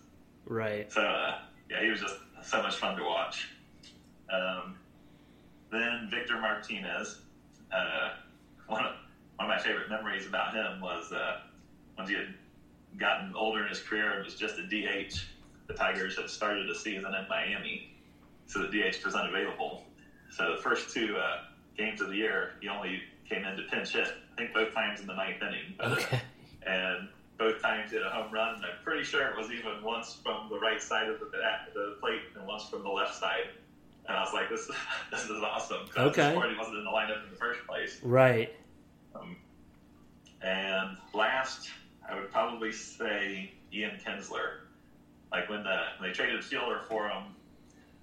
Right. 0.45 0.89
So 0.89 1.01
uh, 1.01 1.39
yeah, 1.69 1.83
he 1.83 1.89
was 1.89 1.99
just 1.99 2.15
so 2.43 2.61
much 2.61 2.77
fun 2.77 2.95
to 2.95 3.03
watch. 3.03 3.49
Um, 4.31 4.77
then 5.71 6.07
Victor 6.09 6.39
Martinez. 6.39 7.19
Uh, 7.71 8.11
one 8.67 8.85
of 8.85 8.95
one 9.35 9.49
of 9.49 9.55
my 9.55 9.59
favorite 9.59 9.89
memories 9.89 10.25
about 10.25 10.53
him 10.53 10.81
was 10.81 11.11
uh, 11.11 11.41
once 11.97 12.09
he 12.09 12.15
had 12.15 12.33
gotten 12.97 13.33
older 13.35 13.63
in 13.63 13.69
his 13.69 13.79
career 13.79 14.13
and 14.13 14.25
was 14.25 14.35
just 14.35 14.57
a 14.57 14.63
DH, 14.63 15.13
the 15.67 15.73
Tigers 15.73 16.17
had 16.17 16.29
started 16.29 16.69
a 16.69 16.75
season 16.75 17.13
in 17.13 17.27
Miami, 17.29 17.91
so 18.47 18.59
the 18.59 18.67
DH 18.67 19.05
was 19.05 19.13
unavailable. 19.13 19.83
So 20.31 20.55
the 20.55 20.61
first 20.61 20.93
two 20.93 21.15
uh, 21.17 21.43
games 21.77 22.01
of 22.01 22.09
the 22.09 22.15
year, 22.15 22.53
he 22.61 22.67
only 22.67 23.01
came 23.29 23.43
in 23.43 23.57
to 23.57 23.63
pinch 23.63 23.93
hit. 23.93 24.07
I 24.07 24.35
think 24.37 24.53
both 24.53 24.73
times 24.73 24.99
in 24.99 25.07
the 25.07 25.15
ninth 25.15 25.41
inning. 25.41 25.75
Okay. 25.99 26.21
And 26.65 27.07
both 27.37 27.61
times 27.61 27.91
hit 27.91 28.01
a 28.01 28.09
home 28.09 28.33
run. 28.33 28.55
And 28.55 28.65
I'm 28.65 28.83
pretty 28.83 29.03
sure 29.03 29.25
it 29.25 29.37
was 29.37 29.51
even 29.51 29.81
once 29.83 30.17
from 30.21 30.49
the 30.49 30.59
right 30.59 30.81
side 30.81 31.07
of 31.07 31.19
the, 31.19 31.27
the 31.73 31.95
plate 32.01 32.21
and 32.35 32.45
once 32.45 32.67
from 32.67 32.83
the 32.83 32.89
left 32.89 33.15
side. 33.15 33.47
And 34.07 34.15
I 34.17 34.21
was 34.21 34.33
like, 34.33 34.49
this, 34.49 34.69
this 35.11 35.23
is 35.23 35.41
awesome. 35.43 35.85
'cause 35.87 35.97
I 35.97 36.03
was 36.05 36.11
Okay. 36.11 36.21
disappointed 36.29 36.51
he 36.53 36.57
wasn't 36.57 36.77
in 36.77 36.83
the 36.85 36.91
lineup 36.91 37.23
in 37.23 37.29
the 37.29 37.35
first 37.35 37.59
place. 37.67 37.99
Right. 38.03 38.55
Um, 39.15 39.35
and 40.41 40.97
last, 41.13 41.69
I 42.07 42.15
would 42.15 42.31
probably 42.31 42.71
say 42.71 43.51
Ian 43.73 43.99
Kinsler. 44.05 44.59
Like 45.31 45.49
when, 45.49 45.63
the, 45.63 45.77
when 45.99 46.09
they 46.09 46.13
traded 46.15 46.43
Fielder 46.43 46.81
for 46.87 47.07
him, 47.09 47.23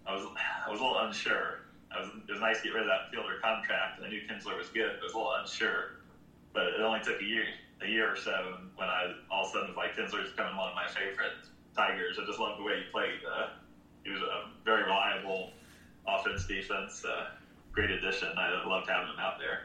I 0.06 0.12
was 0.12 0.26
I 0.66 0.70
was 0.70 0.80
a 0.80 0.82
little 0.82 0.98
unsure. 0.98 1.60
I 1.90 2.00
was, 2.00 2.10
it 2.28 2.32
was 2.32 2.40
nice 2.40 2.58
to 2.58 2.64
get 2.64 2.74
rid 2.74 2.82
of 2.82 2.88
that 2.88 3.10
Fielder 3.10 3.38
contract. 3.40 4.00
I 4.04 4.08
knew 4.08 4.20
Kinsler 4.28 4.58
was 4.58 4.68
good, 4.68 4.92
but 5.00 5.00
I 5.00 5.04
was 5.04 5.14
a 5.14 5.16
little 5.16 5.32
unsure. 5.40 6.04
But 6.52 6.66
it 6.76 6.80
only 6.80 7.00
took 7.00 7.20
a 7.20 7.24
year 7.24 7.44
a 7.82 7.86
year 7.86 8.12
or 8.12 8.16
so 8.16 8.58
when 8.76 8.88
I 8.88 9.12
all 9.30 9.44
of 9.44 9.48
a 9.48 9.52
sudden 9.52 9.68
was 9.68 9.76
like 9.76 9.96
Kinsler's 9.96 10.30
becoming 10.30 10.56
one 10.56 10.68
of 10.68 10.74
my 10.74 10.86
favorite 10.88 11.32
Tigers. 11.74 12.18
I 12.20 12.26
just 12.26 12.38
loved 12.38 12.60
the 12.60 12.64
way 12.64 12.84
he 12.84 12.90
played. 12.92 13.20
Uh, 13.24 13.48
he 14.04 14.10
was 14.10 14.20
a 14.20 14.50
very 14.64 14.82
reliable 14.82 15.50
offense 16.06 16.46
defense. 16.46 17.04
Uh, 17.04 17.26
great 17.72 17.90
addition. 17.90 18.28
I 18.36 18.64
loved 18.66 18.88
having 18.88 19.08
him 19.08 19.18
out 19.18 19.38
there. 19.38 19.60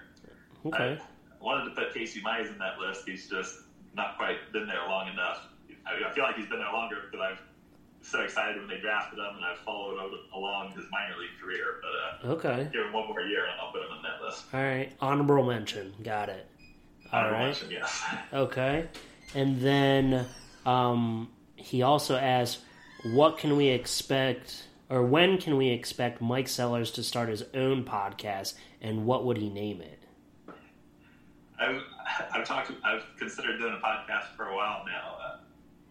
Okay. 0.65 0.99
I 0.99 1.43
wanted 1.43 1.65
to 1.65 1.71
put 1.71 1.93
Casey 1.93 2.21
Mize 2.21 2.47
in 2.51 2.57
that 2.59 2.79
list. 2.79 3.07
He's 3.07 3.29
just 3.29 3.59
not 3.95 4.17
quite 4.17 4.51
been 4.51 4.67
there 4.67 4.85
long 4.87 5.07
enough. 5.11 5.47
I, 5.85 6.09
I 6.09 6.13
feel 6.13 6.23
like 6.23 6.35
he's 6.35 6.47
been 6.47 6.59
there 6.59 6.71
longer 6.73 6.97
because 7.09 7.25
I've 7.31 7.41
so 8.01 8.21
excited 8.21 8.57
when 8.57 8.67
they 8.67 8.79
drafted 8.79 9.19
him, 9.19 9.35
and 9.35 9.43
I've 9.45 9.57
followed 9.59 9.97
along 10.33 10.71
his 10.71 10.85
minor 10.91 11.15
league 11.19 11.37
career. 11.41 11.81
But 11.81 12.29
uh, 12.29 12.33
Okay. 12.33 12.69
give 12.71 12.85
him 12.85 12.93
one 12.93 13.07
more 13.07 13.21
year, 13.21 13.43
and 13.45 13.53
I'll 13.61 13.71
put 13.71 13.81
him 13.81 13.89
in 13.97 14.03
that 14.03 14.21
list. 14.25 14.45
All 14.53 14.61
right. 14.61 14.91
Honorable 15.01 15.45
mention. 15.45 15.93
Got 16.03 16.29
it. 16.29 16.47
All 17.11 17.19
Honorable 17.19 17.37
right. 17.39 17.45
mention, 17.47 17.71
yes. 17.71 18.03
Okay. 18.33 18.87
And 19.35 19.61
then 19.61 20.25
um, 20.65 21.29
he 21.55 21.81
also 21.83 22.15
asked, 22.15 22.59
what 23.03 23.37
can 23.37 23.55
we 23.57 23.67
expect, 23.67 24.65
or 24.89 25.03
when 25.03 25.37
can 25.37 25.57
we 25.57 25.69
expect 25.69 26.21
Mike 26.21 26.47
Sellers 26.47 26.91
to 26.91 27.03
start 27.03 27.29
his 27.29 27.43
own 27.53 27.83
podcast, 27.83 28.55
and 28.81 29.05
what 29.05 29.25
would 29.25 29.37
he 29.37 29.49
name 29.49 29.81
it? 29.81 29.99
I've, 31.59 31.81
I've 32.31 32.45
talked. 32.45 32.71
I've 32.83 33.03
considered 33.17 33.59
doing 33.59 33.73
a 33.73 33.85
podcast 33.85 34.35
for 34.35 34.47
a 34.47 34.55
while 34.55 34.85
now. 34.85 35.17
Uh, 35.23 35.37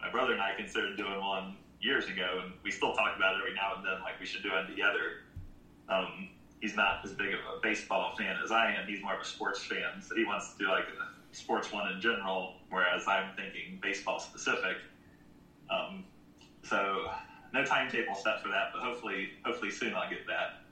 my 0.00 0.10
brother 0.10 0.32
and 0.32 0.42
I 0.42 0.54
considered 0.56 0.96
doing 0.96 1.20
one 1.20 1.56
years 1.80 2.06
ago, 2.06 2.40
and 2.42 2.52
we 2.62 2.70
still 2.70 2.94
talk 2.94 3.16
about 3.16 3.34
it 3.34 3.40
every 3.40 3.54
now 3.54 3.74
and 3.76 3.86
then, 3.86 4.00
like 4.02 4.18
we 4.18 4.26
should 4.26 4.42
do 4.42 4.50
one 4.50 4.66
together. 4.66 5.24
Um, 5.88 6.30
he's 6.60 6.74
not 6.74 7.04
as 7.04 7.12
big 7.12 7.34
of 7.34 7.40
a 7.40 7.60
baseball 7.62 8.14
fan 8.16 8.36
as 8.42 8.50
I 8.50 8.72
am. 8.72 8.86
He's 8.86 9.02
more 9.02 9.14
of 9.14 9.20
a 9.20 9.24
sports 9.24 9.62
fan, 9.62 10.02
so 10.02 10.16
he 10.16 10.24
wants 10.24 10.54
to 10.54 10.58
do 10.58 10.68
like 10.68 10.84
a 10.84 11.36
sports 11.36 11.72
one 11.72 11.92
in 11.92 12.00
general, 12.00 12.54
whereas 12.70 13.06
I'm 13.06 13.34
thinking 13.36 13.78
baseball 13.80 14.18
specific. 14.18 14.76
Um, 15.70 16.04
so 16.62 17.10
no 17.52 17.64
timetable 17.64 18.14
set 18.14 18.42
for 18.42 18.48
that, 18.48 18.70
but 18.72 18.82
hopefully, 18.82 19.30
hopefully 19.44 19.70
soon 19.70 19.94
I'll 19.94 20.08
get 20.10 20.26
that. 20.26 20.62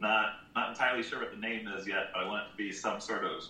Not 0.00 0.34
not 0.54 0.70
entirely 0.70 1.02
sure 1.02 1.20
what 1.20 1.30
the 1.30 1.36
name 1.38 1.68
is 1.68 1.86
yet, 1.86 2.10
but 2.12 2.24
I 2.24 2.26
want 2.28 2.46
it 2.48 2.50
to 2.52 2.56
be 2.56 2.72
some 2.72 3.00
sort 3.00 3.24
of 3.24 3.44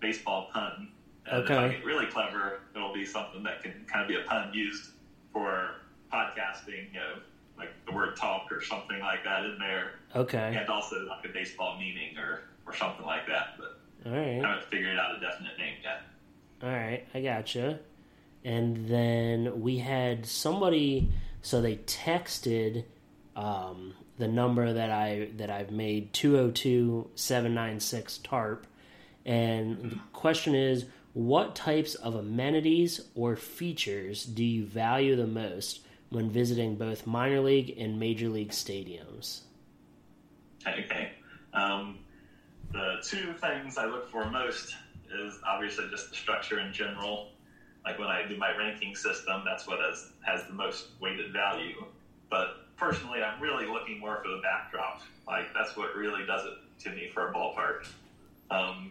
baseball 0.00 0.48
pun. 0.52 0.88
And 1.26 1.44
if 1.44 1.50
I 1.50 1.68
get 1.68 1.84
really 1.84 2.06
clever, 2.06 2.60
it'll 2.74 2.92
be 2.92 3.06
something 3.06 3.42
that 3.44 3.62
can 3.62 3.84
kind 3.90 4.02
of 4.02 4.08
be 4.08 4.16
a 4.16 4.24
pun 4.24 4.52
used 4.52 4.90
for 5.32 5.76
podcasting, 6.12 6.92
you 6.92 7.00
know, 7.00 7.14
like 7.56 7.70
the 7.86 7.92
word 7.92 8.16
talk 8.16 8.50
or 8.52 8.60
something 8.62 8.98
like 9.00 9.24
that 9.24 9.44
in 9.44 9.56
there, 9.58 9.92
Okay. 10.14 10.54
and 10.58 10.68
also 10.68 10.96
like 11.06 11.24
a 11.24 11.28
baseball 11.32 11.78
meaning 11.78 12.18
or, 12.18 12.42
or 12.66 12.74
something 12.74 13.06
like 13.06 13.26
that. 13.26 13.56
But 13.58 13.78
All 14.06 14.12
I 14.18 14.32
haven't 14.34 14.64
figured 14.70 14.98
out 14.98 15.16
a 15.16 15.20
definite 15.20 15.56
name 15.58 15.76
yet. 15.82 16.02
All 16.62 16.68
right. 16.68 17.06
I 17.14 17.20
gotcha. 17.22 17.78
And 18.44 18.86
then 18.88 19.62
we 19.62 19.78
had 19.78 20.26
somebody, 20.26 21.10
so 21.44 21.60
they 21.60 21.76
texted 21.76 22.82
um, 23.36 23.94
the 24.18 24.26
number 24.26 24.72
that 24.72 24.90
I 24.90 25.28
that 25.36 25.50
I've 25.50 25.70
made 25.70 26.12
202-796 26.14 28.22
tarp 28.22 28.66
and 29.26 29.90
the 29.90 29.98
question 30.12 30.54
is 30.54 30.86
what 31.12 31.54
types 31.54 31.94
of 31.94 32.14
amenities 32.14 33.02
or 33.14 33.36
features 33.36 34.24
do 34.24 34.42
you 34.44 34.64
value 34.64 35.16
the 35.16 35.26
most 35.26 35.80
when 36.08 36.30
visiting 36.30 36.76
both 36.76 37.06
minor 37.06 37.40
league 37.40 37.74
and 37.78 38.00
major 38.00 38.28
league 38.28 38.50
stadiums 38.50 39.40
Okay. 40.66 41.12
Um, 41.52 41.98
the 42.72 42.96
two 43.04 43.34
things 43.34 43.78
I 43.78 43.86
look 43.86 44.10
for 44.10 44.28
most 44.30 44.74
is 45.12 45.38
obviously 45.46 45.88
just 45.90 46.10
the 46.10 46.16
structure 46.16 46.58
in 46.60 46.72
general. 46.72 47.28
Like 47.84 47.98
when 47.98 48.08
I 48.08 48.22
do 48.26 48.36
my 48.36 48.54
ranking 48.56 48.94
system, 48.94 49.42
that's 49.44 49.66
what 49.66 49.78
has, 49.80 50.06
has 50.22 50.44
the 50.44 50.54
most 50.54 50.86
weighted 51.00 51.32
value. 51.32 51.84
But 52.30 52.66
personally, 52.76 53.20
I'm 53.22 53.40
really 53.40 53.66
looking 53.66 54.00
more 54.00 54.20
for 54.22 54.28
the 54.28 54.40
backdrop. 54.42 55.00
Like 55.26 55.52
that's 55.52 55.76
what 55.76 55.94
really 55.94 56.24
does 56.24 56.42
it 56.44 56.54
to 56.84 56.90
me 56.90 57.10
for 57.12 57.28
a 57.28 57.32
ballpark. 57.32 57.86
Um, 58.50 58.90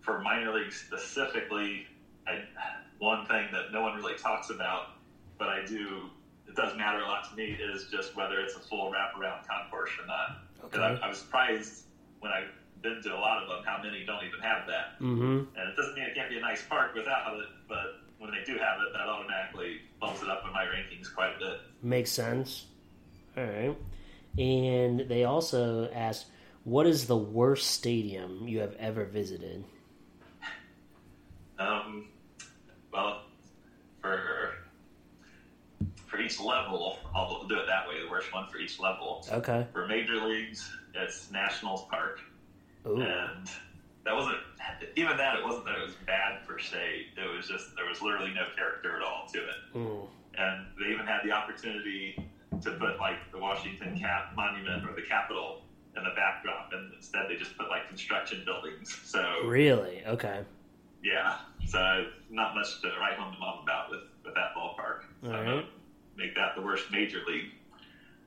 for 0.00 0.20
minor 0.20 0.52
league 0.52 0.72
specifically, 0.72 1.84
I, 2.26 2.42
one 2.98 3.26
thing 3.26 3.48
that 3.52 3.70
no 3.72 3.82
one 3.82 3.94
really 3.94 4.14
talks 4.14 4.48
about, 4.50 4.92
but 5.38 5.48
I 5.48 5.64
do, 5.66 6.08
it 6.48 6.54
does 6.56 6.74
matter 6.76 7.00
a 7.00 7.06
lot 7.06 7.28
to 7.28 7.36
me, 7.36 7.44
is 7.44 7.84
just 7.90 8.16
whether 8.16 8.40
it's 8.40 8.54
a 8.54 8.60
full 8.60 8.90
wraparound 8.90 9.46
concourse 9.46 9.90
or 10.00 10.06
not. 10.06 10.38
Because 10.62 10.80
Okay. 10.80 11.00
I, 11.02 11.06
I 11.06 11.08
was 11.08 11.18
surprised 11.18 11.82
when 12.20 12.32
I've 12.32 12.48
been 12.82 13.02
to 13.02 13.14
a 13.14 13.18
lot 13.18 13.42
of 13.42 13.48
them 13.48 13.62
how 13.64 13.80
many 13.82 14.04
don't 14.04 14.24
even 14.24 14.40
have 14.40 14.66
that. 14.66 14.98
mm-hmm 15.00 15.42
And 15.58 15.68
it 15.68 15.76
doesn't 15.76 15.94
mean 15.94 16.04
it 16.04 16.14
can't 16.14 16.28
be 16.30 16.36
a 16.36 16.40
nice 16.40 16.62
park 16.62 16.94
without 16.94 17.34
it, 17.34 17.46
but 17.68 17.98
when 18.18 18.30
they 18.30 18.42
do 18.44 18.52
have 18.58 18.78
it, 18.80 18.92
that 18.92 19.08
automatically 19.08 19.80
bumps 20.00 20.22
it 20.22 20.28
up 20.28 20.42
in 20.46 20.52
my 20.52 20.64
rankings 20.64 21.12
quite 21.14 21.36
a 21.36 21.38
bit. 21.38 21.60
makes 21.82 22.10
sense 22.10 22.66
all 23.36 23.44
right 23.44 23.76
and 24.38 25.00
they 25.08 25.24
also 25.24 25.88
asked 25.92 26.26
what 26.64 26.86
is 26.86 27.06
the 27.06 27.16
worst 27.16 27.70
stadium 27.70 28.46
you 28.48 28.58
have 28.60 28.74
ever 28.78 29.04
visited 29.04 29.64
Um, 31.58 32.08
well, 32.92 33.22
for 34.02 34.52
for 36.06 36.20
each 36.20 36.38
level, 36.40 36.98
I'll 37.14 37.46
do 37.46 37.56
it 37.58 37.66
that 37.66 37.88
way. 37.88 38.02
The 38.02 38.10
worst 38.10 38.32
one 38.32 38.46
for 38.48 38.58
each 38.58 38.78
level. 38.78 39.26
okay 39.32 39.66
For 39.72 39.86
major 39.86 40.16
leagues, 40.16 40.70
it's 40.94 41.30
Nationals 41.30 41.86
Park, 41.90 42.20
Ooh. 42.86 43.00
and 43.00 43.48
that 44.06 44.14
wasn't 44.14 44.38
even 44.96 45.16
that. 45.18 45.36
It 45.36 45.44
wasn't 45.44 45.66
that 45.66 45.76
it 45.76 45.84
was 45.84 45.94
bad 46.06 46.46
per 46.46 46.58
se. 46.58 47.12
It 47.16 47.36
was 47.36 47.46
just 47.46 47.76
there 47.76 47.86
was 47.86 48.00
literally 48.00 48.32
no 48.32 48.46
character 48.56 48.96
at 48.96 49.02
all 49.02 49.28
to 49.32 49.38
it. 49.38 49.60
Mm. 49.74 50.06
and 50.38 50.66
they 50.80 50.92
even 50.92 51.04
had 51.04 51.20
the 51.22 51.32
opportunity 51.32 52.16
to 52.62 52.70
put 52.72 52.98
like 52.98 53.30
the 53.32 53.38
Washington 53.38 53.98
Cap 53.98 54.32
Monument 54.34 54.88
or 54.88 54.94
the 54.94 55.02
Capitol 55.02 55.60
in 55.96 56.04
the 56.04 56.10
backdrop, 56.16 56.70
and 56.72 56.92
instead 56.94 57.28
they 57.28 57.36
just 57.36 57.56
put 57.58 57.68
like 57.68 57.88
construction 57.88 58.42
buildings. 58.46 58.98
So 59.04 59.42
really 59.44 60.02
okay 60.06 60.40
yeah, 61.06 61.36
so 61.66 62.06
not 62.30 62.54
much 62.54 62.80
to 62.82 62.88
write 62.98 63.14
home 63.14 63.32
to 63.32 63.38
mom 63.38 63.60
about 63.62 63.90
with, 63.90 64.00
with 64.24 64.34
that 64.34 64.54
ballpark. 64.56 65.02
So 65.22 65.30
right. 65.30 65.66
make 66.16 66.34
that 66.34 66.56
the 66.56 66.62
worst 66.62 66.90
major 66.90 67.20
league. 67.26 67.50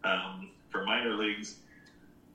Um, 0.03 0.51
for 0.69 0.85
minor 0.85 1.13
leagues, 1.13 1.57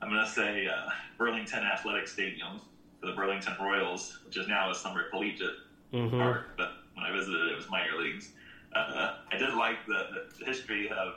I'm 0.02 0.10
going 0.10 0.24
to 0.24 0.30
say 0.30 0.66
uh, 0.66 0.90
Burlington 1.16 1.62
Athletic 1.62 2.08
Stadium 2.08 2.60
for 3.04 3.10
the 3.10 3.16
Burlington 3.16 3.54
Royals, 3.60 4.18
which 4.24 4.36
is 4.36 4.48
now 4.48 4.70
a 4.70 4.74
summer 4.74 5.04
collegiate 5.10 5.56
hmm 5.92 6.08
park, 6.18 6.46
but 6.56 6.70
when 6.94 7.04
I 7.04 7.12
visited, 7.12 7.50
it 7.52 7.56
was 7.56 7.68
minor 7.70 7.96
leagues. 8.00 8.30
Uh, 8.74 9.16
I 9.30 9.36
did 9.36 9.54
like 9.54 9.86
the, 9.86 10.26
the 10.38 10.44
history 10.44 10.88
of 10.90 11.14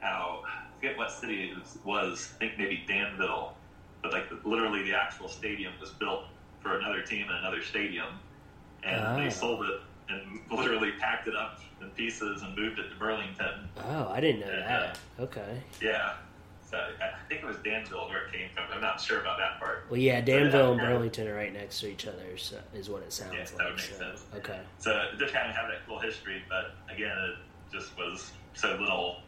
how 0.00 0.42
I 0.46 0.74
forget 0.74 0.98
what 0.98 1.10
city 1.10 1.50
it 1.50 1.56
was, 1.58 1.78
was. 1.84 2.32
I 2.36 2.38
think 2.40 2.58
maybe 2.58 2.84
Danville, 2.86 3.54
but 4.02 4.12
like 4.12 4.28
the, 4.28 4.46
literally 4.48 4.82
the 4.82 4.94
actual 4.94 5.28
stadium 5.28 5.72
was 5.80 5.90
built 5.90 6.24
for 6.60 6.78
another 6.78 7.02
team 7.02 7.26
in 7.30 7.34
another 7.36 7.62
stadium, 7.62 8.18
and 8.82 9.00
Ah. 9.02 9.16
they 9.16 9.30
sold 9.30 9.64
it 9.66 9.80
and 10.10 10.40
literally 10.50 10.92
packed 11.00 11.26
it 11.28 11.34
up 11.36 11.60
in 11.80 11.88
pieces 11.90 12.42
and 12.42 12.54
moved 12.56 12.78
it 12.78 12.90
to 12.90 12.96
Burlington. 12.96 13.68
oh 13.88 14.08
i 14.10 14.20
didn't 14.20 14.40
know 14.40 14.46
Yeah. 14.48 14.68
that 14.68 14.98
okay 15.18 15.62
Yeah. 15.80 16.12
So 16.74 16.80
I 17.04 17.28
think 17.28 17.42
it 17.42 17.46
was 17.46 17.56
Danville 17.58 18.08
where 18.08 18.26
it 18.26 18.32
came 18.32 18.48
from. 18.54 18.64
I'm 18.74 18.80
not 18.80 19.00
sure 19.00 19.20
about 19.20 19.38
that 19.38 19.60
part. 19.60 19.84
well 19.90 20.00
yeah 20.00 20.20
danville 20.20 20.72
and 20.72 20.80
burlington 20.80 21.28
are 21.28 21.34
right 21.34 21.52
next 21.52 21.78
to 21.80 21.88
each 21.88 22.06
other 22.08 22.36
so, 22.36 22.58
is 22.74 22.90
what 22.90 23.02
it 23.02 23.12
sounds 23.12 23.32
Yeah, 23.34 23.44
that 23.44 23.58
like 23.58 23.66
would 23.68 23.76
make 23.76 23.84
so, 23.86 23.96
sense. 23.98 24.24
okay 24.34 24.58
So 24.78 24.90
it 25.12 25.18
did 25.18 25.32
kind 25.32 25.48
of 25.48 25.54
have 25.54 25.68
that 25.68 25.86
cool 25.86 26.00
history, 26.00 26.42
but 26.48 26.74
again, 26.92 27.16
it 27.16 27.36
just 27.76 27.96
was 27.96 28.32
so 28.54 28.76
little 28.80 29.18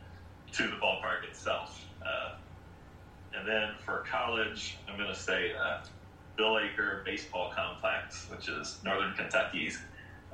to 0.52 0.62
the 0.64 0.77
ballpark 0.77 1.24
itself. 1.28 1.85
Uh, 2.05 2.35
and 3.39 3.47
then 3.47 3.70
for 3.85 4.05
college, 4.10 4.77
I'm 4.89 4.97
going 4.97 5.09
to 5.12 5.18
say 5.18 5.52
uh, 5.55 5.85
Bill 6.36 6.55
Aker 6.55 7.05
Baseball 7.05 7.52
Complex, 7.55 8.27
which 8.31 8.48
is 8.48 8.78
Northern 8.85 9.12
Kentucky's. 9.14 9.78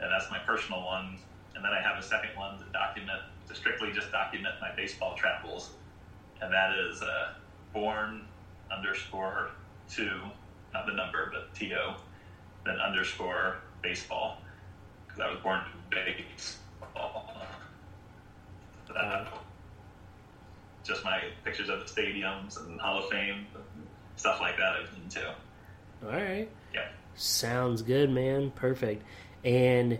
and 0.00 0.10
that's 0.10 0.30
my 0.30 0.38
personal 0.40 0.84
one. 0.84 1.18
And 1.54 1.64
then 1.64 1.72
I 1.72 1.80
have 1.80 1.98
a 1.98 2.02
second 2.02 2.30
one 2.36 2.58
to 2.58 2.64
document, 2.72 3.20
to 3.48 3.54
strictly 3.54 3.92
just 3.92 4.10
document 4.12 4.54
my 4.60 4.74
baseball 4.74 5.14
travels. 5.14 5.70
And 6.40 6.52
that 6.52 6.76
is 6.78 7.02
uh, 7.02 7.34
born 7.72 8.26
underscore 8.70 9.50
two, 9.88 10.20
not 10.74 10.86
the 10.86 10.92
number, 10.92 11.32
but 11.32 11.54
TO, 11.54 11.94
then 12.64 12.76
underscore 12.76 13.56
baseball. 13.82 14.38
Because 15.06 15.20
I 15.20 15.30
was 15.30 15.40
born 15.42 15.60
to 15.90 15.96
baseball. 15.96 17.32
Uh, 18.94 19.24
just 20.84 21.04
my 21.04 21.20
pictures 21.44 21.68
of 21.68 21.80
the 21.80 21.84
stadiums 21.84 22.58
and 22.64 22.80
Hall 22.80 23.02
of 23.02 23.10
Fame, 23.10 23.46
stuff 24.16 24.40
like 24.40 24.56
that 24.56 24.76
I've 24.80 24.90
been 24.94 25.08
to. 25.10 25.34
All 26.04 26.12
right. 26.12 26.48
Yeah. 26.72 26.88
Sounds 27.14 27.82
good, 27.82 28.10
man. 28.10 28.50
Perfect. 28.52 29.02
And 29.44 29.98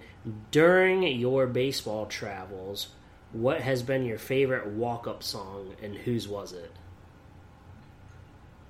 during 0.50 1.02
your 1.02 1.46
baseball 1.46 2.06
travels, 2.06 2.88
what 3.32 3.60
has 3.60 3.82
been 3.82 4.04
your 4.04 4.18
favorite 4.18 4.66
walk 4.68 5.06
up 5.06 5.22
song 5.22 5.74
and 5.82 5.94
whose 5.94 6.28
was 6.28 6.52
it? 6.52 6.72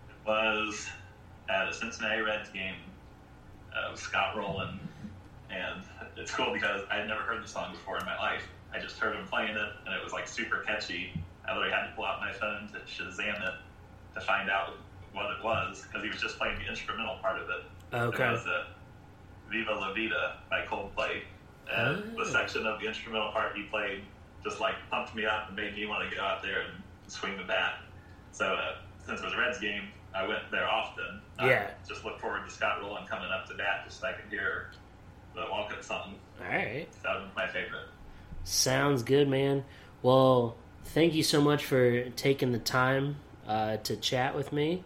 It 0.09 0.29
was 0.29 0.89
at 1.49 1.69
a 1.69 1.73
Cincinnati 1.75 2.21
Reds 2.23 2.49
game 2.51 2.75
uh, 3.75 3.91
with 3.93 4.01
Scott 4.01 4.37
Rolen, 4.37 4.81
and 5.51 5.83
it's 6.17 6.33
cool 6.35 6.53
because 6.53 6.83
I 6.91 6.97
had 6.97 7.09
never 7.09 7.21
heard 7.21 7.43
the 7.43 7.49
song 7.49 7.73
before 7.73 7.99
in 7.99 8.05
my 8.05 8.17
life. 8.19 8.43
I 8.75 8.81
just 8.81 8.99
heard 8.99 9.15
him 9.15 9.27
playing 9.27 9.57
it, 9.57 9.69
and 9.87 9.95
it 9.95 10.03
was 10.03 10.13
like 10.13 10.27
super 10.27 10.59
catchy. 10.67 11.13
I 11.49 11.53
literally 11.53 11.73
had 11.73 11.87
to 11.89 11.93
pull 11.95 12.05
out 12.05 12.19
my 12.21 12.33
phone 12.33 12.69
to 12.73 12.79
Shazam 12.81 13.41
it 13.47 13.55
to 14.15 14.21
find 14.21 14.51
out 14.51 14.75
what 15.13 15.27
it 15.31 15.45
was 15.45 15.83
because 15.87 16.03
he 16.03 16.09
was 16.11 16.21
just 16.21 16.39
playing 16.39 16.59
the 16.59 16.69
instrumental 16.69 17.19
part 17.23 17.41
of 17.41 17.49
it. 17.49 17.95
Okay. 17.95 18.29
It 18.29 18.33
was 18.33 18.47
uh, 18.47 18.65
"Viva 19.51 19.73
La 19.73 19.95
Vida" 19.95 20.39
by 20.51 20.65
Coldplay, 20.67 21.21
and 21.73 22.03
Oh. 22.17 22.25
the 22.25 22.31
section 22.31 22.67
of 22.67 22.81
the 22.81 22.89
instrumental 22.89 23.31
part 23.31 23.55
he 23.57 23.63
played 23.65 24.03
just 24.47 24.61
like 24.61 24.75
pumped 24.91 25.15
me 25.15 25.25
up 25.27 25.49
and 25.49 25.57
made 25.57 25.75
me 25.75 25.87
want 25.87 26.09
to 26.09 26.17
go 26.17 26.23
out 26.23 26.43
there 26.43 26.61
and 26.63 26.83
swing 27.09 27.37
the 27.37 27.45
bat. 27.45 27.81
So 28.33 28.47
uh, 28.47 28.77
since 29.05 29.21
it 29.21 29.25
was 29.25 29.35
a 29.35 29.39
Reds 29.39 29.59
game, 29.59 29.83
I 30.15 30.27
went 30.27 30.51
there 30.51 30.69
often. 30.69 31.21
Yeah. 31.41 31.69
I 31.71 31.89
just 31.89 32.05
look 32.05 32.21
forward 32.21 32.45
to 32.47 32.51
Scott 32.51 32.81
Rolen 32.81 33.07
coming 33.07 33.29
up 33.31 33.47
to 33.49 33.55
bat 33.55 33.83
just 33.85 34.01
so 34.01 34.07
I 34.07 34.13
could 34.13 34.31
hear 34.31 34.71
the 35.35 35.43
walk-up 35.51 35.83
song. 35.83 36.15
All 36.41 36.47
right. 36.49 36.87
That 37.03 37.17
was 37.21 37.29
my 37.37 37.47
favorite. 37.49 37.89
Sounds 38.45 39.03
good, 39.03 39.29
man. 39.29 39.65
Well, 40.03 40.57
thank 40.85 41.15
you 41.15 41.23
so 41.23 41.41
much 41.41 41.65
for 41.65 42.09
taking 42.11 42.53
the 42.53 42.59
time 42.59 43.17
uh, 43.47 43.79
to 43.79 43.97
chat 43.97 44.35
with 44.37 44.53
me. 44.53 44.85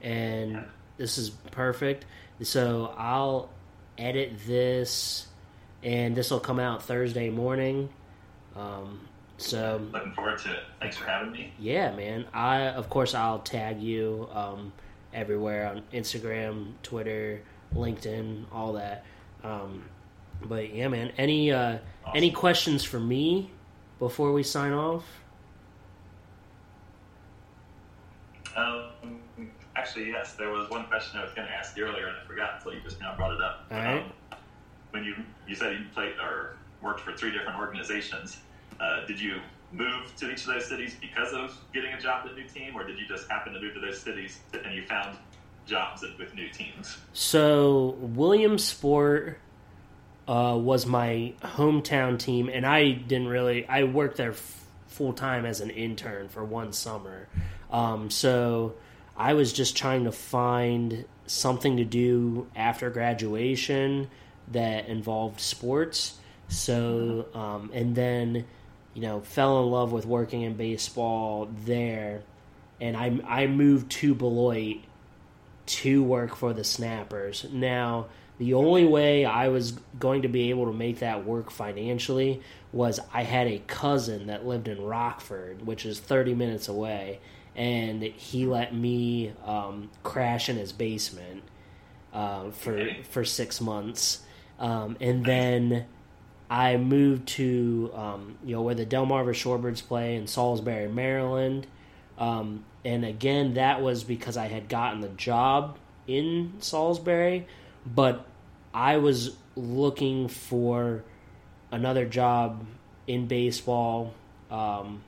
And 0.00 0.52
Yeah. 0.52 0.64
this 0.96 1.18
is 1.18 1.30
perfect. 1.30 2.06
So 2.42 2.92
I'll 2.96 3.50
edit 3.98 4.32
this, 4.46 5.26
and 5.82 6.16
this 6.16 6.30
will 6.30 6.40
come 6.40 6.58
out 6.58 6.82
Thursday 6.82 7.30
morning. 7.30 7.90
Um, 8.56 9.00
so 9.38 9.80
Looking 9.92 10.12
forward 10.12 10.38
to 10.40 10.52
it. 10.52 10.60
Thanks 10.80 10.96
for 10.96 11.04
having 11.04 11.32
me. 11.32 11.52
yeah, 11.58 11.94
man. 11.94 12.26
I 12.32 12.68
of 12.68 12.88
course 12.90 13.14
I'll 13.14 13.40
tag 13.40 13.80
you 13.80 14.28
um, 14.32 14.72
everywhere 15.12 15.66
on 15.68 15.82
Instagram, 15.92 16.72
Twitter, 16.82 17.42
LinkedIn, 17.74 18.44
all 18.52 18.74
that. 18.74 19.04
Um, 19.42 19.84
but 20.44 20.74
yeah, 20.74 20.88
man. 20.88 21.12
Any 21.18 21.50
uh, 21.52 21.78
any 22.14 22.30
questions 22.30 22.84
for 22.84 23.00
me 23.00 23.50
before 23.98 24.32
we 24.32 24.42
sign 24.42 24.72
off? 24.72 25.04
Um, 28.56 29.18
actually, 29.76 30.10
yes, 30.10 30.34
there 30.34 30.50
was 30.50 30.68
one 30.70 30.84
question 30.86 31.18
I 31.18 31.24
was 31.24 31.32
going 31.32 31.48
to 31.48 31.54
ask 31.54 31.76
you 31.76 31.84
earlier 31.84 32.08
and 32.08 32.16
I 32.22 32.26
forgot 32.26 32.56
until 32.56 32.74
you 32.74 32.80
just 32.80 33.00
now 33.00 33.16
brought 33.16 33.32
it 33.32 33.40
up. 33.40 33.66
All 33.70 33.78
right. 33.78 34.04
Um, 34.04 34.38
when 34.90 35.04
you 35.04 35.14
you 35.48 35.54
said 35.54 35.72
you 35.72 35.86
played 35.94 36.14
or 36.20 36.56
worked 36.82 37.00
for 37.00 37.12
three 37.12 37.30
different 37.30 37.58
organizations, 37.58 38.38
uh, 38.80 39.06
did 39.06 39.20
you 39.20 39.40
move 39.72 40.14
to 40.16 40.30
each 40.30 40.42
of 40.42 40.48
those 40.48 40.66
cities 40.66 40.96
because 41.00 41.32
of 41.32 41.56
getting 41.72 41.92
a 41.94 42.00
job 42.00 42.26
at 42.26 42.32
a 42.32 42.34
new 42.34 42.46
team, 42.46 42.74
or 42.76 42.84
did 42.84 42.98
you 42.98 43.06
just 43.06 43.28
happen 43.30 43.52
to 43.52 43.60
move 43.60 43.74
to 43.74 43.80
those 43.80 43.98
cities 43.98 44.40
and 44.64 44.74
you 44.74 44.84
found 44.86 45.16
jobs 45.66 46.04
with 46.18 46.34
new 46.34 46.48
teams? 46.48 46.98
So 47.12 47.96
Williamsport 48.00 49.38
uh, 50.28 50.58
was 50.60 50.86
my 50.86 51.32
hometown 51.42 52.18
team, 52.18 52.50
and 52.52 52.66
I 52.66 52.92
didn't 52.92 53.28
really. 53.28 53.66
I 53.66 53.84
worked 53.84 54.16
there 54.16 54.32
f- 54.32 54.64
full 54.88 55.12
time 55.12 55.46
as 55.46 55.60
an 55.60 55.70
intern 55.70 56.28
for 56.28 56.44
one 56.44 56.72
summer. 56.72 57.28
Um, 57.70 58.10
so 58.10 58.74
I 59.16 59.34
was 59.34 59.52
just 59.52 59.76
trying 59.76 60.04
to 60.04 60.12
find 60.12 61.04
something 61.26 61.78
to 61.78 61.84
do 61.84 62.46
after 62.54 62.90
graduation 62.90 64.10
that 64.48 64.88
involved 64.88 65.40
sports. 65.40 66.18
So 66.52 67.26
um, 67.34 67.70
and 67.72 67.94
then 67.94 68.44
you 68.94 69.02
know 69.02 69.20
fell 69.22 69.62
in 69.62 69.70
love 69.70 69.90
with 69.90 70.04
working 70.04 70.42
in 70.42 70.54
baseball 70.54 71.48
there, 71.64 72.22
and 72.80 72.96
I 72.96 73.18
I 73.26 73.46
moved 73.46 73.90
to 73.92 74.14
Beloit 74.14 74.78
to 75.64 76.02
work 76.02 76.36
for 76.36 76.52
the 76.52 76.64
Snappers. 76.64 77.46
Now, 77.50 78.06
the 78.38 78.54
only 78.54 78.84
way 78.84 79.24
I 79.24 79.48
was 79.48 79.72
going 79.98 80.22
to 80.22 80.28
be 80.28 80.50
able 80.50 80.66
to 80.66 80.72
make 80.72 80.98
that 80.98 81.24
work 81.24 81.50
financially 81.50 82.42
was 82.72 83.00
I 83.14 83.22
had 83.22 83.46
a 83.46 83.58
cousin 83.66 84.26
that 84.26 84.44
lived 84.44 84.68
in 84.68 84.82
Rockford, 84.82 85.64
which 85.64 85.86
is 85.86 86.00
30 86.00 86.34
minutes 86.34 86.68
away, 86.68 87.20
and 87.54 88.02
he 88.02 88.46
let 88.46 88.74
me 88.74 89.32
um, 89.46 89.90
crash 90.02 90.48
in 90.48 90.56
his 90.56 90.72
basement 90.72 91.44
uh, 92.12 92.50
for 92.50 92.88
for 93.08 93.24
six 93.24 93.58
months, 93.60 94.20
um, 94.58 94.98
and 95.00 95.24
then. 95.24 95.86
I 96.52 96.76
moved 96.76 97.28
to 97.28 97.90
um, 97.94 98.36
you 98.44 98.54
know 98.54 98.60
where 98.60 98.74
the 98.74 98.84
Delmarva 98.84 99.30
Shorebirds 99.30 99.86
play 99.88 100.16
in 100.16 100.26
Salisbury, 100.26 100.86
Maryland, 100.86 101.66
um, 102.18 102.66
and 102.84 103.06
again 103.06 103.54
that 103.54 103.80
was 103.80 104.04
because 104.04 104.36
I 104.36 104.48
had 104.48 104.68
gotten 104.68 105.00
the 105.00 105.08
job 105.08 105.78
in 106.06 106.52
Salisbury, 106.58 107.46
but 107.86 108.26
I 108.74 108.98
was 108.98 109.34
looking 109.56 110.28
for 110.28 111.02
another 111.70 112.04
job 112.04 112.66
in 113.06 113.28
baseball 113.28 114.12
um, 114.50 115.02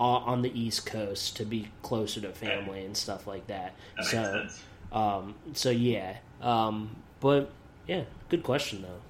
on 0.00 0.42
the 0.42 0.60
East 0.60 0.84
Coast 0.84 1.36
to 1.36 1.44
be 1.44 1.68
closer 1.82 2.20
to 2.22 2.32
family 2.32 2.84
and 2.84 2.96
stuff 2.96 3.24
like 3.24 3.46
that. 3.46 3.76
That 3.98 4.04
so, 4.04 4.48
um, 4.90 5.36
so 5.52 5.70
yeah, 5.70 6.16
um, 6.42 6.96
but 7.20 7.52
yeah, 7.86 8.02
good 8.30 8.42
question 8.42 8.82
though. 8.82 9.07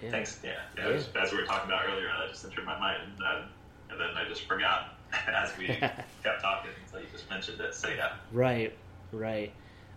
Yeah, 0.00 0.06
yeah. 0.06 0.10
thanks. 0.10 0.40
Yeah, 0.44 0.52
yeah, 0.76 0.88
As, 0.88 1.08
as 1.20 1.32
we 1.32 1.38
were 1.38 1.44
talking 1.46 1.70
about 1.70 1.84
earlier, 1.88 2.08
that 2.20 2.28
just 2.30 2.44
entered 2.44 2.64
my 2.64 2.78
mind, 2.78 3.02
and, 3.04 3.22
uh, 3.22 3.42
and 3.90 4.00
then 4.00 4.08
I 4.16 4.28
just 4.28 4.46
forgot 4.48 4.94
as 5.28 5.56
we 5.58 5.66
kept 6.22 6.42
talking 6.42 6.70
until 6.84 7.00
you 7.00 7.06
just 7.12 7.28
mentioned 7.30 7.60
it. 7.60 7.74
So 7.74 7.88
yeah, 7.88 8.12
Right, 8.32 8.76
right. 9.12 9.52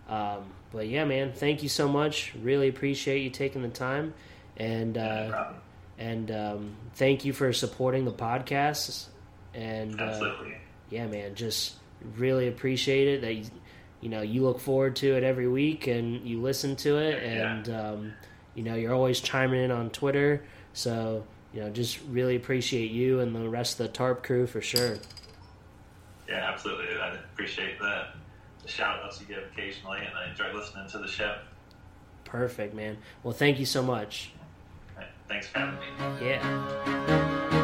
Um, 0.08 0.44
but 0.72 0.88
yeah, 0.88 1.04
man, 1.04 1.32
thank 1.32 1.62
you 1.62 1.68
so 1.68 1.86
much. 1.88 2.32
Really 2.42 2.68
appreciate 2.68 3.20
you 3.22 3.30
taking 3.30 3.62
the 3.62 3.68
time, 3.68 4.14
and 4.56 4.96
uh, 4.98 5.28
problem. 5.30 5.54
and 5.98 6.30
um, 6.30 6.76
thank 6.94 7.24
you 7.24 7.32
for 7.32 7.52
supporting 7.52 8.04
the 8.04 8.12
podcast. 8.12 9.06
And 9.54 10.00
uh, 10.00 10.34
yeah, 10.90 11.06
man, 11.06 11.34
just 11.34 11.74
really 12.16 12.48
appreciate 12.48 13.08
it 13.08 13.20
that 13.22 13.34
you, 13.34 13.44
you 14.00 14.08
know 14.08 14.22
you 14.22 14.42
look 14.42 14.58
forward 14.60 14.96
to 14.96 15.16
it 15.16 15.22
every 15.24 15.46
week 15.48 15.86
and 15.86 16.26
you 16.26 16.40
listen 16.40 16.74
to 16.76 16.98
it, 16.98 17.22
Yeah. 17.22 17.52
and 17.52 17.68
um, 17.68 18.12
you 18.54 18.62
know 18.62 18.74
you're 18.74 18.94
always 18.94 19.20
chiming 19.20 19.64
in 19.64 19.70
on 19.70 19.90
Twitter. 19.90 20.42
So 20.72 21.24
you 21.52 21.60
know, 21.60 21.70
just 21.70 22.00
really 22.08 22.36
appreciate 22.36 22.90
you 22.90 23.20
and 23.20 23.34
the 23.34 23.48
rest 23.48 23.80
of 23.80 23.86
the 23.86 23.92
Tarp 23.92 24.22
crew 24.22 24.46
for 24.46 24.60
sure. 24.60 24.98
Yeah, 26.28 26.48
absolutely. 26.52 26.96
I 26.96 27.14
appreciate 27.14 27.78
the, 27.80 28.04
the 28.62 28.68
shout 28.68 29.02
outs 29.04 29.20
you 29.20 29.26
give 29.26 29.42
occasionally, 29.52 29.98
and 29.98 30.16
I 30.16 30.30
enjoy 30.30 30.52
listening 30.54 30.88
to 30.90 30.98
the 30.98 31.08
show. 31.08 31.36
Perfect, 32.24 32.74
man. 32.74 32.98
Well, 33.24 33.34
thank 33.34 33.58
you 33.58 33.66
so 33.66 33.82
much. 33.82 34.30
Right, 34.96 35.06
Thanks 35.28 35.48
for 35.48 35.58
having 35.58 35.74
me. 36.20 36.26
Yeah. 36.28 37.56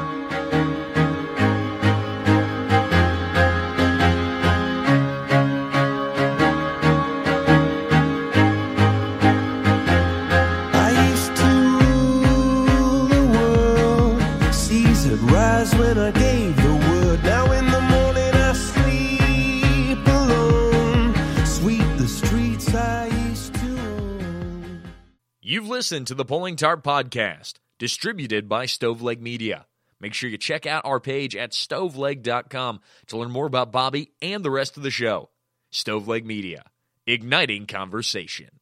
You've 25.56 25.68
listened 25.68 26.08
to 26.08 26.14
the 26.14 26.26
Pulling 26.26 26.56
Tarp 26.56 26.84
Podcast, 26.84 27.54
distributed 27.78 28.46
by 28.46 28.66
Stoveleg 28.66 29.22
Media. 29.22 29.64
Make 29.98 30.12
sure 30.12 30.28
you 30.28 30.36
check 30.36 30.66
out 30.66 30.84
our 30.84 31.00
page 31.00 31.34
at 31.34 31.52
stoveleg.com 31.52 32.80
to 33.06 33.16
learn 33.16 33.30
more 33.30 33.46
about 33.46 33.72
Bobby 33.72 34.10
and 34.20 34.44
the 34.44 34.50
rest 34.50 34.76
of 34.76 34.82
the 34.82 34.90
show. 34.90 35.30
Stoveleg 35.72 36.26
Media, 36.26 36.64
igniting 37.06 37.64
conversation. 37.64 38.60